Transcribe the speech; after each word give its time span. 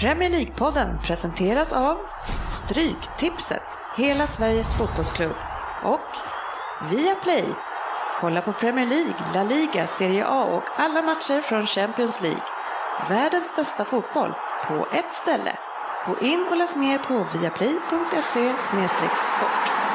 Premier 0.00 0.30
League-podden 0.30 0.98
presenteras 0.98 1.72
av 1.72 1.96
Stryktipset, 2.48 3.78
hela 3.96 4.26
Sveriges 4.26 4.74
fotbollsklubb 4.74 5.36
och 5.84 6.10
Viaplay. 6.90 7.44
Kolla 8.20 8.40
på 8.40 8.52
Premier 8.52 8.86
League, 8.86 9.14
La 9.34 9.42
Liga, 9.42 9.86
Serie 9.86 10.26
A 10.26 10.44
och 10.44 10.80
alla 10.80 11.02
matcher 11.02 11.40
från 11.40 11.66
Champions 11.66 12.22
League. 12.22 12.42
Världens 13.08 13.56
bästa 13.56 13.84
fotboll 13.84 14.32
på 14.66 14.88
ett 14.92 15.12
ställe. 15.12 15.58
Gå 16.06 16.26
in 16.26 16.46
och 16.50 16.56
läs 16.56 16.76
mer 16.76 16.98
på 16.98 17.38
viaplay.se 17.38 18.54
sport. 18.58 19.87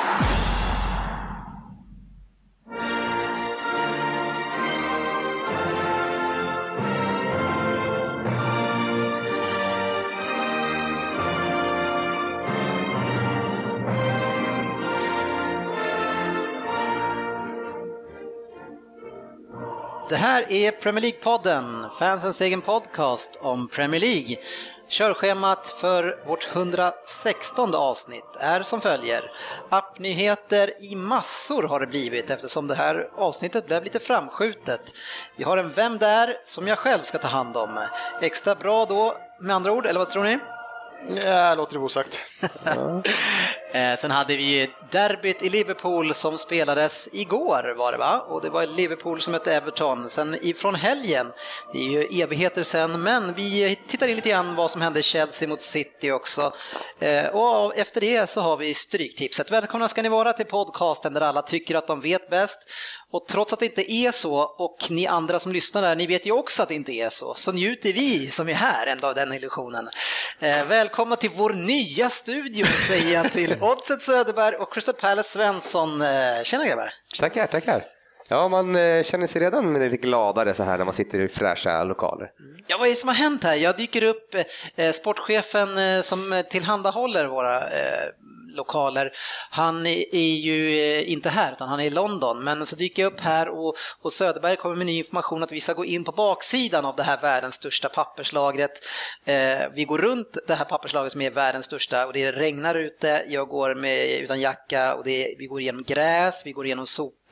Det 20.13 20.17
här 20.17 20.51
är 20.51 20.71
Premier 20.71 21.01
League-podden, 21.01 21.89
fansens 21.99 22.41
egen 22.41 22.61
podcast 22.61 23.39
om 23.41 23.67
Premier 23.67 24.01
League. 24.01 24.35
Körschemat 24.89 25.67
för 25.67 26.23
vårt 26.27 26.47
116 26.55 27.75
avsnitt 27.75 28.37
är 28.39 28.63
som 28.63 28.81
följer. 28.81 29.31
Appnyheter 29.69 30.83
i 30.83 30.95
massor 30.95 31.63
har 31.63 31.79
det 31.79 31.87
blivit 31.87 32.29
eftersom 32.29 32.67
det 32.67 32.75
här 32.75 33.09
avsnittet 33.17 33.67
blev 33.67 33.83
lite 33.83 33.99
framskjutet. 33.99 34.81
Vi 35.37 35.43
har 35.43 35.57
en 35.57 35.71
Vem 35.73 35.97
där? 35.97 36.37
som 36.43 36.67
jag 36.67 36.77
själv 36.77 37.03
ska 37.03 37.17
ta 37.17 37.27
hand 37.27 37.57
om. 37.57 37.87
Extra 38.21 38.55
bra 38.55 38.85
då, 38.85 39.17
med 39.41 39.55
andra 39.55 39.71
ord, 39.71 39.85
eller 39.85 39.99
vad 39.99 40.09
tror 40.09 40.23
ni? 40.23 40.39
Ja, 41.07 41.55
låter 41.55 41.73
det 41.73 41.79
osagt. 41.79 42.19
Eh, 43.73 43.95
sen 43.95 44.11
hade 44.11 44.35
vi 44.35 44.69
derbyt 44.91 45.43
i 45.43 45.49
Liverpool 45.49 46.13
som 46.13 46.37
spelades 46.37 47.09
igår 47.13 47.75
var 47.77 47.91
det 47.91 47.97
va? 47.97 48.25
Och 48.29 48.41
det 48.41 48.49
var 48.49 48.65
Liverpool 48.65 49.21
som 49.21 49.31
mötte 49.31 49.53
Everton. 49.55 50.09
Sen 50.09 50.37
ifrån 50.41 50.75
helgen, 50.75 51.31
det 51.73 51.79
är 51.79 51.89
ju 51.89 52.21
evigheter 52.21 52.63
sen, 52.63 53.03
men 53.03 53.33
vi 53.33 53.79
tittar 53.87 54.07
in 54.07 54.15
lite 54.15 54.29
grann 54.29 54.55
vad 54.55 54.71
som 54.71 54.81
hände 54.81 54.99
i 54.99 55.03
Chelsea 55.03 55.49
mot 55.49 55.61
City 55.61 56.11
också. 56.11 56.53
Eh, 56.99 57.27
och 57.27 57.77
efter 57.77 58.01
det 58.01 58.29
så 58.29 58.41
har 58.41 58.57
vi 58.57 58.73
Stryktipset. 58.73 59.51
Välkomna 59.51 59.87
ska 59.87 60.01
ni 60.01 60.09
vara 60.09 60.33
till 60.33 60.45
podcasten 60.45 61.13
där 61.13 61.21
alla 61.21 61.41
tycker 61.41 61.75
att 61.75 61.87
de 61.87 62.01
vet 62.01 62.29
bäst. 62.29 62.69
Och 63.13 63.27
trots 63.27 63.53
att 63.53 63.59
det 63.59 63.65
inte 63.65 63.93
är 63.93 64.11
så, 64.11 64.35
och 64.37 64.77
ni 64.89 65.07
andra 65.07 65.39
som 65.39 65.51
lyssnar 65.51 65.81
där, 65.81 65.95
ni 65.95 66.07
vet 66.07 66.25
ju 66.25 66.31
också 66.31 66.63
att 66.63 66.69
det 66.69 66.75
inte 66.75 66.91
är 66.91 67.09
så, 67.09 67.33
så 67.33 67.51
njuter 67.51 67.93
vi 67.93 68.27
som 68.27 68.49
är 68.49 68.53
här 68.53 68.87
ändå 68.87 69.07
av 69.07 69.15
den 69.15 69.33
illusionen. 69.33 69.89
Eh, 70.39 70.65
välkomna 70.65 71.15
till 71.15 71.29
vår 71.35 71.53
nya 71.53 72.09
studio 72.09 72.65
säger 72.65 73.13
jag 73.13 73.31
till 73.31 73.55
Oddset 73.61 74.01
Söderberg 74.01 74.55
och 74.55 74.73
Crystal 74.73 74.95
Palace 74.95 75.29
Svensson. 75.29 76.01
Eh, 76.01 76.43
tjena 76.43 76.65
grabbar! 76.65 76.93
Tackar, 77.19 77.47
tackar. 77.47 77.85
Ja, 78.27 78.47
man 78.47 78.75
eh, 78.75 79.03
känner 79.03 79.27
sig 79.27 79.41
redan 79.41 79.73
lite 79.73 79.97
gladare 79.97 80.53
så 80.53 80.63
här 80.63 80.77
när 80.77 80.85
man 80.85 80.93
sitter 80.93 81.21
i 81.21 81.27
fräscha 81.27 81.83
lokaler. 81.83 82.31
Ja, 82.67 82.77
vad 82.77 82.87
är 82.87 82.89
det 82.89 82.95
som 82.95 83.09
har 83.09 83.15
hänt 83.15 83.43
här? 83.43 83.55
Jag 83.55 83.77
dyker 83.77 84.03
upp, 84.03 84.35
eh, 84.75 84.91
sportchefen 84.91 85.77
eh, 85.77 86.01
som 86.01 86.43
tillhandahåller 86.49 87.27
våra 87.27 87.69
eh, 87.69 88.07
lokaler, 88.53 89.11
han 89.49 89.85
är 89.85 90.35
ju 90.35 90.79
eh, 90.79 91.11
inte 91.11 91.29
här 91.29 91.51
utan 91.51 91.69
han 91.69 91.79
är 91.79 91.83
i 91.83 91.89
London. 91.89 92.43
Men 92.43 92.65
så 92.65 92.75
dyker 92.75 93.03
jag 93.03 93.13
upp 93.13 93.19
här 93.19 93.49
och, 93.49 93.75
och 94.01 94.13
Söderberg 94.13 94.55
kommer 94.55 94.75
med 94.75 94.85
ny 94.85 94.97
information 94.97 95.43
att 95.43 95.51
vi 95.51 95.61
ska 95.61 95.73
gå 95.73 95.85
in 95.85 96.03
på 96.03 96.11
baksidan 96.11 96.85
av 96.85 96.95
det 96.95 97.03
här 97.03 97.21
världens 97.21 97.55
största 97.55 97.89
papperslagret. 97.89 98.71
Eh, 99.25 99.69
vi 99.75 99.85
går 99.85 99.97
runt 99.97 100.37
det 100.47 100.55
här 100.55 100.65
papperslagret 100.65 101.11
som 101.11 101.21
är 101.21 101.31
världens 101.31 101.65
största 101.65 102.07
och 102.07 102.13
det 102.13 102.31
regnar 102.31 102.75
ute, 102.75 103.25
jag 103.27 103.47
går 103.47 103.75
med, 103.75 104.21
utan 104.21 104.41
jacka 104.41 104.95
och 104.95 105.03
det, 105.03 105.35
vi 105.37 105.45
går 105.45 105.61
igenom 105.61 105.83
gräs, 105.83 106.45
vi 106.45 106.51
går 106.51 106.65
igenom 106.65 106.85
sopor, 106.85 107.22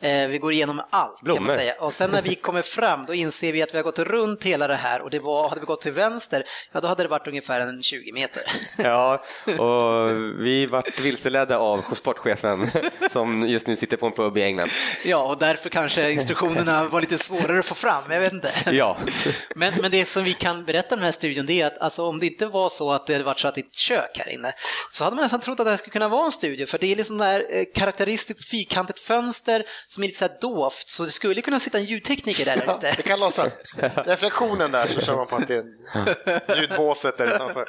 eh, 0.00 0.28
vi 0.28 0.38
går 0.38 0.52
igenom 0.52 0.80
allt 0.90 1.16
kan 1.18 1.24
Blommor. 1.24 1.46
man 1.46 1.56
säga. 1.56 1.74
Och 1.78 1.92
sen 1.92 2.10
när 2.10 2.22
vi 2.22 2.34
kommer 2.34 2.62
fram 2.62 3.04
då 3.06 3.14
inser 3.14 3.52
vi 3.52 3.62
att 3.62 3.74
vi 3.74 3.76
har 3.78 3.84
gått 3.84 3.98
runt 3.98 4.44
hela 4.44 4.68
det 4.68 4.76
här 4.76 5.00
och 5.00 5.10
det 5.10 5.18
var, 5.18 5.48
hade 5.48 5.60
vi 5.60 5.66
gått 5.66 5.80
till 5.80 5.92
vänster, 5.92 6.44
ja 6.72 6.80
då 6.80 6.88
hade 6.88 7.02
det 7.02 7.08
varit 7.08 7.28
ungefär 7.28 7.60
en 7.60 7.82
20 7.82 8.12
meter. 8.12 8.42
Ja, 8.78 9.14
och 9.58 10.10
vi 10.40 10.66
vart 10.66 11.00
vilseledda 11.00 11.58
av 11.58 11.94
sportchefen 11.94 12.70
som 13.10 13.48
just 13.48 13.66
nu 13.66 13.76
sitter 13.76 13.96
på 13.96 14.06
en 14.06 14.12
pub 14.12 14.36
i 14.36 14.42
England. 14.42 14.70
Ja, 15.04 15.22
och 15.22 15.38
därför 15.38 15.70
kanske 15.70 16.10
instruktionerna 16.10 16.84
var 16.84 17.00
lite 17.00 17.18
svårare 17.18 17.58
att 17.58 17.66
få 17.66 17.74
fram, 17.74 18.02
jag 18.10 18.20
vet 18.20 18.32
inte. 18.32 18.52
Ja, 18.72 18.96
Men, 19.54 19.74
men 19.80 19.90
det 19.90 20.04
som 20.04 20.24
vi 20.24 20.32
kan 20.32 20.64
berätta 20.64 20.94
om 20.94 20.98
den 20.98 21.04
här 21.04 21.12
studion 21.12 21.46
det 21.46 21.60
är 21.60 21.66
att 21.66 21.78
alltså, 21.78 22.06
om 22.06 22.18
det 22.18 22.26
inte 22.26 22.46
var 22.46 22.68
så 22.68 22.92
att 22.92 23.06
det 23.06 23.12
hade 23.12 23.24
varit 23.24 23.38
så 23.38 23.48
att 23.48 23.54
det 23.54 23.60
är 23.60 23.64
ett 23.64 23.74
kök 23.74 24.18
här 24.18 24.32
inne 24.32 24.52
så 24.92 25.04
hade 25.04 25.16
man 25.16 25.22
nästan 25.22 25.40
trott 25.40 25.60
att 25.60 25.66
det 25.66 25.70
här 25.70 25.78
skulle 25.78 25.92
kunna 25.92 26.08
vara 26.08 26.24
en 26.26 26.32
studio 26.32 26.66
för 26.66 26.78
det 26.78 26.92
är 26.92 26.96
liksom 26.96 27.18
där 27.18 27.44
eh, 27.50 27.64
karaktäristiskt 27.74 28.48
fyrkantigt 28.50 29.00
fönster 29.00 29.25
som 29.32 30.02
är 30.02 30.06
lite 30.06 30.18
så 30.18 30.24
här 30.24 30.32
dovt 30.40 30.88
så 30.88 31.04
det 31.04 31.10
skulle 31.10 31.42
kunna 31.42 31.60
sitta 31.60 31.78
en 31.78 31.84
ljudtekniker 31.84 32.44
där 32.44 32.62
Ja, 32.66 32.76
ute. 32.76 32.94
det 32.96 33.02
kan 33.02 33.20
låtsas. 33.20 33.56
Reflektionen 34.04 34.70
där 34.70 34.86
så 34.86 35.00
kör 35.00 35.16
man 35.16 35.26
på 35.26 35.36
att 35.36 35.48
det 35.48 35.54
är 35.54 35.58
en 35.58 36.58
ljudbåset 36.60 37.18
där 37.18 37.34
utanför. 37.34 37.64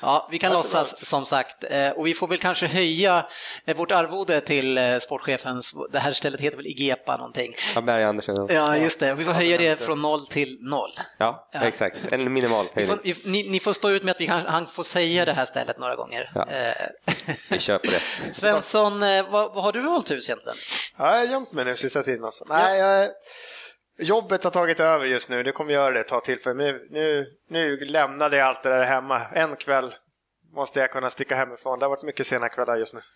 Ja, 0.00 0.28
vi 0.30 0.38
kan 0.38 0.52
låtsas 0.52 1.06
som 1.06 1.24
sagt 1.24 1.56
Eh, 1.70 1.90
och 1.90 2.06
vi 2.06 2.14
får 2.14 2.28
väl 2.28 2.38
kanske 2.38 2.66
höja 2.66 3.26
eh, 3.64 3.76
vårt 3.76 3.90
arvode 3.90 4.40
till 4.40 4.78
eh, 4.78 4.98
sportchefens, 4.98 5.74
det 5.92 5.98
här 5.98 6.12
stället 6.12 6.40
heter 6.40 6.56
väl 6.56 6.66
Igepa 6.66 7.16
någonting. 7.16 7.54
ja 7.74 7.80
Berg 7.80 8.04
Andersson. 8.04 8.46
Ja, 8.50 8.76
just 8.76 9.00
det. 9.00 9.14
Vi 9.14 9.24
får 9.24 9.32
höja 9.32 9.58
det 9.58 9.80
från 9.80 10.02
noll 10.02 10.26
till 10.26 10.58
noll. 10.60 10.92
Ja, 11.18 11.48
Ja. 11.52 11.60
exakt. 11.60 11.98
En 12.12 12.32
minimal 12.32 12.66
höjning. 12.74 13.14
ni, 13.24 13.48
ni 13.50 13.60
får 13.60 13.72
stå 13.72 13.90
ut 13.90 14.02
med 14.02 14.12
att 14.12 14.20
vi 14.20 14.26
kan, 14.26 14.40
han 14.46 14.66
får 14.66 14.82
säga 14.82 15.24
det 15.24 15.32
här 15.32 15.44
stället 15.44 15.78
några 15.78 15.96
gånger. 15.96 16.30
Ja. 16.34 16.46
Vi 17.50 17.58
kör 17.58 17.78
på 17.78 17.86
det. 17.90 18.00
Svensson, 18.34 19.00
vad, 19.30 19.54
vad 19.54 19.64
har 19.64 19.72
du 19.72 19.82
hållit 19.84 20.10
hus 20.10 20.28
egentligen? 20.28 20.56
Ja, 20.98 21.10
jag 21.12 21.18
har 21.18 21.24
gömt 21.32 21.52
mig 21.52 21.64
nu 21.64 21.76
sista 21.76 22.02
tiden 22.02 22.24
alltså. 22.24 22.44
Nej, 22.48 22.78
jag, 22.78 23.08
jobbet 24.06 24.44
har 24.44 24.50
tagit 24.50 24.80
över 24.80 25.06
just 25.06 25.28
nu. 25.28 25.42
Det 25.42 25.52
kommer 25.52 25.72
göra 25.72 25.90
det 25.90 26.00
ett 26.00 26.08
tag 26.08 26.24
till. 26.24 26.40
För 26.40 26.54
nu, 26.54 26.86
nu, 26.90 27.26
nu 27.50 27.76
lämnade 27.76 28.36
jag 28.36 28.46
allt 28.48 28.62
det 28.62 28.68
där 28.68 28.84
hemma. 28.84 29.20
En 29.32 29.56
kväll 29.56 29.94
måste 30.54 30.80
jag 30.80 30.90
kunna 30.92 31.10
sticka 31.10 31.34
hemifrån. 31.36 31.78
Det 31.78 31.84
har 31.84 31.90
varit 31.90 32.02
mycket 32.02 32.26
sena 32.26 32.48
kvällar 32.48 32.76
just 32.76 32.94
nu. 32.94 33.00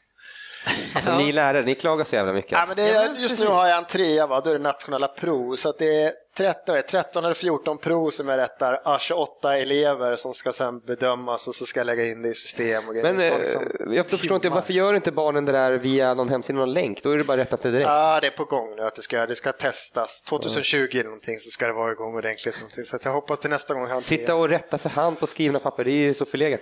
Alltså, 0.94 1.16
Ni 1.16 1.32
lärare, 1.32 1.62
ni 1.62 1.74
klagar 1.74 2.04
så 2.04 2.14
jävla 2.16 2.32
mycket. 2.32 2.52
Ja, 2.52 2.58
Alltså. 2.58 2.74
men 2.76 2.86
det, 2.86 2.92
Ja, 2.92 3.06
just 3.18 3.40
nu 3.40 3.46
har 3.46 3.66
jag 3.68 3.78
en 3.78 3.84
trea, 3.84 4.26
va? 4.26 4.40
då 4.40 4.50
är 4.50 4.54
det 4.54 4.60
nationella 4.60 5.08
prov. 5.08 5.56
Så 5.56 5.68
att 5.68 5.78
det 5.78 6.02
är 6.02 6.12
13, 6.36 6.82
13 6.90 7.24
eller 7.24 7.34
14 7.34 7.78
prov 7.78 8.10
som 8.10 8.28
jag 8.28 8.38
rättar, 8.38 8.80
ah, 8.84 8.98
28 8.98 9.56
elever 9.58 10.16
som 10.16 10.34
ska 10.34 10.52
sen 10.52 10.80
bedömas 10.80 11.48
och 11.48 11.54
så 11.54 11.66
ska 11.66 11.80
jag 11.80 11.86
lägga 11.86 12.06
in 12.06 12.22
det 12.22 12.28
i 12.28 12.34
system 12.34 12.88
och. 12.88 12.94
Men 12.94 13.16
Det 13.16 13.26
eh, 13.26 13.38
liksom 13.38 13.62
jag 13.90 14.10
förstår 14.10 14.34
inte, 14.34 14.48
varför 14.48 14.72
gör 14.72 14.94
inte 14.94 15.12
barnen 15.12 15.44
det 15.44 15.52
där 15.52 15.72
via 15.72 16.14
någon 16.14 16.28
hemsida, 16.28 16.58
någon 16.58 16.72
länk? 16.72 17.02
Då 17.02 17.10
är 17.10 17.18
det 17.18 17.24
bara 17.24 17.32
att 17.32 17.38
rätta 17.46 17.56
sig 17.56 17.70
direkt. 17.70 17.88
Ja, 17.88 18.20
det 18.20 18.26
är 18.26 18.30
på 18.30 18.44
gång 18.44 18.76
nu 18.76 18.82
att 18.82 18.94
det 18.94 19.02
ska, 19.02 19.26
det 19.26 19.36
ska 19.36 19.52
testas. 19.52 20.22
2020 20.22 20.88
eller 20.92 21.04
någonting 21.04 21.38
så 21.38 21.50
ska 21.50 21.66
det 21.66 21.72
vara 21.72 21.92
igång 21.92 22.14
ordentligt. 22.14 22.60
Någonting. 22.60 22.84
Så 22.84 22.96
att 22.96 23.04
jag 23.04 23.12
hoppas 23.12 23.38
till 23.38 23.50
nästa 23.50 23.74
gång 23.74 24.00
Sitta 24.00 24.34
och 24.34 24.48
rätta 24.48 24.78
för 24.78 24.88
hand 24.88 25.20
på 25.20 25.26
skrivna 25.26 25.58
papper, 25.58 25.84
det 25.84 25.90
är 25.90 25.94
ju 25.94 26.14
så 26.14 26.24
förlegat. 26.24 26.60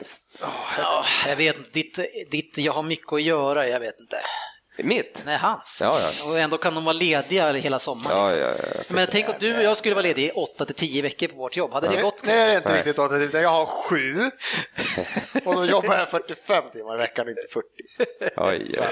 Ja, 0.78 1.04
jag 1.28 1.36
vet 1.36 1.58
inte, 1.58 1.70
ditt, 1.70 1.98
ditt, 2.30 2.58
jag 2.58 2.72
har 2.72 2.82
mycket 2.82 3.12
att 3.12 3.22
göra, 3.22 3.68
jag 3.68 3.80
vet 3.80 4.00
inte. 4.00 4.16
Mitt? 4.76 5.22
Nej, 5.26 5.36
hans. 5.36 5.80
Ja, 5.84 5.98
ja. 6.00 6.30
Och 6.30 6.38
ändå 6.38 6.58
kan 6.58 6.74
de 6.74 6.84
vara 6.84 6.92
lediga 6.92 7.52
hela 7.52 7.78
sommaren. 7.78 8.16
Ja, 8.18 8.24
liksom. 8.24 8.40
ja, 8.40 8.72
ja. 8.74 8.82
Men 8.88 9.06
tänk 9.10 9.28
att 9.28 9.40
du 9.40 9.56
och 9.56 9.62
jag 9.62 9.76
skulle 9.76 9.94
vara 9.94 10.02
lediga 10.02 10.28
i 10.28 10.30
8 10.30 10.64
till 10.64 10.74
10 10.74 11.02
veckor 11.02 11.26
på 11.28 11.36
vårt 11.36 11.56
jobb. 11.56 11.72
Hade 11.72 11.88
det 11.88 12.02
gått? 12.02 12.22
Nej, 12.26 12.36
det 12.46 12.52
är 12.52 12.56
inte 12.56 12.68
Nej. 12.68 12.78
riktigt 12.78 12.98
åt 12.98 13.12
utan 13.12 13.42
jag 13.42 13.48
har 13.48 13.66
sju. 13.66 14.30
och 15.44 15.54
då 15.54 15.66
jobbar 15.66 15.96
jag 15.96 16.08
45 16.10 16.64
timmar 16.72 16.94
i 16.94 16.98
veckan, 16.98 17.28
inte 17.28 17.42
40. 17.52 17.66
Oj, 18.36 18.66
ja. 18.76 18.84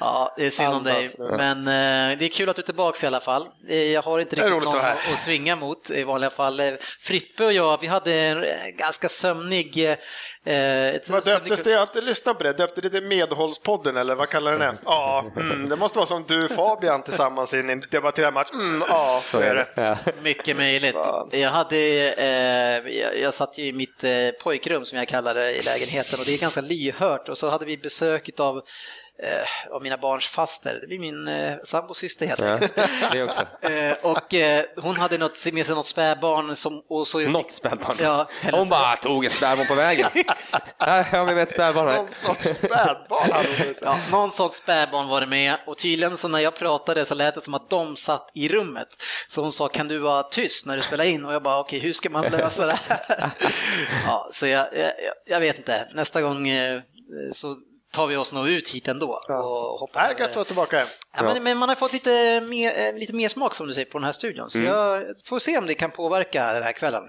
Ja, 0.00 0.34
det 0.36 0.46
är 0.46 0.50
synd 0.50 0.74
om 0.74 0.84
dig. 0.84 1.08
Men 1.18 1.58
eh, 1.58 2.18
det 2.18 2.24
är 2.24 2.28
kul 2.28 2.48
att 2.48 2.56
du 2.56 2.62
är 2.62 2.66
tillbaka 2.66 3.06
i 3.06 3.08
alla 3.08 3.20
fall. 3.20 3.46
Eh, 3.68 3.76
jag 3.92 4.02
har 4.02 4.18
inte 4.18 4.36
Det 4.36 4.42
är 4.42 4.50
riktigt 4.50 4.64
någon 4.64 4.80
att 4.84 5.12
att, 5.12 5.18
svinga 5.18 5.56
mot 5.56 5.90
i 5.90 6.02
vanliga 6.04 6.30
fall. 6.30 6.60
Eh, 6.60 6.72
Frippe 7.00 7.44
och 7.44 7.52
jag, 7.52 7.80
vi 7.80 7.86
hade 7.86 8.14
en 8.14 8.44
ganska 8.76 9.08
sömnig... 9.08 9.78
Eh, 10.44 10.88
ett 10.88 11.10
Vad 11.10 11.24
döptes 11.24 11.60
sömnig- 11.60 11.64
det? 11.64 11.70
Jag 11.70 11.78
har 11.78 11.86
inte 11.86 12.00
lyssnat 12.00 12.38
på 12.38 12.44
det. 12.44 12.52
Döpte 12.52 12.80
det 12.80 12.90
till 12.90 13.02
Medhållspodden 13.02 13.96
eller 13.96 14.14
vad 14.14 14.28
kallar 14.28 14.52
den 14.58 14.60
det? 14.60 14.77
Ja, 14.84 15.24
mm, 15.36 15.68
det 15.68 15.76
måste 15.76 15.98
vara 15.98 16.06
som 16.06 16.24
du 16.28 16.44
och 16.44 16.50
Fabian 16.50 17.02
tillsammans 17.02 17.54
i 17.54 17.58
en 17.58 17.84
debatterad 17.90 18.34
match. 18.34 18.50
Mm, 18.52 18.82
ja, 18.88 19.20
så 19.24 19.40
är 19.40 19.54
det. 19.54 19.66
Ja. 19.74 19.96
Mycket 20.22 20.56
möjligt. 20.56 20.96
Jag, 21.30 21.50
hade, 21.50 21.76
eh, 22.18 22.92
jag, 22.92 23.18
jag 23.20 23.34
satt 23.34 23.58
ju 23.58 23.66
i 23.66 23.72
mitt 23.72 24.04
eh, 24.04 24.10
pojkrum 24.42 24.84
som 24.84 24.98
jag 24.98 25.08
kallar 25.08 25.34
det 25.34 25.56
i 25.56 25.62
lägenheten 25.62 26.18
och 26.20 26.24
det 26.26 26.34
är 26.34 26.38
ganska 26.38 26.60
lyhört 26.60 27.28
och 27.28 27.38
så 27.38 27.48
hade 27.48 27.66
vi 27.66 27.76
besök 27.76 28.30
av 28.38 28.62
eh, 29.22 29.72
av 29.74 29.82
mina 29.82 29.96
barns 29.96 30.26
faster. 30.26 30.78
Det 30.80 30.86
blir 30.86 30.98
min 30.98 31.28
eh, 31.28 31.56
sambos 31.64 31.98
syster 31.98 32.26
helt 32.26 32.40
Ja, 32.40 32.52
enkelt. 32.52 32.72
det 33.12 33.22
också. 33.22 33.42
Eh, 33.68 33.92
och 34.02 34.34
eh, 34.34 34.64
hon 34.76 34.96
hade 34.96 35.18
något, 35.18 35.52
med 35.52 35.66
sig 35.66 35.74
något 35.74 35.86
spädbarn 35.86 36.56
som... 36.56 36.82
Och 36.88 37.06
så 37.08 37.18
Något 37.18 37.52
spädbarn. 37.54 37.96
Ja, 38.00 38.28
hennes- 38.40 38.58
Hon 38.60 38.68
bara 38.68 38.96
tog 38.96 39.24
ett 39.24 39.32
spädbarn 39.32 39.66
på 39.66 39.74
vägen. 39.74 40.10
Här 40.78 41.02
har 41.02 41.34
vi 41.34 41.42
ett 41.42 41.50
spädbarn. 41.50 41.86
Någon 41.94 42.08
sorts 42.10 42.44
spädbarn. 42.44 43.44
Ja, 43.82 43.98
någon 44.10 44.30
sorts 44.30 44.56
spädbarn 44.56 45.08
var 45.08 45.20
det 45.20 45.26
med 45.26 45.56
och 45.66 45.78
tydligen 45.78 46.16
så 46.16 46.28
när 46.28 46.38
jag 46.38 46.54
pratade 46.56 47.04
så 47.04 47.14
lät 47.14 47.34
det 47.34 47.40
som 47.40 47.54
att 47.54 47.70
de 47.70 47.96
satt 47.96 48.30
i 48.34 48.48
rummet. 48.48 48.88
Så 49.28 49.42
hon 49.42 49.52
sa, 49.52 49.68
kan 49.68 49.88
du 49.88 49.98
vara 49.98 50.22
tyst 50.22 50.66
när 50.66 50.76
du 50.76 50.82
spelar 50.82 51.04
in? 51.04 51.24
Och 51.24 51.34
jag 51.34 51.42
bara, 51.42 51.58
okej, 51.60 51.78
hur 51.78 51.92
ska 51.92 52.10
man 52.10 52.24
lösa 52.24 52.66
det 52.66 52.78
här? 52.88 53.30
Ja, 54.06 54.28
så 54.32 54.46
jag, 54.46 54.66
jag, 54.76 54.92
jag 55.26 55.40
vet 55.40 55.58
inte, 55.58 55.88
nästa 55.94 56.22
gång 56.22 56.48
eh, 56.48 56.80
så 57.32 57.56
tar 57.98 58.06
vi 58.06 58.16
oss 58.16 58.32
nog 58.32 58.48
ut 58.48 58.74
hit 58.74 58.88
ändå. 58.88 59.20
Och 59.28 59.80
hoppar 59.80 60.00
Nej, 60.00 60.14
gött 60.18 60.30
att 60.30 60.36
vara 60.36 60.44
tillbaka. 60.44 60.82
Ja, 61.16 61.22
men, 61.22 61.42
men 61.42 61.58
man 61.58 61.68
har 61.68 61.76
fått 61.76 61.92
lite 61.92 62.40
mer, 62.48 62.70
eh, 62.78 62.98
lite 62.98 63.12
mer 63.12 63.28
smak 63.28 63.54
som 63.54 63.66
du 63.66 63.74
säger 63.74 63.86
på 63.86 63.98
den 63.98 64.04
här 64.04 64.12
studion, 64.12 64.50
så 64.50 64.62
jag 64.62 65.04
får 65.24 65.38
se 65.38 65.58
om 65.58 65.66
det 65.66 65.74
kan 65.74 65.90
påverka 65.90 66.52
den 66.52 66.62
här 66.62 66.72
kvällen. 66.72 67.02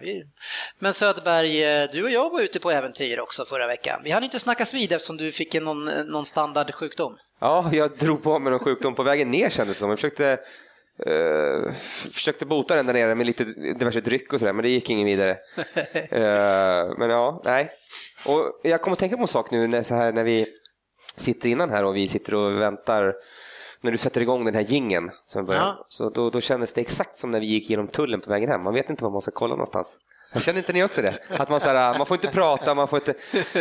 Men 0.80 0.94
Söderberg, 0.94 1.64
eh, 1.64 1.90
du 1.92 2.04
och 2.04 2.12
jag 2.12 2.30
var 2.30 2.42
ute 2.42 2.60
på 2.60 2.72
äventyr 2.72 3.20
också 3.20 3.46
förra 3.46 3.68
veckan. 3.68 4.02
Vi 4.04 4.12
hann 4.12 4.24
inte 4.24 4.40
snackas 4.40 4.74
vid 4.74 4.92
eftersom 4.92 5.18
du 5.18 5.32
fick 5.32 5.56
en, 5.56 5.64
någon, 5.64 5.86
någon 5.86 6.26
standardsjukdom. 6.26 7.18
Ja, 7.42 7.70
jag 7.74 7.98
drog 7.98 8.24
på 8.24 8.40
mig 8.40 8.52
någon 8.52 8.60
sjukdom 8.60 8.96
på 8.96 9.04
vägen 9.04 9.32
ner 9.32 9.50
kändes 9.50 9.78
det 9.78 9.80
som. 9.80 9.90
Jag 9.90 10.00
försökte, 10.00 10.32
eh, 11.06 11.74
försökte 12.12 12.46
bota 12.46 12.76
den 12.76 12.86
där 12.86 12.94
nere 12.94 13.16
med 13.16 13.26
lite 13.26 13.44
diverse 13.44 14.02
dryck 14.02 14.34
och 14.34 14.40
sådär, 14.40 14.54
men 14.54 14.64
det 14.64 14.70
gick 14.70 14.90
ingen 14.90 15.06
vidare. 15.06 15.38
Eh, 16.12 16.98
men 16.98 17.10
ja, 17.10 17.42
nej. 17.46 17.70
Och 18.26 18.60
jag 18.64 18.82
kommer 18.82 18.94
att 18.94 19.00
tänka 19.00 19.16
på 19.16 19.22
en 19.22 19.28
sak 19.28 19.52
nu 19.52 19.68
när, 19.68 19.84
så 19.84 19.96
här, 19.96 20.12
när 20.12 20.24
vi 20.24 20.48
sitter 21.16 21.50
innan 21.50 21.70
här 21.70 21.84
och 21.84 21.96
vi 21.96 22.08
sitter 22.08 22.34
och 22.34 22.62
väntar 22.62 23.16
när 23.82 23.92
du 23.92 23.98
sätter 23.98 24.22
igång 24.22 24.46
den 24.46 24.56
här 24.56 24.62
gingen 24.62 25.12
som 25.26 25.46
börjar, 25.46 25.62
Ja. 25.62 25.86
så 25.90 26.10
då, 26.10 26.30
då 26.30 26.42
kändes 26.42 26.74
det 26.74 26.82
exakt 26.82 27.18
som 27.18 27.32
när 27.32 27.40
vi 27.40 27.46
gick 27.46 27.70
genom 27.70 27.88
tullen 27.88 28.22
på 28.22 28.30
vägen 28.30 28.50
hem. 28.50 28.64
Man 28.64 28.74
vet 28.74 28.90
inte 28.90 29.04
var 29.04 29.12
man 29.12 29.22
ska 29.22 29.32
kolla 29.32 29.54
någonstans. 29.54 29.98
Jag 30.34 30.44
känner 30.44 30.58
inte 30.60 30.74
ni 30.74 30.84
också 30.84 31.02
det? 31.02 31.18
Att 31.30 31.50
man, 31.50 31.60
så 31.60 31.68
här, 31.68 31.98
man 31.98 32.08
får 32.08 32.16
inte 32.18 32.28
prata, 32.28 32.74
man 32.74 32.88
får 32.88 33.00
inte... 33.00 33.14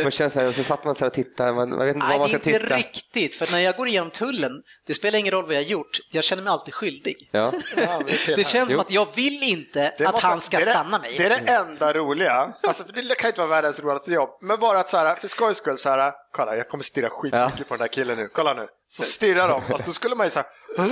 Man 0.03 0.11
känner 0.11 0.31
så 0.31 0.41
här, 0.41 0.49
och 0.49 0.55
så 0.55 0.63
satt 0.63 0.85
man 0.85 0.95
så 0.95 1.01
här 1.01 1.07
och 1.07 1.13
tittade, 1.15 1.53
man, 1.53 1.69
man 1.71 1.79
vet 1.87 1.95
inte 1.97 2.07
Nej, 2.07 2.19
var 2.19 2.27
det 2.29 2.33
man 2.33 2.41
är 2.41 2.41
ska 2.41 2.51
inte 2.51 2.61
titta. 2.65 2.77
riktigt, 2.77 3.35
för 3.35 3.53
när 3.53 3.59
jag 3.59 3.77
går 3.77 3.89
igenom 3.89 4.11
tullen, 4.11 4.53
det 4.87 4.95
spelar 4.95 5.19
ingen 5.19 5.33
roll 5.33 5.45
vad 5.47 5.55
jag 5.55 5.61
har 5.61 5.67
gjort, 5.67 5.99
jag 6.11 6.25
känner 6.25 6.43
mig 6.43 6.51
alltid 6.53 6.75
skyldig. 6.75 7.29
Ja. 7.33 7.47
Är 7.47 8.37
Det 8.37 8.45
känns 8.45 8.71
som 8.71 8.81
att 8.81 8.91
jag 8.91 9.09
vill 9.17 9.43
inte 9.43 9.95
Det 9.99 10.07
att 10.07 10.13
måste- 10.13 10.27
han 10.27 10.41
ska 10.41 10.57
det 10.57 10.63
är 10.63 10.67
det- 10.67 10.73
stanna 10.73 10.99
mig. 10.99 11.15
Det 11.19 11.25
är 11.25 11.31
det 11.31 11.53
enda 11.53 11.93
roliga. 11.93 12.53
Alltså, 12.63 12.85
för 12.85 12.93
det 12.93 13.15
kan 13.15 13.29
inte 13.29 13.41
vara 13.41 13.51
världens 13.51 13.81
roligaste 13.81 14.13
jobb. 14.13 14.31
Men 14.43 14.61
bara 14.61 14.79
att 14.81 14.89
så 14.89 14.97
här, 14.97 15.15
för 15.15 15.29
skojs 15.29 15.57
skull, 15.57 15.79
så 15.79 15.89
här, 15.91 16.13
kolla 16.33 16.57
jag 16.57 16.69
kommer 16.69 16.85
stirra 16.85 17.09
skitmycket 17.11 17.55
Ja. 17.59 17.65
på 17.69 17.75
den 17.75 17.81
här 17.81 17.89
killen 17.89 18.17
nu. 18.19 18.29
Kolla 18.33 18.55
nu. 18.55 18.67
Så 18.89 19.03
stirrar 19.03 19.49
de. 19.49 19.63
Alltså, 19.69 19.87
då 19.87 19.93
skulle 19.93 20.15
man 20.15 20.27
ju 20.27 20.31
säga 20.31 20.47
la 20.77 20.85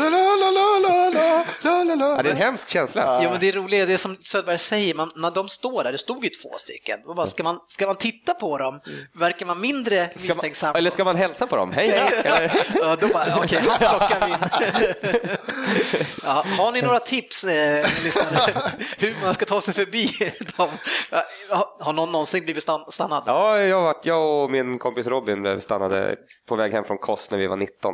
Det 2.22 2.28
är 2.28 2.30
en 2.30 2.36
hemsk 2.36 2.68
känsla. 2.68 3.02
Alltså. 3.02 3.24
Ja, 3.24 3.30
men 3.30 3.40
det 3.40 3.48
är 3.48 3.52
roliga 3.52 3.86
det 3.86 3.92
är 3.92 3.96
som 3.96 4.16
Söderberg 4.20 4.58
säger, 4.58 4.94
man, 4.94 5.10
när 5.16 5.30
de 5.30 5.48
står 5.48 5.84
där, 5.84 5.92
det 5.92 5.98
stod 5.98 6.24
ju 6.24 6.30
två 6.30 6.58
stycken. 6.58 7.00
Bara, 7.06 7.26
ska, 7.26 7.42
man, 7.42 7.58
ska 7.66 7.86
man 7.86 7.96
titta 7.96 8.34
på 8.34 8.58
dem? 8.58 8.80
Verkar 9.12 9.46
man 9.46 9.60
mindre 9.60 10.08
misstänksam? 10.14 10.76
eller 10.76 10.90
ska 10.90 11.04
man 11.04 11.16
hälsa 11.16 11.46
på 11.46 11.56
dem? 11.56 11.72
Hej, 11.72 11.88
hej! 11.88 12.50
ja, 12.74 12.96
då 13.00 13.08
bara, 13.08 13.36
okej, 13.36 13.58
okay, 13.58 13.58
här 13.58 13.98
plockar 13.98 14.26
vi 14.26 14.32
in. 14.32 14.38
ja, 16.24 16.44
har 16.58 16.72
ni 16.72 16.82
några 16.82 16.98
tips, 16.98 17.44
eh, 17.44 17.86
hur 18.98 19.16
man 19.22 19.34
ska 19.34 19.44
ta 19.44 19.60
sig 19.60 19.74
förbi 19.74 20.08
dem? 20.56 20.68
Har 21.80 21.92
någon 21.92 22.12
någonsin 22.12 22.44
blivit 22.44 22.62
stannad? 22.88 23.22
Ja, 23.26 23.58
jag, 23.58 23.82
var, 23.82 23.96
jag 24.02 24.42
och 24.42 24.50
min 24.50 24.78
kompis 24.78 25.06
Robin 25.06 25.42
blev 25.42 25.60
stannade 25.60 26.16
på 26.48 26.56
väg 26.56 26.72
hem 26.72 26.84
från 26.84 26.98
Kost 26.98 27.30
när 27.30 27.38
vi 27.38 27.46
var 27.46 27.56
19 27.56 27.85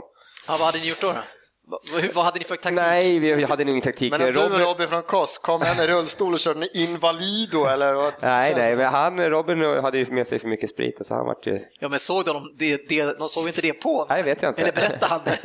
Ja, 0.48 0.56
vad 0.58 0.60
hade 0.60 0.78
ni 0.78 0.88
gjort 0.88 1.00
då? 1.00 1.12
då? 1.12 1.22
Vad, 1.64 2.04
vad 2.14 2.24
hade 2.24 2.38
ni 2.38 2.44
för 2.44 2.56
taktik? 2.56 2.72
Nej, 2.72 3.18
vi 3.18 3.44
hade 3.44 3.64
nog 3.64 3.70
ingen 3.70 3.82
taktik. 3.82 4.10
Men 4.10 4.20
om 4.20 4.26
du 4.26 4.32
med 4.32 4.50
Robin, 4.50 4.60
Robin 4.60 4.88
från 4.88 5.02
Kos 5.02 5.38
kom 5.38 5.62
han 5.62 5.80
i 5.80 5.86
rullstol 5.86 6.32
och 6.32 6.38
körde 6.38 6.60
en 6.60 6.76
invalido 6.76 7.64
eller? 7.64 7.94
Vad? 7.94 8.12
nej, 8.20 8.54
nej, 8.54 8.70
det 8.70 8.76
men 8.76 8.92
han, 8.92 9.20
Robin 9.20 9.62
hade 9.62 9.98
ju 9.98 10.10
med 10.10 10.26
sig 10.26 10.38
för 10.38 10.48
mycket 10.48 10.70
sprit 10.70 11.00
och 11.00 11.06
så 11.06 11.14
han 11.14 11.26
vart 11.26 11.46
ju... 11.46 11.64
Ja, 11.80 11.88
men 11.88 11.98
såg 11.98 12.24
de 12.24 12.54
det, 12.58 12.88
det, 12.88 13.18
de 13.18 13.28
såg 13.28 13.46
inte 13.46 13.60
det 13.60 13.72
på? 13.72 14.06
Nej, 14.08 14.22
vet 14.22 14.42
jag 14.42 14.50
inte. 14.50 14.62
Eller 14.62 14.72
berättade 14.72 15.06
han 15.06 15.20
det? 15.24 15.36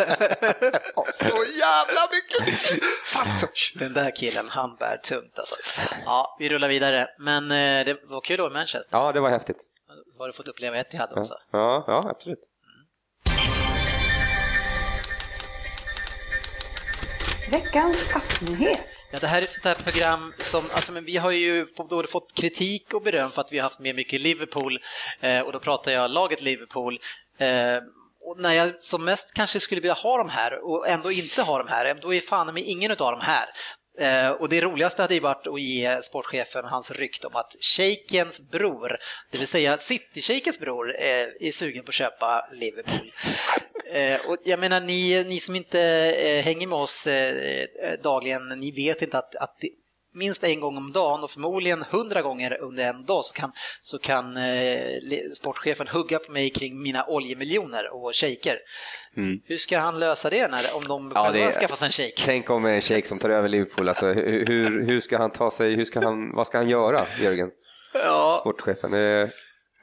Så 1.12 1.44
jävla 1.60 2.02
mycket 2.12 2.60
sprit! 2.60 2.84
Fan! 3.06 3.28
Den 3.76 3.94
där 3.94 4.16
killen, 4.16 4.46
han 4.50 4.76
bär 4.80 4.98
tungt 4.98 5.40
alltså. 5.40 5.56
Ja, 6.06 6.36
vi 6.40 6.50
rullar 6.50 6.68
vidare. 6.68 7.08
Men 7.20 7.44
eh, 7.44 7.86
det 7.86 7.98
var 8.04 8.22
kul 8.22 8.38
då 8.38 8.48
i 8.48 8.50
Manchester. 8.50 8.98
Ja, 8.98 9.12
det 9.12 9.20
var 9.20 9.30
häftigt. 9.30 9.58
Har 10.20 10.28
du 10.28 10.34
fått 10.34 10.48
uppleva 10.48 10.78
Etihad 10.78 11.18
också? 11.18 11.34
Ja, 11.52 11.84
ja 11.88 12.10
absolut. 12.10 12.40
Veckans 17.52 18.16
appnyhet. 18.16 19.08
Ja, 19.12 19.18
det 19.22 19.28
här 19.28 19.38
är 19.38 19.42
ett 19.42 19.54
sånt 19.54 19.66
här 19.66 19.92
program 19.92 20.34
som, 20.38 20.64
alltså 20.74 20.92
men 20.92 21.06
vi 21.06 21.18
har 21.18 21.32
ju 21.32 21.66
både 21.90 22.08
fått 22.08 22.34
kritik 22.34 22.94
och 22.94 23.02
beröm 23.02 23.30
för 23.30 23.42
att 23.42 23.52
vi 23.52 23.58
har 23.58 23.64
haft 23.64 23.80
med 23.80 23.96
mycket 23.96 24.22
Liverpool 24.22 24.80
eh, 25.20 25.42
och 25.42 25.52
då 25.52 25.60
pratar 25.60 25.92
jag 25.92 26.12
laget 26.12 26.42
Liverpool. 26.42 27.00
Eh, 27.38 27.78
och 28.22 28.40
när 28.40 28.54
jag 28.54 28.84
som 28.84 29.06
mest 29.06 29.34
kanske 29.34 29.60
skulle 29.60 29.82
vilja 29.82 29.94
ha 29.94 30.18
de 30.18 30.30
här 30.30 30.70
och 30.70 30.88
ändå 30.88 31.12
inte 31.12 31.42
ha 31.42 31.58
de 31.58 31.68
här, 31.68 31.86
eh, 31.86 31.96
då 32.02 32.14
är 32.14 32.22
fan 32.22 32.54
med 32.54 32.64
ingen 32.64 32.92
av 32.92 32.98
de 32.98 33.22
här. 33.22 33.46
Eh, 34.00 34.30
och 34.30 34.50
det 34.50 34.62
roligaste 34.62 35.02
hade 35.02 35.14
ju 35.14 35.20
varit 35.20 35.48
att 35.48 35.62
ge 35.62 36.02
sportchefen 36.02 36.66
hans 36.66 36.92
rykte 36.92 37.28
om 37.28 37.36
att 37.36 37.56
shejkens 37.60 38.50
bror, 38.52 38.98
det 39.32 39.38
vill 39.38 39.48
säga 39.48 39.78
city-shejkens 39.78 40.60
bror, 40.60 40.96
eh, 41.00 41.48
är 41.48 41.52
sugen 41.52 41.84
på 41.84 41.90
att 41.90 41.96
köpa 41.96 42.50
Liverpool. 42.52 43.12
Eh, 43.94 44.30
och 44.30 44.38
jag 44.44 44.60
menar, 44.60 44.82
ni, 44.82 45.24
ni 45.24 45.40
som 45.40 45.56
inte 45.56 45.82
eh, 46.12 46.44
hänger 46.44 46.68
med 46.68 46.78
oss 46.78 47.08
eh, 47.08 47.34
eh, 47.84 48.02
dagligen, 48.04 48.48
ni 48.48 48.72
vet 48.72 49.02
inte 49.02 49.18
att, 49.18 49.36
att 49.36 49.58
det, 49.62 49.70
minst 50.14 50.44
en 50.44 50.60
gång 50.60 50.78
om 50.78 50.92
dagen 50.92 51.24
och 51.24 51.32
förmodligen 51.32 51.84
hundra 51.90 52.22
gånger 52.22 52.62
under 52.62 52.90
en 52.90 53.06
dag 53.06 53.26
så 53.26 53.34
kan, 53.34 53.52
så 53.82 54.00
kan 54.00 54.38
eh, 54.38 55.00
sportchefen 55.34 55.88
hugga 55.88 56.20
på 56.20 56.32
mig 56.32 56.50
kring 56.50 56.82
mina 56.82 57.06
oljemiljoner 57.08 57.94
och 57.94 58.16
shaker. 58.16 58.58
Mm. 59.18 59.40
Hur 59.46 59.58
ska 59.58 59.80
han 59.80 60.00
lösa 60.00 60.30
det 60.30 60.52
när, 60.52 60.76
om 60.76 60.84
de 60.88 61.12
Ja, 61.16 61.26
själva 61.26 61.52
skaffar 61.52 61.76
sig 61.76 61.86
en 61.86 61.92
shake? 61.92 62.26
Tänk 62.26 62.50
om 62.50 62.66
en 62.66 62.82
shake 62.82 63.08
som 63.08 63.20
tar 63.20 63.30
över 63.30 63.50
Liverpool. 63.50 63.90
Alltså, 63.90 64.06
hur, 64.06 64.46
hur, 64.46 64.88
hur 64.88 65.00
ska 65.00 65.18
han 65.18 65.32
ta 65.32 65.52
sig, 65.52 65.76
hur 65.76 65.86
ska 65.86 66.00
han, 66.00 66.36
vad 66.36 66.48
ska 66.48 66.58
han 66.58 66.70
göra, 66.70 67.02
Jörgen? 67.22 67.50
Ja. 67.94 68.38
Sportchefen. 68.42 68.94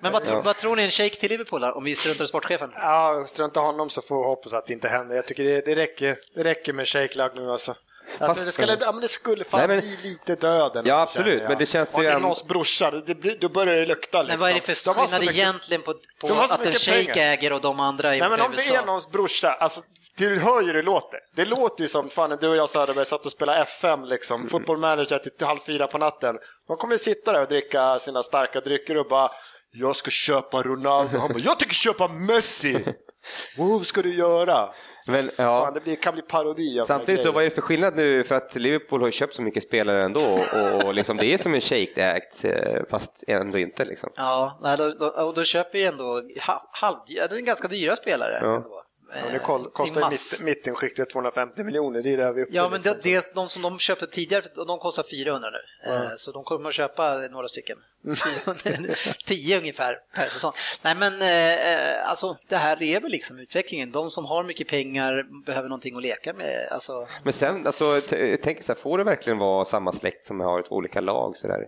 Men 0.04 0.12
vad, 0.12 0.28
Ja. 0.28 0.40
vad 0.44 0.56
tror 0.56 0.76
ni 0.76 0.82
en 0.82 0.90
shake 0.90 1.16
till 1.16 1.30
Liverpool 1.30 1.64
om 1.64 1.84
vi 1.84 1.94
struntar 1.94 2.24
i 2.24 2.28
sportchefen? 2.28 2.72
Ja, 2.76 3.24
strunta 3.28 3.60
honom 3.60 3.90
så 3.90 4.02
får 4.02 4.16
vi 4.18 4.24
hoppas 4.24 4.52
att 4.52 4.66
det 4.66 4.72
inte 4.72 4.88
händer. 4.88 5.16
Jag 5.16 5.26
tycker 5.26 5.44
det, 5.44 5.64
det, 5.66 5.74
räcker, 5.74 6.18
det 6.34 6.44
räcker 6.44 6.72
med 6.72 6.88
shake-lag 6.88 7.30
nu 7.34 7.50
alltså. 7.50 7.74
Fast- 8.18 8.40
det, 8.40 8.52
skulle, 8.52 8.76
ja, 8.80 8.92
men 8.92 9.00
det 9.00 9.08
skulle 9.08 9.44
fan 9.44 9.58
Nej, 9.60 9.68
men- 9.68 9.78
bli 9.78 9.96
lite 10.10 10.34
döden. 10.34 10.86
Ja, 10.86 10.94
alltså, 10.94 11.18
absolut, 11.20 11.42
men 11.48 11.58
det 11.58 11.66
känns 11.66 11.94
Och 11.94 12.00
ju 12.02 12.06
till 12.08 12.16
äm- 12.16 12.20
någons 12.20 12.44
brorsa, 12.44 12.90
det, 12.90 13.14
blir- 13.14 13.36
då 13.40 13.48
börjar 13.48 13.74
det 13.76 13.86
lukta. 13.86 14.22
Liksom. 14.22 14.32
Men 14.32 14.40
vad 14.40 14.50
är 14.50 14.54
det 14.54 14.60
för 14.60 14.84
De 14.94 14.96
har 15.00 15.06
så 15.06 15.12
skillnad 15.12 15.20
mycket- 15.20 15.36
egentligen 15.36 15.82
på, 15.82 15.92
på 16.20 16.28
De 16.28 16.40
att 16.40 16.66
en 16.66 16.72
shake 16.72 17.04
pengar. 17.12 17.32
äger 17.32 17.52
och 17.52 17.60
de 17.60 17.80
andra 17.80 18.14
är 18.14 18.20
Nej 18.20 18.30
men 18.30 18.38
i 18.38 18.42
om 18.42 18.52
det 18.56 18.74
är 18.74 18.86
någons 18.86 19.10
brorsa, 19.10 19.52
alltså 19.52 19.80
du 20.16 20.38
hör 20.38 20.60
ju 20.60 20.66
hur 20.66 20.74
det 20.74 20.82
låter. 20.82 21.18
Det 21.36 21.44
låter 21.44 21.82
ju 21.82 21.88
som 21.88 22.08
fan 22.10 22.38
du 22.40 22.48
och 22.48 22.56
jag 22.56 22.68
Söderberg 22.68 23.06
satt 23.06 23.26
och 23.26 23.32
spelade 23.32 23.58
FM 23.62 24.04
liksom, 24.04 24.48
fotboll 24.48 24.78
manager 24.78 25.18
till, 25.18 25.36
till 25.36 25.46
halv 25.46 25.58
fyra 25.66 25.86
på 25.86 25.98
natten. 25.98 26.36
De 26.68 26.76
kommer 26.76 26.96
sitta 26.96 27.32
där 27.32 27.40
och 27.40 27.48
dricka 27.48 27.98
sina 27.98 28.22
starka 28.22 28.60
drycker 28.60 28.96
och 28.96 29.08
bara 29.08 29.30
jag 29.74 29.96
ska 29.96 30.10
köpa 30.10 30.62
Ronaldo. 30.62 31.18
Han 31.18 31.28
bara, 31.32 31.38
jag 31.38 31.58
tänker 31.58 31.74
köpa 31.74 32.08
Messi. 32.08 32.84
Vad 33.58 33.86
ska 33.86 34.02
du 34.02 34.14
göra? 34.14 34.68
men, 35.08 35.30
ja. 35.36 35.60
Fan, 35.64 35.74
det 35.74 35.80
blir, 35.80 35.96
kan 35.96 36.14
bli 36.14 36.22
parodi 36.22 36.80
av 36.80 36.84
Samtidigt 36.84 37.20
så 37.22 37.32
vad 37.32 37.42
är 37.44 37.48
det 37.48 37.54
för 37.54 37.62
skillnad 37.62 37.96
nu 37.96 38.24
för 38.24 38.34
att 38.34 38.54
Liverpool 38.54 39.02
har 39.02 39.10
köpt 39.10 39.34
så 39.34 39.42
mycket 39.42 39.62
spelare 39.62 40.04
ändå 40.04 40.20
och, 40.20 40.84
och 40.84 40.94
liksom, 40.94 41.16
det 41.16 41.26
är 41.26 41.38
som 41.38 41.54
en 41.54 41.60
shake-ägt 41.60 42.44
eh, 42.44 42.82
fast 42.90 43.24
ändå 43.26 43.58
inte 43.58 43.84
liksom. 43.84 44.10
Ja, 44.16 44.58
nej, 44.62 44.76
då, 44.78 44.88
då, 44.88 45.06
och 45.06 45.34
då 45.34 45.44
köper 45.44 45.78
ju 45.78 45.84
ändå 45.84 46.22
ha- 46.46 46.70
halv, 46.72 46.96
ja, 47.06 47.26
det 47.26 47.36
är 47.36 47.40
ganska 47.40 47.68
dyra 47.68 47.96
spelare. 47.96 48.38
Ja. 48.42 48.56
Ändå. 48.56 48.83
Ja, 49.14 49.30
det 49.30 49.36
Eh, 49.36 49.42
kostar 49.72 50.00
ju 50.00 50.00
mass- 50.06 50.42
mitt, 50.42 50.56
mittenskiktet 50.56 51.10
250 51.10 51.64
miljoner, 51.64 52.02
det 52.02 52.12
är 52.12 52.16
där 52.16 52.32
vi 52.32 52.40
är 52.40 52.44
uppe 52.44 52.56
Ja, 52.56 52.68
men 52.68 52.82
det, 52.82 52.96
det, 53.02 53.34
de 53.34 53.48
som 53.48 53.62
de 53.62 53.78
köpte 53.78 54.06
tidigare, 54.06 54.42
de 54.66 54.78
kostar 54.78 55.02
400 55.10 55.50
nu. 55.50 55.92
Eh, 55.92 56.10
Så 56.16 56.32
de 56.32 56.44
kommer 56.44 56.68
att 56.68 56.74
köpa 56.74 57.14
några 57.30 57.48
stycken. 57.48 57.76
400, 58.64 58.94
10 59.26 59.58
ungefär 59.58 59.96
per 60.14 60.28
säsong. 60.28 60.52
Nej, 60.82 60.94
men 60.94 61.12
eh, 61.22 62.08
alltså 62.10 62.36
det 62.48 62.56
här 62.56 62.82
är 62.82 63.00
väl 63.00 63.10
liksom 63.10 63.38
utvecklingen. 63.38 63.92
De 63.92 64.10
som 64.10 64.24
har 64.24 64.42
mycket 64.44 64.68
pengar 64.68 65.42
behöver 65.46 65.68
någonting 65.68 65.96
att 65.96 66.02
leka 66.02 66.32
med. 66.32 66.68
Alltså, 66.70 67.06
Men 67.24 67.32
sen, 67.32 67.66
alltså, 67.66 68.00
t- 68.00 68.16
jag 68.30 68.42
tänker 68.42 68.62
så 68.62 68.72
här, 68.72 68.80
får 68.80 68.98
det 68.98 69.04
verkligen 69.04 69.38
vara 69.38 69.64
samma 69.64 69.92
släkt 69.92 70.24
som 70.24 70.40
har 70.40 70.62
två 70.62 70.74
olika 70.74 71.00
lag 71.00 71.36
sådär? 71.36 71.60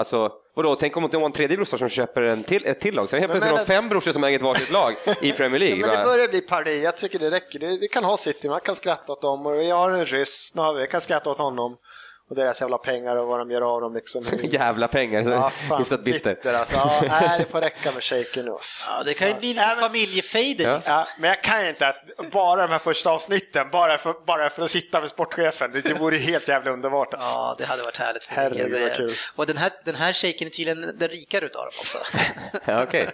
Alltså, 0.00 0.32
vadå, 0.54 0.76
tänk 0.76 0.96
om 0.96 1.08
det 1.10 1.18
var 1.18 1.26
en 1.26 1.32
tredje 1.32 1.56
brorsa 1.56 1.78
som 1.78 1.88
köper 1.88 2.22
en 2.22 2.42
till, 2.42 2.66
ett 2.66 2.80
till 2.80 2.94
lag, 2.94 3.08
så 3.08 3.16
helt 3.16 3.30
plötsligt 3.30 3.58
har 3.58 3.64
fem 3.64 3.88
brorsor 3.88 4.12
som 4.12 4.24
äger 4.24 4.36
ett 4.36 4.42
varsitt 4.42 4.72
lag 4.72 4.92
i 5.22 5.32
Premier 5.32 5.58
League. 5.58 5.86
men 5.86 5.98
det 5.98 6.04
börjar 6.04 6.28
bli 6.28 6.40
parodi, 6.40 6.82
jag 6.82 6.96
tycker 6.96 7.18
det 7.18 7.30
räcker. 7.30 7.80
Vi 7.80 7.88
kan 7.88 8.04
ha 8.04 8.16
City, 8.16 8.48
man 8.48 8.60
kan 8.60 8.74
skratta 8.74 9.12
åt 9.12 9.22
dem 9.22 9.46
och 9.46 9.64
jag 9.64 9.76
har 9.76 9.90
en 9.90 10.06
ryss, 10.06 10.52
nu 10.56 10.62
har 10.62 10.74
vi, 10.74 10.80
jag 10.80 10.90
kan 10.90 11.00
skratta 11.00 11.30
åt 11.30 11.38
honom. 11.38 11.76
Och 12.30 12.36
deras 12.36 12.60
jävla 12.60 12.78
pengar 12.78 13.16
och 13.16 13.26
vad 13.26 13.38
de 13.38 13.50
gör 13.50 13.74
av 13.74 13.80
dem. 13.80 13.94
Liksom. 13.94 14.24
Jävla 14.42 14.88
pengar, 14.88 15.22
så 15.24 15.30
Ja, 15.30 15.50
fan, 15.68 15.78
hyfsat 15.78 16.04
bitter. 16.04 16.34
bitter 16.34 16.54
alltså. 16.54 16.76
Ja, 16.76 17.02
nej, 17.08 17.38
det 17.38 17.44
får 17.44 17.60
räcka 17.60 17.92
med 17.92 18.02
shaken 18.02 18.44
nu. 18.44 18.56
Ja, 18.88 19.02
det 19.04 19.14
kan 19.14 19.28
ju 19.28 19.34
bli 19.34 19.48
lite 19.48 19.60
Ja, 19.60 19.66
men- 19.68 19.76
familjefejder. 19.80 20.64
Ja. 20.64 20.74
Liksom. 20.74 20.94
Ja, 20.94 21.06
men 21.18 21.28
jag 21.30 21.42
kan 21.42 21.62
ju 21.62 21.68
inte 21.68 21.86
att 21.88 21.96
bara 22.32 22.62
de 22.66 22.72
här 22.72 22.78
första 22.78 23.10
avsnitten, 23.10 23.66
bara 23.72 23.98
för, 23.98 24.14
bara 24.26 24.50
för 24.50 24.62
att 24.62 24.70
sitta 24.70 25.00
med 25.00 25.10
sportchefen, 25.10 25.70
det, 25.72 25.80
det 25.80 25.94
vore 25.94 26.16
helt 26.16 26.48
jävla 26.48 26.70
underbart. 26.70 27.14
Alltså. 27.14 27.30
Ja, 27.30 27.54
det 27.58 27.64
hade 27.64 27.82
varit 27.82 27.96
härligt. 27.96 28.24
För 28.24 28.34
Herregud, 28.34 28.80
vad 28.82 28.94
kul. 28.96 29.12
Och 29.36 29.46
den 29.46 29.56
här, 29.56 29.70
den 29.84 29.94
här 29.94 30.12
shaken 30.12 30.46
är 30.46 30.50
tydligen 30.50 30.98
den 30.98 31.08
rikare 31.08 31.44
utav 31.44 31.62
dem 31.64 31.72
också. 31.80 31.98
Ja, 32.64 32.82
okej. 32.82 33.08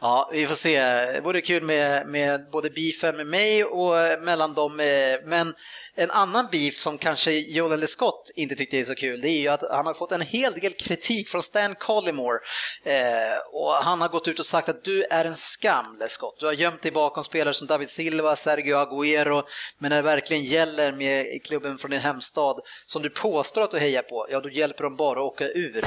Ja, 0.00 0.30
vi 0.32 0.46
får 0.46 0.54
se. 0.54 0.80
Det 0.80 1.20
vore 1.24 1.40
kul 1.40 1.62
med, 1.62 2.06
med 2.06 2.50
både 2.52 2.70
beefen 2.70 3.16
med 3.16 3.26
mig 3.26 3.64
och 3.64 3.94
mellan 4.22 4.54
dem. 4.54 4.80
eh, 4.80 4.86
Men 5.24 5.54
en 5.94 6.10
annan 6.10 6.48
beef 6.52 6.76
som 6.76 6.98
kanske 6.98 7.32
Joel 7.32 7.80
Lescott 7.80 8.30
inte 8.34 8.54
tyckte 8.54 8.78
är 8.78 8.84
så 8.84 8.94
kul, 8.94 9.20
det 9.20 9.28
är 9.28 9.40
ju 9.40 9.48
att 9.48 9.62
han 9.70 9.86
har 9.86 9.94
fått 9.94 10.12
en 10.12 10.20
hel 10.20 10.52
del 10.52 10.72
kritik 10.72 11.28
från 11.28 11.42
Stan 11.42 11.74
Collymore. 11.74 12.38
Eh, 12.84 13.36
och 13.52 13.72
han 13.72 14.00
har 14.00 14.08
gått 14.08 14.28
ut 14.28 14.38
och 14.38 14.46
sagt 14.46 14.68
att 14.68 14.84
du 14.84 15.04
är 15.04 15.24
en 15.24 15.34
skam, 15.34 15.96
Lescott. 16.00 16.36
Du 16.40 16.46
har 16.46 16.52
gömt 16.52 16.82
dig 16.82 16.92
bakom 16.92 17.24
spelare 17.24 17.54
som 17.54 17.66
David 17.66 17.88
Silva, 17.88 18.36
Sergio 18.36 18.76
Agüero, 18.76 19.42
men 19.78 19.88
när 19.90 19.96
det 19.96 20.02
verkligen 20.02 20.44
gäller 20.44 20.92
med 20.92 21.44
klubben 21.44 21.78
från 21.78 21.90
din 21.90 22.00
hemstad, 22.00 22.60
som 22.86 23.02
du 23.02 23.10
påstår 23.10 23.62
att 23.62 23.70
du 23.70 23.78
hejar 23.78 24.02
på, 24.02 24.26
ja 24.30 24.40
då 24.40 24.50
hjälper 24.50 24.84
de 24.84 24.96
bara 24.96 25.18
att 25.20 25.24
åka 25.24 25.48
ur. 25.48 25.84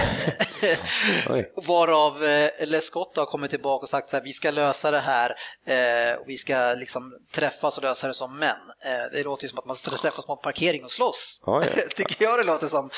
Varav 1.68 2.26
eh, 2.26 2.50
Lescott 2.68 3.18
har 3.18 3.26
kommit 3.26 3.45
tillbaka 3.48 3.82
och 3.84 3.90
sagt 3.90 4.10
så 4.10 4.18
här, 4.18 4.24
vi 4.24 4.34
ska 4.34 4.52
lösa 4.52 4.92
det 4.92 5.00
här 5.00 5.30
eh, 5.68 6.16
och 6.20 6.24
vi 6.28 6.38
ska 6.38 6.74
liksom 6.78 7.12
träffas 7.36 7.78
och 7.78 7.84
lösa 7.84 8.08
det 8.08 8.14
som 8.14 8.40
män. 8.40 8.50
Eh, 8.86 9.12
det 9.18 9.24
låter 9.24 9.44
ju 9.44 9.50
som 9.50 9.60
att 9.60 9.66
man 9.66 9.76
träffas 9.76 10.26
på 10.26 10.32
en 10.34 10.38
parkering 10.44 10.84
och 10.84 10.92
slåss. 10.92 11.42
Ja, 11.46 11.64
ja. 11.76 11.82
Tycker 11.96 12.24
jag 12.26 12.40
det 12.40 12.44
låter 12.44 12.68
som. 12.68 12.90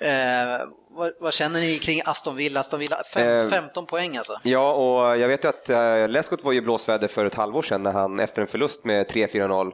Eh, 0.00 0.66
vad, 0.90 1.12
vad 1.20 1.34
känner 1.34 1.60
ni 1.60 1.78
kring 1.78 2.02
Aston 2.04 2.36
Villa? 2.36 2.60
Aston 2.60 2.80
Villa, 2.80 3.02
fem, 3.14 3.26
Eh, 3.38 3.48
15 3.48 3.86
poäng 3.86 4.16
alltså. 4.16 4.32
Ja, 4.42 4.72
och 4.72 5.18
jag 5.18 5.28
vet 5.28 5.44
ju 5.44 5.48
att 5.48 5.68
äh, 5.68 6.08
Lescott 6.08 6.44
var 6.44 6.52
ju 6.52 6.60
blåsväder 6.60 7.08
för 7.08 7.24
ett 7.24 7.34
halvår 7.34 7.62
sedan 7.62 7.82
när 7.82 7.92
han 7.92 8.20
efter 8.20 8.42
en 8.42 8.48
förlust 8.48 8.84
med 8.84 9.06
3-4-0 9.10 9.72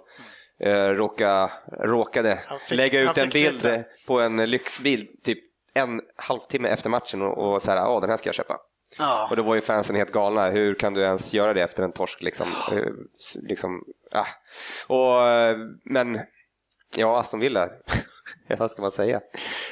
äh, 0.65 0.69
råka, 0.71 1.51
råkade 1.85 2.39
fick- 2.69 2.77
lägga 2.77 3.01
ut 3.01 3.19
en 3.19 3.29
bild 3.29 3.65
eh, 3.65 3.81
på 4.07 4.21
en 4.21 4.37
lyxbil 4.51 5.07
typ 5.25 5.39
en 5.75 6.01
halvtimme 6.17 6.69
efter 6.69 6.91
matchen 6.91 7.23
och, 7.23 7.53
och 7.55 7.62
så 7.62 7.71
här, 7.71 7.79
ja 7.79 8.01
den 8.01 8.11
här 8.11 8.17
ska 8.17 8.29
jag 8.29 8.35
köpa. 8.35 8.57
Ja. 8.99 9.28
Och 9.30 9.37
då 9.37 9.42
var 9.42 9.54
ju 9.54 9.61
fansen 9.61 9.96
helt 9.96 10.12
galna. 10.12 10.50
Hur 10.50 10.75
kan 10.75 10.94
du 10.94 11.02
ens 11.02 11.32
göra 11.32 11.52
det 11.52 11.62
efter 11.62 11.82
en 11.82 11.92
torsk 11.92 12.22
liksom? 12.22 12.46
Liksom 13.42 13.84
ah. 14.11 14.26
och, 14.87 15.22
men, 15.84 16.20
ja, 16.96 17.20
Aston 17.20 17.40
Villa, 17.40 17.68
vad 18.58 18.70
ska 18.70 18.82
man 18.82 18.90
säga? 18.90 19.20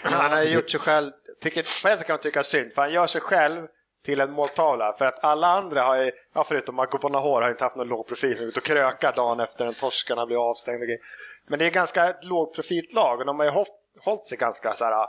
Han 0.03 0.31
har 0.31 0.43
gjort 0.43 0.71
sig 0.71 0.81
själv, 0.81 1.11
tycker, 1.41 1.83
på 1.83 1.89
ett 1.89 1.99
sätt 1.99 2.07
kan 2.07 2.15
man 2.15 2.21
tycka 2.21 2.43
synd, 2.43 2.73
för 2.73 2.83
han 2.83 2.93
gör 2.93 3.07
sig 3.07 3.21
själv 3.21 3.67
till 4.05 4.21
en 4.21 4.33
måltavla. 4.33 4.93
För 4.93 5.05
att 5.05 5.25
alla 5.25 5.47
andra 5.47 5.83
har 5.83 5.97
ju, 5.97 6.11
ja, 6.35 6.45
förutom 6.45 6.75
Marco 6.75 6.99
Bonahor, 6.99 7.43
har 7.43 7.51
inte 7.51 7.65
haft 7.65 7.77
någon 7.77 7.89
låg 7.89 8.07
profil. 8.07 8.37
Han 8.39 8.47
ute 8.47 8.61
och 8.61 8.67
krökar 8.67 9.13
dagen 9.13 9.41
efter 9.41 9.67
en 9.67 9.75
torskarna 9.75 10.27
blir 10.27 10.51
avstängd 10.51 10.81
och 10.81 10.87
grejer. 10.87 11.01
Men 11.49 11.59
det 11.59 11.67
är 11.67 11.71
ganska 11.71 12.09
ett 12.09 12.25
lågprofilt 12.25 12.93
lag 12.93 13.21
och 13.21 13.27
de 13.27 13.39
har 13.39 13.47
ju 13.47 13.53
hållit, 13.53 13.69
hållit 14.05 14.27
sig 14.27 14.39
ganska 14.39 14.75
så 14.75 14.85
här. 14.85 15.07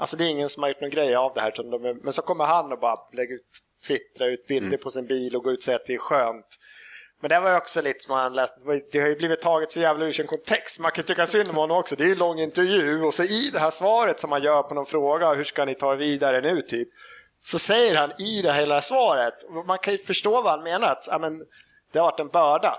Alltså 0.00 0.16
det 0.16 0.24
är 0.24 0.28
ingen 0.28 0.48
som 0.48 0.62
har 0.62 0.70
gjort 0.70 0.80
någon 0.80 0.90
grej 0.90 1.14
av 1.14 1.34
det 1.34 1.40
här. 1.40 1.52
de 1.56 2.00
Men 2.02 2.12
så 2.12 2.22
kommer 2.22 2.44
han 2.44 2.72
och 2.72 2.78
bara 2.78 2.98
lägger 3.12 3.34
ut, 3.34 3.58
twittrar 3.86 4.28
ut 4.28 4.46
bilder 4.46 4.76
på 4.76 4.90
sin 4.90 5.06
bil 5.06 5.36
och 5.36 5.44
går 5.44 5.52
ut 5.52 5.58
och 5.58 5.62
säger 5.62 5.78
att 5.78 5.86
det 5.86 5.94
är 5.94 5.98
skönt. 5.98 6.46
Men 7.20 7.28
det 7.28 7.40
var 7.40 7.50
ju 7.50 7.56
också 7.56 7.82
lite 7.82 8.00
som 8.00 8.14
man 8.14 8.32
läste, 8.32 8.60
det 8.64 8.92
det 8.92 9.00
har 9.00 9.08
ju 9.08 9.16
blivit 9.16 9.40
taget 9.40 9.70
så 9.70 9.80
jävla 9.80 10.04
ur 10.04 10.12
sin 10.12 10.26
kontext. 10.26 10.80
Man 10.80 10.92
kan 10.92 11.04
tycka 11.04 11.26
synd 11.26 11.48
om 11.48 11.56
honom 11.56 11.76
också. 11.76 11.96
Det 11.96 12.02
är 12.02 12.06
ju 12.06 12.12
en 12.12 12.18
lång 12.18 12.40
intervju 12.40 13.02
och 13.02 13.14
så 13.14 13.22
i 13.22 13.50
det 13.52 13.58
här 13.58 13.70
svaret 13.70 14.20
som 14.20 14.32
han 14.32 14.42
gör 14.42 14.62
på 14.62 14.74
någon 14.74 14.86
fråga, 14.86 15.34
hur 15.34 15.44
ska 15.44 15.64
ni 15.64 15.74
ta 15.74 15.92
er 15.92 15.96
vidare 15.96 16.40
nu 16.40 16.62
typ? 16.62 16.88
Så 17.44 17.58
säger 17.58 17.96
han 17.96 18.10
i 18.18 18.42
det 18.42 18.52
hela 18.52 18.80
svaret, 18.80 19.34
man 19.66 19.78
kan 19.78 19.92
ju 19.94 19.98
förstå 19.98 20.42
vad 20.42 20.52
han 20.52 20.62
menar, 20.62 20.88
att 20.88 21.08
ja, 21.10 21.18
men, 21.18 21.46
det 21.92 21.98
har 21.98 22.06
varit 22.06 22.20
en 22.20 22.28
börda. 22.28 22.74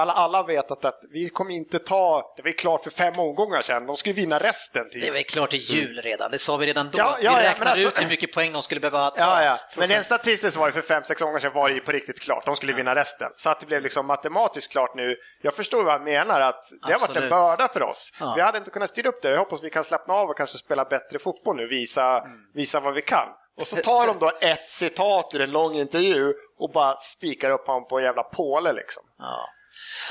Alla, 0.00 0.12
alla 0.12 0.42
vet 0.42 0.70
att, 0.70 0.84
att 0.84 1.00
vi 1.10 1.28
kommer 1.28 1.54
inte 1.54 1.78
ta, 1.78 2.34
det 2.36 2.42
var 2.42 2.48
ju 2.48 2.54
klart 2.54 2.82
för 2.84 2.90
fem 2.90 3.18
omgångar 3.18 3.62
sedan, 3.62 3.86
de 3.86 3.96
skulle 3.96 4.12
vinna 4.14 4.38
resten. 4.38 4.90
Typ. 4.90 5.02
Det 5.02 5.10
var 5.10 5.18
ju 5.18 5.22
klart 5.24 5.54
i 5.54 5.56
jul 5.56 6.00
redan, 6.02 6.30
det 6.30 6.38
sa 6.38 6.56
vi 6.56 6.66
redan 6.66 6.90
då. 6.90 6.98
Ja, 6.98 7.16
ja, 7.20 7.36
vi 7.36 7.42
ja, 7.44 7.50
räknade 7.50 7.70
alltså- 7.70 7.88
ut 7.88 8.02
hur 8.02 8.08
mycket 8.08 8.32
poäng 8.32 8.52
de 8.52 8.62
skulle 8.62 8.80
behöva 8.80 9.10
ta. 9.10 9.20
Ja, 9.20 9.44
ja. 9.44 9.58
Men 9.76 9.88
rent 9.88 10.04
statistiskt 10.04 10.56
var 10.56 10.66
det 10.66 10.72
för 10.72 10.80
fem, 10.80 11.02
sex 11.04 11.22
gånger 11.22 11.38
sedan 11.38 11.52
var 11.54 11.68
det 11.68 11.74
ju 11.74 11.80
på 11.80 11.92
riktigt 11.92 12.20
klart. 12.20 12.46
De 12.46 12.56
skulle 12.56 12.72
vinna 12.72 12.94
resten. 12.94 13.30
Så 13.36 13.50
att 13.50 13.60
det 13.60 13.66
blev 13.66 13.82
liksom 13.82 14.06
matematiskt 14.06 14.72
klart 14.72 14.94
nu. 14.94 15.16
Jag 15.42 15.54
förstår 15.54 15.82
vad 15.84 15.92
han 15.92 16.04
menar, 16.04 16.40
att 16.40 16.62
det 16.86 16.92
har 16.92 17.00
varit 17.00 17.16
en 17.16 17.28
börda 17.28 17.68
för 17.68 17.82
oss. 17.82 18.10
Ja. 18.20 18.32
Vi 18.36 18.42
hade 18.42 18.58
inte 18.58 18.70
kunnat 18.70 18.90
styra 18.90 19.08
upp 19.08 19.22
det. 19.22 19.30
Jag 19.30 19.38
hoppas 19.38 19.62
vi 19.62 19.70
kan 19.70 19.84
slappna 19.84 20.14
av 20.14 20.28
och 20.30 20.36
kanske 20.36 20.58
spela 20.58 20.84
bättre 20.84 21.18
fotboll 21.18 21.56
nu, 21.56 21.66
visa, 21.66 22.18
Mm. 22.20 22.30
visa 22.54 22.80
vad 22.80 22.94
vi 22.94 23.02
kan. 23.02 23.28
Och 23.60 23.66
så 23.66 23.76
tar 23.76 24.06
de 24.06 24.18
då 24.18 24.32
ett 24.40 24.70
citat 24.70 25.34
ur 25.34 25.40
en 25.40 25.50
lång 25.50 25.74
intervju 25.74 26.32
och 26.58 26.70
bara 26.72 26.96
spikar 26.96 27.50
upp 27.50 27.66
honom 27.66 27.88
på 27.88 27.98
en 27.98 28.04
jävla 28.04 28.22
påle 28.22 28.72
liksom. 28.72 29.02
Ja. 29.18 29.48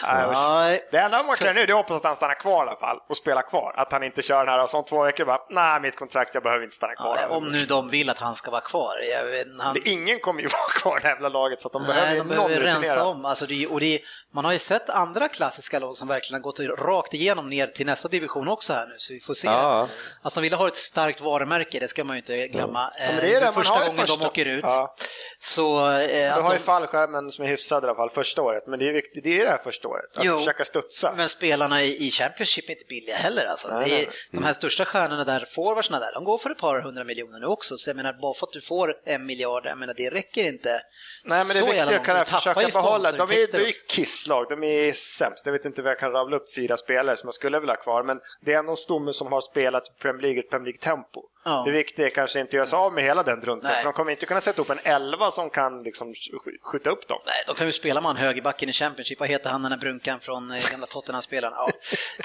Nej. 0.04 0.88
Det 0.92 0.98
enda 0.98 1.24
man 1.24 1.36
kan 1.36 1.48
nu 1.48 1.54
det 1.54 1.62
är 1.62 1.64
att 1.64 1.72
hoppas 1.72 1.98
att 1.98 2.04
han 2.04 2.16
stannar 2.16 2.34
kvar 2.40 2.66
i 2.66 2.68
alla 2.70 2.80
fall 2.80 2.98
och 3.10 3.18
spelar 3.18 3.42
kvar. 3.42 3.74
Att 3.78 3.92
han 3.92 4.04
inte 4.04 4.22
kör 4.22 4.40
den 4.46 4.48
här 4.48 4.64
och 4.64 4.70
så 4.70 4.78
om 4.78 4.86
två 4.86 5.04
veckor 5.04 5.26
bara, 5.26 5.40
nej 5.50 5.80
mitt 5.80 5.96
kontrakt, 5.96 6.34
jag 6.34 6.44
behöver 6.44 6.64
inte 6.64 6.76
stanna 6.76 6.96
kvar. 6.96 7.18
Ja, 7.22 7.36
om 7.36 7.52
nu 7.52 7.60
de 7.60 7.90
vill 7.90 8.10
att 8.10 8.20
han 8.20 8.36
ska 8.36 8.52
vara 8.52 8.62
kvar. 8.62 8.96
Jag 9.18 9.26
vet, 9.26 9.48
han... 9.60 9.74
Det- 9.74 9.90
Ingen 9.90 10.20
kommer 10.20 10.42
ju 10.42 10.48
vara 10.54 10.80
kvar 10.80 10.98
i 10.98 11.02
det 11.02 11.08
här 11.08 11.16
jävla 11.16 11.30
laget 11.30 11.62
så 11.62 11.68
att 11.68 11.74
de 11.74 11.84
Nej, 11.84 11.94
behöver 11.94 12.16
de 12.16 12.36
någon 12.36 12.48
behöver 12.48 12.66
rensa 12.66 13.06
om. 13.06 13.26
Alltså 13.26 13.46
det, 13.46 13.68
och 13.68 13.80
det, 13.80 14.00
man 14.34 14.46
har 14.46 14.52
ju 14.52 14.60
sett 14.60 14.90
andra 14.90 15.28
klassiska 15.28 15.80
lag 15.80 15.98
som 15.98 16.08
verkligen 16.08 16.42
har 16.44 16.52
gått 16.52 16.60
rakt 16.80 17.14
igenom 17.14 17.50
ner 17.50 17.68
till 17.68 17.86
nästa 17.86 18.08
division 18.10 18.48
också 18.48 18.74
här 18.74 18.86
nu, 18.88 18.96
så 18.98 19.14
vi 19.14 19.20
får 19.20 19.34
se. 19.34 19.48
Ja. 19.48 19.88
Alltså 20.22 20.40
Villa 20.42 20.58
har 20.58 20.68
ett 20.68 20.76
starkt 20.78 21.22
varumärke, 21.22 21.80
det 21.80 21.88
ska 21.88 22.04
man 22.04 22.16
ju 22.16 22.22
inte 22.22 22.48
glömma. 22.48 22.92
men 23.00 23.16
det 23.16 23.36
är 23.36 23.42
det, 23.42 23.44
Eh, 23.44 23.44
man 23.44 23.54
första 23.54 23.74
gången 23.80 23.96
de 23.96 24.02
första- 24.02 24.28
åker 24.28 24.46
ut. 24.46 24.64
Ja. 24.68 24.96
Så 25.40 25.90
eh, 25.92 26.36
Du 26.36 26.42
har 26.42 26.52
ju 26.52 26.58
de, 26.58 26.64
fallskärmen 26.64 27.32
som 27.32 27.46
är 27.46 27.50
hyfsad 27.50 27.84
i 27.84 27.88
alla 27.88 27.96
fall 27.96 28.10
första 28.10 28.42
året, 28.42 28.64
men 28.68 28.80
det 28.80 28.90
är 28.90 28.94
viktigt, 28.94 29.24
det 29.24 29.40
är 29.42 29.46
det 29.46 29.53
här 29.54 29.64
första 29.64 29.88
året. 29.88 30.18
Att 30.18 30.24
Jo. 30.26 30.38
försöka 30.38 30.66
studsa. 30.66 31.14
men 31.18 31.30
spelarna 31.30 31.84
i 31.84 32.12
Championship 32.12 32.70
är 32.70 32.72
inte 32.72 32.86
billiga 32.90 33.16
heller. 33.16 33.46
Alltså. 33.46 33.68
Nej, 33.68 33.92
är, 33.92 33.98
nej. 33.98 34.10
De 34.32 34.44
här 34.44 34.54
största 34.54 34.86
stjärnorna 34.86 35.24
där, 35.24 35.46
forwardsarna 35.56 36.00
där, 36.00 36.14
de 36.14 36.24
går 36.24 36.38
för 36.38 36.50
ett 36.50 36.58
par 36.58 36.82
hundra 36.82 37.04
miljoner 37.04 37.40
nu 37.40 37.46
också. 37.46 37.78
Så 37.78 37.90
jag 37.90 37.98
menar, 37.98 38.14
bara 38.14 38.34
för 38.34 38.48
att 38.48 38.54
du 38.54 38.62
får 38.62 38.94
en 39.06 39.26
miljard, 39.26 39.66
jag 39.66 39.78
menar, 39.78 39.94
det 39.94 40.10
räcker 40.10 40.44
inte. 40.44 40.82
Nej, 41.24 41.46
men 41.46 41.48
det 41.48 41.54
så 41.54 41.68
är 41.68 41.74
jävla 41.74 41.92
viktigt 41.92 42.00
att 42.00 42.06
kunna 42.06 42.26
försöka 42.40 42.62
ju 42.62 42.68
behålla. 42.68 43.12
De 43.12 43.22
är, 43.22 43.52
de 43.52 43.58
är 43.58 43.88
kisslag, 43.96 44.46
de 44.50 44.64
är 44.64 44.92
sämst. 44.92 45.46
Jag 45.46 45.54
vet 45.54 45.66
inte 45.66 45.82
vad 45.82 45.92
jag 45.92 46.00
kan 46.00 46.12
rabbla 46.12 46.36
upp 46.36 46.56
fyra 46.56 46.78
spelare 46.78 47.18
som 47.18 47.28
jag 47.28 47.34
skulle 47.34 47.60
vilja 47.60 47.74
ha 47.74 47.82
kvar, 47.82 48.04
men 48.04 48.20
det 48.42 48.54
är 48.54 48.60
ändå 48.60 48.76
stomme 48.76 49.14
som 49.14 49.32
har 49.32 49.42
spelat 49.42 49.84
Premier 50.02 50.22
League, 50.22 50.40
ett 50.40 50.50
Premier 50.50 50.66
League-tempo. 50.66 51.22
Ja. 51.46 51.64
Det 51.66 51.72
viktiga 51.72 52.06
är 52.06 52.10
kanske 52.10 52.40
inte 52.40 52.50
att 52.50 52.54
göra 52.54 52.66
sig 52.66 52.78
av 52.78 52.94
med 52.94 53.04
hela 53.04 53.24
den 53.24 53.40
drunten, 53.42 53.72
för 53.72 53.84
de 53.84 53.94
kommer 53.94 54.12
inte 54.12 54.26
kunna 54.26 54.42
sätta 54.42 54.62
upp 54.62 54.70
en 54.70 54.80
elva 54.84 55.32
som 55.32 55.50
kan 55.50 55.84
liksom 55.84 56.14
sk- 56.14 56.58
skjuta 56.64 56.90
upp 56.90 57.08
dem. 57.08 57.20
Nej, 57.26 57.44
de 57.48 57.56
kan 57.56 57.66
ju 57.68 57.74
spela 57.74 58.02
med 58.02 58.08
han 58.08 58.18
högerbacken 58.18 58.70
i 58.70 58.74
Championship. 58.74 59.20
Vad 59.20 59.30
heter 59.30 59.50
han 59.50 59.62
den 59.62 59.72
där 59.72 59.78
brunkan 59.78 60.20
från 60.20 60.52
eh, 60.52 60.72
gamla 60.72 60.88
Tottenham-spelaren? 60.88 61.54
Ja. 61.58 61.70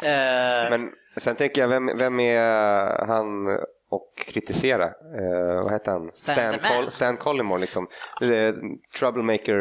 Eh, 0.09 0.71
Men 0.71 0.93
sen 1.17 1.37
tänker 1.37 1.61
jag, 1.61 1.69
vem, 1.69 1.99
vem 1.99 2.21
är 2.21 3.07
han 3.07 3.47
och 3.91 4.13
kritisera? 4.27 4.85
Eh, 4.85 5.63
vad 5.65 5.73
heter 5.73 5.91
han? 5.93 6.11
Stan 6.13 6.35
the 6.35 6.43
man. 6.45 6.55
Col- 6.85 6.91
Stan 6.91 7.17
Collymore 7.17 7.61
liksom. 7.61 7.89
Eh, 8.23 8.55
troublemaker 8.99 9.55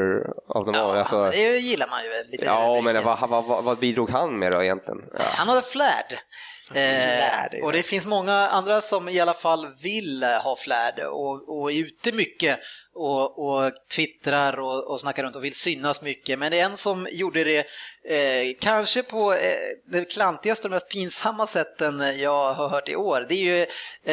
av 0.49 0.65
dem 0.65 0.75
all. 0.75 0.95
ja, 0.95 0.99
Alltså, 0.99 1.29
det 1.31 1.37
gillar 1.57 1.87
man 1.87 2.03
ju 2.03 2.31
lite. 2.31 2.45
ja, 2.45 2.81
men 2.83 3.03
vad, 3.03 3.29
vad, 3.29 3.45
vad, 3.45 3.63
vad 3.63 3.77
bidrog 3.77 4.09
han 4.09 4.39
med 4.39 4.51
då 4.51 4.63
egentligen? 4.63 5.01
Ja. 5.13 5.19
Han 5.23 5.47
hade 5.49 5.61
flärd. 5.61 6.13
Eh, 6.73 7.63
och 7.63 7.71
det 7.71 7.83
finns 7.83 8.07
många 8.07 8.33
andra 8.33 8.81
som 8.81 9.09
i 9.09 9.19
alla 9.19 9.33
fall 9.33 9.67
vill 9.81 10.23
eh, 10.23 10.29
ha 10.29 10.55
flärd 10.55 10.99
och, 10.99 11.59
och 11.59 11.71
är 11.71 11.75
ute 11.75 12.11
mycket 12.11 12.59
och, 12.95 13.47
och 13.47 13.71
twittrar 13.95 14.59
och, 14.59 14.91
och 14.91 15.01
snackar 15.01 15.23
runt 15.23 15.35
och 15.35 15.43
vill 15.43 15.55
synas 15.55 16.01
mycket. 16.01 16.39
Men 16.39 16.51
det 16.51 16.59
är 16.59 16.65
en 16.65 16.77
som 16.77 17.07
gjorde 17.11 17.43
det 17.43 17.67
eh, 18.09 18.55
kanske 18.59 19.03
på 19.03 19.33
eh, 19.33 19.39
det 19.91 20.11
klantigaste 20.11 20.67
och 20.67 20.71
mest 20.71 20.91
pinsamma 20.91 21.47
sätten 21.47 22.19
jag 22.19 22.53
har 22.53 22.69
hört 22.69 22.89
i 22.89 22.95
år. 22.95 23.25
Det 23.29 23.35
är 23.35 23.43
ju 23.43 23.61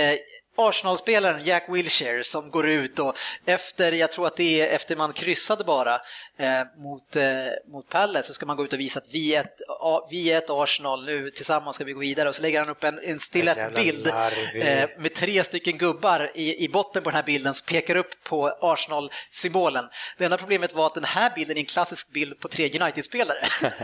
eh, 0.01 0.19
Arsenal-spelaren 0.57 1.45
Jack 1.45 1.65
Wilshere 1.69 2.25
som 2.25 2.51
går 2.51 2.69
ut 2.69 2.99
och 2.99 3.19
efter, 3.47 3.93
jag 3.93 4.13
tror 4.13 4.27
att 4.27 4.37
det 4.37 4.61
är 4.61 4.75
efter 4.75 4.97
man 4.97 5.13
kryssade 5.13 5.65
bara 5.65 5.95
eh, 6.37 6.49
mot, 6.77 7.17
eh, 7.17 7.25
mot 7.73 7.89
Palace 7.89 8.29
så 8.29 8.35
ska 8.35 8.47
man 8.47 8.57
gå 8.57 8.65
ut 8.65 8.73
och 8.73 8.81
visa 8.81 8.99
att 8.99 9.15
vi 9.15 9.35
är, 9.35 9.41
ett, 9.41 9.61
a, 9.69 10.09
vi 10.11 10.31
är 10.31 10.39
ett 10.39 10.51
Arsenal, 10.51 11.05
nu 11.05 11.31
tillsammans 11.31 11.77
ska 11.77 11.85
vi 11.85 11.93
gå 11.93 12.01
vidare 12.01 12.29
och 12.29 12.35
så 12.35 12.43
lägger 12.43 12.61
han 12.61 12.71
upp 12.71 12.85
en, 12.85 12.99
en 13.03 13.19
Jävla 13.33 13.81
bild 13.81 14.07
eh, 14.07 14.89
med 14.99 15.15
tre 15.15 15.45
stycken 15.45 15.79
gubbar 15.79 16.31
i, 16.35 16.65
i 16.65 16.69
botten 16.69 17.03
på 17.03 17.11
den 17.11 17.17
här 17.17 17.23
bilden 17.23 17.55
som 17.55 17.67
pekar 17.67 17.97
upp 17.97 18.25
på 18.25 18.49
Arsenal-symbolen. 18.61 19.85
Det 20.19 20.25
enda 20.25 20.37
problemet 20.37 20.75
var 20.75 20.87
att 20.87 20.95
den 20.95 21.05
här 21.05 21.33
bilden 21.35 21.57
är 21.57 21.61
en 21.61 21.67
klassisk 21.67 22.13
bild 22.13 22.41
på 22.41 22.49
tre 22.49 22.81
United-spelare. 22.81 23.39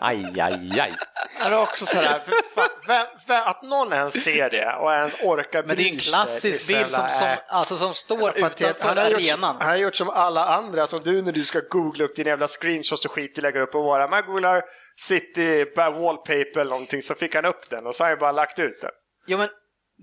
Aj, 0.00 0.40
aj, 0.40 0.80
aj. 0.80 0.94
Det 1.38 1.44
är 1.44 1.62
också 1.62 1.86
sådär, 1.86 2.18
för 2.18 2.32
fan, 2.54 2.68
vem, 2.86 3.06
vem, 3.26 3.42
att 3.44 3.62
någon 3.62 3.92
ens 3.92 4.24
ser 4.24 4.50
det 4.50 4.72
och 4.72 4.92
ens 4.92 5.14
orkar 5.22 5.62
det 5.62 5.68
är 5.88 5.92
en 5.92 5.98
klassisk 5.98 6.68
det 6.68 6.74
bild 6.74 6.92
som, 6.92 7.06
som, 7.08 7.28
alltså, 7.48 7.76
som 7.76 7.94
står 7.94 8.30
Patet. 8.40 8.60
utanför 8.60 8.88
han, 8.88 8.98
har 8.98 9.10
gjort, 9.10 9.20
arenan. 9.20 9.56
han 9.60 9.68
har 9.68 9.76
gjort 9.76 9.94
som 9.94 10.10
alla 10.10 10.44
andra, 10.44 10.86
som 10.86 11.00
du 11.04 11.22
när 11.22 11.32
du 11.32 11.44
ska 11.44 11.60
googla 11.70 12.04
upp 12.04 12.16
dina 12.16 12.30
jävla 12.30 12.48
screenshots 12.48 13.04
och 13.04 13.12
skit 13.12 13.34
du 13.34 13.42
lägger 13.42 13.60
upp 13.60 13.72
på 13.72 13.82
våra. 13.82 14.08
Man 14.08 14.22
googlar 14.26 14.62
City 14.96 15.64
wallpaper 15.74 16.60
eller 16.60 16.70
någonting 16.70 17.02
så 17.02 17.14
fick 17.14 17.34
han 17.34 17.44
upp 17.44 17.70
den 17.70 17.86
och 17.86 17.94
så 17.94 18.04
har 18.04 18.08
han 18.10 18.18
bara 18.18 18.32
lagt 18.32 18.58
ut 18.58 18.80
den. 18.80 18.90
Jo, 19.26 19.38
men 19.38 19.48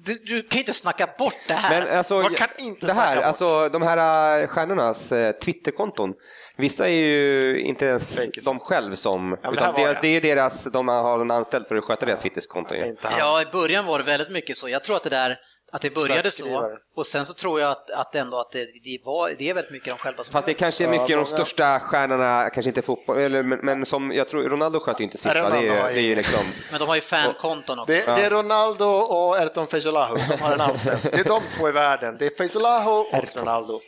du, 0.05 0.13
du 0.13 0.41
kan 0.41 0.55
ju 0.57 0.59
inte 0.59 0.73
snacka 0.73 1.07
bort 1.17 1.33
det 1.47 1.53
här. 1.53 1.85
Men 1.85 1.97
alltså, 1.97 2.21
Man 2.21 2.33
kan 2.35 2.47
inte 2.57 2.85
det 2.87 2.93
här, 2.93 3.03
snacka 3.03 3.15
bort. 3.15 3.25
alltså 3.25 3.69
de 3.69 3.81
här 3.81 4.41
äh, 4.41 4.47
stjärnornas 4.47 5.11
äh, 5.11 5.31
Twitterkonton, 5.31 6.13
vissa 6.57 6.85
är 6.87 6.91
ju 6.91 7.59
inte 7.61 7.85
ens 7.85 8.15
Fake. 8.15 8.41
de 8.45 8.59
själv 8.59 8.95
som, 8.95 9.29
det 9.29 9.37
här 9.43 9.53
utan 9.53 9.73
var 9.73 9.79
deras, 9.79 9.95
det. 9.95 10.01
det 10.01 10.07
är 10.07 10.11
ju 10.11 10.19
deras, 10.19 10.63
de 10.63 10.87
har 10.87 11.19
en 11.21 11.31
anställd 11.31 11.67
för 11.67 11.75
att 11.75 11.83
sköta 11.83 12.05
deras 12.05 12.21
Twitterkonton. 12.21 12.77
han. 13.01 13.19
Ja, 13.19 13.41
i 13.41 13.45
början 13.45 13.85
var 13.85 13.97
det 13.99 14.05
väldigt 14.05 14.31
mycket 14.31 14.57
så. 14.57 14.69
Jag 14.69 14.83
tror 14.83 14.95
att 14.95 15.03
det 15.03 15.09
där 15.09 15.37
att 15.71 15.81
det 15.81 15.93
började 15.95 16.31
så 16.31 16.77
och 16.95 17.05
sen 17.05 17.25
så 17.25 17.33
tror 17.33 17.61
jag 17.61 17.71
att, 17.71 17.89
att 17.91 18.15
ändå 18.15 18.39
att 18.39 18.51
det, 18.51 18.65
det, 18.83 18.99
var, 19.05 19.31
det 19.37 19.49
är 19.49 19.53
väldigt 19.53 19.71
mycket 19.71 19.89
de 19.89 19.97
själva 19.99 20.23
som 20.23 20.31
Fast 20.31 20.45
det 20.45 20.53
kanske 20.53 20.83
är 20.83 20.85
Ja, 20.85 20.91
mycket 20.91 21.07
de 21.07 21.15
många- 21.15 21.25
största 21.25 21.79
stjärnorna, 21.79 22.49
kanske 22.49 22.69
inte 22.69 22.81
fotboll, 22.81 23.17
eller, 23.17 23.43
men, 23.43 23.59
men 23.63 23.85
som 23.85 24.11
jag 24.11 24.29
tror, 24.29 24.43
Ronaldo 24.43 24.79
sköter 24.79 24.99
ju 24.99 25.05
inte 25.05 25.17
sitt, 25.17 25.33
det, 25.33 25.39
är, 25.39 25.61
ju- 25.61 25.69
det 25.69 25.75
är 25.75 25.99
ju 25.99 26.15
liksom, 26.15 26.45
Men 26.71 26.79
de 26.79 26.87
har 26.87 26.95
ju 26.95 27.01
fankonton 27.01 27.79
också. 27.79 27.93
Det, 27.93 28.15
det 28.15 28.21
är 28.25 28.29
Ronaldo 28.29 28.85
och 28.85 29.37
Erton 29.37 29.67
Feijolahu. 29.67 30.15
De 30.29 30.37
har 30.41 30.53
en 30.53 30.61
anställd. 30.61 30.99
Det 31.03 31.19
är 31.19 31.23
de 31.23 31.41
två 31.57 31.69
i 31.69 31.71
världen. 31.71 32.15
Det 32.19 32.25
är 32.25 32.35
Feijolahu 32.37 32.91
och 32.91 33.35
Ronaldo. 33.35 33.79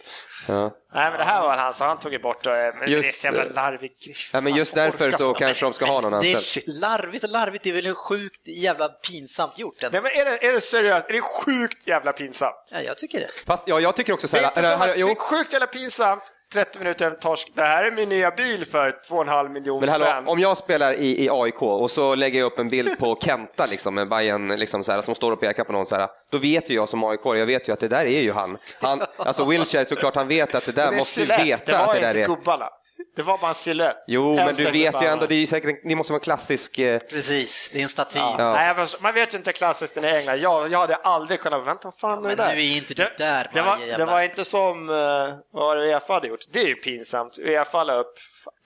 ja. 0.48 0.72
Nej, 0.94 1.10
men 1.10 1.20
det 1.20 1.26
här 1.26 1.42
var 1.42 1.58
han, 1.58 1.74
så 1.74 1.84
han 1.86 2.00
tog 2.00 2.14
ju 2.14 2.20
bort 2.20 2.44
det. 2.44 2.76
Men 2.80 2.92
Just 2.92 3.04
det 3.04 3.10
är 3.10 3.14
så 3.14 3.28
jävla 3.28 3.44
det. 3.44 3.54
larvigt. 3.54 4.08
ja, 4.34 4.42
men 4.42 4.56
just 4.56 4.76
därför 4.76 5.12
så 5.12 5.34
kanske 5.34 5.66
de 5.66 5.74
ska 5.74 5.86
ha 5.86 6.02
någon 6.02 6.12
Det 6.12 6.18
anställd. 6.36 6.70
är 6.70 6.80
larvigt 6.82 7.24
och 7.24 7.30
larvigt, 7.30 7.64
det 7.64 7.70
är 7.70 7.74
väl 7.74 7.96
sjukt 7.96 8.42
jävla 8.48 8.88
pinsamt 8.90 9.60
gjort. 9.60 9.76
Nej, 9.82 9.92
men 9.92 10.06
är 10.06 10.26
det, 10.26 10.46
är 10.48 10.54
det 10.54 10.62
seriöst? 10.62 11.10
Är 11.10 11.14
det 11.14 11.22
sjukt 11.22 11.88
jävla 11.88 12.14
pinsamt? 12.14 12.56
Ja, 12.72 12.82
jag 12.82 12.98
tycker 12.98 13.20
det. 13.20 13.30
Fast 13.46 13.64
ja, 13.66 13.80
jag 13.80 13.96
tycker 13.96 14.14
också 14.14 14.28
så 14.28 14.36
Det 14.36 14.40
är 14.40 14.44
här, 14.44 14.50
inte 14.52 14.60
eller, 14.60 14.72
som 14.72 14.82
här, 14.82 14.90
att, 14.90 14.96
det 14.96 15.02
är 15.12 15.16
sjukt 15.16 15.54
jävla 15.54 15.68
pinsamt. 15.68 16.24
30 16.54 16.80
minuter 16.80 17.06
en 17.06 17.20
torsk. 17.20 17.52
Det 17.56 17.62
här 17.62 17.84
är 17.84 17.92
min 17.92 18.10
nya 18.10 18.32
bil 18.32 18.66
för 18.66 18.90
2,5 19.10 19.50
miljoner 19.50 19.88
spänn. 19.88 20.28
om 20.28 20.40
jag 20.40 20.58
spelar 20.58 20.94
i, 20.94 21.26
i 21.26 21.30
AIK 21.32 21.62
och 21.62 21.92
så 21.92 22.16
lägger 22.16 22.40
jag 22.40 22.46
upp 22.46 22.60
en 22.60 22.70
bild 22.70 23.00
på 23.00 23.18
Kenta 23.22 23.66
liksom, 23.66 23.96
med 23.96 24.10
Bayern 24.10 24.48
liksom 24.48 24.84
så 24.84 24.92
här, 24.92 25.02
som 25.02 25.16
står 25.16 25.32
och 25.32 25.40
pekar 25.40 25.64
på 25.64 25.72
någon 25.74 25.86
så 25.86 25.96
här, 25.96 26.08
då 26.32 26.38
vet 26.38 26.70
ju 26.70 26.74
jag 26.76 26.90
som 26.90 27.04
AIK, 27.04 27.22
jag 27.26 27.46
vet 27.46 27.70
ju 27.70 27.74
att 27.74 27.80
det 27.80 27.88
där 27.88 28.06
är 28.06 28.22
ju 28.22 28.32
han. 28.32 28.58
han 28.82 29.02
alltså 29.18 29.46
Wilshire, 29.46 29.86
såklart 29.86 30.16
han 30.16 30.28
vet 30.28 30.56
att 30.56 30.66
det 30.66 30.72
där 30.72 30.88
det 30.90 30.96
är 30.96 30.98
måste 30.98 31.22
ju 31.22 31.28
veta 31.28 31.72
det 31.72 31.78
att 31.78 31.94
det 31.94 32.00
där 32.00 32.08
inte 32.08 32.22
är. 32.22 32.28
gubbarna. 32.28 32.70
Det 33.16 33.24
var 33.24 33.38
bara 33.38 33.48
en 33.50 33.56
silhuett. 33.56 34.04
Jo, 34.08 34.36
men 34.36 34.50
En 34.50 34.56
du 34.56 34.64
vet 34.64 34.76
ju 34.76 34.92
bara- 34.92 35.10
ändå, 35.10 35.26
det 35.26 35.36
är 35.36 35.40
ju 35.40 35.48
säkert, 35.48 35.70
en- 35.84 35.90
det 35.90 35.96
måste 35.96 36.14
vara 36.14 36.18
en 36.20 36.24
klassisk... 36.24 36.80
Eh, 36.80 37.00
Precis, 37.00 37.70
det 37.74 37.80
är 37.80 37.84
en 37.84 37.90
staty. 37.90 38.20
Ja. 38.20 38.36
Nej, 38.54 38.68
jag 38.68 38.76
förstår. 38.76 39.04
man 39.04 39.14
vet 39.14 39.34
ju 39.34 39.38
inte 39.38 39.54
klassiskt 39.54 39.98
i 39.98 40.06
England. 40.06 40.38
Jag, 40.38 40.72
jag 40.72 40.80
hade 40.80 40.96
aldrig 40.96 41.40
kunnat, 41.40 41.66
vänta 41.68 41.82
vad 41.84 41.96
fan 41.96 42.18
är 42.18 42.22
men 42.22 42.30
det 42.30 42.36
där? 42.44 42.56
nu 42.56 42.62
är 42.62 42.78
inte 42.78 42.94
du 42.94 43.04
där 43.18 43.50
det, 43.54 43.62
var, 43.62 43.68
varje 43.68 43.84
det 43.86 43.90
jävla- 43.92 44.06
var 44.06 44.22
inte 44.22 44.46
som, 44.46 44.90
eh, 44.90 44.96
vad 44.96 45.66
var 45.66 45.76
det 45.76 45.86
Uefa 45.94 46.14
hade 46.14 46.28
gjort? 46.28 46.40
Det 46.54 46.60
är 46.62 46.68
ju 46.68 46.76
pinsamt. 46.76 47.40
Uefa 47.40 47.84
la 47.84 47.94
upp 47.94 48.14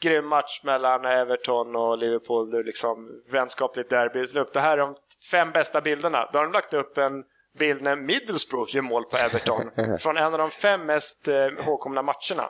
grym 0.02 0.28
match 0.28 0.62
mellan 0.64 1.06
Everton 1.06 1.76
och 1.76 1.98
Liverpool, 1.98 2.52
det 2.52 2.58
är 2.58 2.64
liksom 2.64 3.10
vänskapligt 3.32 3.90
derby. 3.90 4.26
Det 4.54 4.60
här 4.60 4.74
är 4.78 4.82
de 4.82 4.96
fem 5.32 5.52
bästa 5.52 5.82
bilderna. 5.82 6.30
Då 6.34 6.40
har 6.40 6.44
de 6.44 6.54
lagt 6.54 6.74
upp 6.74 6.98
en 6.98 7.24
bild 7.60 7.82
när 7.82 7.96
Middlesbrough 7.96 8.76
gör 8.76 8.82
mål 8.82 9.04
på 9.06 9.18
Everton 9.18 9.72
från 10.00 10.18
en 10.18 10.24
av 10.34 10.38
de 10.38 10.50
fem 10.52 10.86
mest 10.86 11.28
eh, 11.28 11.36
ihågkomna 11.36 12.02
matcherna. 12.02 12.50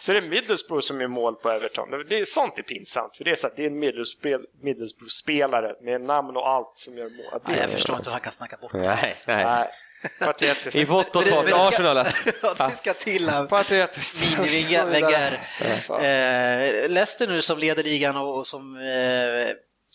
Så 0.00 0.12
det 0.12 0.18
är 0.18 0.22
Middlesbrough 0.22 0.80
som 0.82 1.00
gör 1.00 1.08
mål 1.08 1.34
på 1.34 1.50
Everton. 1.50 1.88
Det 2.08 2.18
är, 2.20 2.24
sånt 2.24 2.58
är 2.58 2.62
pinsamt, 2.62 3.16
för 3.16 3.24
det 3.24 3.30
är, 3.30 3.36
så 3.36 3.46
att 3.46 3.56
det 3.56 3.62
är 3.62 3.66
en 3.66 3.82
Middlesbrough- 3.84 4.44
Middlesbrough-spelare 4.62 5.72
med 5.82 6.00
namn 6.00 6.36
och 6.36 6.48
allt 6.48 6.72
som 6.74 6.98
gör 6.98 7.04
mål. 7.04 7.10
Det 7.32 7.40
Nej, 7.44 7.56
är- 7.56 7.60
jag 7.62 7.70
förstår 7.70 7.96
inte 7.96 8.08
hur 8.10 8.12
han 8.12 8.20
kan 8.20 8.32
snacka 8.32 8.56
bort 8.56 8.72
det. 8.72 8.78
nej, 8.78 9.14
nej. 9.26 9.44
Nej, 9.44 9.68
patetiskt. 10.20 10.76
I 10.76 10.84
vått 10.84 11.16
och 11.16 11.24
torrt, 11.26 11.52
Arsenal. 11.52 11.96
Det 12.58 12.70
ska 12.76 12.94
till 12.94 13.28
han. 13.28 13.46
Patetiskt. 13.48 14.16
Mini-Wenger. 14.22 15.38
Fan. 15.80 15.96
Eh, 16.00 16.88
Leicester 16.88 17.26
nu 17.26 17.42
som 17.42 17.58
leder 17.58 17.82
ligan 17.82 18.16
och 18.16 18.46
som 18.46 18.76
eh, 18.76 19.52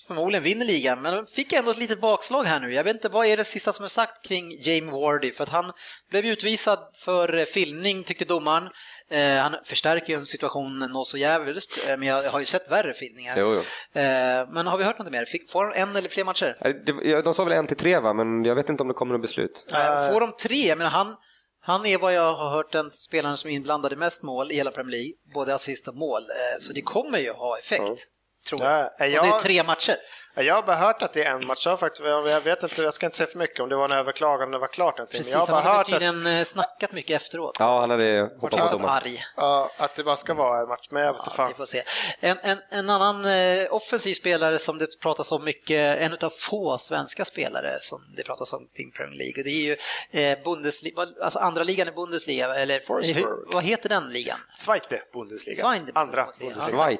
förmodligen 0.07 0.43
vinner 0.43 0.65
ligan, 0.65 1.01
men 1.01 1.25
fick 1.27 1.53
ändå 1.53 1.71
ett 1.71 1.77
litet 1.77 2.01
bakslag 2.01 2.43
här 2.43 2.59
nu. 2.59 2.73
Jag 2.73 2.83
vet 2.83 2.95
inte, 2.95 3.09
vad 3.09 3.25
är 3.25 3.37
det 3.37 3.43
sista 3.43 3.73
som 3.73 3.85
är 3.85 3.89
sagt 3.89 4.25
kring 4.27 4.51
Jamie 4.61 4.91
Wardy? 4.91 5.31
För 5.31 5.43
att 5.43 5.49
han 5.49 5.71
blev 6.09 6.25
utvisad 6.25 6.79
för 6.95 7.37
eh, 7.37 7.45
filmning, 7.45 8.03
tyckte 8.03 8.25
domaren. 8.25 8.69
Eh, 9.11 9.37
han 9.41 9.55
förstärker 9.63 10.13
ju 10.13 10.19
en 10.19 10.25
situation 10.25 10.79
något 10.79 11.07
så 11.07 11.17
jävligt, 11.17 11.85
eh, 11.89 11.97
men 11.97 12.07
jag 12.07 12.23
har 12.23 12.39
ju 12.39 12.45
sett 12.45 12.71
värre 12.71 12.93
filmningar. 12.93 13.37
Jo, 13.37 13.53
jo. 13.53 13.59
Eh, 14.01 14.47
men 14.51 14.67
har 14.67 14.77
vi 14.77 14.83
hört 14.83 14.99
något 14.99 15.11
mer? 15.11 15.25
Fick, 15.25 15.49
får 15.51 15.63
han 15.63 15.73
en 15.73 15.95
eller 15.95 16.09
fler 16.09 16.23
matcher? 16.23 16.55
Ja, 17.03 17.21
De 17.21 17.33
sa 17.33 17.43
väl 17.43 17.53
en 17.53 17.67
till 17.67 17.77
tre 17.77 17.99
va, 17.99 18.13
men 18.13 18.45
jag 18.45 18.55
vet 18.55 18.69
inte 18.69 18.83
om 18.83 18.87
det 18.87 18.93
kommer 18.93 19.13
något 19.13 19.21
beslut. 19.21 19.65
Eh, 19.73 20.11
Får 20.13 20.19
de 20.19 20.31
tre? 20.31 20.75
Men 20.75 20.87
han, 20.87 21.15
han 21.61 21.85
är 21.85 21.97
vad 21.97 22.13
jag 22.13 22.33
har 22.33 22.49
hört 22.49 22.71
den 22.71 22.91
spelaren 22.91 23.37
som 23.37 23.49
är 23.49 23.53
inblandad 23.53 23.93
i 23.93 23.95
mest 23.95 24.23
mål 24.23 24.51
i 24.51 24.55
hela 24.55 24.71
Premier 24.71 24.91
League, 24.91 25.13
både 25.33 25.53
assist 25.55 25.87
och 25.87 25.95
mål. 25.95 26.21
Eh, 26.21 26.59
Så 26.59 26.73
det 26.73 26.81
kommer 26.81 27.19
ju 27.19 27.31
ha 27.31 27.57
effekt, 27.57 28.07
tror 28.49 28.63
jag. 28.63 28.79
Ja, 28.79 28.85
Och 28.85 28.91
det 28.99 29.07
jag- 29.09 29.27
är 29.27 29.39
tre 29.39 29.63
matcher. 29.63 29.97
Jag 30.35 30.55
har 30.55 30.61
bara 30.63 30.75
hört 30.75 31.01
att 31.01 31.13
det 31.13 31.23
är 31.23 31.31
en 31.31 31.47
match. 31.47 31.65
Jag, 31.65 31.71
har 31.71 31.77
faktiskt, 31.77 32.05
jag 32.05 32.41
vet 32.41 32.63
inte, 32.63 32.81
jag 32.81 32.93
ska 32.93 33.05
inte 33.05 33.17
säga 33.17 33.27
för 33.27 33.37
mycket 33.37 33.59
om 33.59 33.69
det 33.69 33.75
var 33.75 33.85
en 33.85 33.91
överklagan 33.91 34.47
och 34.47 34.51
det 34.51 34.57
var 34.57 34.67
klart 34.67 34.97
någonting. 34.97 35.17
Precis, 35.17 35.33
men 35.35 35.39
jag 35.41 35.47
har 35.47 35.55
han 35.55 35.63
hade 35.65 35.77
hört 35.77 35.85
att, 35.87 35.91
tydligen 35.91 36.39
eh, 36.39 36.43
snackat 36.43 36.91
mycket 36.91 37.15
efteråt. 37.21 37.55
Ja, 37.59 37.79
han 37.79 37.89
hade 37.89 38.29
hoppat 38.41 38.81
på 38.81 38.87
arg. 38.87 39.19
ja, 39.37 39.69
att 39.79 39.95
det 39.95 40.03
bara 40.03 40.15
ska 40.15 40.33
vara 40.33 40.61
en 40.61 40.67
match, 40.67 40.87
men 40.91 41.03
jag 41.03 41.13
vet 41.13 41.21
Ja, 41.25 41.31
fan. 41.31 41.47
vi 41.47 41.53
får 41.53 41.65
se. 41.65 41.83
En, 42.19 42.37
en, 42.43 42.57
en 42.69 42.89
annan 42.89 43.25
eh, 43.25 43.73
offensiv 43.73 44.13
spelare 44.13 44.59
som 44.59 44.77
det 44.77 44.99
pratas 44.99 45.31
om 45.31 45.43
mycket, 45.45 46.01
en 46.01 46.17
av 46.21 46.29
få 46.29 46.77
svenska 46.77 47.25
spelare 47.25 47.77
som 47.81 48.01
det 48.17 48.23
pratas 48.23 48.53
om 48.53 48.67
kring 48.75 48.91
Premier 48.91 49.17
League, 49.17 49.41
och 49.41 49.43
det 49.43 49.49
är 49.51 49.77
ju 50.11 50.21
eh, 50.21 50.43
Bundesliga, 50.43 50.93
alltså 51.21 51.39
andra 51.39 51.63
ligan 51.63 51.87
i 51.87 51.91
Bundesliga, 51.91 52.55
eller 52.55 53.13
hur, 53.13 53.53
vad 53.53 53.63
heter 53.63 53.89
den 53.89 54.09
ligan? 54.09 54.39
Zweite 54.59 55.01
Bundesliga. 55.13 55.55
Zweite 55.55 55.91
Andra 55.95 56.23
Bundesliga. 56.25 56.53
Bundesliga. 56.53 56.83
Schweiz. 56.85 56.99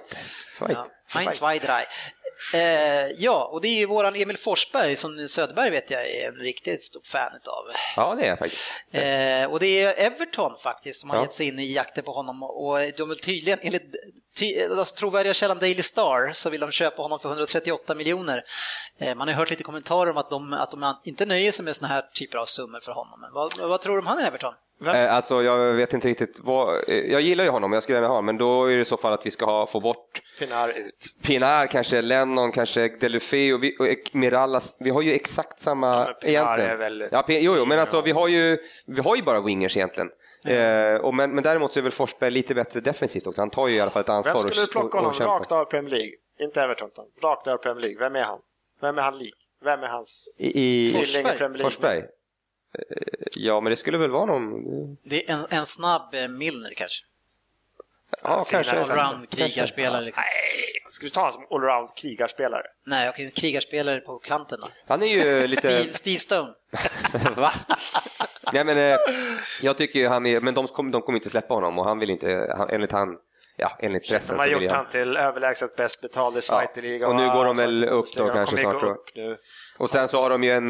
Schweiz. 0.60 0.78
Ja, 0.78 0.86
Heinz 1.14 1.36
zwei, 1.38 1.60
drei. 1.60 1.84
Eh, 2.54 3.08
ja, 3.18 3.50
och 3.52 3.62
det 3.62 3.68
är 3.68 3.74
ju 3.80 3.86
våran 3.86 4.16
Emil 4.16 4.38
Forsberg 4.38 4.96
som 4.96 5.28
Söderberg 5.30 5.70
vet 5.70 5.90
jag 5.92 6.02
är 6.10 6.28
en 6.28 6.36
riktigt 6.36 6.84
stor 6.84 7.02
fan 7.06 7.32
utav. 7.36 7.64
Ja, 7.96 8.16
det 8.16 8.24
är 8.26 8.28
jag 8.30 8.40
faktiskt. 8.40 8.84
Eh, 8.92 9.52
och 9.52 9.60
det 9.60 9.82
är 9.82 10.06
Everton 10.06 10.52
faktiskt 10.64 11.02
som 11.02 11.10
har 11.10 11.18
Ja. 11.18 11.22
gett 11.24 11.34
sig 11.34 11.48
in 11.48 11.60
i 11.60 11.74
jakten 11.74 12.04
på 12.04 12.12
honom 12.12 12.44
och 12.44 12.80
de 12.98 13.12
är 13.12 13.16
tydligen, 13.16 13.60
enligt 13.62 13.96
ty, 14.38 14.64
alltså, 14.64 14.96
trovärdiga 14.96 15.34
källan 15.34 15.60
Daily 15.60 15.84
Star, 15.84 16.32
så 16.34 16.50
vill 16.50 16.62
de 16.62 16.72
köpa 16.72 17.02
honom 17.02 17.20
för 17.20 17.30
138 17.30 17.96
miljoner. 17.96 18.44
Eh, 19.00 19.16
man 19.16 19.28
har 19.28 19.34
ju 19.34 19.38
hört 19.38 19.50
lite 19.50 19.64
kommentarer 19.64 20.12
om 20.12 20.18
att 20.18 20.30
de, 20.30 20.54
att 20.54 20.72
de 20.72 20.96
inte 21.04 21.26
nöjer 21.26 21.52
sig 21.52 21.66
med 21.66 21.76
såna 21.76 21.88
här 21.88 22.02
typer 22.14 22.38
av 22.38 22.46
summor 22.46 22.80
för 22.80 22.92
honom. 22.92 23.30
Vad, 23.34 23.58
vad 23.60 23.82
tror 23.82 23.94
du 23.94 24.00
om 24.00 24.08
han 24.08 24.20
i 24.20 24.24
Everton? 24.24 24.54
Eh, 24.88 25.14
alltså, 25.16 25.44
jag 25.44 25.74
vet 25.74 25.94
inte 25.94 26.08
riktigt 26.08 26.40
vad... 26.44 26.90
eh, 26.90 26.98
Jag 27.12 27.22
gillar 27.22 27.44
ju 27.44 27.50
honom, 27.50 27.74
jag 27.74 27.84
skulle 27.84 27.98
gärna 27.98 28.08
ha 28.08 28.22
men 28.22 28.38
då 28.38 28.66
är 28.66 28.76
det 28.76 28.82
i 28.82 28.86
så 28.86 28.98
fall 28.98 29.14
att 29.14 29.26
vi 29.26 29.32
ska 29.32 29.46
ha, 29.46 29.68
få 29.68 29.80
bort 29.80 30.22
Pinar 30.40 30.70
ut. 30.70 31.06
Pinar, 31.24 31.68
kanske 31.68 32.02
Lennon, 32.02 32.52
kanske 32.52 32.88
Delufeu 32.88 33.54
och, 33.54 33.64
vi, 33.64 33.76
och 33.80 33.88
Ek- 33.88 34.14
Mirallas. 34.14 34.76
Vi 34.80 34.90
har 34.90 35.02
ju 35.02 35.14
exakt 35.14 35.60
samma 35.60 35.96
men 35.96 36.06
Pinar 36.06 36.30
egentligen. 36.30 36.72
är 36.72 36.76
väl- 36.78 37.08
Ja, 37.12 37.22
Pin- 37.28 37.40
jo, 37.42 37.54
jo, 37.58 37.66
men 37.66 37.80
alltså 37.80 38.02
vi 38.02 38.12
har 38.12 38.28
ju, 38.28 38.58
vi 38.88 39.02
har 39.02 39.16
ju 39.16 39.22
bara 39.24 39.42
wingers 39.42 39.78
egentligen. 39.78 40.10
Eh, 40.46 40.96
och 41.02 41.14
men, 41.14 41.32
men 41.36 41.44
däremot 41.44 41.74
så 41.74 41.80
är 41.80 41.84
väl 41.84 41.92
Forsberg 41.92 42.32
lite 42.32 42.56
bättre 42.56 42.80
defensivt 42.80 43.28
också. 43.28 43.42
Han 43.42 43.50
tar 43.50 43.68
ju 43.68 43.76
i 43.76 43.80
alla 43.80 43.92
fall 43.92 44.02
ett 44.02 44.10
ansvar. 44.10 44.34
Vem 44.34 44.50
skulle 44.52 44.66
du 44.66 44.72
plocka 44.72 44.88
och- 44.88 44.94
och 44.94 45.00
honom 45.00 45.14
kämpar. 45.14 45.40
rakt 45.40 45.52
av 45.52 45.66
Premier 45.66 45.92
League? 45.92 46.12
Inte 46.40 46.62
Everton, 46.62 46.88
utan 46.94 47.06
rakt 47.32 47.48
av 47.48 47.58
Premier 47.58 47.82
League. 47.82 48.00
Vem 48.00 48.16
är 48.16 48.22
han? 48.24 48.40
Vem 48.82 48.98
är 48.98 49.02
han 49.02 49.18
lik? 49.18 49.36
Vem 49.64 49.84
är 49.84 49.88
hans 49.88 50.36
I, 50.40 50.48
i 50.48 50.88
tvilling 50.88 51.04
i 51.04 51.06
Forsberg. 51.08 51.38
Premier 51.38 51.58
League? 51.58 51.64
Forsberg? 51.72 52.04
Eh, 52.74 52.84
Ja, 53.36 53.62
men 53.62 53.70
det 53.70 53.76
skulle 53.76 53.98
väl 53.98 54.10
vara 54.12 54.26
någon... 54.26 54.52
Det 55.04 55.30
är 55.30 55.34
en, 55.34 55.40
en 55.60 55.66
snabb 55.66 56.14
eh, 56.14 56.28
Milner 56.28 56.74
kanske. 56.76 57.06
Ja, 58.24 58.46
kanske. 58.50 58.80
Allround 58.82 59.30
krigarspelare. 59.30 60.02
Liksom. 60.02 60.22
Nej, 60.24 60.92
ska 60.92 61.06
du 61.06 61.10
ta 61.10 61.20
honom 61.22 61.32
som 61.34 61.46
allround 61.58 61.90
krigarspelare? 61.96 62.64
Nej, 62.86 63.10
okej, 63.10 63.26
en 63.26 63.32
krigarspelare 63.32 64.00
på 64.00 64.20
kanten 64.20 64.58
då. 64.62 64.68
Han 64.88 65.02
är 65.02 65.06
ju 65.06 65.48
lite... 65.48 65.72
Steve, 65.72 65.94
Steve 65.94 66.20
Stone. 66.20 66.54
Va? 67.36 67.52
Nej, 68.54 68.64
men 68.64 68.78
eh, 68.78 68.98
jag 69.62 69.78
tycker 69.78 70.00
ju 70.00 70.08
han 70.08 70.26
är... 70.26 70.40
Men 70.42 70.54
de 70.54 70.68
kommer, 70.68 70.92
de 70.92 71.02
kommer 71.02 71.20
inte 71.20 71.30
släppa 71.30 71.54
honom 71.54 71.80
och 71.80 71.86
han 71.86 72.00
vill 72.00 72.10
inte... 72.10 72.54
Han, 72.58 72.70
enligt 72.70 72.92
han... 72.92 73.18
Ja, 73.58 73.78
enligt 73.80 74.10
pressen 74.10 74.38
De 74.38 74.40
har 74.40 74.48
så 74.48 74.54
vill 74.54 74.64
gjort 74.64 74.72
han... 74.74 74.86
till 74.86 75.18
överlägset 75.18 75.76
bäst 75.76 76.02
betald 76.02 76.38
i 76.38 76.42
Zweite-liga. 76.42 77.08
och 77.08 77.16
nu 77.16 77.28
går 77.30 77.46
de 77.46 77.58
väl 77.58 77.84
upp 77.84 78.06
då 78.18 78.28
de 78.28 78.34
kanske 78.34 78.58
snart, 78.58 78.84
upp 78.84 79.16
nu. 79.16 79.38
Och 79.78 79.90
sen 79.90 80.08
så 80.08 80.22
har 80.22 80.30
de 80.30 80.44
ju 80.44 80.52
en, 80.52 80.70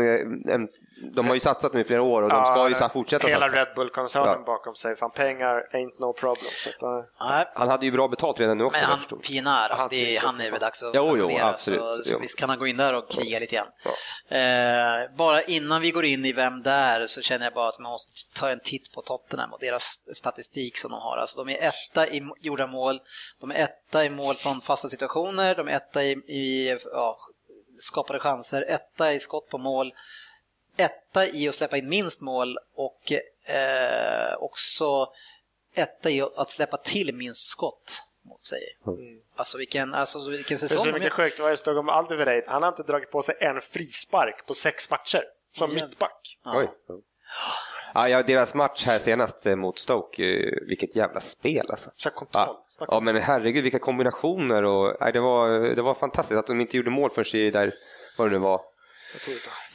en 0.49 0.67
de 1.15 1.27
har 1.27 1.33
ju 1.33 1.39
satsat 1.39 1.73
nu 1.73 1.79
i 1.79 1.83
flera 1.83 2.01
år 2.01 2.21
och 2.21 2.29
de 2.29 2.45
ska 2.45 2.69
ju 2.69 2.75
sa- 2.75 2.89
fortsätta 2.89 3.27
Hela 3.27 3.39
satsa. 3.49 3.59
Red 3.61 3.67
Bull-koncernen 3.75 4.27
Ja. 4.37 4.43
bakom 4.45 4.75
sig. 4.75 4.95
Fan, 4.95 5.11
pengar 5.11 5.67
ain't 5.73 5.99
no 5.99 6.13
problem. 6.13 6.35
Så 6.35 6.69
att, 6.69 6.81
eh, 6.83 7.47
Han 7.53 7.69
hade 7.69 7.85
ju 7.85 7.91
bra 7.91 8.07
betalt 8.07 8.39
redan 8.39 8.57
nu 8.57 8.63
också. 8.63 8.79
Men 8.81 8.89
han. 9.09 9.19
Pienaar, 9.19 9.69
alltså 9.69 9.77
Han 9.79 9.89
det, 9.89 10.19
han 10.23 10.41
är 10.41 10.51
väl 10.51 10.59
dags 10.59 10.83
att 10.83 10.91
Jo, 10.95 11.17
jo, 11.17 11.27
pensionera, 11.27 11.49
absolut. 11.49 11.81
Så, 11.81 12.03
så 12.03 12.19
visst 12.19 12.39
kan 12.39 12.49
han 12.49 12.59
gå 12.59 12.67
in 12.67 12.77
där 12.77 12.93
och 12.93 13.11
kriga 13.11 13.39
lite 13.39 13.55
grann. 13.55 13.67
Eh, 14.29 15.15
bara 15.17 15.41
innan 15.41 15.81
vi 15.81 15.91
går 15.91 16.05
in 16.05 16.25
i 16.25 16.33
vem 16.33 16.61
där 16.61 17.07
så 17.07 17.21
känner 17.21 17.45
jag 17.45 17.53
bara 17.53 17.67
att 17.69 17.79
man 17.79 17.91
måste 17.91 18.39
ta 18.39 18.49
en 18.49 18.59
titt 18.59 18.91
på 18.93 19.01
Tottenham 19.01 19.53
och 19.53 19.59
deras 19.61 19.83
statistik 20.13 20.77
som 20.77 20.91
de 20.91 20.99
har. 20.99 21.17
Alltså 21.17 21.43
de 21.43 21.51
är 21.53 21.57
etta 21.67 22.07
i 22.07 22.21
gjorda 22.41 22.67
mål, 22.67 22.99
de 23.41 23.51
är 23.51 23.55
etta 23.55 24.05
i 24.05 24.09
mål 24.09 24.35
från 24.35 24.61
fasta 24.61 24.87
situationer, 24.87 25.55
de 25.55 25.67
är 25.67 25.71
etta 25.71 26.03
i, 26.03 26.11
i 26.11 26.77
ja, 26.91 27.17
skapade 27.79 28.19
chanser, 28.19 28.65
etta 28.69 29.13
i 29.13 29.19
skott 29.19 29.49
på 29.49 29.57
mål, 29.57 29.91
etta 30.81 31.25
i 31.27 31.49
att 31.49 31.55
släppa 31.55 31.77
in 31.77 31.89
minst 31.89 32.21
mål 32.21 32.57
och 32.75 33.11
eh, 33.11 34.33
också 34.39 35.07
etta 35.75 36.09
i 36.09 36.21
att 36.21 36.51
släppa 36.51 36.77
till 36.77 37.15
minst 37.15 37.45
skott 37.49 38.03
mot 38.25 38.45
sig. 38.45 38.59
Alltså 39.35 39.57
vilken, 39.57 39.93
alltså 39.93 40.29
vilken 40.29 40.57
Det 40.57 40.63
är 40.63 40.67
säsong 40.67 40.85
så 40.85 40.91
mycket 40.91 41.13
sjukt. 41.13 41.37
Det 41.37 41.43
var 41.43 41.49
ju 41.49 41.57
Stockholm 41.57 41.89
Alderweireld. 41.89 42.43
Han 42.47 42.63
har 42.63 42.69
inte 42.69 42.83
dragit 42.83 43.11
på 43.11 43.21
sig 43.21 43.35
en 43.39 43.61
frispark 43.61 44.45
på 44.45 44.53
sex 44.53 44.89
matcher. 44.89 45.23
som 45.57 45.73
mittback. 45.73 46.39
Oj. 46.45 46.69
Ja, 47.93 48.09
ja, 48.09 48.21
deras 48.23 48.53
match 48.53 48.85
här 48.85 48.99
senast 48.99 49.45
eh, 49.45 49.55
mot 49.55 49.79
Stoke, 49.79 50.23
eh, 50.23 50.67
vilket 50.67 50.95
jävla 50.95 51.19
spel 51.19 51.65
alltså. 51.69 51.91
Så 51.95 52.09
kontroll. 52.09 52.45
Ja, 52.47 52.65
ja 52.79 52.97
om- 52.97 53.05
men 53.05 53.15
herregud 53.15 53.63
vilka 53.63 53.79
kombinationer 53.79 54.63
och 54.63 54.97
nej, 55.01 55.11
det, 55.13 55.19
var, 55.19 55.49
det 55.75 55.81
var 55.81 55.93
fantastiskt 55.93 56.37
att 56.37 56.47
de 56.47 56.61
inte 56.61 56.77
gjorde 56.77 56.89
mål 56.89 57.09
förrän 57.09 57.41
i 57.41 57.51
där, 57.51 57.73
vad 58.17 58.27
det 58.27 58.31
nu 58.31 58.37
var. 58.37 58.61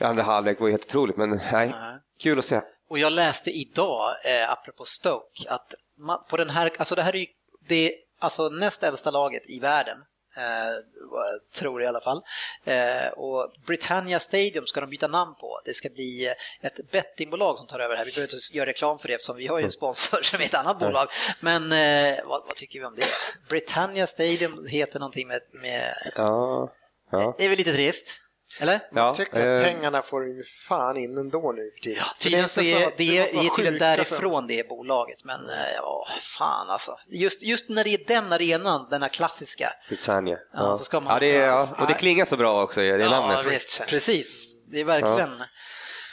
I 0.01 0.05
andra 0.05 0.22
halvlek 0.22 0.61
var 0.61 0.68
helt 0.68 0.85
otroligt 0.85 1.16
men 1.16 1.40
nej, 1.53 1.75
kul 2.20 2.38
att 2.38 2.44
se. 2.44 2.61
Och 2.88 2.99
jag 2.99 3.12
läste 3.12 3.51
idag, 3.51 4.14
eh, 4.25 4.51
apropå 4.51 4.85
Stoke, 4.85 5.49
att 5.49 5.75
man, 5.99 6.18
på 6.29 6.37
den 6.37 6.51
här, 6.51 6.72
alltså 6.79 6.94
det 6.94 7.03
här 7.03 7.16
är 7.16 7.20
ju 7.20 7.27
det 7.68 7.94
alltså 8.18 8.49
näst 8.49 8.83
äldsta 8.83 9.11
laget 9.11 9.51
i 9.51 9.59
världen. 9.59 9.99
Eh, 10.37 10.75
vad 11.11 11.27
jag 11.27 11.51
tror 11.55 11.83
i 11.83 11.87
alla 11.87 12.01
fall. 12.01 12.22
Eh, 12.64 13.09
och 13.16 13.53
Britannia 13.66 14.18
Stadium 14.20 14.66
ska 14.66 14.81
de 14.81 14.90
byta 14.90 15.09
namn 15.09 15.35
på. 15.35 15.61
Det 15.64 15.75
ska 15.75 15.88
bli 15.88 16.35
ett 16.61 16.90
bettingbolag 16.90 17.59
som 17.59 17.66
tar 17.66 17.79
över 17.79 17.94
det 17.94 17.99
här. 17.99 18.05
Vi 18.05 18.12
behöver 18.12 18.35
inte 18.35 18.57
göra 18.57 18.66
reklam 18.66 18.99
för 18.99 19.09
det 19.09 19.14
eftersom 19.14 19.37
vi 19.37 19.46
har 19.46 19.59
ju 19.59 19.64
en 19.64 19.72
sponsor 19.72 20.18
som 20.22 20.40
är 20.40 20.44
ett 20.44 20.55
annat 20.55 20.79
bolag. 20.79 21.09
Men 21.40 21.62
eh, 21.72 22.25
vad, 22.25 22.42
vad 22.46 22.57
tycker 22.57 22.79
vi 22.79 22.85
om 22.85 22.94
det? 22.94 23.07
Britannia 23.49 24.07
Stadium 24.07 24.66
heter 24.68 25.01
någonting 25.01 25.29
med... 25.29 25.40
med 25.53 26.12
Ja, 26.16 26.72
ja. 27.11 27.35
det 27.38 27.44
är 27.44 27.49
väl 27.49 27.59
lite 27.59 27.72
trist? 27.72 28.20
Eller? 28.61 28.81
ja 28.95 29.15
Tycker 29.15 29.57
att 29.57 29.63
eh, 29.63 29.73
pengarna 29.73 30.03
får 30.03 30.21
de 30.21 30.27
ju 30.29 30.45
fan 30.69 30.97
in 30.97 31.19
ändå 31.19 31.53
nu. 31.53 31.71
Ja, 31.83 32.05
tydligen 32.19 32.49
så 32.49 32.61
är 32.61 32.93
det, 32.97 33.19
är 33.19 33.57
tydligen 33.57 33.79
därifrån 33.79 34.47
det 34.47 34.69
bolaget, 34.69 35.25
men 35.25 35.41
eh, 35.51 35.73
ja, 35.77 36.07
fan 36.21 36.71
alltså. 36.71 36.99
Just, 37.09 37.43
just 37.43 37.69
när 37.69 37.85
det 37.85 37.91
är 37.95 38.05
den 38.07 38.33
arenan, 38.33 38.87
denna 38.91 39.09
klassiska. 39.09 39.73
Britannia. 39.89 40.39
Ja, 40.53 40.77
så 40.77 40.85
ska 40.85 41.01
man- 41.01 41.13
ja, 41.15 41.21
det 41.21 41.37
är, 41.37 41.47
ja, 41.47 41.55
alltså, 41.57 41.75
och 41.83 41.87
det 41.89 41.95
klingar 41.95 42.25
så 42.25 42.37
bra 42.37 42.63
också, 42.63 42.81
det 42.81 42.87
Ja, 42.87 43.11
namnet. 43.11 43.47
visst, 43.47 43.87
precis. 43.87 44.59
Det 44.71 44.81
är 44.81 44.85
verkligen 44.85 45.31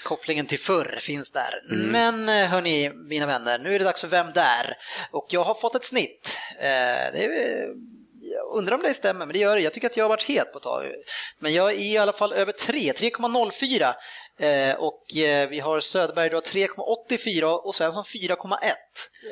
kopplingen 0.04 0.46
till 0.46 0.60
förr 0.60 0.98
finns 1.02 1.32
där. 1.32 1.62
Mm. 1.72 1.88
Men 1.91 2.43
eh, 2.43 2.50
hörni, 2.50 2.89
mina 3.10 3.26
vänner, 3.26 3.60
nu 3.60 3.76
är 3.76 3.80
det 3.80 3.86
dags 3.86 4.02
för 4.02 4.08
Vem 4.08 4.32
där? 4.34 4.78
Och 5.12 5.28
jag 5.30 5.43
har 5.43 5.54
fått 5.54 5.76
ett 5.76 5.86
snitt. 5.86 6.39
Eh, 6.60 6.63
det 7.13 7.26
är, 7.26 7.30
jag 7.30 7.92
undrar 8.54 8.76
om 8.76 8.82
det 8.82 8.94
stämmer, 8.94 9.26
men 9.26 9.34
det 9.34 9.39
gör 9.39 9.56
det. 9.56 9.62
Jag 9.62 9.74
tycker 9.74 9.88
att 9.88 9.98
jag 9.98 10.04
har 10.04 10.10
varit 10.10 10.24
het 10.24 10.52
på 10.52 10.58
ett 10.58 10.63
tag. 10.63 10.86
Men 11.39 11.54
jag 11.54 11.72
är 11.72 11.78
i 11.78 11.98
alla 11.98 12.13
fall 12.13 12.34
över 12.34 12.52
3, 12.52 12.92
3,04. 12.92 13.94
Eh, 14.39 14.76
och 14.76 15.16
eh, 15.18 15.50
vi 15.50 15.60
har 15.60 15.80
Söderberg 15.80 16.30
då 16.30 16.39
3,84 16.39 17.44
och 17.44 17.76
Svensson 17.76 18.04
4,1. 18.04 18.58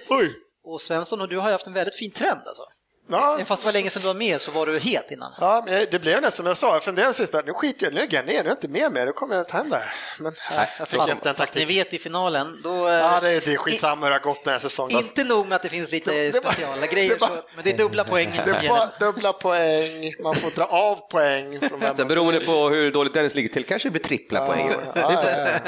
Oj! 0.09 0.33
Och 0.63 0.81
Svensson, 0.81 1.21
och 1.21 1.29
du 1.29 1.37
har 1.37 1.47
ju 1.47 1.51
haft 1.51 1.67
en 1.67 1.73
väldigt 1.73 1.95
fin 1.95 2.11
trend 2.11 2.41
alltså. 2.45 2.63
Ja, 3.11 3.39
Fast 3.45 3.61
det 3.61 3.65
var 3.65 3.73
länge 3.73 3.89
sedan 3.89 4.01
du 4.01 4.07
var 4.07 4.13
med 4.13 4.41
så 4.41 4.51
var 4.51 4.65
du 4.65 4.79
het 4.79 5.11
innan. 5.11 5.31
ja, 5.39 5.63
men 5.65 5.85
det 5.91 5.99
blev 5.99 6.15
nästan 6.21 6.31
som 6.31 6.45
jag 6.45 6.57
sa. 6.57 6.73
Jag 6.73 6.83
funderade 6.83 7.13
sist 7.13 7.35
att 7.35 7.45
nu 7.45 7.53
skiter 7.53 7.85
jag 7.85 7.93
nu 7.93 7.99
lägger 7.99 8.17
jag 8.17 8.25
ner, 8.25 8.33
nu 8.33 8.39
är 8.39 8.43
jag 8.43 8.53
inte 8.53 8.67
med 8.67 8.91
mer, 8.91 9.05
då 9.05 9.13
kommer 9.13 9.35
jag 9.35 9.47
ta 9.47 9.57
hem 9.57 9.69
där. 9.69 9.93
Men 10.19 10.33
nej, 10.55 10.69
jag 10.79 10.87
fick 10.87 10.99
Fast, 10.99 11.11
inte 11.13 11.29
en 11.29 11.35
fast 11.35 11.55
ni 11.55 11.65
vet 11.65 11.93
i 11.93 11.99
finalen, 11.99 12.47
då... 12.63 12.87
eh, 12.87 12.93
Ja, 12.93 13.19
det 13.21 13.29
är, 13.29 13.41
det 13.45 13.53
är 13.53 13.57
skitsamma 13.57 14.05
hur 14.05 14.09
det 14.09 14.15
har 14.15 14.23
gått 14.23 14.43
den 14.43 14.51
här 14.51 14.59
säsongen. 14.59 14.97
Inte 14.97 15.23
nog 15.23 15.47
med 15.47 15.55
att 15.55 15.61
det 15.63 15.69
finns 15.69 15.91
lite 15.91 16.11
Det- 16.11 16.31
det 16.31 16.41
bara- 16.41 16.51
speciella 16.53 16.87
grejer, 16.87 17.09
det 17.09 17.19
bara- 17.19 17.29
så, 17.29 17.41
men 17.55 17.63
det 17.63 17.69
är 17.71 17.77
dubbla 17.77 18.03
poängen 18.03 18.45
Det 18.45 18.51
är 18.51 18.69
bara 18.69 18.89
dubbla 18.99 19.33
poäng, 19.33 20.13
man 20.23 20.35
får 20.35 20.51
dra 20.51 20.65
av 20.65 20.95
poäng. 20.95 21.59
Från 21.69 21.79
vem 21.79 21.95
Sen 21.97 22.07
beroende 22.07 22.39
på 22.39 22.69
hur 22.69 22.91
dåligt 22.91 23.13
Dennis 23.13 23.35
ligger 23.35 23.49
till 23.49 23.65
kanske 23.65 23.87
det 23.87 23.91
blir 23.91 24.01
trippla 24.03 24.45
poäng. 24.47 24.71
Ja, 24.95 25.11
ja, 25.13 25.23
ja, 25.23 25.59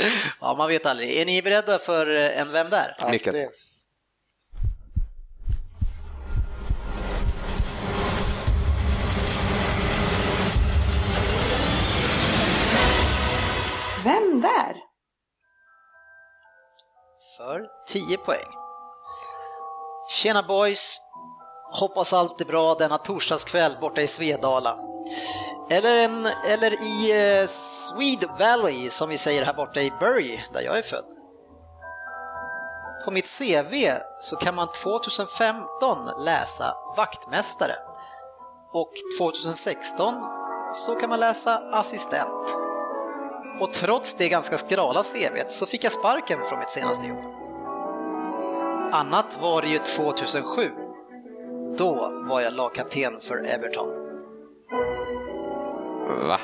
Ja, 0.40 0.54
man 0.58 0.68
vet 0.68 0.86
aldrig. 0.86 1.16
Är 1.16 1.24
ni 1.26 1.42
beredda 1.42 1.78
för 1.78 2.14
eh, 2.16 2.40
en 2.40 2.52
Vem 2.52 2.68
där? 2.70 2.96
ja, 2.98 3.06
Vem 14.04 14.40
där? 14.40 14.76
För 17.36 17.66
10 17.86 18.18
poäng. 18.18 18.46
Tjena 20.08 20.42
boys! 20.42 21.00
Hoppas 21.72 22.12
allt 22.12 22.40
är 22.40 22.44
bra 22.44 22.74
denna 22.74 22.98
torsdagskväll 22.98 23.76
borta 23.80 24.00
i 24.00 24.06
Svedala. 24.06 24.78
Eller, 25.70 25.96
en, 25.96 26.26
eller 26.26 26.72
i 26.72 27.10
eh, 27.40 27.46
Swede 27.46 28.26
Valley 28.38 28.90
som 28.90 29.08
vi 29.08 29.18
säger 29.18 29.44
här 29.44 29.54
borta 29.54 29.80
i 29.80 29.92
Bury, 30.00 30.40
där 30.52 30.60
jag 30.60 30.78
är 30.78 30.82
född. 30.82 31.04
På 33.04 33.10
mitt 33.10 33.38
CV 33.38 33.92
så 34.20 34.36
kan 34.36 34.54
man 34.54 34.68
2015 34.82 36.24
läsa 36.24 36.76
vaktmästare 36.96 37.76
och 38.72 38.92
2016 39.18 40.14
så 40.74 40.94
kan 40.94 41.10
man 41.10 41.20
läsa 41.20 41.58
assistent. 41.72 42.67
Och 43.60 43.72
trots 43.72 44.14
det 44.14 44.28
ganska 44.28 44.58
skrala 44.58 45.02
CVt 45.02 45.50
så 45.50 45.66
fick 45.66 45.84
jag 45.84 45.92
sparken 45.92 46.38
från 46.48 46.58
mitt 46.58 46.70
senaste 46.70 47.06
jobb. 47.06 47.24
Annat 48.92 49.38
var 49.42 49.62
det 49.62 49.68
ju 49.68 49.78
2007. 49.78 50.70
Då 51.78 52.12
var 52.28 52.40
jag 52.40 52.52
lagkapten 52.52 53.20
för 53.20 53.44
Everton. 53.46 53.88
Va? 56.28 56.40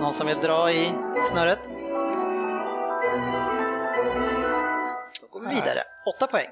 Någon 0.00 0.12
som 0.12 0.26
vill 0.26 0.38
dra 0.38 0.70
i 0.70 0.92
snöret? 1.24 1.70
Då 5.20 5.26
går 5.30 5.40
vi 5.40 5.54
vidare. 5.54 5.82
Åtta 6.06 6.26
poäng. 6.26 6.48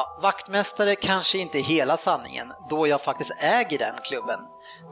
Ja, 0.00 0.18
vaktmästare 0.22 0.94
kanske 0.94 1.38
inte 1.38 1.58
är 1.58 1.62
hela 1.62 1.96
sanningen, 1.96 2.52
då 2.70 2.86
jag 2.86 3.00
faktiskt 3.00 3.32
äger 3.38 3.78
den 3.78 3.94
klubben. 4.02 4.40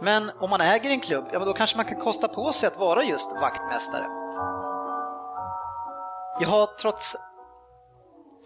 Men 0.03 0.31
om 0.41 0.51
man 0.51 0.61
äger 0.61 0.91
en 0.91 1.01
klubb, 1.01 1.25
ja 1.33 1.39
då 1.39 1.53
kanske 1.53 1.77
man 1.77 1.87
kan 1.87 2.01
kosta 2.01 2.29
på 2.29 2.53
sig 2.53 2.67
att 2.67 2.79
vara 2.79 3.05
just 3.05 3.33
vaktmästare. 3.33 4.05
Jag 6.41 6.49
har 6.49 6.67
trots, 6.67 7.17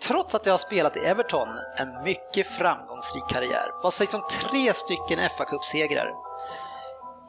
trots 0.09 0.35
att 0.35 0.47
jag 0.47 0.53
har 0.53 0.59
spelat 0.59 0.97
i 0.97 1.01
Everton 1.01 1.49
en 1.77 2.05
mycket 2.05 2.47
framgångsrik 2.47 3.29
karriär. 3.29 3.71
Vad 3.83 3.93
sägs 3.93 4.15
om 4.15 4.23
liksom 4.29 4.51
tre 4.51 4.73
stycken 4.73 5.19
FA-cupsegrar? 5.19 6.11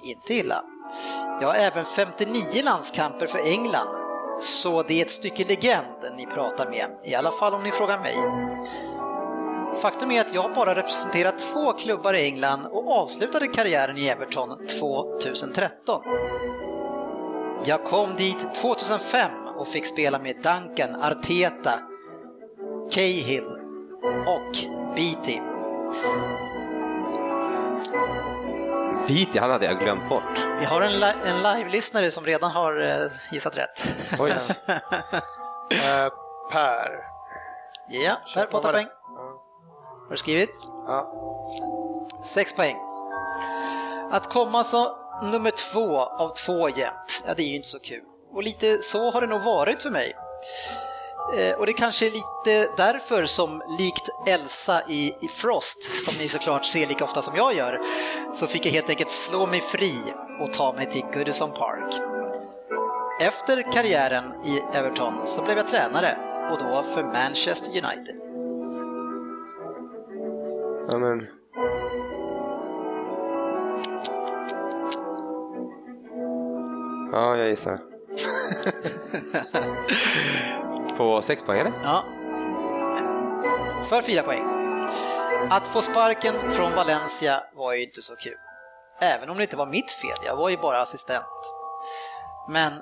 Inte 0.04 0.34
illa. 0.34 0.64
Jag 1.42 1.48
har 1.48 1.56
även 1.56 1.86
59 1.86 2.64
landskamper 2.64 3.28
för 3.28 3.40
England, 3.40 3.96
så 4.42 4.84
det 4.84 5.00
är 5.00 5.06
ett 5.06 5.12
stycke 5.12 5.46
legend 5.46 6.16
ni 6.16 6.26
pratar 6.26 6.66
med, 6.66 6.90
i 7.04 7.16
alla 7.16 7.32
fall 7.32 7.54
om 7.54 7.64
ni 7.64 7.72
frågar 7.72 8.00
mig. 8.00 8.16
Faktum 9.82 10.12
är 10.12 10.22
att 10.22 10.34
jag 10.34 10.54
bara 10.54 10.76
representerat 10.76 11.38
två 11.38 11.74
klubbar 11.74 12.14
i 12.14 12.26
England 12.26 12.66
och 12.72 12.92
avslutade 12.92 13.48
karriären 13.48 13.98
i 13.98 14.08
Everton 14.08 14.68
2013. 14.68 16.02
Jag 17.66 17.84
kom 17.86 18.10
dit 18.18 18.56
2005 18.56 19.32
och 19.58 19.68
fick 19.68 19.86
spela 19.86 20.20
med 20.20 20.36
Duncan, 20.36 21.04
Arteta, 21.04 21.80
Cahill 22.92 23.46
och 24.28 24.56
Beatty. 24.96 25.40
Beatty, 29.08 29.40
han 29.40 29.52
hade 29.52 29.66
jag 29.66 29.80
glömt 29.80 30.10
bort. 30.10 30.46
Vi 30.60 30.66
har 30.66 30.82
en, 30.82 30.92
li- 31.00 31.14
en 31.26 31.38
live-lyssnare 31.56 32.12
som 32.12 32.26
redan 32.26 32.52
har 32.52 32.82
eh, 32.82 32.96
gissat 33.32 33.58
rätt. 33.58 33.88
Oj. 34.20 34.34
Eh, 35.74 36.10
per. 36.52 36.92
Ja, 37.90 38.18
där 38.36 38.46
på 38.46 38.58
åtta 38.58 38.72
poäng. 38.72 38.88
Har 40.14 40.16
du 40.16 40.22
skrivit? 40.22 40.60
Ja. 40.88 41.12
Sex 42.24 42.54
poäng. 42.54 42.76
Att 44.12 44.30
komma 44.30 44.64
så 44.64 44.98
nummer 45.32 45.52
två 45.52 45.98
av 45.98 46.30
två 46.30 46.70
jämt, 46.70 47.24
ja 47.28 47.34
det 47.38 47.44
är 47.44 47.48
ju 47.48 47.56
inte 47.56 47.68
så 47.68 47.80
kul. 47.80 48.02
Och 48.34 48.44
lite 48.44 48.78
så 48.82 49.12
har 49.12 49.22
det 49.22 49.28
nog 49.28 49.42
varit 49.42 49.84
för 49.84 49.90
mig. 49.90 50.14
Eh, 51.38 51.56
och 51.56 51.66
det 51.66 51.74
kanske 51.74 52.08
är 52.08 52.12
lite 52.12 52.74
därför 52.78 53.26
som 53.26 53.62
likt 53.80 54.10
Elsa 54.28 54.82
i, 54.90 55.08
i 55.22 55.28
Frost, 55.28 56.06
som 56.06 56.14
ni 56.20 56.30
såklart 56.30 56.66
ser 56.66 56.88
lika 56.88 57.04
ofta 57.04 57.22
som 57.22 57.36
jag 57.36 57.56
gör, 57.56 57.82
så 58.34 58.48
fick 58.48 58.66
jag 58.66 58.72
helt 58.72 58.90
enkelt 58.90 59.12
slå 59.12 59.46
mig 59.46 59.62
fri 59.62 59.94
och 60.42 60.54
ta 60.54 60.74
mig 60.74 60.92
till 60.92 61.06
Goodison 61.14 61.52
Park. 61.52 61.94
Efter 63.22 63.72
karriären 63.72 64.34
i 64.46 64.78
Everton 64.78 65.14
så 65.26 65.42
blev 65.42 65.58
jag 65.58 65.68
tränare 65.68 66.18
och 66.52 66.60
då 66.60 66.84
för 66.84 67.04
Manchester 67.04 67.72
United. 67.72 68.23
Ja, 70.92 70.98
men... 70.98 71.28
Ja, 77.12 77.38
jag 77.38 77.50
gissar. 77.50 77.80
På 80.98 81.22
sex 81.22 81.42
poäng 81.42 81.60
eller? 81.60 81.74
Ja. 81.84 82.04
För 83.90 84.02
fyra 84.02 84.24
poäng. 84.24 84.44
Att 85.50 85.68
få 85.68 85.82
sparken 85.82 86.34
från 86.34 86.72
Valencia 86.76 87.44
var 87.56 87.74
ju 87.74 87.84
inte 87.84 88.02
så 88.02 88.16
kul. 88.16 88.38
Även 89.02 89.30
om 89.30 89.38
det 89.38 89.44
inte 89.44 89.58
var 89.58 89.66
mitt 89.66 89.92
fel, 89.92 90.18
jag 90.26 90.36
var 90.36 90.50
ju 90.50 90.58
bara 90.58 90.82
assistent. 90.82 91.54
Men 92.50 92.74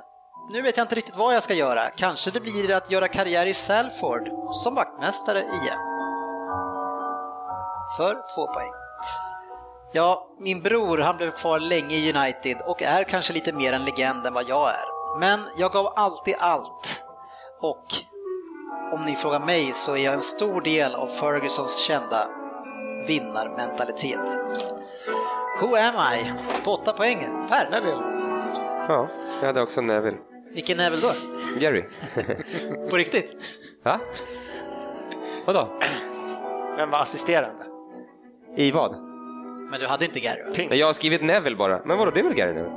nu 0.49 0.61
vet 0.61 0.77
jag 0.77 0.83
inte 0.83 0.95
riktigt 0.95 1.17
vad 1.17 1.35
jag 1.35 1.43
ska 1.43 1.53
göra. 1.53 1.89
Kanske 1.89 2.31
det 2.31 2.39
blir 2.39 2.73
att 2.73 2.91
göra 2.91 3.07
karriär 3.07 3.45
i 3.45 3.53
Salford 3.53 4.29
som 4.51 4.75
vaktmästare 4.75 5.39
igen. 5.39 5.90
För 7.97 8.35
två 8.35 8.47
poäng. 8.47 8.71
Ja, 9.93 10.27
min 10.39 10.61
bror 10.61 10.97
han 10.97 11.17
blev 11.17 11.31
kvar 11.31 11.59
länge 11.59 11.95
i 11.95 12.13
United 12.17 12.57
och 12.65 12.81
är 12.81 13.03
kanske 13.03 13.33
lite 13.33 13.53
mer 13.53 13.73
en 13.73 13.85
legend 13.85 14.25
än 14.27 14.33
vad 14.33 14.49
jag 14.49 14.69
är. 14.69 15.19
Men 15.19 15.39
jag 15.57 15.71
gav 15.71 15.93
alltid 15.95 16.35
allt. 16.39 17.03
Och 17.61 17.85
om 18.93 19.05
ni 19.05 19.15
frågar 19.15 19.39
mig 19.39 19.71
så 19.73 19.95
är 19.95 20.05
jag 20.05 20.13
en 20.13 20.21
stor 20.21 20.61
del 20.61 20.95
av 20.95 21.07
Fergusons 21.07 21.77
kända 21.77 22.27
vinnarmentalitet. 23.07 24.39
Who 25.61 25.75
am 25.75 25.95
I? 26.15 26.33
På 26.63 26.71
åtta 26.71 26.93
poäng. 26.93 27.47
Per, 27.49 27.69
Neville. 27.69 28.01
Ja, 28.87 29.07
jag 29.39 29.47
hade 29.47 29.61
också 29.61 29.81
Neville. 29.81 30.17
vilken 30.53 30.77
väl 30.77 30.99
då? 31.01 31.11
Jerry. 31.59 31.85
På 32.89 32.95
riktigt? 32.97 33.31
Va? 33.83 33.99
Vadå? 35.45 35.79
Vem 36.77 36.89
var 36.91 36.99
assisterande? 36.99 37.65
I 38.57 38.71
vad? 38.71 38.95
Men 39.69 39.79
du 39.79 39.87
hade 39.87 40.05
inte 40.05 40.19
Gary? 40.19 40.43
va? 40.43 40.49
Pinks. 40.55 40.75
Jag 40.75 40.85
har 40.87 40.93
skrivit 40.93 41.21
Neville 41.23 41.55
bara. 41.57 41.81
Men 41.85 41.97
vadå, 41.97 42.11
det 42.11 42.19
är 42.19 42.23
väl 42.23 42.33
Gary 42.33 42.53
Neville? 42.53 42.75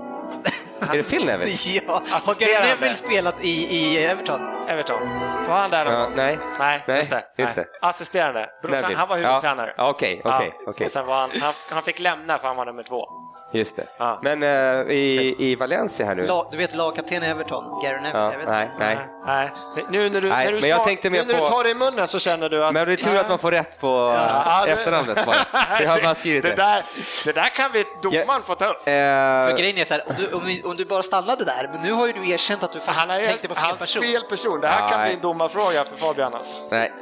är 0.92 0.96
det 0.96 1.02
Phil 1.02 1.26
Neville? 1.26 1.52
Ja, 1.86 2.02
har 2.10 2.40
Gary. 2.40 2.68
Neville 2.68 2.94
spelat 2.94 3.44
i, 3.44 3.76
i 3.76 4.04
Everton? 4.04 4.40
Everton. 4.68 5.00
Var 5.48 5.54
han 5.54 5.70
där 5.70 5.84
någon 5.84 5.94
Ja, 5.94 6.02
gång? 6.04 6.12
nej. 6.16 6.38
Nej, 6.58 6.84
Nej, 6.88 6.98
just 6.98 7.10
det. 7.10 7.24
just 7.38 7.54
det. 7.54 7.66
Assisterande. 7.80 8.50
Brorsan, 8.62 8.80
Neville. 8.80 8.96
han 8.98 9.08
var 9.08 9.16
huvudtränare. 9.16 9.74
Ja, 9.76 9.90
Okej, 9.90 10.22
okej, 10.24 10.52
okej. 10.66 10.84
Och 10.84 10.90
sen 10.90 11.06
var 11.06 11.20
han, 11.20 11.30
han, 11.40 11.52
han 11.70 11.82
fick 11.82 12.00
lämna 12.00 12.38
för 12.38 12.46
han 12.48 12.56
var 12.56 12.64
nummer 12.66 12.82
två. 12.82 13.08
Just 13.52 13.76
det. 13.76 13.86
Ja. 13.98 14.18
Men 14.22 14.42
eh, 14.42 14.48
i, 14.94 15.34
i 15.38 15.54
Valencia 15.56 16.06
här 16.06 16.14
nu? 16.14 16.26
La, 16.26 16.48
du 16.50 16.56
vet 16.56 16.74
lagkapten 16.74 17.22
Everton, 17.22 17.64
Gary 17.84 18.00
Neville? 18.02 18.18
Ja, 18.18 18.32
nej, 18.46 18.70
nej. 18.78 18.98
Nej. 19.26 19.50
Nu 19.90 20.10
när 20.10 20.20
du, 20.20 20.28
Nej, 20.28 20.44
när 20.44 20.52
du, 20.52 20.60
men 20.60 20.70
jag 20.70 20.80
smak- 20.80 20.98
nu 21.02 21.10
när 21.10 21.24
på- 21.24 21.32
du 21.44 21.46
tar 21.46 21.64
det 21.64 21.70
i 21.70 21.74
munnen 21.74 22.08
så 22.08 22.18
känner 22.18 22.48
du 22.48 22.64
att... 22.64 22.72
Men 22.74 22.86
det 22.86 22.92
är 22.92 22.96
tur 22.96 23.18
att 23.18 23.28
man 23.28 23.38
får 23.38 23.50
rätt 23.52 23.80
på 23.80 23.86
Ja, 23.86 24.58
eh, 24.60 24.64
det- 24.64 24.70
efternamnet 24.72 25.26
bara. 25.26 25.36
Det 25.80 25.86
har 25.86 26.02
man 26.02 26.14
skrivit 26.14 26.42
det, 26.42 26.48
det. 26.48 26.56
där, 26.56 26.84
det 27.24 27.32
där 27.32 27.48
kan 27.48 27.70
vi 27.72 27.84
domaren 28.02 28.42
få 28.42 28.54
ta 28.54 28.66
upp. 28.66 28.76
Eh, 28.78 28.92
För 28.94 29.56
grejen 29.56 29.78
är 29.78 29.84
så 29.84 29.94
här, 29.94 30.02
om 30.08 30.14
du, 30.18 30.32
om, 30.32 30.42
du, 30.46 30.62
om 30.68 30.76
du 30.76 30.84
bara 30.84 31.02
stannade 31.02 31.44
där, 31.44 31.68
men 31.72 31.80
nu 31.82 31.92
har 31.92 32.06
ju 32.06 32.12
du 32.12 32.30
erkänt 32.30 32.62
att 32.64 32.72
du 32.72 32.78
Han 32.86 32.94
faktiskt 32.94 33.20
är 33.26 33.28
tänkte 33.28 33.48
på 33.48 33.54
fel 33.54 33.64
han 33.64 33.76
person. 33.76 34.02
fel 34.02 34.22
person. 34.22 34.60
Det 34.60 34.68
här 34.68 34.88
kan 34.88 34.98
Nej. 34.98 35.06
bli 35.06 35.14
en 35.14 35.20
domarfråga 35.20 35.84
för 35.84 35.96
Fabian. 35.96 36.34
Alltså. 36.34 36.62
nej, 36.70 36.92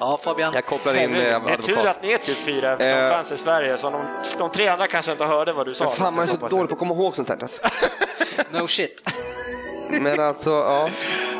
Ja, 0.00 0.18
Fabian. 0.22 0.50
jag 0.54 0.66
kopplade 0.66 1.04
in 1.04 1.12
Det 1.12 1.28
eh, 1.30 1.34
är 1.34 1.40
tur 1.56 1.72
advokat. 1.72 1.96
att 1.96 2.02
ni 2.02 2.12
är 2.12 2.18
typ 2.18 2.36
fyra 2.36 2.68
Eh. 2.72 2.80
Everton-fans 2.80 3.32
i 3.32 3.36
Sverige, 3.38 3.78
så 3.78 3.90
de, 3.90 4.02
de 4.38 4.50
tre 4.50 4.68
andra 4.68 4.86
kanske 4.86 5.12
inte 5.12 5.24
hörde 5.24 5.52
vad 5.52 5.66
du 5.68 5.74
sa. 5.74 5.90
Fan, 5.90 6.14
man 6.14 6.24
är 6.24 6.28
så 6.28 6.36
dålig 6.36 6.68
på 6.68 6.74
att 6.74 6.78
komma 6.78 6.94
ihåg 6.94 7.16
sånt 7.16 7.28
här. 7.28 7.42
Alltså. 7.42 7.62
No 8.50 8.66
shit. 8.68 9.02
Men 9.90 10.20
alltså, 10.20 10.50
ja. 10.50 10.88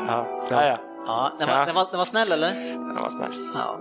Ja, 0.07 0.47
ja, 0.51 0.65
ja. 0.65 0.77
Ja, 1.07 1.35
den, 1.39 1.47
var, 1.47 1.55
Ja. 1.55 1.65
den, 1.65 1.75
var, 1.75 1.87
den 1.91 1.97
var 1.97 2.05
snäll 2.05 2.31
eller? 2.31 2.49
Det 2.95 3.01
var 3.01 3.09
snällt. 3.09 3.35
Ja. 3.55 3.79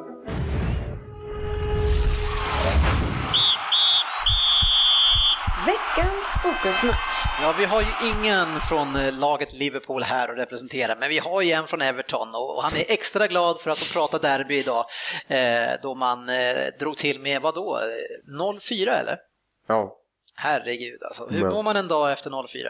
Veckans 5.66 6.24
fokusmatch. 6.42 7.24
ja, 7.42 7.54
vi 7.58 7.64
har 7.64 7.80
ju 7.80 7.87
ingen 8.14 8.61
från 8.61 8.96
eh, 8.96 9.12
laget 9.18 9.52
Liverpool 9.52 10.02
här 10.02 10.28
att 10.28 10.38
representera, 10.38 10.94
men 10.94 11.08
vi 11.08 11.18
har 11.18 11.42
ju 11.42 11.52
en 11.52 11.64
från 11.66 11.82
Everton 11.82 12.34
och, 12.34 12.56
och 12.56 12.62
han 12.62 12.72
är 12.76 12.84
extra 12.88 13.26
glad 13.26 13.61
för 13.61 13.70
att 13.70 13.78
få 13.78 13.92
prata 13.98 14.18
derby 14.18 14.58
idag, 14.58 14.84
eh, 15.28 15.70
då 15.82 15.94
man 15.94 16.28
eh, 16.28 16.78
drog 16.80 16.96
till 16.96 17.20
med, 17.20 17.42
vad 17.42 17.54
då, 17.54 17.78
Eh, 17.78 18.40
0-4 18.40 19.00
eller? 19.00 19.16
ja. 19.68 19.94
Herregud 20.40 21.03
alltså, 21.03 21.27
hur 21.31 21.42
Men- 21.42 21.53
mår 21.53 21.62
man 21.62 21.77
en 21.77 21.88
dag 21.88 22.12
efter 22.12 22.31
0-4? 22.31 22.66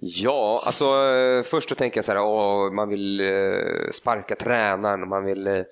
Ja, 0.00 0.62
alltså 0.66 0.84
eh, 0.84 1.42
först 1.42 1.68
då 1.68 1.74
tänker 1.74 1.98
jag 1.98 2.04
så 2.04 2.12
här, 2.12 2.20
åh, 2.22 2.72
man 2.72 2.88
vill 2.88 3.20
eh, 3.20 3.90
sparka 3.92 4.36
tränaren, 4.36 5.08
man 5.08 5.24
vill 5.24 5.46
eh, 5.46 5.62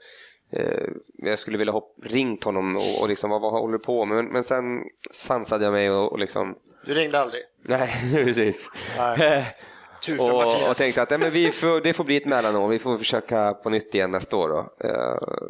jag 1.19 1.39
skulle 1.39 1.59
vilja 1.59 1.73
ha 1.73 1.83
ringt 2.03 2.45
honom 2.45 2.77
och, 2.77 3.03
och 3.03 3.09
liksom, 3.09 3.31
vad, 3.31 3.41
vad 3.41 3.53
håller 3.53 3.73
du 3.73 3.79
på 3.85 4.05
med? 4.05 4.17
Men, 4.17 4.27
men 4.33 4.45
sen 4.45 4.65
sansade 5.13 5.65
jag 5.65 5.73
mig 5.73 5.91
och, 5.91 6.13
och 6.13 6.19
liksom, 6.19 6.59
Du 6.87 6.95
ringde 6.95 7.19
aldrig? 7.21 7.43
nej, 7.63 7.91
precis. 8.25 8.69
Nej. 8.99 9.47
Tur 10.07 10.17
för 10.17 10.33
och, 10.33 10.39
Mattias. 10.45 10.69
och 10.69 10.77
tänkte 10.77 11.03
att 11.03 11.11
nej, 11.11 11.19
men 11.19 11.31
vi 11.31 11.53
får, 11.53 11.81
det 11.81 11.93
får 11.93 12.05
bli 12.05 12.17
ett 12.17 12.27
mellanår, 12.27 12.69
vi 12.69 12.79
får 12.79 12.99
försöka 12.99 13.55
på 13.55 13.71
nytt 13.71 13.95
igen 13.95 14.11
nästa 14.11 14.37
år. 14.37 14.49
Då. 14.49 14.75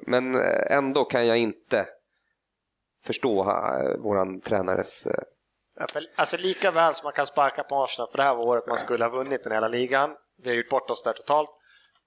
Men 0.07 0.35
ändå 0.71 1.05
kan 1.05 1.27
jag 1.27 1.38
inte 1.38 1.87
förstå 3.07 3.40
eh, 3.51 3.97
våran 4.03 4.40
tränares... 4.40 5.07
eh, 5.07 5.12
Ja, 5.79 5.87
för, 5.92 6.03
alltså 6.16 6.37
lika 6.37 6.71
väl 6.71 6.95
som 6.95 7.05
man 7.07 7.12
kan 7.12 7.27
sparka 7.27 7.62
på 7.62 7.85
Arsenal, 7.85 8.09
för 8.11 8.16
det 8.16 8.23
här 8.23 8.35
var 8.35 8.45
året 8.45 8.66
man 8.69 8.79
skulle 8.79 9.05
ha 9.05 9.11
vunnit 9.11 9.45
den 9.45 9.53
hela 9.53 9.69
ligan. 9.69 10.11
Vi 10.42 10.49
har 10.49 10.57
gjort 10.57 10.69
bort 10.69 10.90
oss 10.90 11.03
där 11.03 11.12
totalt. 11.12 11.51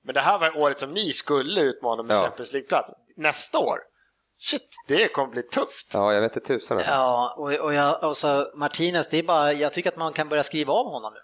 Men 0.04 0.14
det 0.14 0.22
här 0.22 0.40
var 0.40 0.58
året 0.58 0.80
som 0.80 0.92
ni 0.92 1.12
skulle 1.12 1.62
utmana 1.62 2.04
med 2.04 2.18
Ja. 2.18 2.22
Champions 2.22 2.54
League-plats. 2.54 2.92
Nästa 3.18 3.60
år, 3.60 3.80
shit, 4.40 4.68
det 4.88 5.14
kommer 5.14 5.28
bli 5.30 5.44
tufft. 5.44 5.88
Ja, 5.94 6.14
jag 6.14 6.22
vet 6.22 6.36
inte 6.36 6.48
tusan. 6.48 6.78
Alltså. 6.78 6.92
Ja, 6.92 7.36
och, 7.38 7.52
och, 7.54 7.74
jag, 7.74 8.04
och 8.04 8.18
så 8.18 8.52
Martinez, 8.56 9.08
det 9.10 9.18
är 9.20 9.24
bara, 9.24 9.54
jag 9.54 9.74
tycker 9.74 9.90
att 9.90 9.98
man 9.98 10.14
kan 10.14 10.30
börja 10.30 10.44
skriva 10.44 10.74
av 10.74 10.86
honom 10.86 11.14
nu. 11.14 11.20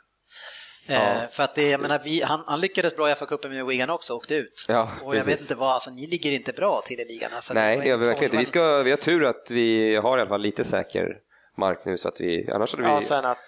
Eh, 0.87 1.27
för 1.31 1.43
att 1.43 1.55
det, 1.55 1.69
jag 1.69 1.79
menar, 1.79 2.01
vi, 2.03 2.21
han, 2.21 2.43
han 2.47 2.61
lyckades 2.61 2.95
bra 2.95 3.11
i 3.11 3.13
FA-cupen 3.13 3.49
med 3.49 3.65
Wigan 3.65 3.89
också, 3.89 4.13
åkte 4.13 4.35
ut. 4.35 4.65
Ja, 4.67 4.89
och 5.03 5.15
jag 5.15 5.23
precis. 5.25 5.33
vet 5.33 5.41
inte 5.41 5.55
vad, 5.55 5.69
alltså 5.69 5.91
ni 5.91 6.07
ligger 6.07 6.31
inte 6.31 6.53
bra 6.53 6.81
till 6.85 6.99
i 6.99 7.05
ligan. 7.05 7.31
Alltså, 7.33 7.53
Nej, 7.53 7.77
det 7.77 7.87
gör 7.87 7.97
vi 7.97 8.03
en 8.03 8.09
verkligen 8.09 8.31
inte. 8.33 8.37
Vi, 8.37 8.45
ska, 8.45 8.81
vi 8.83 8.89
har 8.89 8.97
tur 8.97 9.23
att 9.23 9.51
vi 9.51 9.95
har 9.95 10.17
i 10.17 10.21
alla 10.21 10.29
fall 10.29 10.41
lite 10.41 10.63
säker 10.63 11.17
mark 11.57 11.85
nu 11.85 11.97
så 11.97 12.07
att 12.07 12.21
vi, 12.21 12.49
annars 12.51 12.71
hade 12.71 12.83
vi... 12.83 12.89
Ja, 12.89 13.01
sen 13.01 13.25
att 13.25 13.45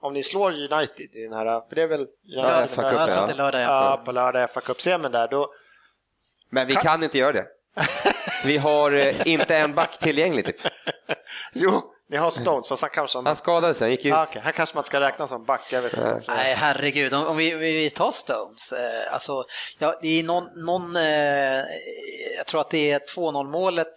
om 0.00 0.14
ni 0.14 0.22
slår 0.22 0.50
United 0.50 1.10
i 1.12 1.22
den 1.22 1.32
här, 1.32 1.68
för 1.68 1.76
det 1.76 1.82
är 1.82 1.88
väl 1.88 2.06
Ja, 2.22 2.60
Jag 2.60 2.70
tror 2.70 2.84
att 2.84 3.26
det 3.28 3.32
är 3.32 3.36
lördag, 3.36 3.60
ja. 3.60 3.90
ja, 3.90 4.02
på 4.04 4.12
lördag 4.12 4.50
FA 4.50 4.60
Cup-semin 4.60 5.12
där, 5.12 5.28
då, 5.28 5.48
Men 6.50 6.66
vi 6.66 6.74
kan 6.74 7.02
inte 7.02 7.18
göra 7.18 7.32
det. 7.32 7.46
Vi 8.44 8.58
har 8.58 8.92
eh, 8.92 9.26
inte 9.26 9.56
en 9.56 9.74
back 9.74 9.98
tillgänglig 9.98 10.44
typ. 10.44 10.56
jo, 11.54 11.92
ni 12.08 12.16
har 12.16 12.30
Stones, 12.30 12.68
fast 12.68 12.82
han 12.82 12.90
kanske... 12.90 13.18
Han 13.18 13.36
skadade 13.36 13.74
sig, 13.74 13.84
han 13.84 13.90
gick 13.90 14.04
ut. 14.04 14.12
Ah, 14.12 14.22
okej, 14.22 14.42
Han 14.44 14.52
kanske 14.52 14.74
man 14.74 14.84
ska 14.84 15.00
räkna 15.00 15.28
som 15.28 15.44
back, 15.44 15.62
jag 15.72 15.82
vet 15.82 15.92
inte. 15.92 16.22
Nej, 16.28 16.54
herregud, 16.54 17.14
om, 17.14 17.26
om 17.26 17.36
vi, 17.36 17.54
vi, 17.54 17.72
vi 17.72 17.90
tar 17.90 18.12
Stones, 18.12 18.72
eh, 18.72 19.12
alltså, 19.12 19.44
ja, 19.78 19.98
det 20.02 20.18
är 20.18 20.22
någon, 20.22 20.48
någon 20.64 20.96
eh, 20.96 21.62
jag 22.36 22.46
tror 22.46 22.60
att 22.60 22.70
det 22.70 22.90
är 22.90 22.98
2-0 22.98 23.50
målet 23.50 23.94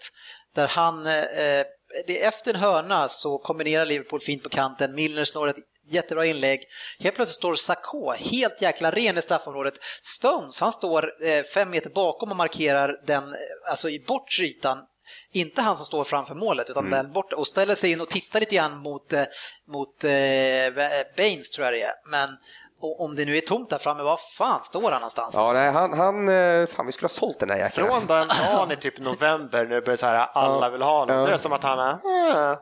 där 0.55 0.67
han, 0.67 1.05
eh, 1.07 1.63
det 2.07 2.23
är 2.23 2.27
efter 2.27 2.53
en 2.53 2.59
hörna 2.59 3.09
så 3.09 3.37
kombinerar 3.37 3.85
Liverpool 3.85 4.19
fint 4.19 4.43
på 4.43 4.49
kanten, 4.49 4.95
Milner 4.95 5.25
slår 5.25 5.47
ett 5.47 5.55
jättebra 5.91 6.25
inlägg, 6.25 6.63
helt 6.99 7.15
plötsligt 7.15 7.35
står 7.35 7.55
Sakho 7.55 8.11
helt 8.11 8.61
jäkla 8.61 8.91
ren 8.91 9.17
i 9.17 9.21
straffområdet. 9.21 9.73
Stones, 10.03 10.59
han 10.59 10.71
står 10.71 11.25
eh, 11.25 11.43
fem 11.43 11.69
meter 11.69 11.89
bakom 11.89 12.31
och 12.31 12.37
markerar 12.37 12.95
den, 13.07 13.23
eh, 13.23 13.39
alltså 13.69 13.89
i 13.89 13.99
bortre 13.99 14.43
ytan, 14.43 14.77
inte 15.31 15.61
han 15.61 15.75
som 15.75 15.85
står 15.85 16.03
framför 16.03 16.35
målet 16.35 16.69
utan 16.69 16.89
den 16.89 17.11
borta 17.11 17.35
och 17.35 17.47
ställer 17.47 17.75
sig 17.75 17.91
in 17.91 18.01
och 18.01 18.09
tittar 18.09 18.39
lite 18.39 18.55
grann 18.55 18.77
mot, 18.77 19.13
eh, 19.13 19.23
mot 19.67 20.03
eh, 20.03 20.09
Baines 21.17 21.49
tror 21.49 21.65
jag 21.65 21.73
det 21.73 21.81
är. 21.83 21.93
Men 22.11 22.29
och 22.81 23.01
om 23.01 23.15
det 23.15 23.25
nu 23.25 23.37
är 23.37 23.41
tomt 23.41 23.69
där 23.69 23.77
framme, 23.77 24.03
var 24.03 24.19
fan 24.37 24.63
står 24.63 24.81
han 24.91 24.91
någonstans? 24.93 25.35
Ja, 25.35 25.53
nej, 25.53 25.71
han, 25.71 25.93
han, 25.93 26.29
eh, 26.29 26.65
fan 26.65 26.85
vi 26.85 26.91
skulle 26.91 27.03
ha 27.05 27.09
sålt 27.09 27.39
den 27.39 27.49
där 27.49 27.57
jäkeln. 27.57 27.87
Från 27.91 28.07
den 28.07 28.27
dagen 28.27 28.71
i 28.71 28.75
typ 28.75 28.99
november 28.99 29.65
när 29.65 29.75
det 29.75 29.81
börjar 29.81 29.97
så 29.97 30.05
här, 30.05 30.27
alla 30.33 30.69
vill 30.69 30.81
ha 30.81 30.99
honom, 30.99 31.15
Ja. 31.17 31.25
det 31.25 31.33
är 31.33 31.37
som 31.37 31.53
att 31.53 31.63
han 31.63 31.79
är... 31.79 31.91
"Eh, 32.51 32.57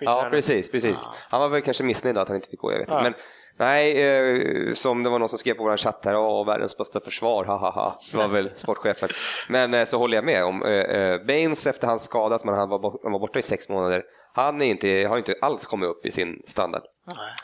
i 0.00 0.04
Ja, 0.04 0.24
det." 0.24 0.30
precis, 0.30 0.70
precis. 0.70 0.98
Han 1.28 1.40
var 1.40 1.48
väl 1.48 1.62
kanske 1.62 1.82
missnöjd 1.84 2.18
att 2.18 2.28
han 2.28 2.36
inte 2.36 2.48
fick 2.48 2.60
gå, 2.60 2.72
jag 2.72 2.78
vet 2.78 2.88
inte. 2.88 2.94
Ja. 2.94 3.02
Men 3.02 3.14
nej, 3.56 4.02
eh, 4.02 4.72
som 4.72 5.02
det 5.02 5.10
var 5.10 5.18
någon 5.18 5.28
som 5.28 5.38
skrev 5.38 5.54
på 5.54 5.64
vår 5.64 5.76
chatt 5.76 6.04
här, 6.04 6.16
åh, 6.16 6.46
världens 6.46 6.76
bästa 6.76 7.00
försvar, 7.00 7.44
ha 7.44 7.56
ha 7.56 7.70
ha. 7.70 7.98
Det 8.12 8.18
var 8.18 8.28
väl 8.28 8.50
sportchefen. 8.54 9.08
Men 9.48 9.74
eh, 9.74 9.84
så 9.84 9.98
håller 9.98 10.16
jag 10.16 10.24
med 10.24 10.44
om, 10.44 10.62
eh, 10.62 10.70
eh, 10.70 11.24
Baines 11.26 11.66
efter 11.66 11.86
hans 11.86 12.04
skada, 12.04 12.38
som 12.38 12.48
han 12.48 12.68
var, 12.68 12.98
han 13.02 13.12
var 13.12 13.18
borta 13.18 13.38
i 13.38 13.42
sex 13.42 13.68
månader, 13.68 14.02
han 14.34 14.62
är 14.62 14.66
inte, 14.66 15.06
har 15.08 15.18
inte 15.18 15.34
alls 15.40 15.66
kommit 15.66 15.88
upp 15.88 16.06
i 16.06 16.10
sin 16.10 16.42
standard. 16.46 16.82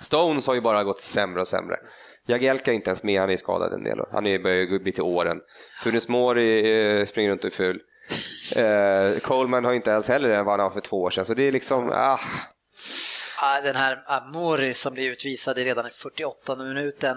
Stones 0.01 0.47
har 0.47 0.55
ju 0.55 0.61
bara 0.61 0.85
gått 0.85 1.01
sämre 1.01 1.40
och 1.40 1.49
sämre. 1.49 1.77
Jagielka 2.27 2.71
är 2.71 2.75
inte 2.75 2.90
ens 2.90 3.03
med, 3.03 3.21
han 3.21 3.31
är 3.31 3.37
skadad 3.37 3.73
en 3.73 3.85
del. 3.85 3.99
Han 4.12 4.27
är 4.27 4.38
börjar 4.38 4.79
bli 4.79 4.92
till 4.92 5.03
åren. 5.03 5.40
Tunis 5.85 6.09
Mori 6.09 6.99
eh, 7.01 7.07
springer 7.07 7.31
runt 7.31 7.44
och 7.44 7.51
är 7.51 7.57
ful. 7.57 7.81
Eh, 8.57 9.21
Coleman 9.21 9.64
har 9.64 9.73
inte 9.73 9.90
ens 9.90 10.09
heller 10.09 10.42
vad 10.42 10.53
han 10.53 10.61
har 10.61 10.71
för 10.71 10.81
två 10.81 11.03
år 11.03 11.11
sedan, 11.11 11.25
så 11.25 11.35
det 11.35 11.49
är 11.49 11.53
liksom, 11.53 11.90
Ah, 11.94 12.21
Den 13.62 13.77
här 13.77 13.98
Amori 14.07 14.74
som 14.74 14.94
blir 14.94 15.11
utvisad 15.11 15.59
redan 15.59 15.87
i 15.87 15.90
48 15.90 16.57
minuten 16.57 17.16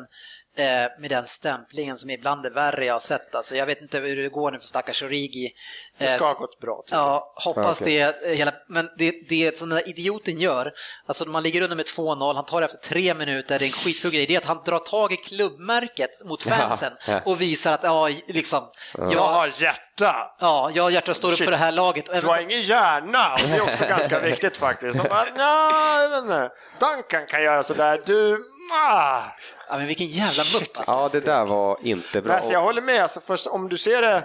eh, 0.57 0.65
med 0.99 1.09
den 1.09 1.27
stämplingen 1.27 1.97
som 1.97 2.09
ibland 2.09 2.45
är 2.45 2.51
värre 2.51 2.85
jag 2.85 2.93
har 2.93 2.99
sett. 2.99 3.35
Alltså, 3.35 3.55
jag 3.55 3.65
vet 3.65 3.81
inte 3.81 3.99
hur 3.99 4.15
det 4.23 4.29
går 4.29 4.51
nu 4.51 4.59
för 4.59 4.67
stackars 4.67 5.03
Origi. 5.03 5.51
Det 5.97 6.05
Eh, 6.05 6.15
ska 6.15 6.25
ha 6.25 6.33
gått 6.33 6.59
bra. 6.59 6.83
Ja, 6.91 7.33
hoppas 7.35 7.81
Okej. 7.81 7.93
det. 7.99 8.25
eh, 8.27 8.33
Hela, 8.35 8.53
men 8.67 8.89
det, 8.97 9.11
det 9.29 9.57
som 9.57 9.69
den 9.69 9.77
där 9.77 9.89
idioten 9.89 10.39
gör, 10.39 10.71
alltså 11.05 11.25
man 11.25 11.43
ligger 11.43 11.61
under 11.61 11.75
med 11.75 11.85
2-0, 11.85 12.35
han 12.35 12.45
tar 12.45 12.61
det 12.61 12.65
efter 12.65 12.87
tre 12.89 13.13
minuter, 13.13 13.59
det 13.59 13.65
är 13.65 13.67
en 13.67 13.71
skitfull 13.71 14.11
grej, 14.11 14.25
det 14.25 14.33
är 14.35 14.37
att 14.37 14.45
han 14.45 14.61
drar 14.65 14.79
tag 14.79 15.13
i 15.13 15.15
klubbmärket 15.15 16.09
mot 16.25 16.43
fansen 16.43 16.93
Ja, 17.07 17.13
ja. 17.13 17.21
och 17.25 17.41
visar 17.41 17.71
att 17.73 17.83
ja, 17.83 18.09
liksom, 18.27 18.63
Jag 18.97 19.13
ja, 19.13 19.27
har 19.27 19.51
hjärta! 19.61 19.81
Ja, 19.99 20.71
jag 20.73 20.85
och 20.85 20.91
hjärtat 20.91 21.17
står 21.17 21.29
upp 21.31 21.35
Shit. 21.37 21.45
för 21.45 21.51
det 21.51 21.57
här 21.57 21.71
laget. 21.71 22.05
Du 22.21 22.27
har 22.27 22.39
ingen 22.39 22.61
hjärna! 22.61 23.33
Och 23.33 23.39
det 23.49 23.55
är 23.57 23.61
också 23.61 23.85
ganska 23.85 24.19
viktigt 24.29 24.57
faktiskt. 24.57 24.97
De 24.97 25.09
bara, 25.09 25.23
"Nja, 25.35 26.01
jag 26.01 26.09
vet 26.09 26.23
inte. 26.23 26.49
Duncan 26.79 27.25
kan 27.27 27.43
göra 27.43 27.63
sådär, 27.63 28.01
du... 28.05 28.37
Ah. 28.73 29.21
Ja, 29.69 29.77
men 29.77 29.87
vilken 29.87 30.07
jävla 30.07 30.43
mupp 30.53 30.77
alltså. 30.77 30.91
ja 30.91 31.09
det 31.11 31.19
där 31.19 31.45
var 31.45 31.77
inte 31.83 32.21
bra. 32.21 32.33
Alltså, 32.35 32.53
jag 32.53 32.61
håller 32.61 32.81
med, 32.81 33.01
alltså, 33.03 33.19
först, 33.21 33.47
om 33.47 33.69
du 33.69 33.77
ser 33.77 34.01
det 34.01 34.23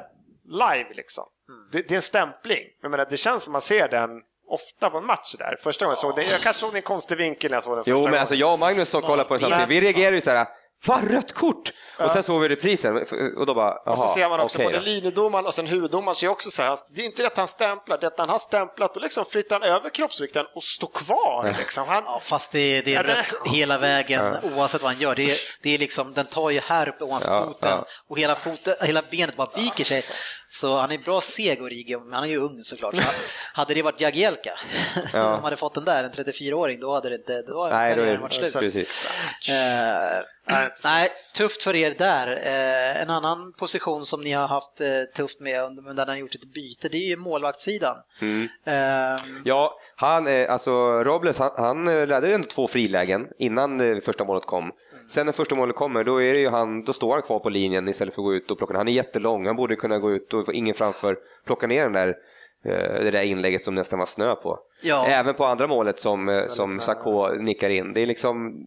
live 0.48 0.94
liksom. 0.94 1.24
Det, 1.72 1.82
det 1.88 1.94
är 1.94 1.96
en 1.96 2.02
stämpling. 2.02 2.58
Jag 2.82 2.90
menar, 2.90 3.06
det 3.10 3.16
känns 3.16 3.44
som 3.44 3.52
man 3.52 3.62
ser 3.62 3.88
den 3.88 4.10
ofta 4.48 4.90
på 4.90 4.98
en 4.98 5.06
match 5.06 5.34
där. 5.38 5.56
Första 5.62 5.84
gången 5.84 5.92
jag 5.92 5.98
såg 5.98 6.16
den, 6.16 6.30
jag 6.30 6.40
kanske 6.40 6.60
såg 6.60 6.70
den 6.70 6.76
i 6.76 6.78
en 6.78 6.82
konstig 6.82 7.16
vinkel 7.16 7.50
när 7.50 7.56
jag 7.56 7.64
såg 7.64 7.76
den 7.76 7.84
första 7.84 7.90
Jo, 7.90 7.96
men 7.96 8.04
gången. 8.04 8.20
alltså 8.20 8.34
jag 8.34 8.52
och 8.52 8.58
Magnus 8.58 8.88
så 8.88 9.00
kollade 9.00 9.28
på 9.28 9.34
det 9.34 9.40
samtidigt. 9.40 9.68
Vi 9.68 9.80
reagerade 9.80 10.16
ju 10.16 10.20
så 10.22 10.30
här, 10.30 10.46
fan 10.84 11.08
rött 11.08 11.32
kort! 11.34 11.72
Och 11.98 12.10
sen 12.10 12.22
såg 12.22 12.40
vi 12.42 12.48
reprisen 12.48 12.96
och 13.36 13.46
då 13.46 13.54
bara, 13.54 13.74
jaha, 13.84 13.92
Och 13.92 13.98
så 13.98 14.08
ser 14.08 14.28
man 14.28 14.40
också 14.40 14.58
okej 14.58 14.66
både 14.66 14.78
då. 14.78 14.84
linjedomaren 14.84 15.46
och 15.46 15.54
sen 15.54 15.66
huvuddomaren 15.66 16.14
ser 16.14 16.28
också 16.28 16.50
så 16.50 16.62
här, 16.62 16.78
det 16.94 17.00
är 17.00 17.04
inte 17.04 17.22
det 17.22 17.26
att 17.26 17.36
han 17.36 17.48
stämplar, 17.48 17.98
det 17.98 18.06
är 18.06 18.10
att 18.10 18.18
han 18.18 18.28
har 18.28 18.38
stämplat, 18.38 18.94
då 18.94 19.00
liksom 19.00 19.24
flyttar 19.24 19.60
han 19.60 19.68
över 19.68 19.90
kroppsvikten 19.90 20.44
och 20.54 20.62
står 20.62 20.88
kvar. 20.94 21.54
Liksom. 21.58 21.88
Han, 21.88 22.02
Ja, 22.06 22.20
fast 22.22 22.52
det, 22.52 22.80
det 22.82 22.90
är 22.90 22.96
Ja, 22.96 23.02
det- 23.02 23.14
rött 23.14 23.34
hela 23.54 23.78
vägen 23.78 24.36
oavsett 24.56 24.82
vad 24.82 24.92
han 24.92 25.00
gör. 25.00 25.14
Det 25.14 25.24
är, 25.30 25.38
det 25.62 25.74
är 25.74 25.78
liksom, 25.78 26.14
den 26.14 26.26
tar 26.26 26.50
ju 26.50 26.60
här 26.60 26.88
uppe 26.88 27.04
ovanför 27.04 27.30
Ja, 27.30 27.44
foten 27.46 27.70
ja. 27.70 27.84
och 28.08 28.18
hela, 28.18 28.34
foten, 28.34 28.74
hela 28.80 29.02
benet 29.10 29.36
bara 29.36 29.48
viker 29.56 29.84
sig. 29.84 30.04
Så 30.48 30.76
han 30.76 30.92
är 30.92 30.98
bra 30.98 31.20
seg 31.20 31.62
Origi, 31.62 31.96
men 31.96 32.12
han 32.12 32.24
är 32.24 32.28
ju 32.28 32.36
ung 32.36 32.64
såklart. 32.64 32.94
Så 32.94 33.02
hade 33.54 33.74
det 33.74 33.82
varit 33.82 34.00
Jagielka, 34.00 34.50
om 35.14 35.20
de 35.20 35.44
hade 35.44 35.56
fått 35.56 35.74
den 35.74 35.84
där, 35.84 36.04
en 36.04 36.10
34-åring, 36.10 36.80
då 36.80 36.94
hade 36.94 37.08
det 37.08 37.14
inte, 37.14 37.42
då 37.42 37.62
hade 37.64 37.76
Nej, 37.76 37.96
då 37.96 38.02
är 38.02 38.16
varit 38.16 38.32
slut. 38.32 38.52
precis. 38.52 39.18
Eh, 39.48 40.22
Nej, 40.84 41.08
tufft 41.34 41.62
för 41.62 41.74
er 41.76 41.94
där. 41.98 42.26
Eh, 42.42 43.02
en 43.02 43.10
annan 43.10 43.52
position 43.58 44.06
som 44.06 44.20
ni 44.22 44.32
har 44.32 44.48
haft 44.48 44.80
eh, 44.80 44.86
tufft 45.16 45.40
med, 45.40 45.74
men 45.82 45.96
där 45.96 46.06
ni 46.06 46.12
har 46.12 46.18
gjort 46.18 46.34
ett 46.34 46.52
byte, 46.54 46.88
det 46.88 46.96
är 46.96 47.08
ju 47.08 47.16
målvaktssidan. 47.16 47.96
Mm. 48.20 48.48
Eh, 48.64 49.20
Ja, 49.44 49.78
han, 49.96 50.46
alltså 50.48 50.70
Robles, 51.04 51.38
han, 51.38 51.50
han 51.56 51.88
räddade 51.88 52.28
ju 52.28 52.34
ändå 52.34 52.48
två 52.48 52.68
frilägen 52.68 53.26
innan 53.38 53.80
eh, 53.80 54.00
första 54.00 54.24
målet 54.24 54.46
kom. 54.46 54.70
Sen 55.08 55.26
när 55.26 55.32
första 55.32 55.54
målet 55.54 55.76
kommer, 55.76 56.04
då, 56.04 56.22
är 56.22 56.34
det 56.34 56.40
ju 56.40 56.48
han, 56.48 56.84
då 56.84 56.92
står 56.92 57.12
han 57.12 57.22
kvar 57.22 57.38
på 57.38 57.48
linjen 57.48 57.88
istället 57.88 58.14
för 58.14 58.22
att 58.22 58.26
gå 58.26 58.34
ut 58.34 58.50
och 58.50 58.58
plocka 58.58 58.72
den. 58.72 58.78
Han 58.78 58.88
är 58.88 58.92
jättelång, 58.92 59.46
han 59.46 59.56
borde 59.56 59.76
kunna 59.76 59.98
gå 59.98 60.12
ut 60.12 60.34
och 60.34 60.54
ingen 60.54 60.74
framför 60.74 61.18
plocka 61.44 61.66
ner 61.66 61.82
den 61.82 61.92
där, 61.92 62.08
eh, 62.64 63.02
det 63.04 63.10
där 63.10 63.22
inlägget 63.22 63.64
som 63.64 63.74
nästan 63.74 63.98
var 63.98 64.06
snö 64.06 64.34
på. 64.34 64.58
Ja. 64.82 65.06
Även 65.06 65.34
på 65.34 65.44
andra 65.44 65.66
målet 65.66 66.00
som, 66.00 66.28
eh, 66.28 66.48
som 66.48 66.80
Sakho 66.80 67.28
nickar 67.28 67.70
in. 67.70 67.92
Det 67.92 68.00
är 68.00 68.06
liksom, 68.06 68.66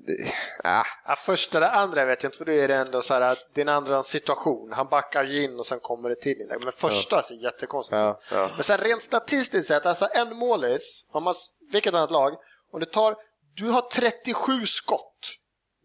äh, 0.64 0.72
Ja, 1.08 1.16
första 1.16 1.58
eller 1.58 1.68
andra 1.68 2.06
vet 2.06 2.24
jag 2.24 2.28
inte, 2.28 2.38
för 2.38 2.46
då 2.46 2.52
är 2.52 2.68
det 2.68 2.76
ändå 2.76 3.02
så 3.02 3.14
här 3.14 3.22
att 3.22 3.50
det 3.54 3.62
är 3.62 3.66
en 3.66 3.70
annan 3.70 4.04
situation. 4.04 4.72
Han 4.74 4.88
backar 4.88 5.24
ju 5.24 5.44
in 5.44 5.60
och 5.60 5.66
sen 5.66 5.80
kommer 5.80 6.10
det 6.10 6.16
till 6.16 6.42
inlägg. 6.42 6.64
Men 6.64 6.72
första 6.72 7.22
ser 7.22 7.36
jättekonstigt 7.36 7.98
ja, 7.98 8.20
ja. 8.32 8.50
Men 8.56 8.64
sen 8.64 8.78
rent 8.78 9.02
statistiskt 9.02 9.68
sett, 9.68 9.86
alltså 9.86 10.08
en 10.12 10.38
målis, 10.38 11.06
om 11.12 11.24
man, 11.24 11.34
vilket 11.72 11.94
annat 11.94 12.12
lag, 12.12 12.34
om 12.72 12.80
du 12.80 12.86
tar, 12.86 13.16
du 13.56 13.70
har 13.70 13.82
37 13.82 14.66
skott 14.66 15.09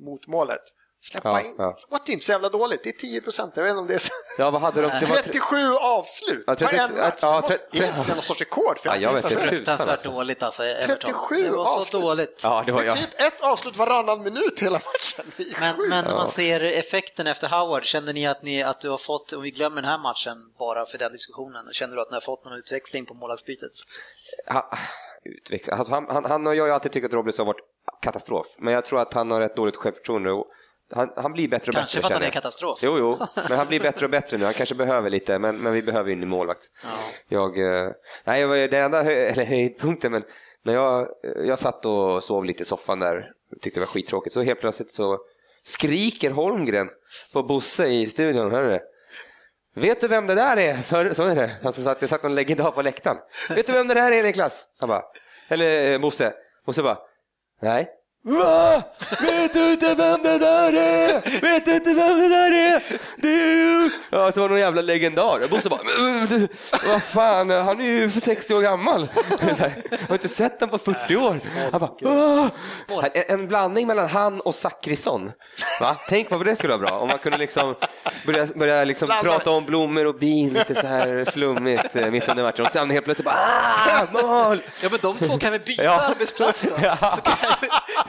mot 0.00 0.26
målet. 0.26 0.60
Släppa 1.02 1.28
Ja, 1.28 1.40
in, 1.40 1.54
ja. 1.58 1.76
det 2.06 2.10
är 2.10 2.14
inte 2.14 2.26
så 2.26 2.32
jävla 2.32 2.48
dåligt, 2.48 2.84
det 2.84 2.88
är 2.90 2.92
10 2.92 3.20
procent, 3.20 3.52
jag 3.56 3.62
vet 3.64 3.70
inte 3.70 3.80
om 3.80 3.86
det 3.86 3.94
är 3.94 3.98
så. 3.98 4.12
Ja, 4.38 4.50
vad 4.50 4.60
hade 4.62 4.80
de? 4.82 4.88
Det 5.00 5.06
var 5.06 5.16
tre- 5.16 5.22
37 5.32 5.56
avslut 5.74 6.44
Ja, 6.46 6.54
på 6.54 6.58
30 6.58 6.76
en 6.76 6.96
match. 6.96 7.18
ja, 7.22 7.34
det 7.34 7.40
måste, 7.40 7.58
det 7.70 7.78
är 7.78 7.96
någon 8.14 8.22
sorts 8.22 8.40
rekord. 8.40 8.78
För 8.78 8.88
Ja, 8.88 8.96
jag 8.96 9.12
vet 9.12 9.24
inte. 9.24 9.34
inte. 9.34 9.46
fruktansvärt 9.46 9.88
alltså. 9.88 10.10
dåligt 10.10 10.42
alltså, 10.42 10.62
Everton. 10.64 10.96
37 11.12 11.42
Det 11.42 11.50
var 11.50 11.66
så 11.66 11.78
avslut. 11.78 12.02
dåligt. 12.02 12.40
Ja, 12.42 12.62
det 12.66 12.72
var 12.72 12.82
Det 12.82 12.88
är 12.88 12.92
typ 12.92 13.20
ett 13.20 13.40
avslut 13.40 13.76
varannan 13.76 14.22
minut 14.22 14.58
hela 14.62 14.78
matchen. 14.78 15.32
Det 15.36 15.42
är 15.42 15.60
Men, 15.60 15.76
sjukt. 15.76 15.88
men 15.88 16.04
när 16.04 16.14
man 16.14 16.28
ser 16.28 16.60
effekten 16.60 17.26
efter 17.26 17.48
Howard, 17.48 17.84
kände 17.84 18.12
ni 18.12 18.26
att, 18.26 18.42
ni 18.42 18.62
att 18.62 18.80
du 18.80 18.90
har 18.90 18.98
fått, 18.98 19.32
om 19.32 19.42
vi 19.42 19.50
glömmer 19.50 19.82
den 19.82 19.90
här 19.90 19.98
matchen 19.98 20.36
bara 20.58 20.86
för 20.86 20.98
den 20.98 21.12
diskussionen, 21.12 21.68
känner 21.72 21.96
du 21.96 22.02
att 22.02 22.10
ni 22.10 22.14
har 22.14 22.20
fått 22.20 22.44
någon 22.44 22.54
utväxling 22.54 23.06
på 23.06 23.14
målvaktsbytet? 23.14 23.72
Ha- 24.48 24.78
Utveckla. 25.24 25.74
Alltså, 25.76 25.94
han, 25.94 26.06
han, 26.08 26.24
han 26.24 26.46
har 26.46 26.54
jag 26.54 26.64
har 26.64 26.70
alltid 26.70 26.92
tyckt 26.92 27.06
att 27.06 27.12
Robles 27.12 27.38
har 27.38 27.44
varit 27.44 27.60
katastrof, 28.02 28.46
men 28.58 28.74
jag 28.74 28.84
tror 28.84 29.00
att 29.00 29.14
han 29.14 29.30
har 29.30 29.40
rätt 29.40 29.56
dåligt 29.56 29.76
självförtroende. 29.76 30.44
Han, 30.94 31.10
han 31.16 31.32
blir 31.32 31.48
bättre 31.48 31.70
och 31.70 31.74
Kanske 31.74 31.96
bättre. 31.98 32.08
för 32.08 32.14
att 32.14 32.20
han 32.20 32.28
är 32.28 32.32
katastrof. 32.32 32.78
Jo, 32.82 32.98
jo, 32.98 33.18
men 33.48 33.58
han 33.58 33.66
blir 33.66 33.80
bättre 33.80 34.06
och 34.06 34.10
bättre 34.10 34.38
nu. 34.38 34.44
Han 34.44 34.54
kanske 34.54 34.74
behöver 34.74 35.10
lite, 35.10 35.38
men, 35.38 35.58
men 35.58 35.72
vi 35.72 35.82
behöver 35.82 36.08
ju 36.08 36.12
en 36.12 36.20
ny 36.20 36.26
målvakt. 36.26 36.62
Jag, 37.28 37.58
eh, 37.58 37.90
nej, 38.24 38.40
jag 38.40 38.48
var 38.48 38.54
ju- 38.56 38.68
det 38.68 38.78
enda 38.78 39.02
hö, 39.02 39.12
eller 39.26 39.44
höjdpunkten, 39.44 40.12
men 40.12 40.24
när 40.62 40.74
jag, 40.74 41.08
jag 41.44 41.58
satt 41.58 41.86
och 41.86 42.24
sov 42.24 42.44
lite 42.44 42.62
i 42.62 42.66
soffan 42.66 42.98
där, 43.00 43.30
tyckte 43.62 43.80
det 43.80 43.84
var 43.84 43.92
skittråkigt, 43.92 44.32
så 44.34 44.42
helt 44.42 44.60
plötsligt 44.60 44.90
så 44.90 45.18
skriker 45.62 46.30
Holmgren 46.30 46.88
på 47.32 47.42
Bosse 47.42 47.86
i 47.86 48.06
studion, 48.06 48.50
hörru 48.50 48.70
det? 48.70 48.82
Vet 49.76 50.00
du 50.00 50.08
vem 50.08 50.26
det 50.26 50.34
där 50.34 50.56
är? 50.56 50.76
Så, 50.82 51.14
så 51.14 51.22
är 51.22 51.34
det. 51.34 51.50
Han 51.62 51.72
som 51.72 51.84
satt, 51.84 52.00
det 52.00 52.08
satt 52.08 52.22
någon 52.22 52.34
legendar 52.34 52.70
på 52.70 52.82
läktaren. 52.82 53.16
Vet 53.56 53.66
du 53.66 53.72
vem 53.72 53.88
det 53.88 53.94
där 53.94 54.12
är 54.12 54.22
Niklas? 54.22 54.68
Han 54.80 54.88
bara, 54.88 55.02
eller 55.48 55.92
eh, 55.92 55.98
Bosse. 55.98 56.32
Bosse 56.66 56.82
bara, 56.82 56.98
nej. 57.64 57.88
Va? 58.26 58.82
Vet 59.22 59.52
du 59.52 59.72
inte 59.72 59.94
vem 59.94 60.22
det 60.22 60.38
där 60.38 60.72
är? 60.72 61.40
Vet 61.40 61.64
du 61.64 61.74
inte 61.74 61.94
vem 61.94 62.18
det 62.20 62.28
där 62.28 62.52
är? 62.52 62.82
Ju... 63.22 63.90
Ja, 64.10 64.32
så 64.32 64.40
var 64.40 64.48
det 64.48 64.52
någon 64.54 64.60
jävla 64.60 64.82
legendar. 64.82 65.48
Bosse 65.50 65.68
bara, 65.68 65.80
"Men, 65.98 66.26
du, 66.26 66.48
vad 66.88 67.02
fan, 67.02 67.50
han 67.50 67.80
är 67.80 67.84
ju 67.84 68.10
60 68.10 68.54
år 68.54 68.62
gammal. 68.62 69.08
Jag 69.40 70.08
har 70.08 70.14
inte 70.14 70.28
sett 70.28 70.60
honom 70.60 70.78
på 70.78 70.92
40 70.94 71.16
år. 71.16 71.40
Han 71.72 71.80
bara, 71.80 71.90
"Åh." 72.02 72.46
en, 73.14 73.46
blandning 73.48 73.86
mellan 73.86 74.08
han 74.08 74.40
och 74.40 74.54
Zachrisson. 74.54 75.32
Va? 75.80 75.96
Tänk 76.08 76.30
vad 76.30 76.44
det 76.46 76.56
skulle 76.56 76.76
vara 76.76 76.86
bra 76.86 76.98
om 76.98 77.08
man 77.08 77.18
kunde 77.18 77.38
liksom 77.38 77.74
börja, 78.26 78.46
börja 78.46 78.84
liksom 78.84 79.08
prata 79.22 79.50
om 79.50 79.64
blommor 79.64 80.06
och 80.06 80.14
bin 80.14 80.52
lite 80.52 80.74
så 80.74 80.86
här 80.86 81.24
flummigt 81.32 81.96
eh, 81.96 82.10
mitt 82.10 82.28
under 82.28 82.42
matchen 82.42 82.66
och 82.66 82.72
sen 82.72 82.90
helt 82.90 83.04
plötsligt 83.04 83.24
bara 83.24 83.36
ah, 83.36 84.06
mål! 84.12 84.58
Ja, 84.82 84.88
men 84.90 84.98
de 85.02 85.16
två 85.18 85.38
kan 85.38 85.52
vi 85.52 85.58
byta 85.58 85.84
Ja. 85.84 86.00
arbetsplats 86.10 86.62
då? 86.62 86.70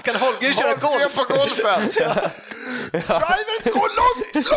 Kan, 0.05 0.15
Holger 0.15 0.53
köra 0.53 0.73
golf? 0.73 1.15
på 1.15 1.23
golfen! 1.33 1.81
Drivern 2.91 3.61
går 3.63 3.89
långt, 3.99 4.04
långt, 4.33 4.35
långt, 4.35 4.49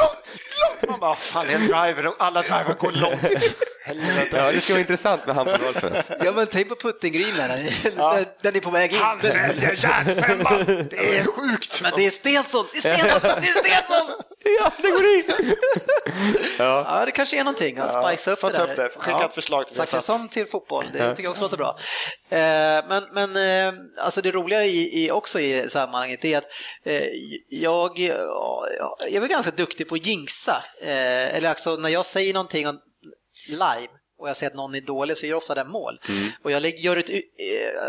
långt! 0.00 0.90
Man 0.90 1.00
bara, 1.00 1.08
"Vad 1.10 1.18
fan 1.18 1.48
är 1.48 1.54
en 1.54 1.66
driver? 1.66 2.12
Alla 2.18 2.42
driver 2.42 2.74
går 2.78 2.92
långt. 2.92 3.20
Helvete. 3.86 4.36
Ja, 4.36 4.52
det 4.52 4.60
ska 4.60 4.72
vara 4.72 4.80
intressant 4.80 5.26
med 5.26 5.34
han 5.34 5.44
på 5.46 5.56
golfen. 5.64 5.92
Ja, 6.24 6.32
men 6.32 6.46
tänk 6.46 6.68
på 6.68 6.76
puttinggreen 6.76 7.36
där, 7.36 7.48
där, 7.96 8.26
den 8.42 8.56
är 8.56 8.60
på 8.60 8.70
väg 8.70 8.92
in. 8.92 8.98
Han 8.98 9.18
väljer 9.18 9.84
järnfemman! 9.84 10.64
Det 10.90 11.18
är 11.18 11.24
sjukt! 11.24 11.82
Men 11.82 11.92
det 11.96 12.06
är 12.06 12.10
Stensson! 12.10 12.64
Det 12.72 12.88
är 12.88 12.94
Stensson! 12.96 13.20
Det 13.22 13.48
är 13.48 13.64
Stensson! 13.64 14.06
Ja, 14.60 14.72
det 14.82 14.90
går 14.90 15.14
in! 15.14 15.54
Ja, 16.58 17.02
det 17.06 17.10
kanske 17.10 17.36
är 17.40 17.44
någonting 17.44 17.78
att 17.78 17.90
spicea 18.04 18.32
upp 18.32 18.40
det 18.40 18.50
där. 18.50 18.70
upp 18.70 18.76
det. 18.76 18.88
Skicka 18.96 19.24
ett 19.24 19.34
förslag 19.34 19.66
till 19.66 19.78
mig 19.78 19.86
Zachrisson 19.86 20.28
till 20.28 20.46
fotboll, 20.46 20.90
det 20.92 21.10
tycker 21.10 21.22
jag 21.22 21.30
också 21.30 21.42
låter 21.42 21.56
bra. 21.56 21.76
Eh, 22.30 22.84
men 22.88 23.04
men 23.12 23.36
eh, 23.36 23.74
alltså 23.98 24.22
det 24.22 24.30
roliga 24.30 24.64
i, 24.64 25.04
i, 25.04 25.10
också 25.10 25.40
i 25.40 25.68
sammanhanget 25.70 26.24
är 26.24 26.38
att 26.38 26.44
eh, 26.84 27.02
jag, 27.48 27.98
ja, 27.98 28.66
jag 29.10 29.24
är 29.24 29.28
ganska 29.28 29.50
duktig 29.52 29.88
på 29.88 29.94
att 29.94 30.06
jinxa. 30.06 30.64
Eh, 30.80 31.36
eller 31.36 31.48
alltså 31.48 31.76
när 31.76 31.88
jag 31.88 32.06
säger 32.06 32.34
någonting 32.34 32.68
om- 32.68 32.80
live 33.48 33.88
och 34.18 34.28
jag 34.28 34.36
ser 34.36 34.46
att 34.46 34.54
någon 34.54 34.74
är 34.74 34.80
dålig 34.80 35.16
så 35.18 35.26
gör 35.26 35.30
jag 35.30 35.36
ofta 35.38 35.54
den 35.54 35.70
mål. 35.70 36.00
Och 36.42 36.50
jag 36.50 36.78
gör 36.78 36.96
ett, 36.96 37.10
eh, 37.10 37.16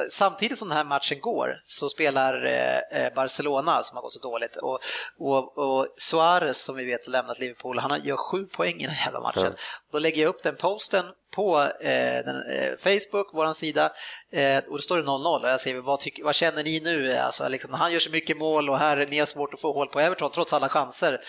samtidigt 0.10 0.58
som 0.58 0.67
den 0.67 0.77
här 0.77 0.84
matchen 0.84 1.19
går 1.21 1.49
så 1.67 1.89
spelar 1.89 2.45
eh, 2.45 3.03
eh, 3.03 3.13
Barcelona 3.13 3.84
som 3.84 3.95
har 3.95 4.01
gått 4.01 4.13
så 4.13 4.19
dåligt 4.19 4.55
och, 4.58 4.79
och, 5.19 5.58
och 5.58 5.88
Suarez 5.97 6.63
som 6.63 6.75
vi 6.75 6.86
vet 6.86 7.05
har 7.05 7.12
lämnat 7.12 7.39
Liverpool, 7.39 7.79
han 7.79 8.01
gör 8.03 8.17
sju 8.17 8.45
poäng 8.45 8.75
i 8.75 8.84
den 8.86 8.89
här 8.95 9.05
jävla 9.05 9.19
matchen. 9.21 9.53
Då 9.91 9.99
lägger 9.99 10.21
jag 10.21 10.29
upp 10.29 10.43
den 10.43 10.55
posten 10.55 11.05
på 11.36 11.60
eh, 11.80 12.26
den, 12.26 12.36
eh, 12.52 12.76
Facebook, 12.78 13.30
vår 13.34 13.54
sida, 13.54 13.89
eh, 14.32 14.58
och 14.58 14.76
då 14.76 14.78
står 14.78 14.98
det 14.98 15.04
0-0 15.04 15.43
och 15.43 15.50
jag 15.50 15.62
säger 15.62 15.82
vad, 15.82 16.00
tycker, 16.00 16.24
vad 16.24 16.36
känner 16.36 16.63
ni 16.63 16.82
nu? 16.84 17.13
Alltså, 17.13 17.48
liksom, 17.48 17.74
han 17.74 17.91
gör 17.91 18.00
så 18.00 18.12
mycket 18.12 18.38
mål 18.38 18.69
och 18.69 18.78
här 18.78 19.08
ni 19.10 19.19
har 19.19 19.26
svårt 19.26 19.54
att 19.54 19.60
få 19.60 19.74
hål 19.74 19.88
på 19.88 20.00
Everton 20.00 20.32
trots 20.32 20.54
alla 20.54 20.69
chanser. 20.69 21.19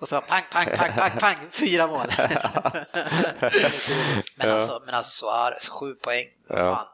Och 0.00 0.08
så 0.08 0.20
pang, 0.20 0.42
pang, 0.52 0.66
pang, 0.76 0.92
pang, 0.96 1.18
pang, 1.18 1.36
fyra 1.50 1.86
mål. 1.86 2.06
men, 4.38 4.50
alltså, 4.50 4.82
men 4.86 4.94
alltså 4.94 5.10
Suarez, 5.10 5.68
sju 5.68 5.94
poäng. 5.94 6.26
Ja. 6.48 6.56
Fan. 6.56 6.86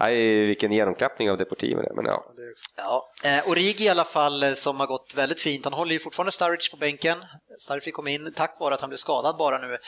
Nej, 0.00 0.46
vilken 0.46 0.72
genomklappning 0.72 1.30
av 1.30 1.38
Deportivo 1.38 1.82
det, 1.82 1.92
men 1.94 2.04
ja. 2.04 2.24
Ja, 2.76 3.11
eh, 3.22 3.48
Origi 3.50 3.84
i 3.84 3.88
alla 3.88 4.04
fall 4.04 4.42
eh, 4.42 4.52
som 4.52 4.80
har 4.80 4.86
gått 4.86 5.14
väldigt 5.16 5.40
fint. 5.40 5.64
Han 5.64 5.72
håller 5.72 5.92
ju 5.92 5.98
fortfarande 5.98 6.32
Sturridge 6.32 6.70
på 6.70 6.76
bänken. 6.76 7.16
Sturridge 7.58 7.84
fick 7.84 7.94
komma 7.94 8.10
in 8.10 8.32
tack 8.36 8.56
vare 8.60 8.74
att 8.74 8.80
han 8.80 8.90
blev 8.90 8.96
skadad 8.96 9.36
bara 9.36 9.58
nu. 9.58 9.78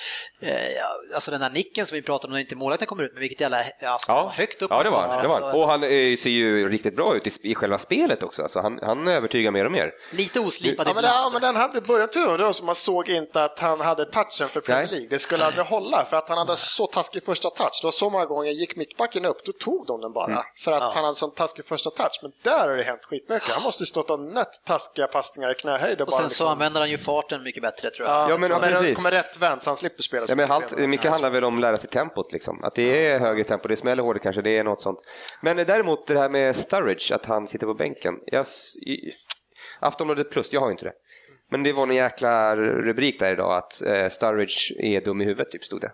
Eh, 0.40 0.73
ja, 0.73 0.87
alltså 1.14 1.31
den 1.31 1.40
där 1.40 1.51
nicken 1.51 1.87
som 1.87 1.97
vi 1.97 2.03
pratade 2.03 2.31
om 2.31 2.33
när 2.33 2.40
inte 2.40 2.57
målvakten 2.57 2.87
kommer 2.87 3.05
ut, 3.05 3.12
men 3.12 3.20
vilket 3.20 3.40
jävla 3.40 3.59
alltså, 3.83 4.12
Ja, 4.12 4.33
högt 4.37 4.62
upp 4.62 4.70
ja 4.70 4.83
det 4.83 4.90
var 4.90 5.01
han. 5.01 5.23
Det 5.23 5.29
var. 5.29 5.40
Alltså, 5.40 5.59
Och 5.59 5.68
han 5.68 5.83
eh, 5.83 6.16
ser 6.16 6.31
ju 6.31 6.68
riktigt 6.68 6.97
bra 6.97 7.16
ut 7.16 7.27
i, 7.27 7.51
i 7.51 7.55
själva 7.55 7.79
spelet 7.79 8.23
också. 8.23 8.42
Alltså, 8.42 8.61
han, 8.61 8.79
han 8.83 9.09
övertygar 9.09 9.51
mer 9.51 9.64
och 9.64 9.73
mer. 9.73 9.92
Lite 10.12 10.40
oslipad 10.40 10.88
Ja, 10.88 10.94
men, 10.94 11.03
den, 11.03 11.12
ja, 11.12 11.31
men 11.33 11.42
den 11.42 11.57
hade 11.57 11.81
börjat 11.81 12.12
tur, 12.12 12.53
så 12.53 12.64
man 12.64 12.75
såg 12.75 13.09
inte 13.09 13.44
att 13.44 13.59
han 13.59 13.81
hade 13.81 14.05
touchen 14.05 14.49
för 14.49 14.61
Premier. 14.61 14.90
League. 14.90 15.07
Det 15.11 15.18
skulle 15.18 15.44
aldrig 15.44 15.66
hålla 15.66 16.05
för 16.05 16.16
att 16.16 16.29
han 16.29 16.38
hade 16.38 16.57
så 16.57 16.87
taskig 16.87 17.25
första 17.25 17.51
touch. 17.51 17.79
Det 17.83 17.87
var 17.87 17.92
så 17.92 18.11
många 18.11 18.27
gånger 18.27 18.51
gick 18.51 18.77
mittbacken 18.77 19.25
upp, 19.25 19.44
då 19.44 19.53
tog 19.53 19.87
de 19.87 20.01
den 20.01 20.12
bara. 20.12 20.27
Mm. 20.27 20.42
För 20.57 20.73
att 20.73 20.94
han 20.94 21.05
hade 21.05 21.14
sån 21.14 21.31
taskig 21.31 21.64
första 21.64 21.90
touch. 21.90 22.18
Men 22.23 22.33
där 22.42 22.68
har 22.68 22.77
det 22.77 22.83
hänt 22.83 23.03
skitmycket. 23.28 23.48
Han 23.54 23.62
måste 23.62 23.87
stått 23.87 24.10
och 24.10 24.20
nött 24.20 24.62
taskiga 24.66 25.06
passningar 25.06 25.50
i 25.50 25.54
knähöjd. 25.54 26.00
Och 26.00 26.06
bara 26.06 26.16
sen 26.16 26.22
så 26.22 26.29
liksom- 26.29 26.48
använder 26.48 26.81
han 26.81 26.90
ju 26.90 26.98
farten 26.98 27.42
mycket 27.42 27.62
bättre 27.62 27.90
tror 27.90 28.08
jag. 28.08 28.16
Ja, 28.16 28.31
Ja, 28.31 28.37
men 28.37 28.50
ja, 28.50 28.56
kommer, 28.60 28.72
precis. 28.72 28.96
kommer 28.96 29.10
rätt 29.10 29.38
vänt 29.38 29.62
så 29.62 29.70
han 29.70 29.77
slipper 29.77 30.02
spela 30.02 30.27
så 30.27 30.33
Ja, 30.33 30.37
men 30.37 30.68
fel. 30.68 30.88
mycket 30.88 31.10
handlar 31.10 31.31
väl 31.31 31.44
om 31.44 31.54
att 31.54 31.60
lära 31.60 31.77
sig 31.77 31.90
tempot, 31.90 32.33
liksom. 32.33 32.64
att 32.64 32.75
det 32.75 33.06
är 33.06 33.18
högre 33.18 33.44
tempo, 33.44 33.68
det 33.68 33.77
smäller 33.77 34.02
hårdare 34.02 34.22
kanske, 34.22 34.42
det 34.42 34.58
är 34.58 34.64
något 34.64 34.83
sånt. 34.83 34.98
Men 35.42 35.56
däremot 35.56 36.06
det 36.06 36.18
här 36.18 36.29
med 36.31 36.56
Sturridge, 36.56 37.14
att 37.14 37.27
han 37.27 37.48
sitter 37.48 37.66
på 37.66 37.75
bänken. 37.75 38.14
Jag, 38.27 38.46
i, 38.87 39.12
Aftonbladet 39.81 40.31
plus, 40.31 40.52
jag 40.52 40.60
har 40.60 40.68
ju 40.68 40.72
inte 40.72 40.85
det. 40.85 40.92
Men 41.50 41.62
det 41.62 41.72
var 41.72 41.83
en 41.83 41.94
jäkla 41.94 42.56
rubrik 42.56 43.18
där 43.20 43.33
idag 43.33 43.56
att 43.58 43.83
eh, 43.83 44.08
Sturridge 44.08 44.75
är 44.79 45.00
dum 45.00 45.20
i 45.20 45.25
huvudet, 45.25 45.50
typ 45.50 45.64
stod 45.64 45.81
det. 45.81 45.90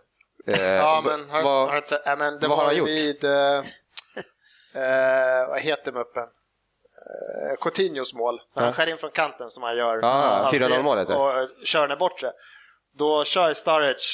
Eh, 0.47 0.75
Ja, 0.75 1.03
men, 1.07 1.31
har, 1.31 1.43
vad- 1.43 1.69
har, 1.69 1.77
inte- 1.77 2.03
ja, 2.05 2.17
men 2.17 2.39
det 2.39 2.49
vad 2.49 2.59
har 2.59 2.65
var 2.65 2.65
han 2.65 2.75
ju 2.75 2.79
gjort? 2.81 2.89
vid, 2.89 3.25
eh, 3.25 3.57
eh, 4.75 5.49
vad 5.49 5.61
heter 5.61 5.93
muppen? 5.93 6.25
Eh, 7.01 7.57
Coutinhos 7.61 8.15
mål, 8.15 8.41
när 8.57 8.63
han 8.63 8.73
skär 8.73 8.87
in 8.87 8.97
från 8.97 9.11
kanten 9.11 9.51
som 9.51 9.63
han 9.63 9.77
gör 9.77 9.99
Ja, 10.03 10.09
alltid 10.09 10.63
4-0 10.63 10.83
målet, 10.83 11.09
ja. 11.09 11.17
och 11.17 11.39
eh, 11.39 11.49
kör 11.65 11.89
den 11.89 11.99
bortre. 11.99 12.33
Då 12.99 13.25
kör 13.25 13.55
Sturridge, 13.55 14.05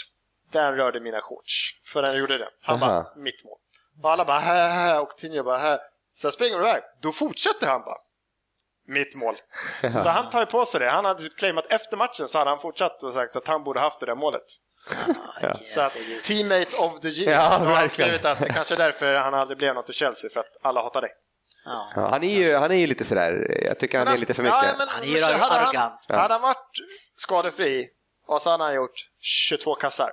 den 0.53 0.77
rörde 0.77 1.01
mina 1.01 1.21
shorts, 1.21 1.81
för 1.93 2.03
den 2.03 2.17
gjorde 2.17 2.39
det. 2.39 2.49
Han 2.63 2.83
Aha. 2.83 2.87
bara, 2.87 3.07
mitt 3.17 3.45
mål. 3.45 3.59
Och 4.03 4.11
alla 4.11 4.25
bara, 4.25 4.39
hä, 4.39 4.69
hä, 4.69 4.99
och 5.01 5.09
Coutinho 5.09 5.43
bara, 5.43 5.59
hä. 5.59 5.79
Sen 6.13 6.33
springer 6.33 6.59
de 6.59 6.65
iväg, 6.69 6.83
då 7.03 7.13
fortsätter 7.13 7.67
han 7.67 7.83
bara. 7.83 7.99
Mitt 8.89 9.17
mål. 9.17 9.37
Så 10.03 10.09
han 10.09 10.31
tar 10.31 10.41
ju 10.41 10.47
på 10.47 10.65
sig 10.65 10.81
det. 10.81 10.91
Han 10.91 11.05
hade 11.05 11.29
claimat 11.29 11.67
efter 11.69 11.97
matchen 11.97 12.29
så 12.29 12.39
hade 12.39 12.51
han 12.51 12.59
fortsatt 12.59 13.03
och 13.03 13.13
sagt 13.13 13.37
att 13.37 13.47
han 13.47 13.65
borde 13.65 13.81
haft 13.81 14.01
det 14.01 14.07
där 14.07 14.15
målet. 14.15 14.43
Så 15.65 15.81
att 15.81 15.97
teammate 16.23 16.77
of 16.79 17.01
the 17.01 17.09
year. 17.09 17.33
Ja, 17.33 17.59
har 17.59 17.75
han 17.75 17.91
skrivit 17.91 18.25
att 18.25 18.39
det 18.39 18.49
kanske 18.49 18.75
är 18.75 18.79
därför 18.79 19.15
han 19.15 19.35
aldrig 19.35 19.59
blev 19.59 19.75
något 19.75 19.91
i 19.91 19.93
Chelsea, 19.93 20.31
för 20.31 20.41
att 20.41 20.57
alla 20.63 20.83
hatar 20.83 21.01
dig. 21.01 21.11
Ja. 21.67 22.09
Han, 22.11 22.23
är 22.23 22.35
ju, 22.35 22.55
han 22.55 22.71
är 22.71 22.77
ju 22.77 22.87
lite 22.87 23.05
sådär, 23.05 23.61
jag 23.67 23.79
tycker 23.79 23.99
han 23.99 24.09
är 24.09 24.17
lite 24.17 24.35
för 24.35 24.43
mycket. 24.43 24.59
Ja, 24.63 24.75
men, 24.79 24.89
Han 24.89 25.03
är 25.03 25.07
ju 25.07 25.23
hade 25.23 25.35
han, 25.37 25.53
arrogant. 25.65 26.07
hade 26.09 26.35
han 26.35 26.43
varit 26.43 26.71
skadefri 27.17 27.89
och 28.27 28.43
så 28.43 28.51
hade 28.51 28.65
han 28.65 28.75
gjort 28.75 29.09
22 29.21 29.75
kassar 29.75 30.11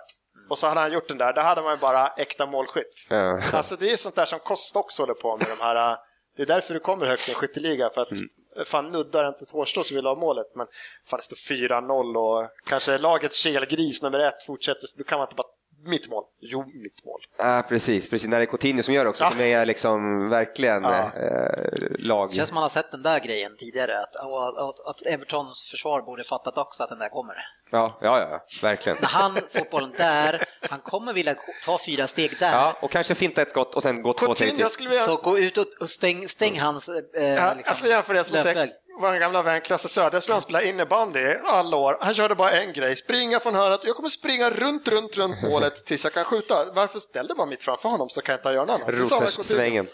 och 0.50 0.58
så 0.58 0.68
hade 0.68 0.80
han 0.80 0.92
gjort 0.94 1.08
den 1.08 1.18
där, 1.18 1.34
då 1.34 1.42
hade 1.42 1.62
man 1.62 1.72
ju 1.72 1.78
bara 1.78 2.08
äkta 2.08 2.46
målskytt. 2.46 3.08
Ja. 3.10 3.42
Alltså 3.54 3.76
det 3.76 3.92
är 3.92 3.96
sånt 3.96 4.16
där 4.16 4.26
som 4.26 4.40
Kost 4.40 4.76
också 4.76 5.02
håller 5.02 5.14
på 5.14 5.38
med, 5.38 5.48
de 5.58 5.64
här, 5.64 5.92
äh, 5.92 5.98
det 6.36 6.42
är 6.42 6.46
därför 6.46 6.74
du 6.74 6.80
kommer 6.80 7.06
högt 7.06 7.28
i 7.30 7.32
en 7.32 7.36
skytteliga, 7.38 7.90
för 7.90 8.02
att 8.02 8.12
Mm. 8.12 8.66
fan 8.66 8.92
nuddar 8.92 9.28
inte 9.28 9.44
ett 9.44 9.52
hårstrå 9.52 9.84
så 9.84 9.96
vill 9.96 10.04
du 10.04 10.10
ha 10.10 10.16
målet, 10.16 10.46
men 10.56 10.68
fan 11.10 11.18
det 11.20 11.24
står 11.24 11.36
4-0 11.56 12.16
och 12.18 12.50
kanske 12.66 12.98
lagets 12.98 13.38
kelgris 13.38 14.02
nummer 14.02 14.20
ett 14.20 14.44
fortsätter, 14.46 14.88
så 14.88 14.98
då 14.98 15.04
kan 15.04 15.18
man 15.20 15.26
inte 15.28 15.36
bara 15.36 15.48
mitt 15.88 16.10
mål. 16.10 16.24
Jo, 16.42 16.64
mitt 16.66 17.06
mål. 17.06 17.20
Ja, 17.38 17.64
precis, 17.70 18.10
precis. 18.10 18.28
När 18.28 18.38
det 18.40 18.44
är 18.44 18.48
Coutinho 18.48 18.84
som 18.84 18.94
gör 18.94 19.04
det 19.04 19.10
också, 19.10 19.24
Ja. 19.24 19.32
som 19.32 19.40
är 19.40 19.66
liksom 19.66 20.30
verkligen 20.30 20.84
Ja. 20.84 21.12
eh, 21.16 21.64
lag... 22.00 22.30
Det 22.30 22.36
känns 22.36 22.50
som 22.50 22.56
man 22.56 22.62
har 22.62 22.70
sett 22.70 22.92
den 22.92 23.04
där 23.04 23.20
grejen 23.20 23.56
tidigare, 23.58 24.00
att, 24.00 24.16
och 24.26 24.70
att, 24.70 24.80
att 24.88 25.06
Evertons 25.06 25.70
försvar 25.72 26.02
borde 26.02 26.24
fattat 26.24 26.58
också 26.58 26.84
att 26.84 26.90
den 26.90 27.00
där 27.00 27.10
kommer. 27.10 27.36
Ja, 27.72 27.98
ja, 28.02 28.20
ja, 28.20 28.46
verkligen. 28.62 28.98
När 29.02 29.10
han 29.10 29.32
får 29.32 29.72
bollen 29.72 29.94
där, 29.98 30.42
han 30.70 30.80
kommer 30.80 31.14
vilja 31.14 31.36
ta 31.66 31.80
fyra 31.86 32.08
steg 32.08 32.32
där. 32.40 32.52
Ja, 32.52 32.78
och 32.82 32.92
kanske 32.92 33.16
finta 33.16 33.42
ett 33.42 33.50
skott 33.50 33.76
och 33.76 33.84
sen 33.84 34.02
gå 34.02 34.14
två 34.14 34.36
steg 34.36 34.50
till. 34.50 34.60
jag 34.60 34.72
skulle 34.72 34.90
vilja... 34.90 35.04
Så 35.04 35.16
gå 35.16 35.40
ut 35.40 35.58
och, 35.58 35.90
stäng, 35.90 36.28
stäng 36.30 36.60
hans 36.60 36.90
eh, 36.90 36.96
Ja, 37.24 37.30
jag 37.32 37.58
liksom, 37.58 37.76
ska 37.76 37.88
jämföra 37.88 38.18
det 38.18 38.24
som 38.24 38.36
löpväg. 38.36 38.72
Vår 39.02 39.20
gamla 39.20 39.42
vän 39.42 39.62
Klasse 39.62 39.90
Söderström 39.90 40.42
spelade 40.42 40.70
innebandy 40.70 41.34
alla 41.44 41.78
år. 41.78 41.98
Han 42.02 42.14
körde 42.14 42.36
bara 42.36 42.52
en 42.52 42.74
grej, 42.74 42.96
springa 42.96 43.40
från 43.40 43.56
hörnet. 43.56 43.80
Jag 43.84 43.96
kommer 43.96 44.10
springa 44.10 44.50
runt, 44.50 44.88
runt, 44.88 45.18
runt 45.18 45.42
målet 45.44 45.86
tills 45.86 46.04
jag 46.04 46.14
kan 46.14 46.24
skjuta. 46.26 46.66
Varför 46.74 47.00
ställ 47.00 47.28
dig 47.28 47.36
bara 47.38 47.46
mitt 47.48 47.64
framför 47.64 47.90
honom 47.90 48.10
så 48.10 48.22
kan 48.22 48.34
jag 48.34 48.40
inte 48.40 48.50
göra 48.50 48.66
något 48.66 48.82
annat. 48.82 48.90
Rosersvängen. 48.90 49.88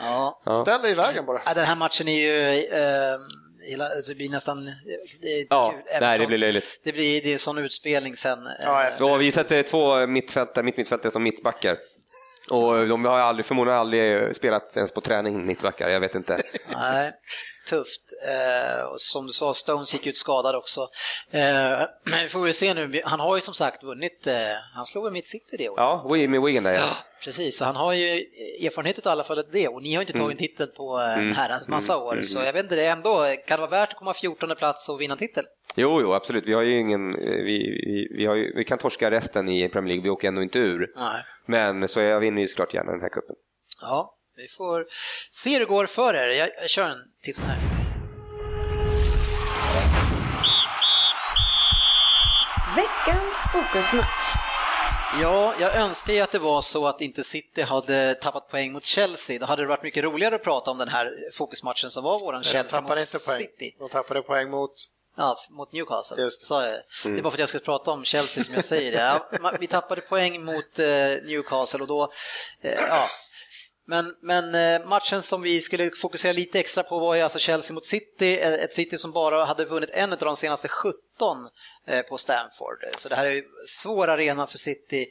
Ja. 0.00 0.40
Ställ 0.62 0.82
dig 0.82 0.90
i 0.90 0.94
vägen 0.94 1.26
bara. 1.26 1.42
Ja, 1.46 1.54
den 1.54 1.64
här 1.64 1.76
matchen 1.76 2.08
är 2.08 2.18
ju... 2.20 2.58
Eh, 2.58 3.18
hela, 3.70 3.88
det 4.08 4.14
blir 4.14 4.28
nästan... 4.30 4.64
Det 5.20 5.28
är 5.28 5.46
Ja, 5.50 5.70
kul. 5.70 6.00
nej, 6.00 6.18
det 6.18 6.26
blir 6.26 6.38
löjligt. 6.38 6.80
Det 6.84 6.92
blir 6.92 7.22
det 7.22 7.34
är 7.34 7.38
sån 7.38 7.58
utspelning 7.58 8.16
sen. 8.16 8.38
eh, 8.38 8.52
Ja, 8.64 8.84
efter- 8.84 8.98
Så 8.98 9.16
vi 9.16 9.32
sätter 9.32 9.62
två 9.62 10.06
mittfältare, 10.06 10.64
mitt 10.64 10.76
mittfältare 10.76 11.12
som 11.12 11.22
mittbackar. 11.22 11.76
Och 12.50 12.88
de 12.88 13.04
har 13.04 13.18
aldrig, 13.18 13.46
förmodligen 13.46 13.80
aldrig 13.80 14.36
spelat 14.36 14.76
ens 14.76 14.92
på 14.92 15.00
träning, 15.00 15.46
mittbackar. 15.46 15.88
Jag 15.88 16.00
vet 16.00 16.14
inte. 16.14 16.42
Nej, 16.72 17.12
tufft. 17.68 18.00
Eh, 18.28 18.84
och 18.84 19.00
som 19.00 19.26
du 19.26 19.32
sa, 19.32 19.54
Stones 19.54 19.94
gick 19.94 20.06
ut 20.06 20.16
skadad 20.16 20.54
också. 20.54 20.80
Eh, 21.30 21.40
men 22.10 22.18
vi 22.22 22.28
får 22.28 22.40
väl 22.40 22.54
se 22.54 22.74
nu. 22.74 23.02
Han 23.04 23.20
har 23.20 23.36
ju 23.36 23.40
som 23.40 23.54
sagt 23.54 23.82
vunnit. 23.82 24.26
Eh, 24.26 24.34
han 24.74 24.86
slog 24.86 25.12
mitt 25.12 25.28
City 25.28 25.56
det 25.58 25.68
året. 25.68 26.04
Ja, 26.10 26.28
med 26.28 26.42
Wigan 26.42 26.64
där 26.64 26.72
ja. 26.72 26.78
Ja, 26.80 26.96
precis. 27.24 27.58
Så 27.58 27.64
han 27.64 27.76
har 27.76 27.92
ju 27.92 28.06
erfarenhet 28.66 29.06
av 29.06 29.12
alla 29.12 29.24
fall 29.24 29.44
det. 29.52 29.68
Och 29.68 29.82
ni 29.82 29.94
har 29.94 30.00
inte 30.00 30.12
tagit 30.12 30.32
en 30.32 30.38
titel 30.38 30.66
på 30.66 31.00
eh, 31.00 31.18
en 31.18 31.34
herrans 31.34 31.68
massa 31.68 31.96
år. 31.98 32.22
Så 32.22 32.38
jag 32.38 32.52
vet 32.52 32.62
inte, 32.62 32.76
det 32.76 32.86
ändå, 32.86 33.26
kan 33.46 33.56
det 33.56 33.66
vara 33.66 33.80
värt 33.80 33.92
att 33.92 33.98
komma 33.98 34.14
14 34.14 34.56
plats 34.58 34.88
och 34.88 35.00
vinna 35.00 35.16
titel? 35.16 35.44
Jo, 35.76 36.00
jo, 36.00 36.14
absolut. 36.14 36.44
Vi 36.46 36.52
har 36.52 36.62
ju 36.62 36.80
ingen, 36.80 37.12
vi, 37.12 37.44
vi, 37.44 38.08
vi, 38.16 38.26
har 38.26 38.34
ju, 38.34 38.52
vi 38.56 38.64
kan 38.64 38.78
torska 38.78 39.10
resten 39.10 39.48
i 39.48 39.68
Premier 39.68 39.88
League, 39.88 40.02
vi 40.02 40.10
åker 40.10 40.28
ändå 40.28 40.42
inte 40.42 40.58
ur. 40.58 40.92
Nej. 40.96 41.24
Men 41.46 41.88
så 41.88 42.00
jag 42.00 42.20
vinner 42.20 42.42
ju 42.42 42.48
såklart 42.48 42.74
gärna 42.74 42.92
den 42.92 43.00
här 43.00 43.08
cupen. 43.08 43.36
Ja, 43.80 44.16
vi 44.36 44.48
får 44.48 44.86
se 45.30 45.52
hur 45.52 45.60
det 45.60 45.66
går 45.66 45.86
för 45.86 46.14
er. 46.14 46.28
Jag, 46.28 46.50
jag 46.60 46.70
kör 46.70 46.84
en 46.84 47.12
till 47.22 47.34
sån 47.34 47.46
här. 47.46 47.58
Veckans 52.76 53.34
fokusmatch. 53.52 54.34
Ja, 55.22 55.54
jag 55.60 55.76
önskar 55.76 56.12
ju 56.12 56.20
att 56.20 56.32
det 56.32 56.38
var 56.38 56.60
så 56.60 56.86
att 56.86 57.00
inte 57.00 57.24
City 57.24 57.62
hade 57.62 58.14
tappat 58.14 58.48
poäng 58.48 58.72
mot 58.72 58.82
Chelsea. 58.82 59.38
Då 59.38 59.46
hade 59.46 59.62
det 59.62 59.68
varit 59.68 59.82
mycket 59.82 60.04
roligare 60.04 60.34
att 60.34 60.42
prata 60.42 60.70
om 60.70 60.78
den 60.78 60.88
här 60.88 61.30
fokusmatchen 61.32 61.90
som 61.90 62.04
var 62.04 62.18
våran 62.18 62.42
Chelsea 62.42 62.80
mot 62.80 62.88
tappade 62.88 63.00
inte 63.00 63.18
poäng. 63.26 63.38
City. 63.38 63.76
De 63.78 63.88
tappade 63.88 64.22
poäng 64.22 64.50
mot... 64.50 64.70
Ja, 65.16 65.36
mot 65.50 65.72
Newcastle. 65.72 66.22
Just 66.22 66.40
det. 66.40 66.46
Sa 66.46 66.66
jag. 66.66 66.76
Det 67.04 67.18
är 67.18 67.22
bara 67.22 67.30
för 67.30 67.36
att 67.36 67.38
jag 67.38 67.48
ska 67.48 67.58
prata 67.58 67.90
om 67.90 68.04
Chelsea 68.04 68.44
som 68.44 68.54
jag 68.54 68.64
säger 68.64 68.92
det. 68.92 68.98
Ja, 68.98 69.52
vi 69.60 69.66
tappade 69.66 70.00
poäng 70.00 70.44
mot 70.44 70.78
eh, 70.78 70.86
Newcastle 71.24 71.80
och 71.80 71.86
då, 71.86 72.12
eh, 72.60 72.80
ja. 72.88 73.06
Men, 73.86 74.04
men 74.20 74.54
eh, 74.54 74.88
matchen 74.88 75.22
som 75.22 75.42
vi 75.42 75.60
skulle 75.60 75.90
fokusera 75.90 76.32
lite 76.32 76.60
extra 76.60 76.82
på 76.82 76.98
var 76.98 77.14
ju 77.14 77.20
alltså 77.20 77.38
Chelsea 77.38 77.74
mot 77.74 77.84
City, 77.84 78.38
eh, 78.40 78.52
ett 78.54 78.72
City 78.72 78.98
som 78.98 79.12
bara 79.12 79.44
hade 79.44 79.64
vunnit 79.64 79.90
en 79.90 80.12
av 80.12 80.18
de 80.18 80.36
senaste 80.36 80.68
17 80.68 80.94
eh, 81.86 82.02
på 82.02 82.18
Stamford. 82.18 82.78
Så 82.98 83.08
det 83.08 83.16
här 83.16 83.26
är 83.26 83.30
ju 83.30 83.42
svår 83.66 84.08
arena 84.08 84.46
för 84.46 84.58
City, 84.58 85.06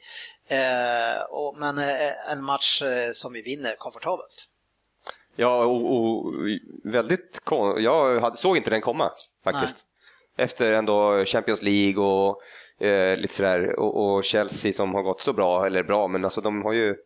eh, 0.48 1.58
men 1.60 1.78
eh, 1.78 2.32
en 2.32 2.44
match 2.44 2.82
eh, 2.82 3.10
som 3.12 3.32
vi 3.32 3.42
vinner 3.42 3.76
komfortabelt. 3.76 4.48
Ja, 5.36 5.64
och, 5.64 5.94
och 5.96 6.32
väldigt 6.84 7.40
Jag 7.78 8.38
såg 8.38 8.56
inte 8.56 8.70
den 8.70 8.80
komma 8.80 9.12
faktiskt. 9.44 9.86
Efter 10.36 10.72
ändå 10.72 11.24
Champions 11.24 11.62
League 11.62 12.04
och 12.04 12.42
eh, 12.86 13.16
lite 13.16 13.34
sådär 13.34 13.78
och, 13.78 14.04
och 14.14 14.24
Chelsea 14.24 14.72
som 14.72 14.94
har 14.94 15.02
gått 15.02 15.20
så 15.20 15.32
bra, 15.32 15.66
eller 15.66 15.82
bra, 15.82 16.08
men 16.08 16.24
alltså 16.24 16.40
de 16.40 16.62
har 16.62 16.72
ju 16.72 16.96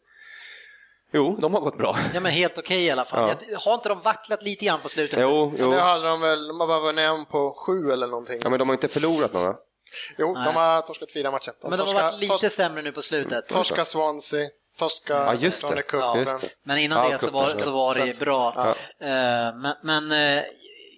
Jo, 1.13 1.37
de 1.41 1.55
har 1.55 1.61
gått 1.61 1.77
bra. 1.79 1.99
Ja 2.15 2.21
men 2.21 2.33
helt 2.33 2.59
okej 2.59 2.85
i 2.85 2.91
alla 2.91 3.05
fall. 3.05 3.29
Ja. 3.29 3.47
Jag, 3.51 3.59
har 3.59 3.75
inte 3.75 3.89
de 3.89 4.01
vacklat 4.01 4.43
lite 4.43 4.65
grann 4.65 4.81
på 4.81 4.89
slutet? 4.89 5.19
Jo, 5.23 5.53
jo. 5.59 5.71
Det 5.71 5.81
hade 5.81 6.09
de 6.09 6.21
väl, 6.21 6.49
de 6.49 6.61
har 6.61 6.67
bara 6.67 6.81
vunnit 6.81 7.05
en 7.05 7.25
på 7.25 7.51
sju 7.67 7.93
eller 7.93 8.07
någonting. 8.07 8.41
Ja, 8.45 8.51
men 8.51 8.59
de 8.59 8.69
har 8.69 8.75
inte 8.75 8.89
förlorat 8.89 9.33
några. 9.33 9.57
Jo, 10.19 10.33
Nej. 10.35 10.45
de 10.45 10.55
har 10.57 10.83
torskat 10.83 11.13
fyra 11.13 11.31
matcher. 11.31 11.53
De 11.63 11.69
Men 11.71 11.79
de 11.79 11.85
har 11.89 11.93
torska- 11.95 12.03
varit 12.03 12.21
lite 12.21 12.35
tors- 12.35 12.49
sämre 12.51 12.83
nu 12.83 12.93
på 12.93 13.03
slutet. 13.03 13.49
Torska 13.49 13.85
Swansea, 13.85 14.49
torska 14.79 15.13
Ja, 15.15 15.35
just 15.35 15.63
det. 15.63 15.69
Tony 15.69 15.83
Cup. 15.83 16.01
Ja. 16.01 16.39
men- 16.63 16.79
innan 16.79 17.05
Ja, 17.05 17.11
det 17.13 17.19
så 17.19 17.27
cupen, 17.27 17.41
var, 17.43 17.49
så. 17.59 17.71
var 17.71 17.95
det 17.95 18.19
bra. 18.19 18.53
Ja. 18.57 18.69
Eh, 19.07 19.55
Men, 19.57 19.75
men 19.83 20.37
eh, 20.39 20.45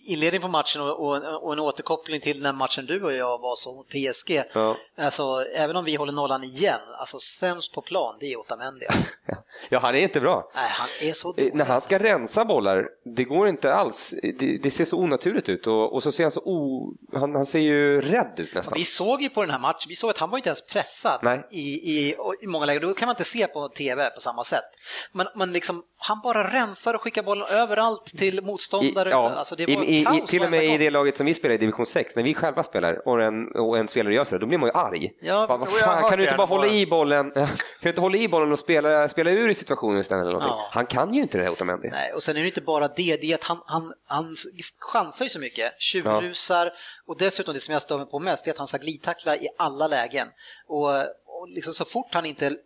inledning 0.04 0.40
på 0.40 0.48
matchen 0.48 0.80
och, 0.82 1.06
och, 1.06 1.44
och 1.44 1.52
en 1.52 1.58
återkoppling 1.58 2.20
till 2.20 2.42
den 2.42 2.56
matchen 2.56 2.86
du 2.86 3.04
och 3.04 3.12
jag 3.12 3.38
var 3.38 3.56
så 3.56 3.74
mot 3.74 3.88
PSG. 3.88 4.42
Ja. 4.52 4.76
Alltså, 4.98 5.44
även 5.56 5.76
om 5.76 5.84
vi 5.84 5.96
håller 5.96 6.12
nollan 6.12 6.44
igen, 6.44 6.80
alltså 7.00 7.20
sämst 7.20 7.74
på 7.74 7.82
plan, 7.82 8.16
det 8.20 8.32
är 8.32 8.36
Otamendi. 8.36 8.86
Alltså. 8.86 9.04
Ja, 9.68 9.78
han 9.78 9.94
är 9.94 9.98
inte 9.98 10.20
bra. 10.20 10.50
Nej, 10.54 10.68
han 10.70 10.88
är 11.08 11.12
så 11.12 11.28
Eh, 11.30 11.34
dålig. 11.34 11.54
När 11.54 11.64
han 11.64 11.80
ska 11.80 11.98
rensa 11.98 12.44
bollar, 12.44 12.88
det 13.16 13.24
går 13.24 13.48
inte 13.48 13.74
alls. 13.74 14.14
Det, 14.38 14.58
det 14.62 14.70
ser 14.70 14.84
så 14.84 14.96
onaturligt 14.96 15.48
ut 15.48 15.66
och, 15.66 15.94
och 15.94 16.02
så 16.02 16.12
ser 16.12 16.24
han 16.24 16.32
så 16.32 16.40
o... 16.40 16.92
Han, 17.12 17.34
han 17.34 17.46
ser 17.46 17.58
ju 17.58 18.00
rädd 18.00 18.34
ut 18.36 18.54
nästan. 18.54 18.74
Vi 18.76 18.84
såg 18.84 19.22
ju 19.22 19.28
på 19.28 19.40
den 19.40 19.50
här 19.50 19.58
matchen, 19.58 19.86
vi 19.88 19.96
såg 19.96 20.10
att 20.10 20.18
han 20.18 20.30
var 20.30 20.38
inte 20.38 20.48
ens 20.48 20.66
pressad 20.66 21.42
i, 21.50 21.58
i, 21.58 22.14
i 22.42 22.46
många 22.46 22.66
lägen. 22.66 22.82
Då 22.82 22.94
kan 22.94 23.06
man 23.06 23.12
inte 23.12 23.24
se 23.24 23.46
på 23.46 23.68
TV 23.68 24.10
på 24.10 24.20
samma 24.20 24.44
sätt. 24.44 24.70
Men, 25.12 25.26
men 25.34 25.52
liksom, 25.52 25.82
han 25.98 26.20
bara 26.24 26.52
rensar 26.52 26.94
och 26.94 27.00
skickar 27.00 27.22
bollen 27.22 27.46
överallt 27.50 28.06
till 28.06 28.38
I, 28.38 28.42
motståndare. 28.42 29.10
ja, 29.10 29.30
alltså, 29.30 29.56
det 29.56 29.70
i, 29.70 29.76
var 29.76 29.84
i, 29.84 29.89
i, 29.90 30.04
kaos 30.04 30.30
till 30.30 30.42
och 30.42 30.50
med 30.50 30.64
i 30.64 30.78
det 30.78 30.90
laget 30.90 31.16
som 31.16 31.26
vi 31.26 31.34
spelar 31.34 31.54
i 31.54 31.58
division 31.58 31.86
6, 31.86 32.16
när 32.16 32.22
vi 32.22 32.34
själva 32.34 32.62
spelar 32.62 33.08
och 33.08 33.22
en, 33.22 33.52
och 33.56 33.78
en 33.78 33.88
spelare 33.88 34.14
gör 34.14 34.24
så, 34.24 34.38
då 34.38 34.46
blir 34.46 34.58
man 34.58 34.68
ju 34.68 34.72
arg. 34.72 35.12
Ja, 35.20 35.46
Bara, 35.46 35.58
vad 35.58 35.70
fan, 35.70 36.02
kan 36.02 36.10
du 36.10 36.16
det 36.16 36.22
inte 36.22 36.36
bara 36.36 36.46
hålla 36.46 36.66
i 36.66 36.86
bollen, 36.86 37.30
kan 37.30 37.48
du 37.80 37.88
inte 37.88 38.00
hålla 38.00 38.16
i 38.16 38.28
bollen 38.28 38.52
och 38.52 38.58
spela, 38.58 39.08
spela 39.08 39.30
ur 39.30 39.48
i 39.48 39.54
situationen 39.54 40.00
istället? 40.00 40.22
Eller 40.22 40.32
någonting? 40.32 40.56
Ja. 40.56 40.68
Han 40.72 40.86
kan 40.86 41.14
ju 41.14 41.22
inte 41.22 41.38
det 41.38 41.44
här 41.44 41.50
Otamendi. 41.50 41.88
Nej, 41.88 42.12
och 42.12 42.22
sen 42.22 42.36
är 42.36 42.40
det 42.40 42.46
inte 42.46 42.60
bara 42.60 42.88
det, 42.88 43.16
det 43.16 43.32
är 43.32 43.34
att 43.34 43.44
han, 43.44 43.58
han, 43.66 43.92
han 44.06 44.36
chansar 44.78 45.24
ju 45.24 45.28
så 45.28 45.38
mycket, 45.38 45.72
tjurrusar 45.78 46.70
och 47.06 47.18
dessutom 47.18 47.54
det 47.54 47.60
som 47.60 47.72
jag 47.72 47.82
stör 47.82 47.98
mig 47.98 48.06
på 48.06 48.18
mest 48.18 48.46
är 48.46 48.50
att 48.50 48.58
han 48.58 48.66
ska 48.66 48.78
glidtackla 48.78 49.36
i 49.36 49.48
alla 49.58 49.86
lägen. 49.86 50.26
Och, 50.68 50.88
och 51.40 51.48
liksom 51.48 51.72
så 51.72 51.84
fort 51.84 52.14
han 52.14 52.26
inte 52.26 52.56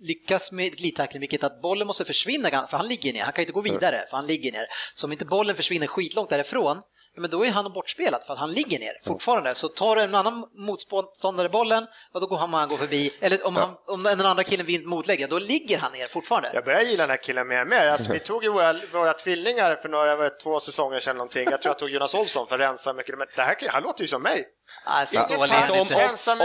lyckas 0.00 0.52
med 0.52 0.76
glidtackling, 0.76 1.20
vilket 1.20 1.44
att 1.44 1.62
bollen 1.62 1.86
måste 1.86 2.04
försvinna, 2.04 2.66
för 2.66 2.76
han 2.76 2.88
ligger 2.88 3.12
ner, 3.12 3.22
han 3.22 3.32
kan 3.32 3.42
ju 3.42 3.44
inte 3.44 3.52
gå 3.52 3.60
vidare, 3.60 4.04
för 4.10 4.16
han 4.16 4.26
ligger 4.26 4.52
ner. 4.52 4.66
Så 4.94 5.06
om 5.06 5.12
inte 5.12 5.24
bollen 5.24 5.56
försvinner 5.56 5.86
skitlångt 5.86 6.30
därifrån, 6.30 6.80
men 7.16 7.30
då 7.30 7.44
är 7.44 7.50
han 7.50 7.72
bortspelat 7.72 8.24
för 8.24 8.32
att 8.32 8.38
han 8.38 8.52
ligger 8.52 8.78
ner 8.78 8.92
fortfarande. 9.02 9.54
Så 9.54 9.68
tar 9.68 9.96
en 9.96 10.14
annan 10.14 10.44
motståndare 10.54 11.48
bollen, 11.48 11.86
och 12.12 12.20
då 12.20 12.26
går 12.26 12.36
han, 12.36 12.52
han 12.52 12.68
går 12.68 12.76
förbi. 12.76 13.14
Eller 13.20 13.46
om, 13.46 13.56
han, 13.56 13.76
om 13.86 14.02
den 14.02 14.20
andra 14.20 14.44
killen 14.44 14.66
vinner 14.66 14.86
motlägg, 14.86 15.28
då 15.30 15.38
ligger 15.38 15.78
han 15.78 15.92
ner 15.92 16.06
fortfarande. 16.06 16.50
Jag 16.54 16.64
börjar 16.64 16.82
gilla 16.82 17.02
den 17.02 17.10
här 17.10 17.22
killen 17.22 17.48
mer 17.48 17.60
och 17.60 17.68
mer. 17.68 17.88
Alltså, 17.88 18.12
vi 18.12 18.18
tog 18.18 18.44
ju 18.44 18.50
våra, 18.50 18.76
våra 18.92 19.12
tvillingar 19.12 19.76
för 19.76 19.88
några, 19.88 20.30
två 20.30 20.60
säsonger 20.60 21.00
sedan 21.00 21.16
någonting. 21.16 21.44
Jag 21.50 21.62
tror 21.62 21.70
jag 21.70 21.78
tog 21.78 21.90
Jonas 21.90 22.14
Olsson 22.14 22.46
för 22.46 22.54
att 22.54 22.60
rensa 22.60 22.92
mycket. 22.92 23.18
Men 23.18 23.26
det 23.36 23.42
här, 23.42 23.68
han 23.68 23.82
låter 23.82 24.02
ju 24.02 24.08
som 24.08 24.22
mig. 24.22 24.44
Alltså, 24.90 25.20
dåligt. 25.36 25.52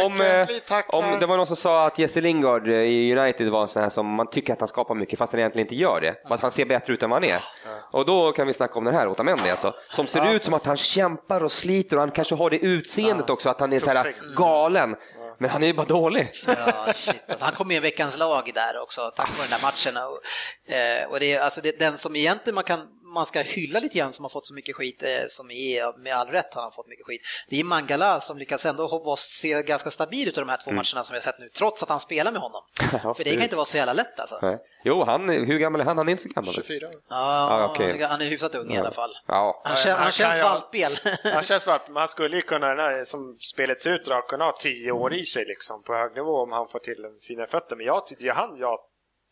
om, 0.06 0.22
eh, 0.22 0.48
om 0.88 1.20
det 1.20 1.26
var 1.26 1.38
någon 1.38 1.48
som 1.48 1.56
sa 1.56 1.86
att 1.86 2.00
Jesse 2.00 2.22
Lingard 2.22 2.68
eh, 2.68 2.74
i 2.74 3.18
United 3.18 3.50
var 3.50 3.62
en 3.62 3.68
sån 3.68 3.82
här 3.82 3.90
som 3.90 4.08
man 4.08 4.30
tycker 4.30 4.54
att 4.54 4.60
han 4.60 4.68
skapar 4.70 4.96
mycket 4.96 5.20
fast 5.20 5.34
han 5.34 5.40
egentligen 5.40 5.66
inte 5.68 5.76
gör 5.76 6.02
det. 6.02 6.16
Och 6.26 6.36
att 6.36 6.42
han 6.42 6.52
ser 6.52 6.66
bättre 6.66 6.94
ut 6.94 7.04
än 7.04 7.10
vad 7.10 7.24
han 7.24 7.30
är. 7.30 7.44
Och 7.92 8.06
då 8.06 8.32
kan 8.32 8.48
vi 8.48 8.54
snacka 8.54 8.74
om 8.74 8.84
den 8.84 8.96
här 8.96 9.08
Otamendi 9.08 9.50
alltså. 9.50 9.74
Som 9.92 10.08
ser 10.08 10.34
ut 10.34 10.44
som 10.44 10.54
att 10.54 10.66
han 10.66 10.78
kämpar 10.78 11.44
och 11.44 11.52
sliter 11.52 11.96
och 11.96 12.02
han 12.02 12.12
kanske 12.12 12.36
har 12.36 12.50
det 12.50 12.58
utseendet 12.58 13.30
också 13.30 13.50
att 13.50 13.60
han 13.60 13.74
är 13.74 13.80
så 13.80 13.90
här 13.90 14.14
galen. 14.38 14.96
Men 15.38 15.50
han 15.50 15.64
är 15.64 15.68
ju 15.68 15.74
bara 15.74 15.86
dålig. 15.88 16.32
Ja, 16.48 16.94
shit. 16.94 17.24
Alltså, 17.30 17.46
han 17.46 17.54
kom 17.54 17.68
med 17.68 17.78
i 17.78 17.80
veckans 17.80 18.18
lag 18.18 18.52
där 18.56 18.82
också, 18.82 19.12
tack 19.16 19.38
vare 19.38 19.48
den 19.50 19.60
där 19.60 19.68
matchen. 19.68 19.98
Och, 19.98 20.74
eh, 20.74 21.10
och 21.10 21.20
det 21.20 21.34
är 21.34 21.40
alltså 21.40 21.62
det, 21.62 21.80
den 21.80 21.98
som 21.98 22.16
egentligen 22.16 22.56
man 22.56 22.64
kan 22.64 22.80
man 23.14 23.26
ska 23.26 23.40
hylla 23.42 23.80
lite 23.80 23.98
grann 23.98 24.14
som 24.14 24.26
har 24.26 24.30
fått 24.30 24.46
så 24.46 24.54
mycket 24.54 24.76
skit, 24.76 25.04
eh, 25.04 25.10
som 25.30 25.52
är 25.52 25.98
med 26.04 26.16
all 26.16 26.28
rätt 26.28 26.54
har 26.54 26.62
han 26.62 26.72
fått 26.72 26.88
mycket 26.88 27.06
skit. 27.06 27.22
Det 27.50 27.60
är 27.60 27.64
Mangala 27.64 28.20
som 28.20 28.38
lyckas 28.38 28.66
ändå 28.66 29.16
se 29.18 29.62
ganska 29.62 29.92
stabil 29.92 30.28
ut 30.28 30.38
av 30.38 30.44
de 30.46 30.50
här 30.50 30.58
två 30.64 30.72
matcherna 30.72 31.04
som 31.04 31.14
vi 31.14 31.18
har 31.18 31.22
sett 31.22 31.40
nu, 31.40 31.50
trots 31.50 31.84
att 31.84 31.90
han 31.90 32.00
spelar 32.00 32.32
med 32.32 32.42
honom. 32.42 32.62
Ja, 33.04 33.14
För 33.14 33.24
det 33.24 33.34
kan 33.34 33.44
inte 33.44 33.56
vara 33.56 33.66
så 33.66 33.78
jävla 33.78 33.94
lätt 33.94 34.20
alltså. 34.20 34.40
Nej. 34.42 34.58
Jo, 34.86 35.04
han, 35.04 35.30
hur 35.30 35.58
gammal 35.60 35.82
är 35.82 35.86
han? 35.86 35.98
Han 35.98 36.08
är 36.08 36.12
inte 36.12 36.24
så 36.24 36.30
gammal. 36.30 36.54
24. 36.54 36.88
Ja, 37.10 37.60
Ja, 37.60 37.68
okej. 37.70 37.92
han 37.92 38.02
är- 38.02 38.08
han 38.08 38.22
är 38.22 38.26
hyfsat 38.26 38.56
ung 38.56 38.72
i 38.74 38.78
alla 38.78 38.92
fall. 38.92 39.12
Ja. 39.28 39.62
Han, 39.64 39.78
kän, 39.78 39.92
Han 39.92 40.02
han 40.04 40.12
känns 40.12 40.40
valpel. 40.44 40.98
Han 41.34 41.44
känns 41.44 41.68
väl 41.68 41.76
att 41.76 41.90
man 41.90 42.08
skulle 42.08 42.36
ju 42.36 42.42
kunna, 42.42 43.06
som 43.06 43.38
spelet 43.40 43.82
ser 43.82 43.90
ut, 43.90 44.08
kunna 44.28 44.46
ha 44.46 44.52
tio 44.60 44.92
år 44.92 45.14
i 45.14 45.26
sig 45.26 45.46
liksom, 45.46 45.84
på 45.84 45.94
hög 45.94 46.16
nivå 46.16 46.42
om 46.44 46.52
han 46.52 46.68
får 46.68 46.80
till 46.80 47.06
en 47.06 47.20
finare 47.28 47.48
fötter. 47.48 47.76
Men 47.76 47.86
jag, 47.86 48.04
är 48.20 48.32
han 48.34 48.58
jag 48.58 48.78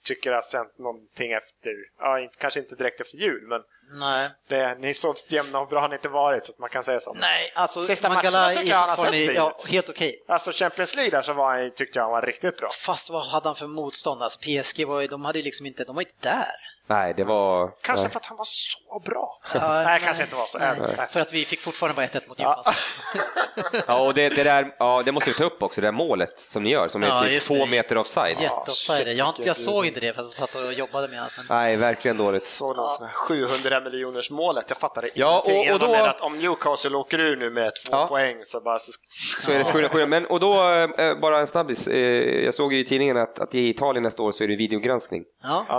tycker 0.04 0.32
har 0.32 0.42
sänt 0.42 0.78
någonting 0.78 1.32
efter, 1.32 1.72
ja, 2.00 2.30
kanske 2.38 2.60
inte 2.60 2.76
direkt 2.76 3.02
efter 3.02 3.18
jul, 3.18 3.48
men 3.48 3.62
Nej. 4.00 4.30
det, 4.48 4.78
ni 4.80 4.94
så 4.94 5.16
jämna 5.30 5.60
och 5.60 5.68
bra 5.68 5.80
har 5.80 5.88
han 5.88 5.94
inte 5.94 6.10
varit, 6.10 6.46
så 6.46 6.52
att 6.52 6.60
man 6.60 6.70
kan 6.70 6.84
säga 6.84 7.00
så. 7.00 7.14
Nej, 7.14 7.52
alltså 7.56 7.82
Sista 7.82 8.10
Mangala 8.10 8.40
matcherna 8.40 8.54
tycker 8.54 8.72
jag 8.72 8.78
han 8.78 8.90
har 8.90 8.98
sett 8.98 9.12
fin 9.12 9.36
ja, 9.36 9.58
helt 9.68 9.90
okej. 9.90 10.24
Alltså 10.28 10.52
Champions 10.52 10.96
League 10.96 11.12
där 11.12 11.22
så 11.22 11.34
var 11.34 11.60
han, 11.60 11.72
tyckte 11.72 12.00
jag 12.00 12.04
han 12.04 12.12
var 12.12 12.22
riktigt 12.22 12.58
bra. 12.58 12.70
Fast 12.86 13.10
vad 13.10 13.26
hade 13.26 13.50
han 13.50 13.56
för 13.56 13.68
motstånd? 13.68 14.24
Alltså 14.24 14.40
PSG 14.40 14.88
var 14.88 15.02
ju, 15.02 15.08
de 15.08 15.26
hade 15.26 15.42
liksom 15.42 15.66
inte, 15.66 15.84
de 15.84 15.96
var 15.96 16.02
inte 16.02 16.30
där. 16.30 16.71
Nej, 16.92 17.14
det 17.18 17.24
var... 17.24 17.72
Kanske 17.82 18.04
nej. 18.04 18.12
för 18.12 18.20
att 18.20 18.26
han 18.26 18.38
var 18.38 18.46
så 18.48 19.00
bra. 19.06 19.40
Ja, 19.54 19.60
nej, 19.74 19.86
nej. 19.86 20.00
kanske 20.04 20.24
inte 20.24 20.36
var 20.36 20.46
så. 20.46 20.58
Nej, 20.60 20.76
Nej. 20.98 21.08
För 21.10 21.20
att 21.20 21.34
vi 21.34 21.46
fick 21.46 21.60
fortfarande 21.60 21.96
bara 21.96 22.06
1-1 22.06 22.30
mot 22.30 22.40
Ja. 22.40 22.56
Newcastle. 22.56 23.82
Ja, 23.88 24.00
och 24.00 24.14
det, 24.14 24.30
det 24.30 24.44
där, 24.44 24.76
ja, 24.80 25.02
det 25.06 25.12
måste 25.12 25.30
vi 25.30 25.36
ta 25.36 25.44
upp 25.44 25.64
också, 25.64 25.82
det 25.82 25.88
där 25.88 25.92
målet 25.92 26.40
som 26.40 26.64
ni 26.64 26.70
gör, 26.70 26.88
som 26.88 27.04
är 27.04 27.08
Ja, 27.08 27.22
typ 27.24 27.32
just 27.32 27.48
två 27.48 27.54
det. 27.66 27.72
meter 27.72 27.98
offside. 27.98 28.38
Jätteoffside. 28.42 29.08
Jag, 29.08 29.34
jag 29.40 29.56
såg 29.56 29.86
inte 29.86 30.00
det 30.00 30.14
för 30.14 30.22
att 30.22 30.28
jag 30.40 30.50
satt 30.50 30.56
och 30.56 30.74
jobbade 30.74 31.08
med 31.08 31.18
det. 31.18 31.30
Men... 31.38 31.46
Nej, 31.50 31.76
verkligen 31.78 32.18
dåligt. 32.18 32.48
Så 32.48 32.74
någon 32.74 32.90
sån 32.90 33.06
här 33.08 33.14
700 33.14 33.80
miljoners 33.80 34.32
målet. 34.32 34.66
Jag 34.68 34.78
fattade 34.78 35.10
Ja, 35.14 35.44
ingenting. 35.48 35.70
och- 35.70 35.82
och 35.82 35.88
då- 35.88 35.92
med 35.92 36.04
att 36.04 36.22
om 36.22 36.38
Newcastle 36.40 36.96
åker 36.98 37.20
ur 37.20 37.36
nu 37.36 37.50
med 37.50 37.72
två 37.90 37.98
Ja. 37.98 38.08
poäng 38.08 38.38
så 38.44 38.62
bara 38.62 38.80
så... 38.80 38.92
Så 39.46 39.52
är 39.52 39.58
det 39.60 39.66
sju, 39.66 39.88
sju. 39.90 40.06
Men, 40.06 40.26
och 40.26 40.40
då, 40.40 40.54
eh, 40.98 41.16
bara 41.22 41.40
en 41.40 41.48
snabbis. 41.48 41.88
Eh, 41.88 42.46
jag 42.46 42.56
såg 42.56 42.74
ju 42.74 42.80
i 42.80 42.86
tidningen 42.86 43.18
att, 43.18 43.40
att 43.40 43.56
i 43.56 43.70
Italien 43.70 44.04
nästa 44.04 44.22
år 44.24 44.32
så 44.32 44.44
är 44.44 44.48
det 44.48 44.56
videogranskning 44.56 45.24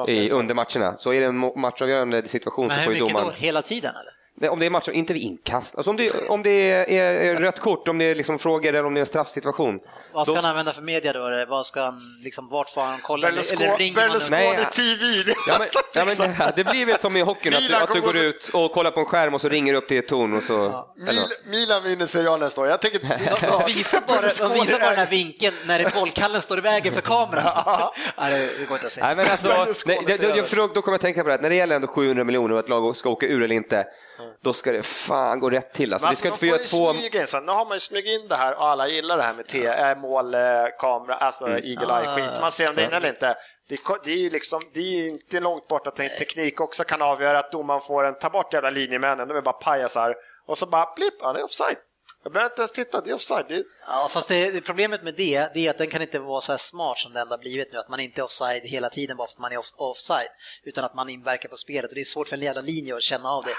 i, 0.09 0.31
under 0.31 0.55
matcherna. 0.55 0.99
Så 1.03 1.13
är 1.13 1.21
det 1.21 1.27
en 1.27 1.37
matchavgörande 1.61 2.29
situation 2.29 2.67
Men 2.67 2.77
så 2.77 2.81
hur 2.81 2.87
får 2.87 2.95
ju 2.95 3.01
mycket 3.01 3.15
då? 3.17 3.21
domaren... 3.21 3.37
Hela 3.39 3.63
tiden 3.63 3.91
eller? 3.91 4.13
Nej, 4.43 4.51
Om 4.51 4.59
det 4.59 4.66
är 4.66 4.70
matcher, 4.70 4.90
inte 4.90 5.12
vid 5.12 5.22
inkast. 5.22 5.76
Alltså 5.76 5.90
om 5.90 5.97
det, 5.97 6.28
om 6.28 6.43
det 6.43 6.51
är, 6.99 7.36
rött 7.36 7.61
kort, 7.61 7.88
om 7.88 7.99
det 7.99 8.05
är 8.05 8.14
liksom 8.14 8.38
frågor 8.38 8.68
eller 8.68 8.86
om 8.86 8.95
det 8.95 8.99
är 8.99 9.01
en 9.01 9.07
straffsituation. 9.07 9.80
Vad 10.12 10.26
ska 10.26 10.34
Då- 10.34 10.40
han 10.40 10.51
använda 10.51 10.72
för 10.72 10.82
media 10.82 11.12
då? 11.12 11.47
Vad 11.49 11.66
ska 11.66 11.82
han, 11.82 12.01
liksom, 12.24 12.49
vart 12.49 12.70
får 12.70 12.80
han 12.80 12.99
kolla? 13.03 13.30
Berlusconi, 13.30 13.93
Nej, 14.30 14.57
TV! 14.57 15.22
Det 15.26 15.34
Ja 15.47 15.53
men, 15.53 15.61
alltså 15.61 15.78
ja, 15.95 16.05
men 16.05 16.09
fixat. 16.09 16.57
det, 16.57 16.62
det 16.62 16.70
blir 16.70 16.86
väl 16.86 16.99
som 16.99 17.16
i 17.16 17.20
hockeyn, 17.20 17.55
att, 17.55 17.62
Milan 17.62 17.82
att 17.82 17.95
du 17.95 18.01
går 18.01 18.16
ut 18.16 18.51
och 18.53 18.72
kollar 18.72 18.90
på 18.90 19.01
en 19.01 19.07
skärm 19.07 19.34
och 19.34 19.40
så 19.40 19.49
ringer 19.49 19.74
upp 19.74 19.88
till 19.88 19.99
ett 19.99 20.09
torn 20.09 20.36
och 20.36 20.43
så... 20.43 20.55
något. 20.55 20.97
Mil, 20.97 21.16
Milan 21.45 21.82
vinner 21.82 22.07
Serie 22.07 22.30
A 22.30 22.36
nästa 22.36 22.61
år. 22.61 22.66
Jag 22.66 22.80
tänker... 22.80 23.01
De 23.59 23.66
visar 23.66 24.01
bara, 24.07 24.20
de 24.49 24.61
visar 24.61 24.80
bara 24.80 24.90
den 24.90 24.99
här 24.99 25.11
vinkeln 25.11 25.55
när 25.66 26.01
bollkallen 26.01 26.43
står 26.43 26.59
i 26.59 26.61
vägen 26.61 26.95
för 26.95 27.01
kameran. 27.01 27.43
ja, 27.66 27.93
det, 28.16 28.68
går 28.68 28.76
inte 28.76 28.86
att 28.86 28.93
säga. 28.93 29.07
Nej, 29.07 29.16
men 29.16 29.26
alltså, 29.26 29.66
nej, 29.86 30.43
för 30.43 30.57
då, 30.57 30.66
då 30.66 30.82
kommer 30.82 30.95
jag 30.95 31.01
tänka 31.01 31.22
på 31.22 31.28
det, 31.28 31.34
att 31.34 31.43
när 31.43 31.51
det 31.51 31.57
gäller 31.57 31.76
ändå 31.76 31.88
700 31.88 32.24
miljoner 32.24 32.55
och 32.55 32.61
ett 32.61 32.68
lag 32.68 32.97
ska 32.97 33.11
åka 33.11 33.26
ur 33.26 33.43
eller 33.43 33.55
inte, 33.55 33.86
då 34.43 34.53
ska 34.53 34.73
det 34.73 34.83
fan 34.83 35.41
gå 35.41 35.51
rätt 35.51 35.73
till. 35.73 35.93
Alltså, 35.93 36.07
Men 36.07 36.11
vi 36.11 36.17
ska 36.17 36.31
alltså, 36.31 36.47
inte 36.47 36.69
få 36.71 36.79
göra 36.81 36.93
två... 36.93 36.99
smyga 36.99 37.21
in 37.21 37.27
sen. 37.27 37.47
Nu 37.47 37.53
har 37.53 37.65
man 37.65 37.73
ju 37.73 37.81
smugit 37.81 38.21
in 38.23 38.29
det 38.29 38.37
här 38.37 38.55
och 38.55 38.65
alla 38.67 38.89
gillar 38.89 39.17
det 39.17 39.23
här 39.23 39.35
med 39.35 39.47
T, 39.47 39.67
äh, 39.67 39.91
eh, 39.91 40.69
kamera, 40.79 41.15
alltså 41.17 41.47
Mm. 41.47 41.61
eagle 41.65 42.01
eye 42.01 42.15
skit. 42.17 42.41
Man 42.41 42.53
ser 42.53 42.69
om 42.69 42.75
det 42.75 42.83
är 42.83 42.87
inne 42.87 42.97
eller 42.97 43.09
inte. 43.09 43.37
Det, 43.69 43.81
det 44.05 44.11
är 44.13 44.17
ju 44.17 44.31
liksom, 44.31 44.61
det 44.75 44.81
är 44.81 45.09
inte 45.09 45.41
långt 45.41 45.69
bort 45.69 45.87
att 45.87 45.97
te- 45.97 46.09
teknik 46.09 46.61
också 46.61 46.85
kan 46.85 47.03
avgöra 47.03 47.39
att 47.39 47.53
domaren 47.53 47.81
får 47.81 48.05
en, 48.05 48.19
ta 48.19 48.31
bort 48.31 48.53
jävla 48.55 48.71
linjemännen, 48.71 49.29
de 49.29 49.37
är 49.37 49.41
bara 49.41 49.53
pajasar. 49.53 50.15
Och 50.47 50.59
så 50.59 50.67
bara 50.67 50.89
blipp, 50.97 51.15
ja 51.21 51.33
det 51.33 51.41
är 51.41 51.45
offside. 51.45 51.77
Jag 52.25 52.33
behöver 52.33 52.51
inte 52.51 52.61
ens 52.61 52.73
titta, 52.73 53.01
det 53.01 53.11
är 53.11 53.14
offside. 53.14 53.64
Ja, 53.87 54.09
fast 54.11 54.29
det, 54.29 54.51
det, 54.51 54.61
problemet 54.61 55.03
med 55.03 55.14
det, 55.14 55.51
det 55.55 55.66
är 55.66 55.70
att 55.70 55.79
den 55.79 55.87
kan 55.91 56.03
inte 56.03 56.18
vara 56.18 56.41
så 56.41 56.53
här 56.53 56.57
smart 56.57 56.99
som 56.99 57.12
den 57.12 57.29
har 57.31 57.39
blivit 57.39 57.73
nu, 57.73 57.79
att 57.79 57.89
man 57.89 58.01
inte 58.01 58.20
är 58.20 58.25
offside 58.25 58.62
hela 58.64 58.89
tiden 58.89 59.16
bara 59.16 59.27
för 59.27 59.33
att 59.35 59.39
man 59.39 59.53
är 59.53 59.57
off, 59.59 59.66
offside, 59.77 60.29
utan 60.64 60.85
att 60.85 60.95
man 60.95 61.09
inverkar 61.09 61.49
på 61.49 61.57
spelet 61.57 61.89
och 61.91 61.95
det 61.95 62.01
är 62.01 62.05
svårt 62.05 62.29
för 62.29 62.37
en 62.37 62.43
jävla 62.43 62.61
linje 62.61 62.97
att 62.97 63.03
känna 63.03 63.29
av 63.31 63.45
det. 63.45 63.55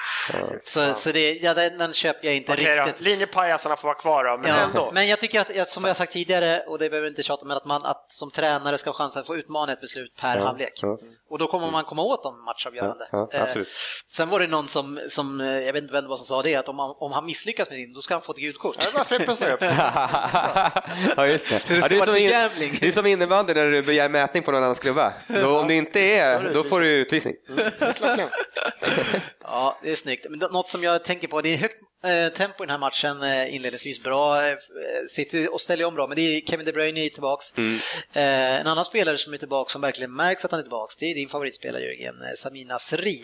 Så, 0.63 0.93
så 0.93 1.11
det, 1.11 1.33
ja, 1.33 1.53
den, 1.53 1.77
den 1.77 1.93
köper 1.93 2.27
jag 2.27 2.35
inte 2.35 2.51
Okej 2.53 2.75
då, 2.77 2.83
riktigt. 2.83 3.01
linjepajasarna 3.01 3.75
får 3.75 3.87
vara 3.87 3.97
kvar 3.97 4.23
då, 4.23 4.37
men 4.37 4.49
Ja, 4.49 4.55
ändå. 4.63 4.91
men 4.93 5.07
jag 5.07 5.19
tycker 5.19 5.61
att, 5.61 5.67
som 5.67 5.85
jag 5.85 5.95
sagt 5.95 6.13
tidigare, 6.13 6.59
och 6.67 6.79
det 6.79 6.89
behöver 6.89 7.05
vi 7.05 7.09
inte 7.09 7.23
tjata 7.23 7.41
om, 7.41 7.47
men 7.47 7.57
att 7.57 7.65
man 7.65 7.85
att 7.85 8.11
som 8.11 8.31
tränare 8.31 8.77
ska 8.77 8.89
ha 8.89 8.97
chansen 8.97 9.19
att 9.19 9.27
få 9.27 9.35
utmana 9.35 9.73
ett 9.73 9.81
beslut 9.81 10.15
per 10.15 10.37
Ja, 10.37 10.43
halvlek. 10.45 10.73
ja. 10.81 10.97
Och 11.29 11.39
då 11.39 11.47
kommer 11.47 11.71
man 11.71 11.83
komma 11.83 12.01
åt 12.03 12.23
de 12.23 12.45
matchavgörande. 12.45 13.07
Ja, 13.11 13.29
ja. 13.31 13.37
Eh, 13.47 13.63
sen 14.11 14.29
var 14.29 14.39
det 14.39 14.47
någon 14.47 14.67
som, 14.67 14.99
som, 15.09 15.41
eh, 15.41 15.47
jag 15.47 15.73
vet 15.73 15.81
inte 15.83 15.93
vem 15.93 16.03
det 16.03 16.09
var 16.09 16.17
som 16.17 16.25
sa 16.25 16.41
det, 16.41 16.55
att 16.55 16.69
om, 16.69 16.79
han- 16.79 16.95
om 16.97 17.11
han 17.11 17.25
misslyckas 17.25 17.69
med 17.69 17.77
sin, 17.77 17.93
då 17.93 18.01
ska 18.01 18.13
han 18.13 18.21
få 18.21 18.31
ett 18.31 18.37
gult 18.37 18.52
kort. 18.57 18.75
Ja, 18.79 18.85
det 18.91 18.97
var 18.97 19.03
Frippe 19.03 19.35
snöp. 19.35 19.61
ja, 21.17 21.27
just 21.27 21.49
det. 21.49 21.67
Det 21.67 21.75
Ja, 21.75 21.87
det, 21.87 21.95
är 21.95 22.05
som 22.05 22.15
in, 22.15 22.29
det 22.79 22.87
är 22.87 22.91
som 22.91 23.05
innebandy 23.05 23.53
när 23.53 23.71
du 23.71 23.81
begär 23.81 24.09
mätning 24.09 24.43
på 24.43 24.51
någon 24.51 24.63
annans 24.63 24.79
klubba. 24.79 25.13
Då, 25.27 25.59
om 25.59 25.67
det 25.67 25.73
inte 25.73 25.99
är, 25.99 26.53
då 26.53 26.63
får 26.63 26.81
du 26.81 26.87
utvisning. 26.87 27.33
Klockan. 27.95 28.29
Ja, 29.43 29.79
det 29.83 29.91
är 29.91 29.95
snyggt. 29.95 30.25
Men 30.29 30.39
något 30.39 30.69
som 30.69 30.83
jag 30.83 31.03
tänker 31.03 31.27
på, 31.27 31.41
det 31.41 31.53
är 31.53 31.57
högt 31.57 31.81
eh, 32.05 32.33
tempo 32.33 32.63
i 32.63 32.67
den 32.67 32.69
här 32.69 32.77
matchen 32.77 33.23
eh, 33.23 33.55
inledningsvis. 33.55 34.03
Bra, 34.03 34.47
eh, 34.47 34.55
City 35.09 35.47
och 35.51 35.61
ställer 35.61 35.85
om 35.85 35.93
bra, 35.93 36.07
men 36.07 36.15
det 36.15 36.21
är 36.21 36.41
Kevin 36.41 36.65
De 36.65 36.71
Bruyne 36.71 37.05
är 37.05 37.09
tillbaks. 37.09 37.57
Eh, 38.13 38.59
en 38.61 38.67
annan 38.67 38.85
spelare 38.85 39.17
som 39.17 39.33
är 39.33 39.37
tillbaks, 39.37 39.73
som 39.73 39.81
verkligen 39.81 40.15
märks 40.15 40.45
att 40.45 40.51
han 40.51 40.59
är 40.59 40.63
tillbaks, 40.63 40.97
det 40.97 41.05
är 41.05 41.15
din 41.15 41.29
favoritspelare 41.29 41.81
Jörgen, 41.81 42.15
eh, 42.15 42.35
Samina 42.37 42.79
Sri. 42.79 43.21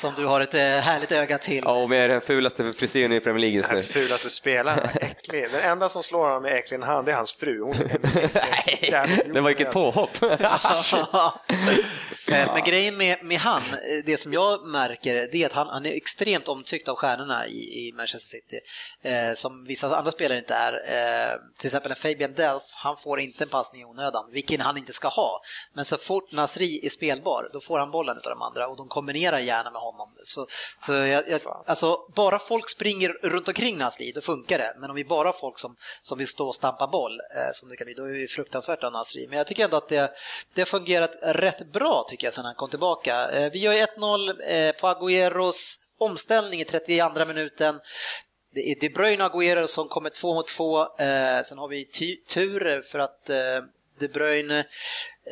Som 0.00 0.14
du 0.16 0.26
har 0.26 0.40
ett 0.40 0.54
eh, 0.54 0.60
härligt 0.60 1.12
öga 1.12 1.38
till. 1.38 1.62
Ja, 1.64 1.82
och 1.82 1.90
med 1.90 2.10
den 2.10 2.20
fulaste 2.20 2.72
frisyren 2.72 3.12
i 3.12 3.20
Premier 3.20 3.40
League 3.40 3.56
just 3.56 3.68
Den 3.68 3.76
nu. 3.78 3.82
fulaste 3.82 4.30
spelaren, 4.30 4.88
äcklig. 5.00 5.50
Den 5.52 5.60
enda 5.60 5.88
som 5.88 6.02
slår 6.02 6.22
honom 6.26 6.42
med 6.42 6.52
äcklig 6.56 6.78
hand, 6.78 7.06
det 7.06 7.12
är 7.12 7.16
hans 7.16 7.32
fru. 7.32 7.62
Hon 7.62 7.74
är 7.76 8.84
jävligt 8.90 9.34
Det 9.34 9.40
var 9.40 9.48
vilket 9.48 9.72
påhopp. 9.72 10.10
Eh, 12.28 12.54
Men 12.54 12.64
grejen 12.64 12.96
med, 12.96 13.24
med 13.24 13.38
han, 13.38 13.62
eh, 13.62 14.04
det 14.06 14.16
som 14.16 14.32
jag 14.32 14.64
märker, 14.66 15.14
det 15.32 15.42
är 15.42 15.46
att 15.46 15.52
han, 15.52 15.66
han 15.68 15.86
är 15.86 15.92
extremt 15.92 16.48
omtyckt 16.48 16.88
av 16.88 16.96
stjärnorna 16.96 17.46
i, 17.46 17.50
i 17.50 17.92
Manchester 17.96 18.38
City, 18.38 18.58
eh, 19.02 19.34
som 19.34 19.64
vissa 19.64 19.96
andra 19.96 20.10
spelare 20.10 20.38
inte 20.38 20.54
är. 20.54 20.72
Eh, 20.72 21.32
till 21.58 21.66
exempel 21.66 21.90
en 21.92 21.96
Fabian 21.96 22.32
Delph, 22.34 22.64
han 22.76 22.96
får 22.96 23.20
inte 23.20 23.44
en 23.44 23.48
passning 23.48 23.82
i 23.82 23.84
onödan, 23.84 24.24
vilken 24.32 24.60
han 24.60 24.76
inte 24.76 24.92
ska 24.92 25.08
ha. 25.08 25.40
Men 25.74 25.84
så 25.84 25.96
fort 25.96 26.32
Nasri 26.32 26.80
är 26.86 26.90
spelbar, 26.90 27.48
då 27.52 27.60
får 27.60 27.78
han 27.78 27.90
bollen 27.90 28.16
av 28.16 28.22
de 28.22 28.42
andra 28.42 28.68
och 28.68 28.76
de 28.76 28.88
kombinerar 28.88 29.38
gärna 29.38 29.70
med 29.70 29.80
honom. 29.80 29.89
Så, 30.24 30.46
så 30.80 30.92
jag, 30.92 31.28
jag, 31.28 31.40
alltså, 31.66 31.98
bara 32.14 32.38
folk 32.38 32.70
springer 32.70 33.08
runt 33.08 33.48
omkring 33.48 33.78
Nasri, 33.78 34.12
då 34.14 34.20
funkar 34.20 34.58
det. 34.58 34.74
Men 34.78 34.90
om 34.90 34.96
vi 34.96 35.04
bara 35.04 35.28
har 35.28 35.32
folk 35.32 35.58
som, 35.58 35.76
som 36.02 36.18
vill 36.18 36.28
stå 36.28 36.48
och 36.48 36.54
stampa 36.54 36.86
boll, 36.86 37.12
eh, 37.12 37.52
som 37.52 37.68
det 37.68 37.76
kan 37.76 37.84
bli, 37.84 37.94
då 37.94 38.04
är 38.04 38.12
det 38.12 38.26
fruktansvärt 38.26 38.84
av 38.84 38.92
Nasri. 38.92 39.26
Men 39.28 39.38
jag 39.38 39.46
tycker 39.46 39.64
ändå 39.64 39.76
att 39.76 39.88
det, 39.88 40.12
det 40.54 40.60
har 40.60 40.66
fungerat 40.66 41.18
rätt 41.22 41.72
bra 41.72 42.06
tycker 42.08 42.26
jag 42.26 42.34
sen 42.34 42.44
han 42.44 42.54
kom 42.54 42.70
tillbaka. 42.70 43.30
Eh, 43.30 43.52
vi 43.52 43.58
gör 43.58 43.72
ju 43.72 43.78
1-0 43.78 44.28
eh, 44.28 44.72
på 44.72 44.86
Agüeros 44.86 45.78
omställning 45.98 46.60
i 46.60 46.64
32 46.64 47.24
minuten. 47.24 47.80
Det 48.54 48.60
är 48.60 48.80
De 48.80 48.88
Bruyne 48.88 49.24
och 49.24 49.32
Agüero 49.32 49.66
som 49.66 49.88
kommer 49.88 50.10
två 50.10 50.34
mot 50.34 50.48
två. 50.48 50.80
Eh, 50.80 51.42
sen 51.42 51.58
har 51.58 51.68
vi 51.68 51.84
tur 52.28 52.82
för 52.82 52.98
att 52.98 53.30
eh, 53.30 53.36
De 54.00 54.08
Bruyne 54.08 54.58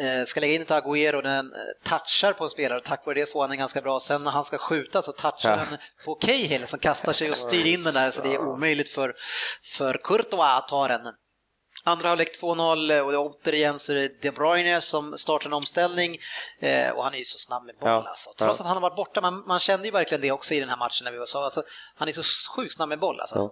eh, 0.01 0.25
ska 0.27 0.41
lägga 0.41 0.55
in 0.55 0.63
ett 0.63 0.71
Agüero 0.71 1.15
och 1.15 1.23
den 1.23 1.53
eh, 1.55 1.61
touchar 1.91 2.33
på 2.33 2.45
en 2.45 2.51
spelare 2.51 2.79
och 2.79 2.85
tack 2.85 3.07
vare 3.07 3.15
det 3.21 3.33
får 3.33 3.41
han 3.43 3.51
en 3.51 3.59
ganska 3.59 3.81
bra. 3.81 4.01
Sen 4.01 4.25
när 4.25 4.31
han 4.31 4.45
ska 4.45 4.59
skjuta 4.59 5.03
så 5.03 5.13
touchar 5.13 5.51
Ja. 5.51 5.57
den 5.57 5.79
på 6.05 6.15
Cahill 6.15 6.67
som 6.67 6.79
kastar 6.79 7.13
sig 7.13 7.31
och 7.31 7.37
styr 7.37 7.65
in 7.67 7.83
den 7.83 7.95
där 7.95 8.11
så 8.11 8.23
det 8.23 8.35
är 8.35 8.39
omöjligt 8.39 8.89
för, 8.89 9.15
för 9.77 10.01
Courtois 10.05 10.43
att 10.59 10.69
ta 10.69 10.89
den. 10.89 11.01
Andra 11.85 12.09
halvlek 12.09 12.41
2-0 12.43 13.01
och 13.01 13.27
återigen 13.27 13.79
så 13.79 13.93
är 13.93 13.97
det 13.97 14.23
De 14.23 14.31
Bruyne 14.31 14.81
som 14.81 15.19
startar 15.19 15.47
en 15.47 15.53
omställning 15.53 16.17
eh, 16.61 16.91
och 16.91 17.05
han 17.05 17.15
är 17.15 17.19
ju 17.19 17.25
så 17.25 17.39
snabb 17.39 17.65
med 17.65 17.75
boll 17.81 17.89
Ja. 17.89 18.05
alltså. 18.09 18.31
Trots 18.39 18.59
Ja. 18.59 18.63
att 18.63 18.67
han 18.67 18.77
har 18.77 18.81
varit 18.91 18.97
borta, 18.97 19.21
man, 19.21 19.45
man 19.47 19.59
kände 19.61 19.87
ju 19.87 19.91
verkligen 19.93 20.23
det 20.23 20.31
också 20.33 20.55
i 20.55 20.61
den 20.61 20.69
här 20.69 20.77
matchen 20.77 21.05
när 21.05 21.13
vi 21.13 21.19
var 21.19 21.27
så, 21.27 21.43
alltså, 21.45 21.63
han 21.95 22.09
är 22.09 22.13
så 22.13 22.23
sjukt 22.57 22.75
snabb 22.75 22.89
med 22.89 22.99
boll 22.99 23.21
alltså. 23.21 23.37
Ja. 23.37 23.51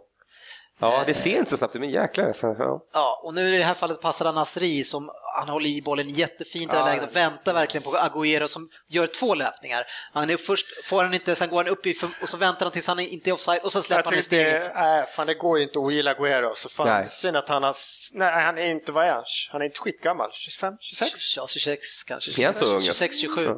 Ja, 0.79 1.03
det 1.07 1.15
ser 1.15 1.31
inte 1.39 1.51
så 1.51 1.57
snabbt 1.57 1.75
ut, 1.75 1.81
men 1.81 1.91
jäklar. 1.91 2.27
alltså, 2.27 2.47
ja. 2.59 2.81
Ja, 2.93 3.21
och 3.25 3.35
nu 3.35 3.55
i 3.55 3.59
det 3.59 3.65
här 3.65 3.75
fallet 3.75 4.01
passar 4.01 4.25
han 4.25 4.35
Nasri 4.35 4.85
som 4.85 5.11
han 5.39 5.49
håller 5.49 5.69
i 5.69 5.83
bollen 5.83 6.09
jättefint 6.11 6.73
i 6.73 6.77
det 6.77 6.81
här 6.83 6.89
Ja. 6.89 6.95
läget 6.95 7.11
och 7.11 7.17
väntar 7.17 7.55
verkligen 7.55 7.83
på 7.85 7.91
Agüero 7.91 8.47
som 8.47 8.69
gör 8.89 9.07
två 9.07 9.35
löpningar. 9.35 9.85
Han 10.13 10.31
är 10.31 10.37
först 10.37 10.67
får 10.85 11.03
han 11.05 11.15
inte, 11.15 11.35
sen 11.35 11.49
går 11.49 11.57
han 11.57 11.69
upp 11.69 11.87
i 11.87 11.95
och 12.23 12.29
så 12.29 12.37
väntar 12.37 12.67
han 12.67 12.73
tills 12.73 12.87
han 12.87 12.99
inte 12.99 13.31
är 13.31 13.35
offside 13.35 13.61
och 13.63 13.73
så 13.73 13.83
släpper 13.83 14.05
han 14.05 14.13
tyckte, 14.13 14.23
steget. 14.27 14.77
äh, 14.77 15.05
fan 15.17 15.27
det 15.27 15.35
går 15.35 15.59
ju 15.59 15.63
inte 15.63 15.79
att 15.79 15.85
ogilla 15.85 16.15
Guerrero. 16.15 16.55
Så 16.55 16.69
fan, 16.69 16.87
Nej. 16.89 17.07
synd 17.11 17.37
att 17.37 17.49
han 17.49 17.63
har, 17.63 17.77
nej 18.13 18.43
han 18.45 18.59
är 18.59 18.67
inte, 18.67 18.93
vad 18.93 19.07
är 19.07 19.13
han? 19.13 19.25
Han 19.53 19.61
är 19.61 19.65
inte 19.67 19.81
skitgammal, 19.81 20.31
25, 20.33 20.75
26? 20.81 21.37
Ja, 21.37 21.47
26 21.47 22.05
kanske. 22.05 22.43
Är 22.43 22.47
han 22.47 22.55
så 22.55 22.75
ung? 22.75 22.83
26, 22.83 23.19
27. 23.21 23.47
Uh, 23.47 23.57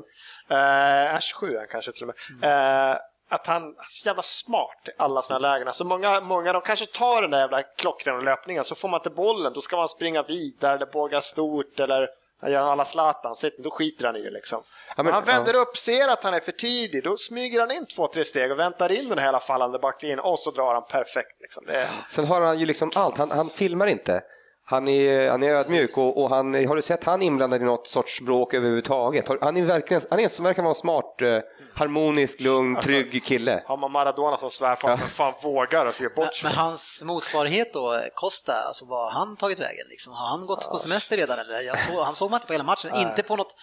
är 0.50 1.20
27 1.20 1.54
är 1.54 1.58
han 1.58 1.66
kanske 1.70 1.92
till 1.92 2.02
och 2.08 2.14
med. 2.40 2.92
Eh, 2.92 2.96
att 3.28 3.46
han 3.46 3.62
är 3.68 3.84
så 3.88 4.06
jävla 4.06 4.22
smart 4.22 4.88
i 4.88 4.90
alla 4.98 5.22
sådana 5.22 5.48
lägen. 5.52 5.72
Så 5.74 5.84
många, 5.84 6.20
många 6.20 6.52
de 6.52 6.62
kanske 6.62 6.86
tar 6.86 7.22
den 7.22 7.30
där 7.30 7.38
jävla 7.38 7.62
klockrena 7.62 8.20
löpningen, 8.20 8.64
så 8.64 8.74
får 8.74 8.88
man 8.88 9.00
inte 9.00 9.10
bollen, 9.10 9.52
då 9.52 9.60
ska 9.60 9.76
man 9.76 9.88
springa 9.88 10.22
vidare 10.22 10.76
eller 10.76 10.86
båga 10.86 11.20
stort 11.20 11.80
eller 11.80 12.08
gör 12.46 12.60
alla 12.60 12.84
Zlatan, 12.84 13.34
då 13.58 13.70
skiter 13.70 14.06
han 14.06 14.16
i 14.16 14.22
det 14.22 14.30
liksom. 14.30 14.62
men- 14.96 15.04
men, 15.06 15.14
han 15.14 15.24
vänder 15.24 15.54
upp, 15.54 15.76
ser 15.76 16.08
att 16.08 16.24
han 16.24 16.34
är 16.34 16.40
för 16.40 16.52
tidig, 16.52 17.04
då 17.04 17.16
smyger 17.16 17.60
han 17.60 17.70
in 17.70 17.86
två, 17.86 18.08
tre 18.08 18.24
steg 18.24 18.52
och 18.52 18.58
väntar 18.58 18.92
in 18.92 19.08
den 19.08 19.18
här 19.18 19.26
hela 19.26 19.40
fallande 19.40 19.78
backlinjen 19.78 20.20
och 20.20 20.38
så 20.38 20.50
drar 20.50 20.74
han 20.74 20.82
perfekt. 20.82 21.40
Liksom. 21.40 21.68
Är, 21.68 21.88
Sen 22.10 22.24
har 22.26 22.40
han 22.40 22.58
ju 22.58 22.66
liksom 22.66 22.90
allt. 22.94 23.18
Han, 23.18 23.30
han 23.30 23.50
filmar 23.50 23.86
inte. 23.86 24.22
Han 24.70 24.88
är, 24.88 25.30
han 25.30 25.42
är 25.42 25.50
ödmjuk 25.50 25.90
och, 25.98 26.22
och 26.22 26.30
han, 26.30 26.54
har 26.66 26.76
du 26.76 26.82
sett 26.82 27.04
han 27.04 27.22
inblandad 27.22 27.62
i 27.62 27.64
något 27.64 27.88
sorts 27.88 28.20
bråk 28.20 28.54
överhuvudtaget? 28.54 29.24
Han 29.40 29.56
är 29.56 29.64
verkligen, 29.64 30.02
han 30.10 30.20
är 30.20 30.42
verkar 30.42 30.62
vara 30.62 30.70
en 30.70 30.74
smart, 30.74 31.22
eh, 31.22 31.38
harmonisk, 31.74 32.40
lugn, 32.40 32.76
Alltså- 32.76 32.88
trygg 32.90 33.24
kille. 33.24 33.62
har 33.66 33.76
man 33.76 33.92
Maradona 33.92 34.36
som 34.36 34.50
svärfar, 34.50 34.90
Ja. 34.90 34.96
fan 34.96 35.32
vågar 35.42 35.86
och 35.86 35.94
ser 35.94 36.08
bort 36.08 36.34
sig. 36.34 36.48
Men 36.48 36.56
hans 36.58 37.02
motsvarighet 37.06 37.72
då, 37.72 38.00
Costa, 38.14 38.52
alltså 38.52 38.84
vad 38.84 39.12
har 39.12 39.18
han 39.26 39.36
tagit 39.36 39.58
vägen? 39.60 39.86
Liksom? 39.90 40.12
Har 40.12 40.26
han 40.38 40.46
gått 40.46 40.70
på 40.70 40.78
semester 40.78 41.16
redan 41.16 41.38
eller? 41.38 41.60
Jag 41.60 41.78
såg, 41.80 42.04
han 42.04 42.14
såg 42.14 42.30
man 42.30 42.36
inte 42.38 42.46
på 42.46 42.52
hela 42.52 42.64
matchen, 42.64 42.90
inte 42.94 43.22
på 43.22 43.36
något 43.36 43.54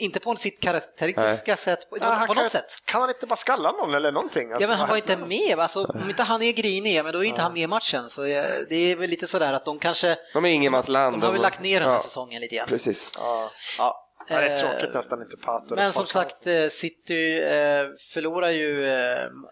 inte 0.00 0.20
på 0.20 0.36
sitt 0.36 0.60
karaktäristiska 0.60 1.56
sätt, 1.56 1.90
på, 1.90 1.98
Ja, 2.00 2.04
han 2.04 2.26
på 2.26 2.34
kan, 2.34 2.42
något 2.42 2.52
sätt. 2.52 2.82
Kan 2.84 3.00
han 3.00 3.10
inte 3.10 3.26
bara 3.26 3.36
skalla 3.36 3.72
någon 3.72 3.94
eller 3.94 4.12
någonting? 4.12 4.48
Ja 4.48 4.54
Alltså, 4.54 4.68
men 4.68 4.78
han 4.78 4.88
vad 4.88 5.02
var 5.02 5.12
inte 5.12 5.26
med, 5.26 5.58
alltså, 5.58 5.84
om 5.84 6.08
inte 6.08 6.22
han 6.22 6.42
är 6.42 6.52
grinig, 6.52 7.04
men 7.04 7.12
då 7.12 7.18
är 7.18 7.28
inte 7.28 7.40
han 7.42 7.52
med 7.52 7.62
i 7.62 7.66
matchen. 7.66 8.10
Så 8.10 8.22
det 8.22 8.74
är 8.74 8.96
väl 8.96 9.10
lite 9.10 9.26
sådär 9.26 9.52
att 9.52 9.64
de 9.64 9.78
kanske, 9.78 10.16
De 10.34 10.44
är 10.44 10.48
ingenmansland. 10.48 11.16
de 11.16 11.22
har 11.22 11.32
väl 11.32 11.42
lagt 11.42 11.62
ner 11.62 11.80
den 11.80 11.88
här 11.88 11.96
ja, 11.96 12.02
säsongen 12.02 12.40
lite 12.40 12.56
grann. 12.56 12.68
Precis. 12.68 13.12
Ja. 13.18 13.50
Ja. 13.78 14.06
Ja, 14.28 14.40
det 14.40 14.46
är 14.46 14.64
Eh, 14.64 14.70
tråkigt 14.70 14.94
nästan 14.94 15.22
inte 15.22 15.36
Pato. 15.36 15.74
Men 15.74 15.92
som 15.92 16.06
sagt, 16.06 16.46
eh, 16.46 16.66
City 16.66 17.38
eh, 17.42 17.86
förlorar 18.12 18.50
ju, 18.50 18.86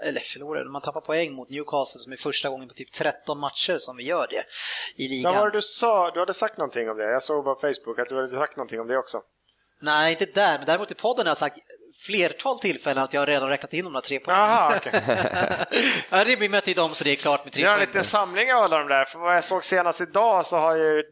eller 0.01 0.21
förlorar, 0.21 0.65
man 0.65 0.83
tappar 0.83 1.01
poäng 1.01 1.33
mot 1.33 1.51
Newcastle 1.51 2.01
som 2.01 2.13
är 2.13 2.17
första 2.17 2.49
gången 2.49 2.69
på 2.69 2.75
typ 2.75 2.93
13 2.93 3.39
matcher 3.41 3.77
som 3.79 3.97
vi 3.97 4.05
gör 4.05 4.27
det 4.31 4.45
i 5.03 5.09
ligan. 5.09 5.33
Vad 5.33 5.41
var 5.43 5.51
det 5.51 5.59
du 5.59 5.63
sa? 5.63 6.11
Du 6.11 6.21
hade 6.21 6.35
sagt 6.35 6.59
någonting 6.59 6.91
om 6.91 6.97
det. 6.97 7.05
Jag 7.05 7.23
såg 7.23 7.45
på 7.45 7.55
Facebook 7.55 7.99
att 7.99 8.09
du 8.09 8.17
hade 8.17 8.39
sagt 8.39 8.57
någonting 8.57 8.81
om 8.81 8.87
det 8.87 8.99
också. 8.99 9.21
Nej, 9.81 10.13
inte 10.13 10.25
där, 10.27 10.59
men 10.59 10.67
däremot 10.67 10.91
i 10.91 10.95
podden 10.95 11.27
har 11.27 11.31
jag 11.31 11.37
sagt 11.37 11.59
flertal 12.07 12.59
tillfällen 12.61 13.05
att 13.05 13.15
jag 13.15 13.29
redan 13.29 13.49
räknat 13.49 13.73
in 13.73 13.85
de 13.85 13.93
där 13.93 14.01
tre 14.01 14.21
poängen. 14.21 14.43
Jaha, 14.43 14.73
okej. 14.77 15.03
ja, 16.11 16.25
det 16.25 16.37
blir 16.37 16.49
möte 16.49 16.71
i 16.71 16.75
dem 16.75 16.89
så 16.91 17.05
det 17.05 17.11
är 17.11 17.17
klart 17.17 17.45
med 17.45 17.55
Vi 17.55 17.61
tre 17.63 17.65
har 17.65 17.73
en 17.73 17.79
poäng. 17.79 17.87
liten 17.87 18.05
samling 18.05 18.55
av 18.55 18.63
alla 18.63 18.79
de 18.79 18.89
där. 18.89 19.05
För 19.05 19.19
vad 19.19 19.37
jag 19.37 19.45
såg 19.45 19.65
senast 19.65 20.01
idag 20.01 20.47
så 20.47 20.57
har 20.57 20.77
ju 20.77 21.03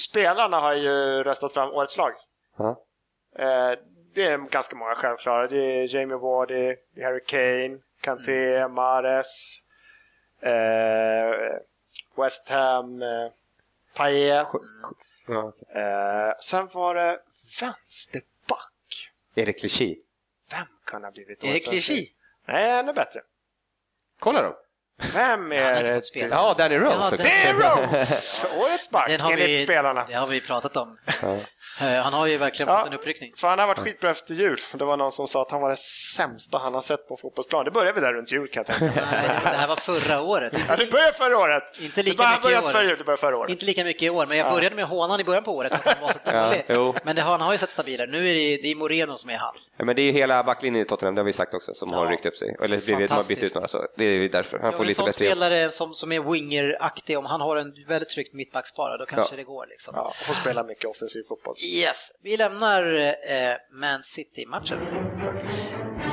spelarna 0.00 0.60
har 0.60 0.74
ju 0.74 1.22
röstat 1.22 1.52
fram 1.52 1.70
årets 1.70 1.96
lag. 1.96 2.12
Ja. 2.58 2.70
Eh, 3.38 3.78
det 4.14 4.24
är 4.26 4.38
ganska 4.38 4.76
många 4.76 4.94
självklara. 4.94 5.46
Det 5.46 5.56
är 5.80 5.94
Jamie 5.94 6.16
Vardy, 6.16 6.76
det 6.94 7.00
är 7.00 7.04
Harry 7.04 7.24
Kane, 7.26 7.78
Kanté, 8.00 8.68
Mahrez, 8.68 9.58
eh, 10.42 11.58
West 12.16 12.48
Ham, 12.48 13.02
eh. 13.02 13.08
Ja, 13.96 14.50
okej. 14.52 15.82
Eh, 15.82 16.32
sen 16.40 16.68
var 16.72 16.94
det 16.94 17.18
vänsterback. 17.60 19.12
Erik 19.34 19.58
Clichy. 19.58 19.98
Vem 20.50 20.66
kan 20.84 21.04
ha 21.04 21.10
blivit 21.10 21.44
Erik 21.44 21.52
årets 21.52 21.66
svensk? 21.66 21.86
Clichy. 21.86 22.12
Nej, 22.46 22.78
ännu 22.78 22.92
bättre. 22.92 23.20
Kolla 24.18 24.42
då. 24.42 24.60
Vem 25.14 25.52
är 25.52 25.94
inte 25.94 26.18
det? 26.18 26.26
Ja, 26.30 26.54
Danny 26.58 26.78
Rose. 26.78 27.16
Ja, 27.18 27.24
är 27.24 27.54
Rose! 27.54 28.46
Årets 28.56 28.90
back, 28.90 29.08
Den 29.08 29.20
har 29.20 29.32
enligt 29.32 29.48
vi, 29.48 29.64
spelarna. 29.64 30.04
Det 30.08 30.14
har 30.14 30.26
vi 30.26 30.40
pratat 30.40 30.76
om. 30.76 30.98
Eh, 31.80 31.86
Han 32.02 32.12
har 32.12 32.26
ju 32.26 32.36
verkligen 32.36 32.76
fått 32.76 32.86
en 32.86 32.92
uppryckning. 32.92 33.32
för 33.36 33.48
han 33.48 33.58
har 33.58 33.66
varit 33.66 33.78
skitbra 33.78 34.10
efter 34.10 34.34
jul. 34.34 34.60
Det 34.72 34.84
var 34.84 34.96
någon 34.96 35.12
som 35.12 35.28
sa 35.28 35.42
att 35.42 35.50
han 35.50 35.60
var 35.60 35.70
det 35.70 35.76
sämsta 36.16 36.58
han 36.58 36.74
har 36.74 36.82
sett 36.82 37.08
på 37.08 37.16
fotbollsplan. 37.16 37.64
Det 37.64 37.70
började 37.70 37.92
vi 38.00 38.06
där 38.06 38.12
runt 38.12 38.32
jul 38.32 38.48
kan 38.48 38.64
jag 38.66 38.78
tänka 38.78 38.84
mig. 38.84 39.04
Nej, 39.12 39.36
det 39.42 39.48
här 39.48 39.68
var 39.68 39.76
förra 39.76 40.20
året. 40.22 40.52
Ja, 40.54 40.60
Inte, 40.60 40.76
det 40.76 40.92
började 40.92 41.12
förra 41.12 41.38
året. 41.38 41.62
Inte 41.80 42.02
lika 42.02 42.22
det 42.22 42.40
började, 42.42 42.62
mycket 42.66 42.74
i 42.74 42.78
år. 42.78 42.84
jul, 42.84 42.98
det 42.98 43.04
började 43.04 43.20
förra 43.20 43.36
året. 43.36 43.50
inte 43.50 43.64
lika 43.64 43.84
mycket 43.84 44.02
i 44.02 44.10
år, 44.10 44.26
men 44.26 44.38
jag 44.38 44.52
började 44.52 44.76
med 44.76 44.84
hånan 44.84 45.20
i 45.20 45.24
början 45.24 45.44
på 45.44 45.56
året 45.56 45.72
för 45.82 45.90
att 45.90 45.98
han 45.98 46.06
var 46.06 46.12
så 46.12 46.46
dålig. 46.48 46.64
jo. 46.68 46.94
Men 47.02 47.16
det, 47.16 47.22
har- 47.22 47.30
han 47.30 47.40
har 47.40 47.52
ju 47.52 47.58
sett 47.58 47.70
stabilare. 47.70 48.06
Nu 48.10 48.18
är 48.30 48.34
det, 48.34 48.56
det 48.62 48.70
är 48.70 48.74
Moreno 48.74 49.16
som 49.16 49.30
är 49.30 49.36
han. 49.36 49.54
Ja, 49.76 49.84
men 49.84 49.96
det 49.96 50.02
är 50.02 50.12
hela 50.12 50.42
backlinjen 50.44 50.82
i 50.82 50.88
Tottenham, 50.88 51.14
det 51.14 51.20
har 51.20 51.26
vi 51.26 51.32
sagt 51.32 51.54
också, 51.54 51.74
som 51.74 51.92
har 51.92 52.04
Ja. 52.06 52.12
ryckt 52.12 52.26
upp 52.26 52.36
sig. 52.36 52.56
Eller 52.62 52.76
det 52.76 52.94
vet, 52.96 53.08
de 53.10 53.14
har 53.14 53.28
bytt 53.28 53.42
ut 53.42 53.54
några, 53.54 53.68
så 53.68 53.86
det 53.96 54.04
är 54.04 54.28
därför. 54.28 54.58
Han 54.58 54.66
Ja, 54.70 54.72
får 54.72 54.80
en 54.82 54.86
lite 54.86 54.96
sån 54.96 55.06
bättre 55.06 55.24
hjälp. 55.24 55.38
spelare 55.38 55.68
som, 55.70 55.94
som 55.94 56.12
är 56.12 56.20
winger-aktig, 56.20 57.18
om 57.18 57.26
han 57.26 57.40
har 57.40 57.56
en 57.56 57.72
väldigt 57.88 58.08
tryggt 58.08 58.34
mittbackspar, 58.34 58.98
då 58.98 59.06
kanske 59.06 59.32
Ja. 59.32 59.36
det 59.36 59.44
går. 59.44 59.66
Liksom. 59.66 59.94
Ja, 59.96 60.02
och 60.02 60.14
får 60.16 60.34
spela 60.34 60.62
mycket 60.62 60.84
offensiv 60.90 61.22
fotboll. 61.28 61.54
Yes, 61.82 62.12
vi 62.22 62.36
lämnar 62.36 62.94
eh, 62.96 63.54
Man 63.72 64.02
City-matchen. 64.02 64.78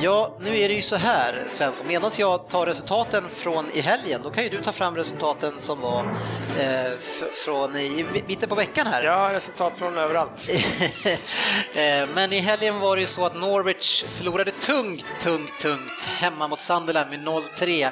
Ja, 0.02 0.36
nu 0.40 0.58
är 0.60 0.68
det 0.68 0.74
ju 0.74 0.82
så 0.82 0.96
här 0.96 1.42
Svensson, 1.48 1.86
medan 1.86 2.10
jag 2.18 2.48
tar 2.48 2.66
resultaten 2.66 3.24
från 3.34 3.64
i 3.72 3.80
helgen, 3.80 4.20
då 4.24 4.30
kan 4.30 4.44
ju 4.44 4.50
du 4.50 4.60
ta 4.62 4.72
fram 4.72 4.96
resultaten 4.96 5.52
som 5.58 5.80
var 5.80 6.18
eh, 6.60 6.92
från 7.44 7.76
i 7.76 8.04
mitten 8.28 8.48
på 8.48 8.54
veckan 8.54 8.86
här. 8.86 9.04
Har 9.04 9.30
resultat 9.30 9.76
från 9.76 9.98
överallt. 9.98 10.50
Eh, 11.74 12.08
Men 12.14 12.32
i 12.32 12.38
helgen 12.38 12.78
var 12.80 12.96
det 12.96 13.00
ju 13.00 13.06
så 13.06 13.24
att 13.26 13.34
Norwich 13.36 14.04
förlorade 14.04 14.50
tungt, 14.50 15.04
tungt, 15.20 15.60
tungt 15.60 16.02
hemma 16.20 16.48
mot 16.48 16.60
Sunderland 16.60 17.10
med 17.10 17.20
0-3. 17.20 17.84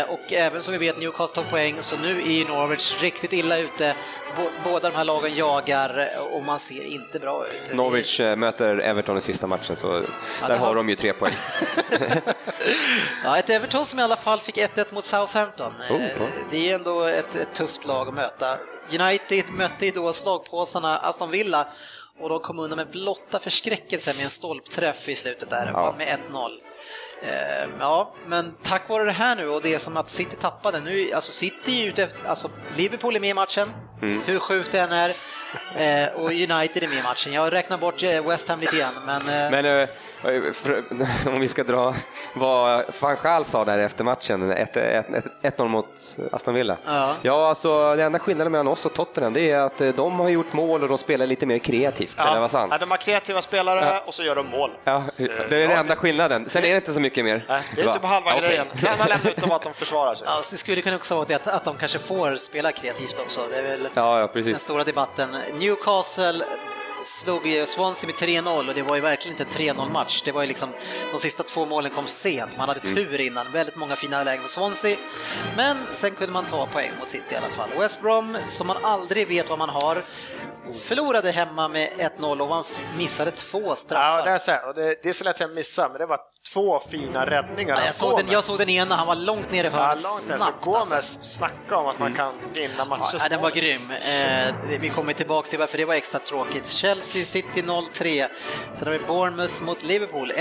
Eh, 0.00 0.08
Och 0.10 0.32
även 0.32 0.62
som 0.62 0.72
vi 0.72 0.78
vet 0.78 0.98
Newcastle 1.00 1.42
tog 1.42 1.50
poäng, 1.50 1.74
så 1.80 1.96
nu 1.96 2.20
är 2.22 2.32
ju 2.38 2.44
Norwich 2.44 3.02
riktigt 3.02 3.32
illa 3.32 3.58
ute. 3.58 3.94
Bå- 4.36 4.50
Båda 4.64 4.90
de 4.90 4.96
här 4.96 5.04
lagen 5.04 5.34
jagar 5.34 6.10
eh, 6.16 6.20
och 6.24 6.44
man 6.44 6.58
ser 6.58 6.84
inte 6.84 7.18
bra 7.18 7.46
ut. 7.46 7.74
Norwich 7.74 8.20
eh, 8.20 8.36
möter 8.36 8.78
Everton 8.78 9.18
i 9.18 9.20
sista 9.20 9.46
matchen, 9.46 9.76
så 9.76 9.92
där 9.92 10.02
det 10.48 10.54
har- 10.54 10.66
har 10.66 10.74
de 10.74 10.88
ju 10.88 10.94
tre 10.96 11.12
poäng. 11.18 11.32
Ja, 13.24 13.38
ett 13.38 13.50
Everton 13.50 13.86
som 13.86 13.98
i 13.98 14.02
alla 14.02 14.16
fall 14.16 14.40
fick 14.40 14.56
1-1 14.56 14.94
mot 14.94 15.04
Southampton. 15.04 15.72
Oh, 15.90 15.96
Eh, 16.04 16.08
ja. 16.18 16.26
Det 16.50 16.70
är 16.70 16.74
ändå 16.74 17.02
ett, 17.04 17.34
ett 17.34 17.54
tufft 17.54 17.86
lag 17.86 18.08
att 18.08 18.14
möta. 18.14 18.58
United 19.00 19.44
mötte 19.52 19.84
ju 19.86 19.90
då 19.90 20.12
slagpåsarna 20.12 20.98
Aston 20.98 21.30
Villa 21.30 21.66
och 22.20 22.28
de 22.28 22.40
kom 22.40 22.58
undan 22.58 22.76
med 22.76 22.90
blotta 22.90 23.38
förskräckelse 23.38 24.14
med 24.16 24.24
en 24.24 24.30
stolpträff 24.30 25.08
i 25.08 25.14
slutet 25.14 25.50
där, 25.50 25.66
Ja. 25.66 25.94
med 25.98 26.06
1-0. 26.08 26.50
Eh, 27.22 27.68
ja, 27.80 28.14
men 28.26 28.54
tack 28.62 28.88
vare 28.88 29.04
det 29.04 29.12
här 29.12 29.36
nu 29.36 29.48
och 29.48 29.62
det 29.62 29.78
som 29.78 29.96
att 29.96 30.08
City 30.10 30.36
tappade 30.40 30.80
nu, 30.80 31.12
alltså 31.12 31.32
City 31.32 31.82
är 31.82 31.86
ute 31.88 32.02
efter, 32.02 32.24
alltså 32.28 32.50
Liverpool 32.76 33.16
är 33.16 33.20
med 33.20 33.30
i 33.30 33.34
matchen, 33.34 33.72
Mm. 34.02 34.22
hur 34.26 34.38
sjukt 34.38 34.72
det 34.72 34.78
än 34.80 34.92
är, 34.92 35.08
eh, 35.76 36.08
och 36.14 36.30
United 36.30 36.82
är 36.82 36.88
med 36.88 36.98
i 36.98 37.02
matchen. 37.02 37.32
Jag 37.32 37.52
räknar 37.52 37.78
bort 37.78 38.02
eh, 38.02 38.28
West 38.28 38.48
Ham 38.48 38.60
lite 38.60 38.76
grann, 38.76 38.94
men, 39.06 39.20
eh, 39.20 39.50
Men 39.50 39.64
eh, 39.80 39.88
om 41.26 41.40
vi 41.40 41.48
ska 41.48 41.64
dra 41.64 41.94
vad 42.34 42.84
van 43.00 43.44
sa 43.44 43.64
där 43.64 43.78
efter 43.78 44.04
matchen, 44.04 44.52
1-0 44.52 45.68
mot 45.68 45.86
Aston 46.32 46.54
Villa. 46.54 46.76
Ja. 46.84 47.14
ja, 47.22 47.48
alltså 47.48 47.94
den 47.94 48.06
enda 48.06 48.18
skillnaden 48.18 48.52
mellan 48.52 48.68
oss 48.68 48.86
och 48.86 48.94
Tottenham 48.94 49.32
det 49.32 49.50
är 49.50 49.58
att 49.58 49.80
eh, 49.80 49.88
de 49.88 50.20
har 50.20 50.28
gjort 50.28 50.52
mål 50.52 50.82
och 50.82 50.88
de 50.88 50.98
spelar 50.98 51.26
lite 51.26 51.46
mer 51.46 51.58
kreativt. 51.58 52.18
Eller 52.18 52.40
vad 52.40 52.50
sant? 52.50 52.72
Ja, 52.72 52.78
de 52.78 52.90
har 52.90 52.98
kreativa 52.98 53.42
spelare 53.42 53.80
Ja. 53.84 54.02
och 54.06 54.14
så 54.14 54.22
gör 54.22 54.34
de 54.34 54.46
mål. 54.46 54.70
Ja, 54.84 55.02
det 55.16 55.24
är 55.24 55.68
den 55.68 55.70
enda 55.70 55.96
skillnaden. 55.96 56.48
Sen 56.48 56.64
är 56.64 56.70
det 56.70 56.76
inte 56.76 56.94
så 56.94 57.00
mycket 57.00 57.24
mer. 57.24 57.44
Nej, 57.48 57.62
det 57.76 57.82
är 57.82 57.92
typ 57.92 58.04
halva 58.04 58.34
Okej. 58.34 58.48
grejen. 58.48 58.66
Det 58.80 58.88
enda 58.88 59.06
lämna 59.06 59.30
ut 59.30 59.36
dem 59.36 59.52
att 59.52 59.62
de 59.62 59.74
försvarar 59.74 60.14
sig. 60.14 60.26
Ja, 60.30 60.42
så 60.42 60.54
det 60.54 60.58
skulle 60.58 60.82
kunna 60.82 60.96
också 60.96 61.14
vara 61.14 61.24
det 61.28 61.34
att, 61.34 61.46
att 61.46 61.64
de 61.64 61.76
kanske 61.76 61.98
får 61.98 62.36
spela 62.36 62.72
kreativt 62.72 63.18
också. 63.18 63.40
Det 63.50 63.58
är 63.58 63.62
väl 63.62 63.88
Ja, 63.94 64.20
ja, 64.34 64.42
den 64.42 64.54
stora 64.54 64.84
debatten. 64.84 65.28
Newcastle 65.58 66.44
slog 67.04 67.46
ju 67.46 67.66
Swansea 67.66 68.06
med 68.06 68.16
3-0 68.16 68.68
och 68.68 68.74
det 68.74 68.82
var 68.82 68.94
ju 68.94 69.00
verkligen 69.00 69.38
inte 69.38 69.62
en 69.62 69.76
3-0 69.76 69.92
match. 69.92 70.22
Det 70.24 70.32
var 70.32 70.42
ju 70.42 70.48
liksom, 70.48 70.68
de 71.12 71.20
sista 71.20 71.42
två 71.42 71.64
målen 71.64 71.90
kom 71.90 72.06
sent. 72.06 72.56
Man 72.58 72.68
hade 72.68 72.80
tur 72.80 73.20
innan, 73.20 73.46
väldigt 73.52 73.76
många 73.76 73.96
fina 73.96 74.24
lägen 74.24 74.42
för 74.42 74.48
Swansea. 74.48 74.96
Men 75.56 75.76
sen 75.92 76.10
kunde 76.10 76.32
man 76.32 76.44
ta 76.44 76.66
poäng 76.66 76.90
mot 77.00 77.08
City 77.08 77.34
i 77.34 77.36
alla 77.36 77.48
fall. 77.48 77.70
West 77.78 78.00
Brom, 78.00 78.36
som 78.48 78.66
man 78.66 78.76
aldrig 78.82 79.28
vet 79.28 79.48
vad 79.48 79.58
man 79.58 79.68
har, 79.68 80.02
förlorade 80.74 81.30
hemma 81.30 81.68
med 81.68 81.88
1-0 82.18 82.40
och 82.40 82.48
man 82.48 82.64
missade 82.96 83.30
två 83.30 83.74
straffar. 83.74 84.18
Ja, 84.18 84.24
det 84.24 84.30
är, 84.30 84.38
så 84.38 84.50
här, 84.50 84.68
och 84.68 84.74
det, 84.74 85.02
det 85.02 85.08
är 85.08 85.12
så 85.12 85.24
lätt 85.24 85.40
att 85.40 85.50
missa, 85.50 85.88
men 85.88 85.98
det 85.98 86.06
var 86.06 86.20
två 86.52 86.80
fina 86.90 87.26
räddningar 87.26 87.76
Ja, 87.76 87.82
jag, 87.86 87.94
såg 87.94 88.18
den, 88.18 88.28
jag 88.28 88.44
såg 88.44 88.58
den 88.58 88.68
ena, 88.68 88.94
han 88.94 89.06
var 89.06 89.14
långt 89.16 89.50
ner 89.52 89.64
i 89.64 89.66
Ja, 89.66 89.72
hörnet. 89.72 90.00
Så 90.00 90.18
snabbt. 90.20 90.64
Gomez, 90.64 90.92
alltså. 90.92 91.22
snacka 91.22 91.76
om 91.76 91.86
att 91.86 91.98
man 91.98 92.14
kan 92.14 92.32
vinna 92.54 92.84
matcher. 92.84 93.18
Ja, 93.22 93.28
den 93.28 93.40
var 93.40 93.50
grym. 93.50 93.90
Eh, 93.90 94.78
vi 94.80 94.88
kommer 94.88 95.12
tillbaka 95.12 95.48
till 95.48 95.58
varför 95.58 95.78
det 95.78 95.84
var 95.84 95.94
extra 95.94 96.18
tråkigt. 96.20 96.66
Chelsea 96.66 97.24
City 97.24 97.62
0-3. 97.62 98.28
Sen 98.72 98.88
har 98.88 98.98
vi 98.98 98.98
Bournemouth 99.06 99.62
mot 99.62 99.82
Liverpool 99.82 100.32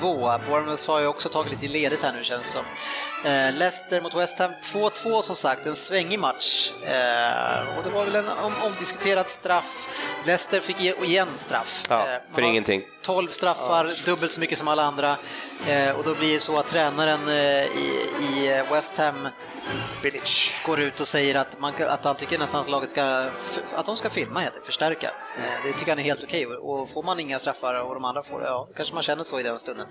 1-2. 0.00 0.40
Bournemouth 0.48 0.90
har 0.90 1.00
ju 1.00 1.06
också 1.06 1.28
tagit 1.28 1.52
lite 1.52 1.68
ledigt 1.68 2.02
här 2.02 2.12
nu 2.12 2.24
känns 2.24 2.46
som. 2.46 2.64
Eh, 3.24 3.52
Leicester 3.54 4.00
mot 4.00 4.14
West 4.14 4.38
Ham 4.38 4.50
2-2 4.62 5.22
som 5.22 5.36
sagt, 5.36 5.66
en 5.66 5.76
svängig 5.76 6.18
match. 6.18 6.72
Eh, 6.82 7.78
och 7.78 7.84
det 7.84 7.90
var 7.90 8.04
väl 8.04 8.16
en 8.16 8.28
om, 8.28 8.52
omdiskuterad 8.62 9.28
straff. 9.28 9.55
Leicester 10.24 10.60
fick 10.60 10.80
ge- 10.80 11.04
igen 11.04 11.28
straff. 11.38 11.84
Ja, 11.88 11.94
Eh, 12.06 12.12
man 12.12 12.34
för 12.34 12.42
ingenting. 12.42 12.82
12 13.02 13.28
straffar, 13.28 13.90
dubbelt 14.06 14.32
så 14.32 14.40
mycket 14.40 14.58
som 14.58 14.68
alla 14.68 14.82
andra. 14.84 15.16
Eh, 15.68 15.90
och 15.96 16.04
då 16.04 16.14
blir 16.14 16.34
det 16.34 16.40
så 16.40 16.58
att 16.58 16.68
tränaren 16.68 17.28
eh, 17.28 17.64
i, 17.64 18.64
West 18.70 18.98
Ham 18.98 19.28
Bilic. 20.02 20.52
går 20.66 20.80
ut 20.80 21.00
och 21.00 21.08
säger 21.08 21.34
att, 21.34 21.60
man, 21.60 21.72
att 21.80 22.04
han 22.04 22.14
tycker 22.14 22.38
nästan 22.38 22.60
att 22.60 22.70
laget 22.70 22.90
ska, 22.90 23.30
att 23.74 23.86
de 23.86 23.96
ska 23.96 24.10
filma, 24.10 24.40
heter 24.40 24.60
förstärka. 24.64 25.10
Eh, 25.38 25.42
Det 25.64 25.72
tycker 25.72 25.92
han 25.92 25.98
är 25.98 26.02
helt 26.02 26.22
okej 26.24 26.46
och 26.46 26.90
får 26.90 27.02
man 27.02 27.20
inga 27.20 27.38
straffar 27.38 27.74
och 27.82 27.94
de 27.94 28.04
andra 28.04 28.22
får 28.22 28.40
det, 28.40 28.46
ja, 28.46 28.68
kanske 28.76 28.94
man 28.94 29.02
känner 29.02 29.24
så 29.24 29.40
i 29.40 29.42
den 29.42 29.58
stunden. 29.58 29.86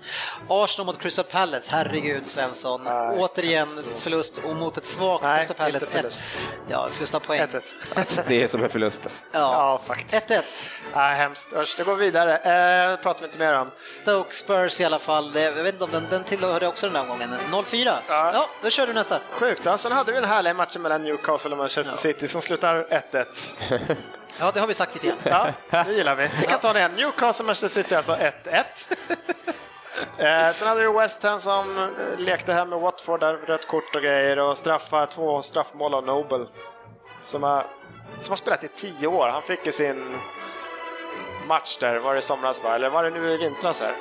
Arsenal 0.48 0.86
mot 0.86 0.98
Crystal 0.98 1.24
Palace, 1.24 1.70
herregud 1.76 2.26
Svensson. 2.26 2.80
Nej, 2.84 3.18
Återigen 3.18 3.66
förlust 3.98 4.38
och 4.38 4.56
mot 4.56 4.76
ett 4.76 4.86
svagt 4.86 5.24
Nej, 5.24 5.38
Crystal 5.38 5.56
Palace. 5.56 5.76
inte 5.86 5.96
förlust. 5.96 6.20
Ett, 6.20 6.58
ja, 6.68 6.88
förlust 6.92 7.14
av 7.14 7.20
poäng. 7.20 7.40
1-1. 7.40 8.22
Det 8.28 8.42
är 8.42 8.48
som 8.48 8.64
en 8.64 8.70
förlust. 8.70 9.00
alltså. 9.04 9.18
Ja, 9.32 9.38
Ja, 9.40 9.80
faktiskt. 9.86 10.28
1-1. 10.30 10.42
Nej, 10.94 11.16
hemskt. 11.16 11.52
Usch, 11.56 11.74
det 11.78 11.84
går 11.84 11.96
vidare. 11.96 12.36
Eh, 12.36 12.96
pratar 13.02 13.20
vi 13.20 13.26
inte 13.26 13.38
mer 13.38 13.54
om. 13.54 13.70
Stoke 13.80 14.34
Spurs 14.34 14.80
i 14.80 14.84
alla 14.84 14.98
fall, 14.98 15.32
Det- 15.32 15.42
jag 15.42 15.52
vet 15.52 15.72
inte 15.74 15.84
om 15.84 15.90
den, 15.90 16.06
den 16.10 16.24
tillhörde 16.24 16.66
också 16.66 16.86
den 16.86 16.94
där 16.94 17.00
omgången. 17.02 17.30
0-4. 17.52 17.98
Ja. 18.08 18.30
Ja, 18.34 18.48
då 18.62 18.70
kör 18.70 18.86
du 18.86 18.92
nästa. 18.92 19.20
Sjukt. 19.30 19.60
Ja, 19.64 19.78
sen 19.78 19.92
hade 19.92 20.12
vi 20.12 20.20
den 20.20 20.28
härliga 20.30 20.54
matchen 20.54 20.82
mellan 20.82 21.02
Newcastle 21.04 21.50
och 21.50 21.58
Manchester 21.58 21.96
City 21.96 22.28
som 22.28 22.42
slutar 22.42 22.86
1-1. 22.90 23.26
Ja, 24.38 24.50
det 24.54 24.60
har 24.60 24.66
vi 24.66 24.74
sagt 24.74 24.94
lite 24.94 25.06
grann. 25.06 25.52
Ja, 25.70 25.84
det 25.84 25.92
gillar 25.92 26.16
vi. 26.16 26.28
Vi 26.40 26.46
kan 26.46 26.60
ta 26.60 26.72
det 26.72 26.78
igen. 26.78 26.90
Newcastle 26.96 27.46
Manchester 27.46 27.82
City 27.82 27.94
alltså 27.94 28.12
1-1. 28.12 28.64
Eh, 30.18 30.52
sen 30.52 30.68
hade 30.68 30.80
vi 30.80 30.98
West 30.98 31.22
Ham 31.22 31.40
som 31.40 31.78
eh, 31.78 32.18
lekte 32.18 32.52
här 32.52 32.64
med 32.64 32.78
Watford, 32.78 33.20
där 33.20 33.34
rött 33.34 33.68
kort 33.68 33.96
och 33.96 34.02
grejer 34.02 34.38
och 34.38 34.58
straffar, 34.58 35.06
två 35.06 35.42
straffmål 35.42 35.94
av 35.94 36.06
Noble. 36.06 36.46
Som 37.22 37.42
har, 37.42 37.66
som 38.20 38.32
har 38.32 38.36
spelat 38.36 38.64
i 38.64 38.68
tio 38.68 39.06
år. 39.06 39.28
Han 39.28 39.42
fick 39.42 39.66
ju 39.66 39.72
sin 39.72 40.18
match 41.46 41.78
där, 41.78 41.96
var 41.96 42.12
det 42.12 42.18
i 42.18 42.22
somras 42.22 42.64
va? 42.64 42.74
Eller 42.74 42.88
var 42.88 43.02
det 43.02 43.10
nu 43.10 43.32
i 43.32 43.36
vintras 43.36 43.80
här? 43.80 43.92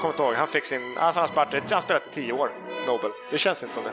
Kommer 0.00 0.12
inte 0.14 0.22
ihåg. 0.22 0.34
Han 0.34 0.48
fick 0.48 0.64
sin, 0.66 0.98
alltså 0.98 1.20
han 1.20 1.28
har 1.36 1.46
spelat, 1.46 1.70
han 1.72 1.82
spelat 1.82 2.06
i 2.06 2.10
tio 2.10 2.32
år, 2.32 2.50
Noble. 2.86 3.10
Det 3.30 3.38
känns 3.38 3.62
inte 3.62 3.74
som 3.74 3.84
det. 3.84 3.92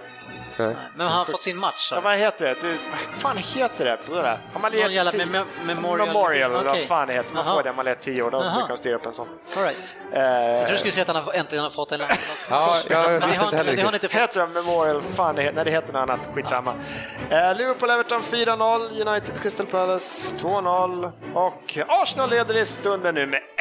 Nej. 0.59 0.75
Men 0.95 1.07
han 1.07 1.17
har 1.17 1.25
fått 1.25 1.41
sin 1.41 1.57
match. 1.57 1.87
Ja, 1.91 1.97
Så. 1.97 2.01
vad 2.01 2.17
heter 2.17 2.45
det? 2.45 2.53
det 2.61 2.77
vad 2.91 2.99
fan 3.21 3.37
heter 3.37 3.85
det? 3.85 3.97
På 3.97 4.15
det 4.15 4.21
där? 4.21 4.39
Har 4.53 4.59
man 4.61 4.71
Någon 4.71 4.93
jävla 4.93 5.11
mem- 5.11 5.45
memorial- 5.65 6.07
Memorial, 6.07 6.51
eller 6.55 6.63
vad 6.63 6.77
fan 6.77 7.07
det 7.07 7.13
heter. 7.13 7.33
Man 7.33 7.43
Jaha. 7.45 7.55
får 7.55 7.63
det 7.63 7.69
när 7.69 7.75
man 7.75 7.85
lett 7.85 8.01
tio 8.01 8.21
år, 8.21 8.31
då 8.31 8.39
brukar 8.39 8.67
de 8.67 8.77
styra 8.77 8.95
upp 8.95 9.05
en 9.05 9.13
sån. 9.13 9.27
All 9.57 9.63
right. 9.63 9.97
Eh, 10.13 10.21
Jag 10.21 10.61
tror 10.65 10.71
du 10.71 10.77
skulle 10.77 10.91
säga 10.91 11.01
att 11.01 11.15
han 11.15 11.23
har, 11.23 11.33
äntligen 11.33 11.63
har 11.63 11.69
fått 11.71 11.91
en 11.91 11.99
Ja, 11.99 12.07
jag 12.09 12.59
Men 12.59 12.69
visste 12.69 12.89
det 12.89 12.95
har, 12.95 13.05
har 13.85 13.93
inte 13.93 13.99
fått. 14.09 14.13
Heter 14.21 14.47
Memorial? 14.47 15.01
Fan, 15.01 15.35
det 15.35 15.41
heter, 15.41 15.55
nej, 15.55 15.65
det 15.65 15.71
heter 15.71 15.93
något 15.93 16.09
annat. 16.09 16.19
Skitsamma. 16.35 16.73
Eh, 17.29 17.35
Liverpool-Everton 17.35 18.21
4-0, 18.21 19.07
United 19.07 19.41
Crystal 19.41 19.65
Palace 19.65 20.35
2-0 20.37 21.11
och 21.33 21.77
Arsenal 21.87 22.29
leder 22.29 22.57
i 22.57 22.65
stunden 22.65 23.15
nu 23.15 23.25
med 23.25 23.39
1-0 23.39 23.41
mot 23.41 23.56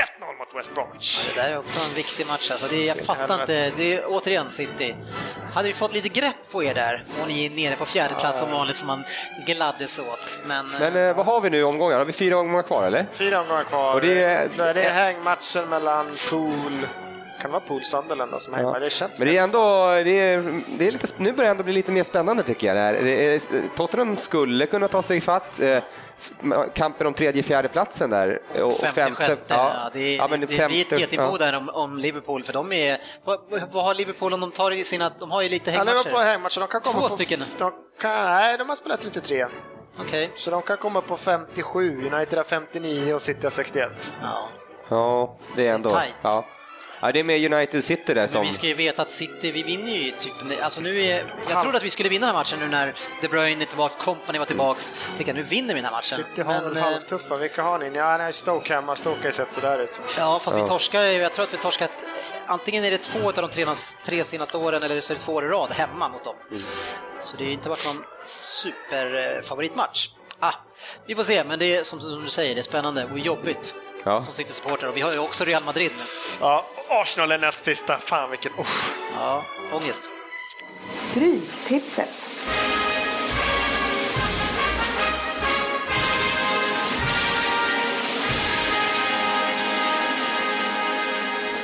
West 0.57 0.75
Bromwich. 0.75 1.27
Det 1.35 1.41
där 1.43 1.51
är 1.51 1.59
också 1.59 1.79
en 1.89 1.95
viktig 1.95 2.27
match. 2.27 2.51
Alltså 2.51 2.67
det, 2.71 2.85
jag 2.85 2.97
fattar 2.97 3.41
inte. 3.41 3.73
Det 3.77 3.95
är 3.95 4.05
återigen 4.07 4.51
City. 4.51 4.95
Hade 5.55 5.69
vi 5.69 5.75
fått 5.75 5.93
lite 5.93 6.09
grepp 6.09 6.35
på 6.51 6.65
er 6.65 6.75
där 6.75 7.05
och 7.23 7.29
ni 7.29 7.47
är 7.47 7.51
nere 7.51 7.77
på 7.77 7.85
fjärde 7.87 8.15
plats 8.15 8.41
som 8.41 8.51
vanligt 8.53 8.77
som 8.77 8.87
man 8.87 9.05
gladdes 9.47 9.99
åt. 9.99 10.39
Men, 10.47 10.67
Men 10.81 10.97
eh, 11.09 11.17
vad 11.17 11.27
har 11.27 11.41
vi 11.41 11.51
nu 11.51 11.59
i 11.59 11.63
omgångar? 11.63 11.99
Har 11.99 12.05
vi 12.05 12.13
fyra 12.13 12.39
omgångar 12.39 12.63
kvar 12.63 12.87
eller? 12.87 13.07
Fyra 13.13 13.41
omgångar 13.41 13.65
kvar. 13.65 13.95
Och 13.95 14.01
det 14.01 14.25
är- 14.25 14.75
det 14.75 14.85
är 14.85 14.91
hängmatchen 14.93 15.69
mellan 15.69 16.07
Pool... 16.31 16.87
Kan 17.47 17.53
det 17.53 17.59
vara 17.59 17.68
Pool 17.68 17.84
Sunderland 17.84 18.32
då 18.32 18.40
som 18.40 18.55
hänger? 18.55 18.68
Ja. 18.68 18.78
Det 18.78 18.90
känns 18.90 19.18
Men 19.18 19.28
det 19.28 19.36
är 19.36 19.42
ändå, 19.42 19.86
det 20.05 20.11
är, 20.11 20.62
det 20.78 20.88
är 20.88 20.92
lite, 20.92 21.07
nu 21.16 21.32
börjar 21.32 21.49
det 21.49 21.51
ändå 21.51 21.64
bli 21.64 21.72
lite 21.72 21.92
mer 21.92 22.03
spännande 22.03 22.42
tycker 22.42 22.66
jag. 22.66 22.76
Det 22.76 22.80
här. 22.80 22.92
Det 22.92 23.34
är, 23.34 23.76
Tottenham 23.76 24.16
skulle 24.16 24.66
kunna 24.66 24.88
ta 24.88 25.03
sig 25.03 25.16
ifatt. 25.16 25.61
Eh, 25.61 25.82
kampen 26.74 27.07
om 27.07 27.14
tredje, 27.14 27.42
fjärde 27.42 27.68
platsen 27.68 28.11
där. 28.11 28.42
Och, 28.55 28.62
och 28.62 28.74
femte, 28.74 29.24
sjätte. 29.24 29.55
Ja, 29.55 29.90
det, 29.92 30.16
ja, 30.16 30.28
men 30.30 30.40
det, 30.40 30.47
det 30.47 30.55
femte- 30.55 30.68
blir 30.68 30.94
ett 30.94 31.01
getingbo 31.01 31.36
ja. 31.40 31.47
där 31.47 31.57
om, 31.57 31.68
om 31.72 31.99
Liverpool, 31.99 32.42
för 32.42 32.53
de 32.53 32.72
är... 32.72 32.99
Vad, 33.24 33.38
vad 33.72 33.84
har 33.84 33.94
Liverpool 33.94 34.32
om 34.32 34.40
de 34.40 34.51
tar 34.51 34.70
i 34.70 34.84
sina... 34.84 35.11
De 35.18 35.30
har 35.30 35.42
ju 35.42 35.49
lite 35.49 35.70
Ja, 35.70 35.84
Liverpool 35.84 36.12
har 36.12 36.24
hängmatcher. 36.24 36.30
hängmatcher. 36.32 36.61
De 36.61 36.68
kan 36.68 36.80
komma 36.80 36.94
Två 36.94 37.09
på, 37.09 37.09
stycken. 37.09 37.40
De 37.59 37.72
kan, 38.01 38.24
nej, 38.24 38.59
de 38.59 38.68
har 38.68 38.76
spelat 38.76 39.01
33. 39.01 39.47
Okej. 40.01 40.30
Så 40.34 40.51
de 40.51 40.62
kan 40.62 40.76
komma 40.76 41.01
på 41.01 41.16
57. 41.16 42.11
United 42.12 42.38
har 42.38 42.44
59 42.44 43.14
och 43.14 43.22
City 43.22 43.40
har 43.42 43.51
61. 43.51 44.12
Ja. 44.22 44.49
Ja, 44.88 45.38
det 45.57 45.68
är 45.68 45.74
ändå... 45.74 45.88
Det 45.88 45.94
är 45.94 46.01
tight. 46.01 46.14
ja. 46.22 46.44
Ja, 47.01 47.12
det 47.12 47.18
är 47.20 47.24
med 47.24 47.53
United 47.53 47.84
City 47.84 48.14
där 48.14 48.14
Men 48.14 48.28
som... 48.28 48.47
vi 48.47 48.53
ska 48.53 48.66
ju 48.66 48.74
veta 48.74 49.03
att 49.03 49.11
City, 49.11 49.51
vi 49.53 49.62
vinner 49.62 49.92
ju 49.92 50.11
typ... 50.11 50.32
Alltså 50.62 50.80
nu 50.80 51.03
är, 51.03 51.24
jag 51.51 51.62
trodde 51.62 51.76
att 51.78 51.84
vi 51.84 51.90
skulle 51.90 52.09
vinna 52.09 52.26
den 52.26 52.34
här 52.34 52.40
matchen 52.40 52.59
nu 52.61 52.66
när 52.68 52.94
De 53.22 53.28
Bruyne 53.28 53.62
är 53.62 53.66
tillbaks, 53.66 53.97
Company 53.97 54.38
var 54.38 54.47
tillbaks. 54.47 54.92
Tänkte 55.07 55.24
jag, 55.30 55.34
nu 55.36 55.42
vinner 55.42 55.68
vi 55.68 55.80
den 55.80 55.84
här 55.84 55.92
matchen. 55.92 56.16
City 56.16 56.42
har 56.42 56.62
väl 56.62 56.76
eh, 56.76 56.82
halvtuffa. 56.82 57.36
Vilka 57.36 57.62
har 57.62 57.78
ni? 57.78 57.90
Ja, 57.94 58.16
nej, 58.16 58.32
Stoke 58.32 58.74
hemma. 58.74 58.97
Stoke 58.97 59.18
har 59.20 59.26
ju 59.26 59.32
sett 59.32 59.53
sådär 59.53 59.78
ut. 59.78 60.01
Ja, 60.18 60.38
fast 60.38 60.57
Ja. 60.57 60.62
vi 60.62 60.68
torskar, 60.68 61.01
jag 61.03 61.32
tror 61.32 61.44
att 61.44 61.55
vi 61.55 61.59
torskat, 61.59 61.90
antingen 62.47 62.84
är 62.84 62.90
det 62.90 62.99
två 62.99 63.28
av 63.28 63.34
de 63.34 63.49
tre, 63.49 63.66
tre 64.05 64.24
senaste 64.24 64.57
åren 64.57 64.82
eller 64.82 65.01
så 65.01 65.12
är 65.12 65.14
det 65.14 65.20
två 65.22 65.32
år 65.34 65.44
i 65.44 65.49
rad 65.49 65.70
hemma 65.70 66.09
mot 66.09 66.24
dem. 66.24 66.34
Mm. 66.51 66.62
Så 67.20 67.36
det 67.36 67.44
är 67.44 67.47
ju 67.47 67.53
inte 67.53 67.68
varit 67.68 67.86
någon 67.86 68.05
superfavoritmatch. 68.24 70.09
Ah, 70.40 70.53
vi 71.07 71.14
får 71.14 71.22
se, 71.22 71.44
men 71.44 71.59
det 71.59 71.76
är 71.76 71.84
som, 71.84 72.01
som 72.01 72.24
du 72.24 72.30
säger, 72.30 72.55
det 72.55 72.61
är 72.61 72.62
spännande 72.62 73.05
och 73.05 73.18
jobbigt 73.18 73.74
Ja. 74.07 74.21
som 74.21 74.33
City-supporter. 74.33 74.89
Och 74.89 74.97
vi 74.97 75.01
har 75.01 75.13
ju 75.13 75.19
också 75.19 75.45
Real 75.45 75.65
Madrid 75.65 75.91
nu. 75.99 76.05
Ja, 76.41 76.67
Arsenal 76.89 77.33
är 77.33 77.39
näst 77.39 77.65
sista. 77.65 77.99
Fan 77.99 78.31
vilken... 78.31 78.53
Oh. 78.53 78.67
Ja, 79.15 79.45
ångest. 79.73 80.09
Stryktipset. 80.95 82.09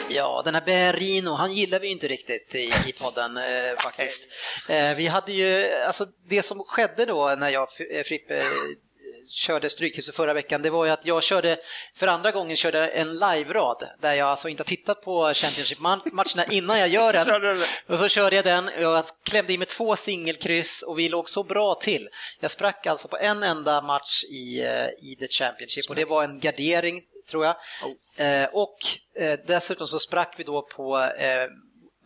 Ja, 0.08 0.42
den 0.44 0.54
här 0.54 0.62
Berino, 0.66 1.30
han 1.30 1.52
gillar 1.52 1.80
vi 1.80 1.88
inte 1.88 2.08
riktigt 2.08 2.54
i, 2.54 2.72
i 2.86 2.92
podden 2.92 3.36
eh, 3.36 3.82
faktiskt. 3.82 4.28
Eh, 4.68 4.94
vi 4.96 5.06
hade 5.06 5.32
ju, 5.32 5.72
alltså 5.86 6.06
det 6.28 6.42
som 6.42 6.64
skedde 6.66 7.06
då 7.06 7.34
när 7.38 7.48
jag, 7.48 7.68
eh, 7.90 8.02
Frippe, 8.02 8.36
eh, 8.36 8.44
körde 9.32 9.70
Stryktipset 9.70 10.16
förra 10.16 10.34
veckan, 10.34 10.62
det 10.62 10.70
var 10.70 10.84
ju 10.84 10.90
att 10.90 11.06
jag 11.06 11.22
körde, 11.22 11.58
för 11.94 12.06
andra 12.06 12.30
gången 12.30 12.56
körde 12.56 12.88
en 12.88 13.18
live-rad 13.18 13.84
där 14.00 14.12
jag 14.12 14.28
alltså 14.28 14.48
inte 14.48 14.60
har 14.60 14.64
tittat 14.64 15.02
på 15.02 15.34
Championship-matcherna 15.34 16.44
innan 16.50 16.78
jag 16.78 16.88
gör 16.88 17.12
den. 17.42 17.58
Och 17.86 17.98
så 17.98 18.08
körde 18.08 18.36
jag 18.36 18.44
den, 18.44 18.70
jag 18.80 19.04
klämde 19.24 19.52
i 19.52 19.58
med 19.58 19.68
två 19.68 19.96
singelkryss 19.96 20.82
och 20.82 20.98
vi 20.98 21.08
låg 21.08 21.28
så 21.28 21.42
bra 21.42 21.74
till. 21.74 22.08
Jag 22.40 22.50
sprack 22.50 22.86
alltså 22.86 23.08
på 23.08 23.18
en 23.18 23.42
enda 23.42 23.82
match 23.82 24.24
i, 24.24 24.64
eh, 24.64 25.10
i 25.10 25.16
The 25.18 25.28
Championship 25.28 25.88
och 25.88 25.96
det 25.96 26.04
var 26.04 26.24
en 26.24 26.40
gardering 26.40 27.02
tror 27.30 27.44
jag. 27.44 27.56
Eh, 28.16 28.48
och 28.52 28.76
eh, 29.16 29.38
dessutom 29.46 29.86
så 29.86 29.98
sprack 29.98 30.34
vi 30.36 30.44
då 30.44 30.62
på 30.62 30.98
eh, 30.98 31.46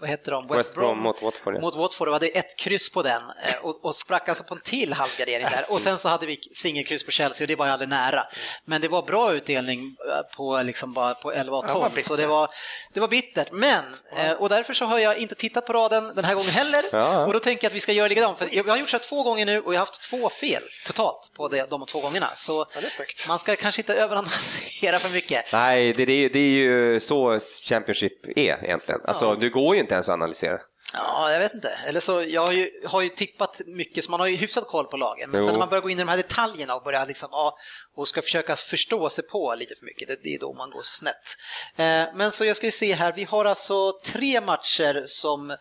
vad 0.01 0.09
heter 0.09 0.33
de? 0.33 0.47
West 0.47 0.75
Brom 0.75 0.99
mot 0.99 1.23
Watford, 1.23 1.55
ja. 1.57 1.61
Mot 1.61 1.75
Watford 1.77 2.09
och 2.09 2.15
hade 2.15 2.27
ett 2.27 2.57
kryss 2.57 2.91
på 2.93 3.03
den 3.03 3.23
eh, 3.23 3.65
och, 3.65 3.85
och 3.85 3.95
sprack 3.95 4.29
alltså 4.29 4.45
på 4.45 4.55
en 4.55 4.61
till 4.61 4.93
halvgardering 4.93 5.47
där. 5.51 5.65
Och 5.69 5.81
sen 5.81 5.99
så 5.99 6.09
hade 6.09 6.27
vi 6.27 6.39
singelkryss 6.55 7.05
på 7.05 7.11
Chelsea 7.11 7.45
och 7.45 7.49
det 7.49 7.57
var 7.57 7.67
ju 7.67 7.73
aldrig 7.73 7.89
nära. 7.89 8.27
Men 8.65 8.81
det 8.81 8.89
var 8.89 9.03
bra 9.03 9.33
utdelning 9.33 9.79
eh, 9.81 10.37
på, 10.37 10.63
liksom 10.63 10.93
bara 10.93 11.15
på 11.15 11.33
11 11.33 11.57
och 11.57 11.65
Ja, 11.69 11.79
vad 11.79 11.91
12, 11.93 12.01
så 12.03 12.17
det 12.17 12.27
var, 12.27 12.51
det 12.93 13.01
var 13.01 13.09
bittert. 13.09 13.49
Men, 13.53 13.85
eh, 14.17 14.33
och 14.33 14.49
därför 14.49 14.75
så 14.75 14.85
har 14.85 14.99
jag 14.99 15.19
inte 15.19 15.35
tittat 15.35 15.67
på 15.67 15.73
raden 15.73 16.13
den 16.15 16.25
här 16.25 16.35
gången 16.35 16.51
heller. 16.51 16.83
Ja, 16.93 16.99
ja. 16.99 17.27
Och 17.27 17.33
då 17.33 17.41
tänker 17.41 17.65
jag 17.65 17.71
att 17.71 17.77
vi 17.77 17.81
ska 17.81 17.93
göra 17.93 18.09
likadant, 18.09 18.39
för 18.39 18.49
jag 18.53 18.65
har 18.65 18.77
gjort 18.77 18.89
så 18.89 18.97
här 18.97 19.05
två 19.05 19.23
gånger 19.23 19.47
nu 19.47 19.61
och 19.61 19.75
jag 19.75 19.79
har 19.81 19.87
haft 19.87 20.03
två 20.11 20.29
fel 20.29 20.63
totalt 20.87 21.31
på 21.37 21.49
det, 21.49 21.71
de 21.71 21.87
två 21.87 22.01
gångerna. 22.01 22.27
Så 22.37 22.67
Ja, 22.75 22.81
det 22.81 22.87
är 22.87 22.91
snyggt. 22.91 23.29
man 23.29 23.39
ska 23.39 23.57
kanske 23.57 23.81
inte 23.83 23.95
överanalysera 23.95 24.99
för 24.99 25.09
mycket. 25.09 25.53
Nej, 25.53 25.93
det, 25.93 26.05
det, 26.05 26.13
är- 26.13 26.29
det 26.31 26.39
är 26.39 26.51
ju 26.51 27.01
så 27.01 27.41
Championship 27.65 28.39
är 28.39 28.65
egentligen. 28.65 29.01
Alltså, 29.05 29.25
Ja. 29.25 29.35
du 29.41 29.51
går 29.51 29.75
ju 29.75 29.81
inte 29.87 29.95
ens 29.95 30.09
att 30.09 30.13
analysera. 30.13 30.59
Ja, 30.93 31.33
jag 31.33 31.39
vet 31.41 31.55
inte. 31.55 31.69
Eller 31.87 32.01
så, 32.01 32.23
jag 32.23 32.47
har 32.47 32.53
ju, 32.53 32.71
har 32.87 33.01
ju 33.01 33.09
tippat 33.09 33.61
mycket, 33.67 34.05
så 34.05 34.11
man 34.11 34.21
har 34.21 34.27
ju 34.27 34.37
hyfsat 34.37 34.69
koll 34.69 34.87
på 34.87 34.97
lagen. 34.97 35.31
Men 35.31 35.41
Jo. 35.41 35.47
sen 35.47 35.53
när 35.53 35.59
man 35.59 35.69
börjar 35.69 35.83
gå 35.83 35.91
in 35.91 35.99
i 35.99 36.03
de 36.03 36.09
här 36.09 36.17
detaljerna 36.17 36.75
och 36.75 36.83
börjar 36.83 37.07
liksom, 37.07 37.29
ja, 37.33 37.57
och 37.97 38.09
ska 38.09 38.23
försöka 38.23 38.57
förstå 38.57 39.09
sig 39.11 39.27
på 39.27 39.55
lite 39.59 39.75
för 39.79 39.85
mycket, 39.85 40.09
det, 40.09 40.19
det 40.23 40.35
är 40.35 40.39
då 40.39 40.53
man 40.53 40.71
går 40.71 40.83
snett. 40.83 41.37
Eh, 41.77 42.15
men 42.15 42.33
så 42.33 42.45
jag 42.45 42.57
ska 42.57 42.67
ju 42.67 42.73
se 42.73 42.93
här, 42.95 43.13
vi 43.13 43.25
har 43.25 43.45
alltså 43.45 44.01
tre 44.05 44.41
matcher 44.41 45.03
som, 45.07 45.57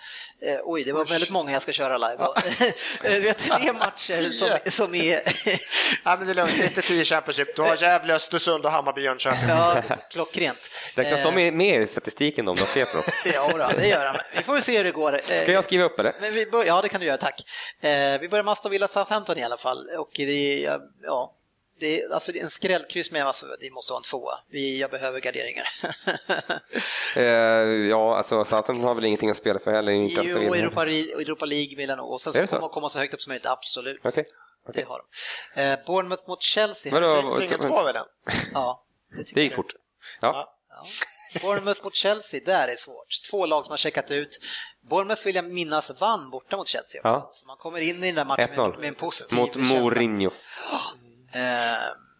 eh, 0.45 0.59
oj, 0.63 0.83
det 0.83 0.91
var 0.93 1.05
väldigt 1.05 1.29
många 1.29 1.51
jag 1.51 1.61
ska 1.61 1.71
köra 1.71 1.97
live. 1.97 2.23
Eh, 3.03 3.19
vi 3.19 3.27
har 3.27 3.33
tre 3.33 3.73
matcher 3.73 4.29
som, 4.31 4.71
som 4.71 4.95
är, 4.95 5.21
Ja, 6.03 6.15
men 6.19 6.25
det 6.27 6.31
är 6.33 6.35
lugnt, 6.35 6.51
det 6.57 6.63
är 6.63 6.67
inte 6.67 6.81
tio 6.81 7.05
Championship. 7.05 7.55
Du 7.55 7.61
har 7.61 7.75
Gävle, 7.81 8.13
Östersund 8.13 8.65
och 8.65 8.71
Hammarby, 8.71 9.01
Jönköping. 9.01 9.49
ja, 9.49 9.83
klockrent. 10.13 10.69
Räknas 10.95 11.23
de 11.23 11.35
med- 11.35 11.53
med 11.53 11.81
i 11.81 11.87
statistiken 11.87 12.47
om 12.47 12.55
de 12.55 12.65
ser 12.65 12.85
på 12.85 12.97
dem? 12.97 13.03
Ja, 13.33 13.49
då, 13.51 13.77
det 13.79 13.87
gör 13.87 14.05
han. 14.05 14.15
Vi 14.37 14.43
får 14.43 14.59
se 14.59 14.77
hur 14.77 14.83
det 14.83 14.91
går. 14.91 15.13
Eh, 15.13 15.19
Ska 15.19 15.51
jag 15.51 15.63
skriva 15.65 15.83
upp 15.83 15.99
eller? 15.99 16.13
Men 16.21 16.33
vi 16.33 16.45
bör, 16.45 16.65
ja, 16.65 16.81
det 16.81 16.89
kan 16.89 16.99
du 17.01 17.07
göra, 17.07 17.17
tack. 17.17 17.41
Eh, 17.81 18.19
vi 18.21 18.29
börjar 18.29 18.43
med 18.43 18.51
Aston 18.51 18.71
Villa 18.71 18.87
Southampton 18.87 19.37
i 19.37 19.43
alla 19.43 19.57
fall. 19.57 19.89
Och 19.97 20.09
det 20.15 20.65
är, 20.65 20.79
ja, 21.03 21.33
det 21.79 22.01
är, 22.01 22.13
alltså 22.13 22.31
det 22.31 22.39
är 22.39 22.43
en 22.43 22.49
skrällkryss 22.49 23.11
med, 23.11 23.27
alltså, 23.27 23.45
det 23.59 23.71
måste 23.71 23.93
vara 23.93 23.99
en 23.99 24.03
tvåa. 24.03 24.39
Vi, 24.49 24.79
jag 24.79 24.91
behöver 24.91 25.19
garderingar. 25.19 25.67
Eh, 27.15 27.23
ja, 27.89 28.17
alltså 28.17 28.45
Southampton 28.45 28.83
har 28.83 28.95
väl 28.95 29.05
ingenting 29.05 29.29
att 29.29 29.37
spela 29.37 29.59
för 29.59 29.71
heller. 29.71 29.91
Inte 29.91 30.21
jo. 30.23 30.53
Europa, 30.53 30.87
Europa 30.87 31.45
League 31.45 31.75
vill 31.77 31.89
jag 31.89 31.97
nog. 31.97 32.11
Och 32.11 32.21
sen 32.21 32.33
så? 32.33 32.47
kommer 32.47 32.67
komma 32.67 32.89
så 32.89 32.99
högt 32.99 33.13
upp 33.13 33.21
som 33.21 33.31
möjligt, 33.31 33.45
absolut. 33.45 33.99
Okej. 34.03 34.25
Det 34.73 34.81
har 34.87 35.01
de. 35.53 35.61
Eh, 35.61 35.79
Bournemouth 35.85 36.23
mot 36.29 36.41
Chelsea. 36.41 36.93
Vadå? 36.93 37.31
Singel 37.31 37.59
två 37.59 37.83
väl 37.83 37.93
den? 37.93 38.05
Ja, 38.53 38.83
det 39.17 39.31
Det 39.33 39.43
gick 39.43 39.55
fort. 39.55 39.73
Ja. 40.21 40.55
Ja. 40.69 40.85
Bournemouth 41.41 41.83
mot 41.83 41.95
Chelsea, 41.95 42.41
där 42.45 42.67
är 42.67 42.75
svårt. 42.75 43.21
Två 43.29 43.45
lag 43.45 43.65
som 43.65 43.71
har 43.71 43.77
checkat 43.77 44.11
ut. 44.11 44.39
Bournemouth 44.89 45.25
vill 45.25 45.35
jag 45.35 45.45
minnas 45.45 45.91
vann 45.99 46.29
borta 46.29 46.57
mot 46.57 46.67
Chelsea 46.67 47.01
också. 47.01 47.15
Ja. 47.15 47.29
Så 47.31 47.45
man 47.45 47.57
kommer 47.57 47.79
in 47.79 48.03
i 48.03 48.05
den 48.05 48.15
där 48.15 48.25
matchen 48.25 48.49
med, 48.49 48.59
1-0. 48.59 48.79
med 48.79 48.87
en 48.87 48.95
positiv 48.95 49.39
Mot 49.39 49.53
känsla. 49.53 49.79
Mourinho. 49.79 50.27
Eh, 50.27 51.04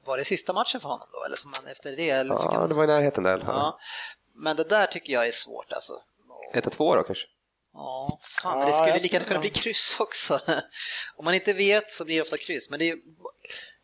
var 0.06 0.18
det 0.18 0.26
sista 0.26 0.54
matchen 0.54 0.82
för 0.82 0.90
honom 0.90 1.08
då? 1.14 1.24
Eller 1.26 1.36
som 1.36 1.54
han 1.56 1.72
efter 1.72 1.96
det? 1.96 2.10
Eller 2.10 2.34
Ja, 2.36 2.52
han... 2.54 2.70
det 2.70 2.76
var 2.76 2.84
i 2.84 2.88
närheten 2.88 3.24
där. 3.24 3.44
ja. 3.48 3.80
Men 4.36 4.56
det 4.56 4.64
där 4.70 4.86
tycker 4.88 5.14
jag 5.14 5.28
är 5.28 5.32
svårt 5.32 5.74
alltså. 5.74 5.94
1-2 6.54 6.96
då 6.96 7.04
kanske? 7.04 7.26
Ja, 7.74 8.20
fan, 8.22 8.58
men 8.60 8.68
det 8.68 8.74
skulle 8.74 8.90
jag 8.92 9.02
lika 9.02 9.16
gärna 9.16 9.28
kunna 9.28 9.40
bli 9.40 9.50
kryss 9.50 9.98
också. 10.00 10.40
Om 11.16 11.26
man 11.26 11.34
inte 11.34 11.54
vet 11.54 11.92
så 11.92 12.06
blir 12.06 12.16
det 12.16 12.22
ofta 12.22 12.38
kryss, 12.38 12.70
men 12.70 12.80
det 12.80 12.90
är 12.90 12.98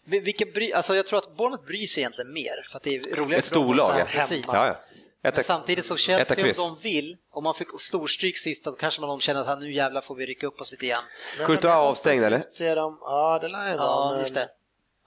vilka 0.06 0.46
bry... 0.46 0.72
alltså 0.74 0.96
jag 0.96 1.08
tror 1.08 1.20
att 1.20 1.38
Bournemouth 1.38 1.66
bryr 1.66 1.88
sig 1.88 2.02
egentligen 2.02 2.34
mer 2.34 2.64
för 2.72 2.78
att 2.78 2.84
det 2.84 2.96
är 2.96 3.16
roligare 3.16 3.40
Ett 3.40 3.46
storlag, 3.46 4.00
ja. 4.00 4.06
Precis. 4.06 4.46
Ja, 4.48 4.68
ja. 4.68 5.32
Men 5.34 5.44
samtidigt 5.44 5.86
så 5.86 5.98
Chelsea, 5.98 6.46
om 6.48 6.54
de 6.58 6.78
vill, 6.82 7.18
om 7.32 7.44
man 7.44 7.54
fick 7.54 7.68
storstryk 7.80 8.38
sist, 8.38 8.66
då 8.66 8.72
kanske 8.72 9.02
man 9.02 9.20
känner 9.20 9.40
att 9.40 9.60
nu 9.60 9.74
jävlar 9.74 10.02
får 10.02 10.16
vi 10.16 10.26
rycka 10.26 10.48
upp 10.48 10.62
oss 10.62 10.72
lite 10.72 10.86
grann. 10.86 11.04
Courtois 11.38 11.72
avstängd 11.72 12.24
eller? 12.24 12.40
Ser 12.50 12.76
de, 12.76 12.98
ja, 13.02 13.40
det 13.42 13.48
lär 13.48 13.72
ju 13.72 13.78
vara. 13.78 13.88
Ja, 13.88 14.10
men- 14.12 14.20
just 14.22 14.36
det. 14.36 14.50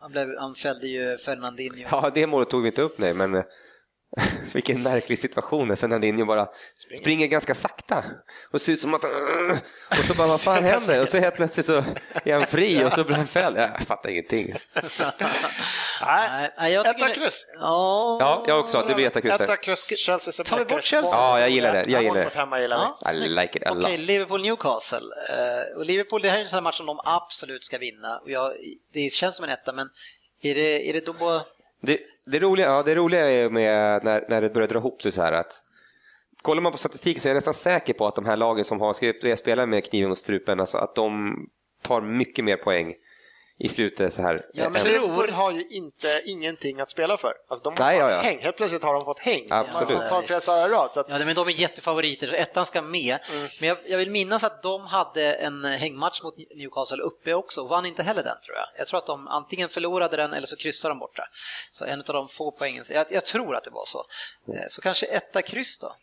Han, 0.05 0.12
blev, 0.12 0.28
han 0.38 0.55
fällde 0.55 0.86
ju 0.88 1.16
Fernandinho. 1.16 1.88
Ja, 1.90 2.11
det 2.14 2.26
målet 2.26 2.50
tog 2.50 2.62
vi 2.62 2.68
inte 2.68 2.82
upp 2.82 2.98
nej, 2.98 3.14
men 3.14 3.34
eh, 3.34 3.44
vilken 4.53 4.83
märklig 4.83 5.19
situation 5.19 5.77
Fernandinho 5.77 6.25
bara 6.27 6.49
springer 7.01 7.27
ganska 7.27 7.55
sakta 7.55 8.05
och 8.53 8.61
ser 8.61 8.73
ut 8.73 8.81
som 8.81 8.95
att 8.95 9.03
han- 9.03 9.51
och 9.99 10.05
så 10.07 10.15
bara 10.15 10.27
vad 10.29 10.41
fan 10.41 10.65
händer? 10.65 11.03
Och 11.03 11.09
så 11.09 11.19
helt 11.19 11.35
plötsligt 11.35 11.67
så 11.67 11.85
är 12.25 12.33
han 12.33 12.47
fri 12.47 12.85
och 12.85 12.93
så 12.93 13.05
blir 13.05 13.17
han 13.17 13.27
fälld. 13.27 13.57
Jag 13.59 13.81
fattar 13.81 14.11
ingenting. 14.11 14.55
Nej, 16.07 16.73
jag 16.73 16.85
tycker- 16.87 17.07
etta 17.07 17.15
kryss. 17.15 17.47
Ja, 17.55 18.17
Ja, 18.21 18.45
jag 18.47 18.61
också. 18.61 18.83
Det 18.89 18.95
blir 18.95 19.07
etta 19.07 19.21
kryss 19.21 19.41
Etta 19.41 19.57
kryss, 19.57 19.99
Chelsea 19.99 20.45
Tar 20.45 20.59
vi 20.59 20.65
bort 20.65 20.85
Chelsea? 20.85 21.12
Ja, 21.17 21.41
jag 21.41 21.51
gillar 21.51 21.73
det. 21.73 21.79
Jag 21.79 21.89
Ja, 21.89 22.03
gillar 22.59 22.69
det. 22.69 22.97
Ja, 23.05 23.12
I 23.12 23.29
like 23.29 23.59
it 23.59 23.67
a 23.67 23.71
Okej, 23.79 23.99
lot. 23.99 24.09
Liverpool-Newcastle. 24.09 25.09
Eh, 25.31 25.77
och 25.79 25.85
Liverpool, 25.87 26.23
det 26.23 26.31
här 26.31 26.37
är 26.37 26.41
en 26.43 26.49
sån 26.49 26.57
här 26.57 26.62
match 26.62 26.77
som 26.77 26.87
de 26.87 26.99
absolut 27.05 27.65
ska 27.65 27.79
vinna. 27.79 28.19
Och 28.19 28.31
jag, 28.31 28.53
det 28.93 29.12
känns 29.12 29.37
som 29.37 29.45
en 29.45 29.51
etta, 29.51 29.73
men 29.73 29.89
är 30.43 30.55
det, 30.55 30.89
är 30.89 30.93
det 30.93 31.07
då... 31.07 31.43
Det, 31.83 31.97
det, 32.27 32.39
roliga, 32.39 32.66
ja, 32.66 32.83
det 32.83 32.95
roliga 32.95 33.31
är 33.31 33.51
med 33.51 34.05
när, 34.05 34.25
när 34.29 34.41
det 34.41 34.51
börjar 34.51 34.68
dra 34.68 34.79
ihop 34.79 35.03
sig 35.03 35.12
så 35.12 35.22
här 35.22 35.33
att 35.33 35.62
kollar 36.43 36.62
man 36.62 36.72
på 36.72 36.79
statistiken 36.79 37.20
så 37.22 37.29
är 37.29 37.31
jag 37.31 37.37
nästan 37.37 37.55
säker 37.55 37.95
på 37.95 38.07
att 38.07 38.14
de 38.14 38.27
här 38.27 38.37
lagen 38.37 38.64
som 38.64 38.81
har 38.81 38.93
skrivit 38.93 39.25
jag 39.25 39.39
spelar 39.39 39.66
med 39.66 39.85
kniven 39.85 40.09
mot 40.09 40.18
strupen, 40.18 40.61
alltså 40.61 40.79
att 40.79 40.95
de 40.95 41.37
tar 41.83 42.01
mycket 42.01 42.45
mer 42.45 42.57
poäng 42.57 42.95
i 43.59 43.68
slutet 43.68 44.14
så 44.14 44.22
här. 44.22 44.44
Ja, 44.52 44.68
men 44.70 44.84
Liverpool 44.84 45.30
har 45.30 45.52
ju 45.52 45.66
inte 45.68 46.22
ingenting 46.24 46.80
att 46.80 46.90
spela 46.90 47.16
för. 47.16 47.34
Alltså, 47.48 47.70
de 47.70 47.82
har 47.82 47.90
Nej, 47.90 48.00
fått 48.00 48.11
ja, 48.11 48.16
ja. 48.16 48.20
häng. 48.22 48.38
Helt 48.38 48.57
plötsligt 48.57 48.82
har 48.82 48.94
de 48.94 49.05
fått 49.05 49.18
häng. 49.18 49.46
Absolut. 49.50 49.88
De 49.88 49.94
har 49.94 50.09
fått 50.09 50.26
pressa 50.26 50.68
i 50.68 50.70
rad. 50.70 50.92
Så 50.92 51.00
att, 51.00 51.09
Ja, 51.09 51.18
men 51.18 51.34
de 51.34 51.48
är 51.48 51.52
jättefavoriter, 51.52 52.32
ettan 52.32 52.66
ska 52.66 52.82
med. 52.82 53.18
Mm. 53.32 53.48
Men 53.61 53.68
jag, 53.68 53.78
jag 53.86 53.98
vill 53.98 54.11
minnas 54.11 54.44
att 54.44 54.62
de 54.62 54.80
hade 54.86 55.32
en 55.34 55.64
hängmatch 55.64 56.22
mot 56.22 56.34
Newcastle 56.57 57.02
uppe 57.02 57.34
också 57.34 57.61
och 57.61 57.68
vann 57.68 57.86
inte 57.86 58.02
heller 58.02 58.22
den 58.22 58.36
tror 58.46 58.57
jag. 58.57 58.66
Jag 58.78 58.86
tror 58.86 58.98
att 58.98 59.07
de 59.07 59.28
antingen 59.28 59.68
förlorade 59.68 60.16
den 60.16 60.32
eller 60.32 60.46
så 60.46 60.57
kryssade 60.57 60.94
de 60.94 60.98
borta. 60.98 61.28
Så 61.72 61.84
en 61.84 61.98
av 62.00 62.05
de 62.07 62.28
få 62.28 62.50
poängen, 62.50 62.84
jag, 62.90 63.07
jag 63.11 63.24
tror 63.24 63.57
att 63.57 63.64
det 63.64 63.70
var 63.70 63.84
så. 63.86 64.05
Eh, 64.48 64.61
Så 64.68 64.80
kanske 64.82 65.07
etta 65.07 65.42
kryss 65.42 65.78
då. 65.78 65.94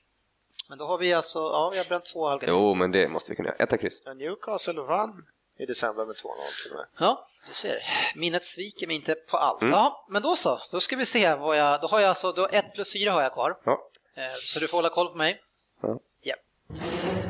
Men 0.70 0.78
då 0.78 0.86
har 0.86 0.98
vi 0.98 1.14
alltså, 1.14 1.40
ja 1.40 1.70
vi 1.74 1.78
har 1.78 1.86
bränt 1.86 2.06
två 2.06 2.28
halvgardiner. 2.28 2.60
Jo, 2.60 2.76
men 2.76 2.92
det 2.92 3.08
måste 3.08 3.32
vi 3.32 3.36
kunna 3.36 3.50
göra. 3.50 3.58
Etta 3.64 3.78
kryss. 3.78 4.02
Newcastle 4.16 4.82
vann 4.82 5.26
i 5.62 5.66
december 5.66 6.06
med 6.06 6.16
2-0 6.16 6.20
till 6.64 6.72
och 6.72 6.78
med. 6.78 6.86
Ja, 7.00 7.26
du 7.48 7.54
ser. 7.54 7.80
Minnet 8.16 8.46
sviker 8.46 8.88
mig 8.88 8.96
inte 8.96 9.16
på 9.16 9.38
allt. 9.38 9.62
Mm. 9.62 9.74
Ja, 9.74 10.06
men 10.10 10.22
då 10.22 10.36
så. 10.36 10.60
Då 10.72 10.80
ska 10.80 10.96
vi 10.96 11.06
se 11.06 11.36
vad 11.36 11.58
jag... 11.58 11.82
Då 11.82 11.88
har 11.88 12.00
jag 12.00 12.10
alltså... 12.10 12.32
Då 12.32 12.48
1 12.48 12.74
plus 12.74 12.94
4 12.94 13.12
har 13.12 13.22
jag 13.22 13.34
kvar. 13.34 13.58
Ja. 13.64 13.72
Eh, 14.16 14.24
Så 14.40 14.60
du 14.60 14.68
får 14.68 14.78
hålla 14.78 14.90
koll 14.90 15.08
på 15.12 15.18
mig. 15.18 15.42
Ja. 15.82 16.00
Ja. 16.24 16.36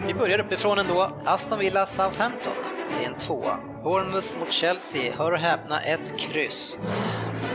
Vi 0.08 0.14
börjar 0.14 0.40
uppifrån 0.40 0.80
ändå. 0.80 1.12
Aston 1.26 1.60
Villa 1.60 1.86
Southampton. 1.86 2.54
Det 2.90 3.06
är 3.06 3.10
en 3.10 3.18
tvåa. 3.18 3.60
Bournemouth 3.84 4.38
mot 4.40 4.52
Chelsea. 4.52 5.16
Hör 5.16 5.32
och 5.32 5.38
häpna, 5.38 5.82
ett 5.82 6.18
kryss. 6.18 6.78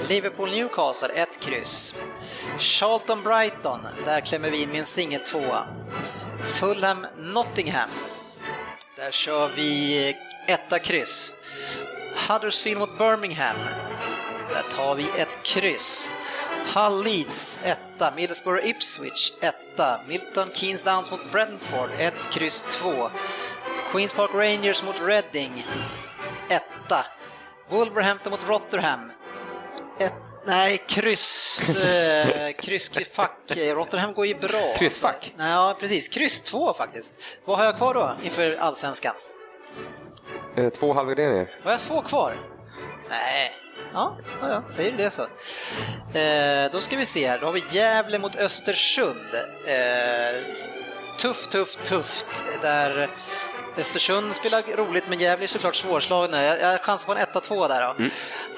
Liverpool 0.08 0.50
Newcastle, 0.50 1.08
ett 1.08 1.40
kryss. 1.40 1.94
Charlton 2.58 3.22
Brighton. 3.22 3.80
Där 4.04 4.20
klämmer 4.20 4.50
vi 4.50 4.62
in 4.62 4.74
en 4.74 4.86
singel 4.86 5.20
tvåa. 5.20 5.66
Fulham 6.60 7.06
Nottingham. 7.16 7.90
Där 8.96 9.10
kör 9.10 9.48
vi 9.48 10.16
etta 10.46 10.78
kryss. 10.78 11.34
Huddersfield 12.28 12.78
mot 12.78 12.98
Birmingham. 12.98 13.56
Där 14.50 14.62
tar 14.76 14.94
vi 14.94 15.08
ett 15.16 15.42
kryss. 15.42 16.10
Hull 16.74 17.04
Leeds, 17.04 17.60
etta. 17.62 18.12
Middlesbrough 18.16 18.66
Ipswich, 18.66 19.32
etta. 19.40 20.00
Milton 20.08 20.50
Keynes 20.54 20.82
Downs 20.82 21.10
mot 21.10 21.32
Brentford, 21.32 21.90
ett 21.98 22.30
kryss 22.30 22.62
två. 22.62 23.10
Queens 23.92 24.12
Park 24.12 24.30
Rangers 24.34 24.82
mot 24.82 25.00
Reading, 25.00 25.66
etta. 26.48 27.06
Wolverhampton 27.68 28.30
mot 28.30 28.48
Rotherham, 28.48 29.12
ett, 30.00 30.12
nej, 30.46 30.84
kryss, 30.88 31.62
eh, 31.68 32.52
kryss, 32.60 32.90
fack. 33.12 33.38
Rotherham 33.56 34.12
går 34.12 34.26
ju 34.26 34.34
bra. 34.34 34.74
Kryssfack? 34.76 35.34
Ja, 35.38 35.76
precis. 35.80 36.08
Kryss 36.08 36.42
två 36.42 36.72
faktiskt. 36.72 37.38
Vad 37.44 37.58
har 37.58 37.64
jag 37.64 37.76
kvar 37.76 37.94
då 37.94 38.16
inför 38.24 38.56
allsvenskan? 38.56 39.14
Eh, 40.56 40.68
Två 40.70 40.92
halvgarderingar. 40.92 41.50
Har 41.64 41.70
jag 41.70 41.80
två 41.80 42.02
kvar? 42.02 42.36
Nej. 43.08 43.52
Ja, 43.92 44.16
ja, 44.40 44.62
säger 44.66 44.90
du 44.90 44.96
det 44.96 45.10
så. 45.10 45.22
Eh, 46.18 46.72
då 46.72 46.80
ska 46.80 46.96
vi 46.96 47.04
se 47.06 47.26
här, 47.28 47.38
då 47.38 47.46
har 47.46 47.52
vi 47.52 47.62
Gävle 47.68 48.18
mot 48.18 48.36
Östersund. 48.36 49.34
Eh, 49.66 50.54
tufft, 51.18 51.50
tufft, 51.50 51.84
tufft. 51.84 52.44
Där 52.62 53.08
Östersund 53.76 54.34
spelar 54.34 54.62
roligt, 54.76 55.04
men 55.08 55.18
Gävle 55.18 55.44
är 55.44 55.46
såklart 55.46 55.74
svårslagna. 55.74 56.42
Jag, 56.44 56.60
jag 56.60 56.80
chansar 56.80 57.06
på 57.14 57.20
en 57.20 57.26
1-2 57.26 57.68
där 57.68 57.84
då. 57.84 58.04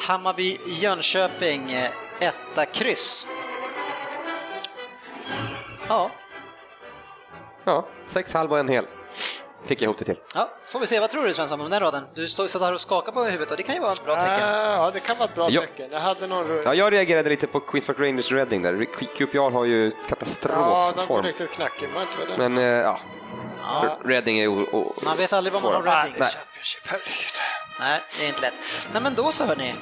Hammarby, 0.00 0.58
Jönköping, 0.66 1.76
etta, 2.20 2.64
kryss. 2.64 3.26
Ja, 5.88 6.10
Ja, 7.64 7.88
sex 8.06 8.32
halv 8.34 8.52
och 8.52 8.58
en 8.58 8.68
hel. 8.68 8.86
Fick 9.66 9.82
jag 9.82 9.86
ihop 9.86 9.98
det 9.98 10.04
till. 10.04 10.16
ja, 10.34 10.50
får 10.66 10.80
vi 10.80 10.86
se. 10.86 11.00
Vad 11.00 11.10
tror 11.10 11.24
du 11.24 11.32
Svensson 11.32 11.60
om 11.60 11.70
den 11.70 11.80
raden? 11.80 12.04
Du 12.14 12.28
står 12.28 12.46
så 12.46 12.58
här 12.64 12.72
och 12.72 12.80
skakar 12.80 13.12
på 13.12 13.24
huvudet 13.24 13.50
och 13.50 13.56
det 13.56 13.62
kan 13.62 13.74
ju 13.74 13.80
vara 13.80 13.92
ett 13.92 14.04
bra 14.04 14.14
tecken. 14.20 14.48
Ah, 14.48 14.72
Ja, 14.76 14.90
det 14.94 15.00
kan 15.00 15.16
vara 15.18 15.28
ett 15.28 15.34
bra 15.34 15.50
Ja. 15.50 15.60
tecken. 15.60 15.88
Jag 15.92 16.00
hade 16.00 16.26
någon... 16.26 16.62
Ja, 16.64 16.74
jag 16.74 16.92
reagerade 16.92 17.28
lite 17.30 17.46
på 17.46 17.60
Queens 17.60 17.86
Park 17.86 17.98
Rangers 17.98 18.32
Reading 18.32 18.62
där. 18.62 18.84
QPR 19.16 19.50
har 19.50 19.64
ju 19.64 19.84
Ja, 19.84 19.90
de 19.90 19.98
går 20.00 20.08
katastrofform. 20.08 21.22
riktigt 21.24 21.50
knackig. 21.50 21.88
Var 21.94 22.02
inte 22.02 22.16
det? 22.36 22.48
Men 22.48 22.58
eh, 22.58 22.64
ja, 22.64 23.00
Ja. 23.62 23.98
Reading 24.04 24.38
är 24.38 24.48
o- 24.48 24.66
o- 24.72 24.94
Man 25.04 25.16
vet 25.16 25.32
aldrig 25.32 25.52
vad 25.52 25.62
man 25.62 25.72
har 25.74 25.82
Reading. 25.82 26.14
Nej. 26.18 26.28
Nej, 27.80 28.00
det 28.18 28.24
är 28.24 28.28
inte 28.28 28.40
lätt. 28.40 28.90
Nej, 28.92 29.02
men 29.02 29.14
då 29.14 29.32
så 29.32 29.44
hörni. 29.44 29.74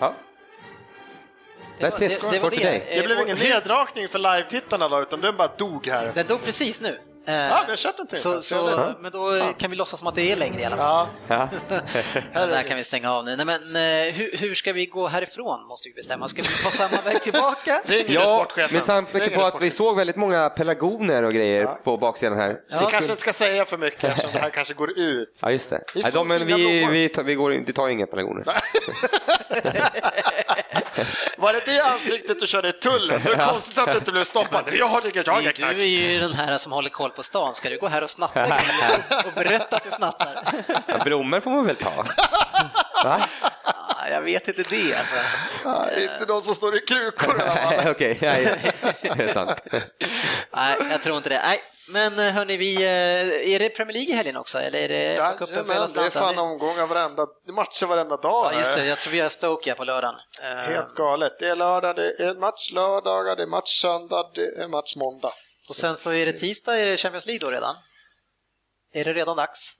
Ja. 0.00 0.14
Det 1.78 1.86
That's 1.86 1.90
var- 1.90 2.02
it 2.02 2.20
det- 2.20 2.30
det 2.30 2.38
var 2.38 2.50
det. 2.50 2.82
Det 2.94 3.02
blev 3.06 3.18
Eh, 3.18 3.22
ingen 3.24 3.36
nedrakning 3.38 4.08
för 4.08 4.18
live-tittarna 4.18 4.88
då, 4.88 5.00
utan 5.02 5.20
den 5.20 5.36
bara 5.36 5.48
dog 5.56 5.86
här. 5.86 6.10
Den 6.14 6.26
dog 6.26 6.44
precis 6.44 6.80
nu. 6.82 7.00
Eh, 7.28 7.34
Ja, 7.34 7.62
vi 7.66 7.72
har 7.72 7.76
kört 7.76 7.98
en 7.98 8.06
till. 8.06 8.18
så, 8.18 8.42
så, 8.42 8.94
men 8.98 9.12
då 9.12 9.52
kan 9.58 9.70
vi 9.70 9.76
låtsas 9.76 9.98
som 9.98 10.08
att 10.08 10.14
det 10.14 10.32
är 10.32 10.36
längre 10.36 10.60
i 10.60 10.64
alla 10.64 10.76
fall. 10.76 11.06
Ja, 11.28 11.48
Ja. 12.32 12.46
Där 12.46 12.62
kan 12.62 12.76
vi 12.76 12.84
stänga 12.84 13.12
av 13.12 13.24
nu. 13.24 13.36
Nej, 13.36 13.46
men, 13.46 13.76
eh, 13.76 14.14
hur, 14.14 14.36
hur 14.38 14.54
ska 14.54 14.72
vi 14.72 14.86
gå 14.86 15.06
härifrån 15.08 15.66
måste 15.66 15.88
vi 15.88 15.94
bestämma. 15.94 16.28
Ska 16.28 16.42
vi 16.42 16.48
ta 16.48 16.70
samma 16.70 17.02
väg 17.02 17.22
tillbaka? 17.22 17.82
Ja, 18.08 18.46
med 18.70 18.84
tanke 18.86 19.30
på 19.30 19.42
att 19.42 19.62
vi 19.62 19.70
såg 19.70 19.96
väldigt 19.96 20.16
många 20.16 20.50
pelargoner 20.50 21.22
och 21.22 21.32
grejer 21.32 21.66
på 21.84 21.96
baksidan 21.96 22.38
här. 22.38 22.60
Vi 22.68 22.76
kanske 22.90 23.10
inte 23.10 23.22
ska 23.22 23.32
säga 23.32 23.64
för 23.64 23.78
mycket 23.78 24.04
eftersom 24.04 24.30
det 24.32 24.38
här 24.38 24.50
kanske 24.50 24.74
går 24.74 24.98
ut. 24.98 25.38
Ja, 25.42 25.50
just 25.50 25.70
det. 25.70 25.84
Vi 25.94 26.02
Nej, 26.02 26.10
de, 26.12 26.28
men 26.28 26.46
vi, 26.46 26.86
vi, 26.86 27.08
tar, 27.08 27.22
vi, 27.22 27.34
går, 27.34 27.50
vi 27.66 27.72
tar 27.72 27.88
inga 27.88 28.06
pelargoner. 28.06 28.44
Var 31.36 31.52
det 31.52 31.62
det 31.66 31.80
ansiktet 31.80 32.40
du 32.40 32.46
körde 32.46 32.68
i 32.68 32.72
tullen? 32.72 33.20
Det 33.24 33.32
är 33.32 33.46
konstigt 33.46 33.78
att 33.78 33.92
du 33.92 33.98
inte 33.98 34.12
blev 34.12 34.24
stoppad. 34.24 34.64
Jag 34.72 34.86
har 34.86 35.00
inget, 35.06 35.26
jag 35.26 35.34
har 35.34 35.40
inget 35.40 35.56
Du 35.56 35.82
är 35.82 35.86
ju 35.86 36.20
den 36.20 36.32
här 36.32 36.58
som 36.58 36.72
håller 36.72 36.90
koll 36.90 37.10
på 37.10 37.22
stan. 37.22 37.54
Ska 37.54 37.70
du 37.70 37.78
gå 37.78 37.88
här 37.88 38.02
och 38.02 38.10
snatta 38.10 38.44
och 39.26 39.32
berätta 39.34 39.76
att 39.76 39.84
du 39.84 39.90
snattar? 39.90 40.28
Ja, 40.86 40.94
blommor 41.04 41.40
får 41.40 41.50
man 41.50 41.66
väl 41.66 41.76
ta? 41.76 42.04
Va? 43.04 43.28
Jag 44.10 44.20
vet 44.22 44.48
inte 44.48 44.62
det 44.62 44.94
alltså. 44.94 45.16
Ja, 45.64 45.86
Inte 45.90 46.24
de 46.24 46.42
som 46.42 46.54
står 46.54 46.76
i 46.76 46.80
krukor 46.80 47.38
i 47.38 47.42
alla 47.42 47.56
fall. 47.56 47.90
Okej, 47.90 48.18
nej, 48.20 48.60
det 49.02 49.22
är 49.22 49.32
sant. 49.32 49.60
Nej, 50.56 50.76
jag 50.90 51.02
tror 51.02 51.16
inte 51.16 51.28
det. 51.28 51.42
Nej, 51.44 51.60
men 51.88 52.18
eh, 52.18 52.32
hörni, 52.34 52.56
vi, 52.56 52.76
eh, 52.76 53.54
är 53.54 53.58
det 53.58 53.68
Premier 53.70 53.92
League 53.94 54.12
i 54.12 54.16
helgen 54.16 54.36
också? 54.36 54.58
Eller 54.58 54.78
är 54.78 54.88
det 54.88 55.16
FA 55.16 55.32
cupen 55.32 55.64
för 55.64 55.72
hela 55.72 55.86
Jajamän, 55.86 55.94
det 55.94 56.00
är 56.00 56.10
slanten? 56.10 56.34
fan 56.34 56.38
omgångar 56.38 56.86
varenda, 56.86 57.26
matcher 57.52 57.86
varenda 57.86 58.16
dag. 58.16 58.50
Ja, 58.52 58.58
just 58.58 58.74
det. 58.74 58.86
Jag 58.86 58.98
tror 58.98 59.12
vi 59.12 59.20
har 59.20 59.28
Stoke 59.28 59.70
här 59.70 59.76
på 59.76 59.84
lördagen. 59.84 60.14
Eh, 60.42 60.48
Helt 60.72 60.94
galet. 60.94 61.38
Det 61.38 61.48
är 61.48 61.56
lördag, 61.56 61.96
det 61.96 62.24
är 62.24 62.34
match 62.34 62.72
lördagar, 62.72 63.36
det 63.36 63.42
är 63.42 63.46
match 63.46 63.80
söndag, 63.80 64.30
det 64.34 64.62
är 64.62 64.68
match 64.68 64.96
måndag. 64.96 65.32
Och 65.68 65.76
sen 65.76 65.96
så 65.96 66.12
är 66.12 66.26
det 66.26 66.32
tisdag, 66.32 66.76
är 66.76 66.86
det 66.86 66.96
Champions 66.96 67.26
League 67.26 67.40
då 67.40 67.50
redan? 67.50 67.74
Är 68.94 69.04
det 69.04 69.12
redan 69.12 69.36
dags? 69.36 69.72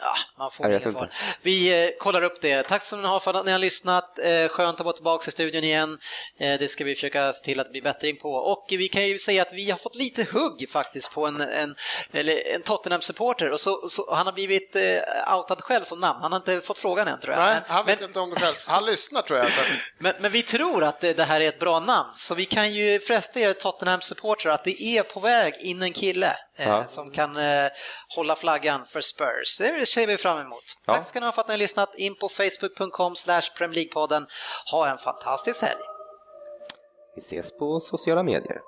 Ja, 0.00 0.14
man 0.38 0.50
får 0.50 0.66
inget 0.66 0.90
svar. 0.90 1.10
Vi 1.42 1.84
eh, 1.84 1.90
kollar 1.98 2.22
upp 2.22 2.40
det. 2.40 2.62
Tack 2.62 2.84
så 2.84 2.96
mycket 2.96 3.22
för 3.22 3.34
att 3.34 3.46
ni 3.46 3.52
har 3.52 3.58
lyssnat. 3.58 4.18
Eh, 4.18 4.48
skönt 4.48 4.80
att 4.80 4.84
vara 4.84 4.96
tillbaka 4.96 5.28
i 5.28 5.32
studion 5.32 5.64
igen. 5.64 5.98
Eh, 6.38 6.58
det 6.58 6.68
ska 6.68 6.84
vi 6.84 6.94
försöka 6.94 7.32
se 7.32 7.44
till 7.44 7.60
att 7.60 7.70
bli 7.70 7.82
bättring 7.82 8.16
på. 8.16 8.34
Och 8.34 8.66
vi 8.70 8.88
kan 8.88 9.08
ju 9.08 9.18
säga 9.18 9.42
att 9.42 9.52
vi 9.52 9.70
har 9.70 9.78
fått 9.78 9.94
lite 9.94 10.26
hugg 10.32 10.68
faktiskt 10.70 11.10
på 11.10 11.26
en, 11.26 11.40
en, 11.40 11.74
en 12.12 12.62
Tottenham-supporter 12.62 13.50
och, 13.50 13.60
så, 13.60 13.88
så, 13.88 14.14
han 14.14 14.26
har 14.26 14.32
blivit 14.32 14.76
eh, 14.76 15.36
outad 15.36 15.60
själv 15.60 15.84
som 15.84 16.00
namn. 16.00 16.18
Han 16.22 16.32
har 16.32 16.36
inte 16.36 16.60
fått 16.60 16.78
frågan 16.78 17.08
än 17.08 17.20
tror 17.20 17.34
jag. 17.34 17.44
Nej, 17.44 17.56
han 17.66 17.86
vet 17.86 18.00
men, 18.00 18.08
inte 18.08 18.20
om 18.20 18.30
det 18.30 18.40
själv. 18.40 18.54
Han 18.66 18.86
lyssnar 18.86 19.22
tror 19.22 19.38
jag. 19.38 19.48
Men, 19.98 20.14
men 20.20 20.32
vi 20.32 20.42
tror 20.42 20.84
att 20.84 21.00
det, 21.00 21.12
det 21.12 21.24
här 21.24 21.40
är 21.40 21.48
ett 21.48 21.58
bra 21.58 21.80
namn, 21.80 22.08
så 22.16 22.34
vi 22.34 22.44
kan 22.44 22.72
ju 22.72 23.00
fresta 23.00 23.40
er 23.40 23.52
Tottenham-supportrar 23.52 24.50
att 24.50 24.64
det 24.64 24.82
är 24.82 25.02
på 25.02 25.20
väg 25.20 25.54
in 25.60 25.82
en 25.82 25.92
kille 25.92 26.36
Ja. 26.56 26.84
som 26.86 27.10
kan 27.10 27.36
eh, 27.36 27.70
hålla 28.16 28.36
flaggan 28.36 28.84
för 28.86 29.00
Spurs. 29.00 29.58
Det 29.58 29.86
ser 29.86 30.06
vi 30.06 30.16
fram 30.18 30.40
emot. 30.40 30.64
Ja. 30.86 30.94
Tack 30.94 31.04
ska 31.06 31.20
ni 31.20 31.26
ha 31.26 31.32
för 31.32 31.40
att 31.40 31.48
ni 31.48 31.52
har 31.52 31.58
lyssnat. 31.58 31.94
In 31.94 32.14
på 32.14 32.28
facebook.com 32.28 33.16
slash 33.16 33.42
Premier 33.58 33.84
League-podden. 33.84 34.26
Ha 34.70 34.90
en 34.90 34.98
fantastisk 34.98 35.62
helg. 35.62 35.80
Vi 37.16 37.20
ses 37.20 37.58
på 37.58 37.80
sociala 37.80 38.22
medier. 38.22 38.60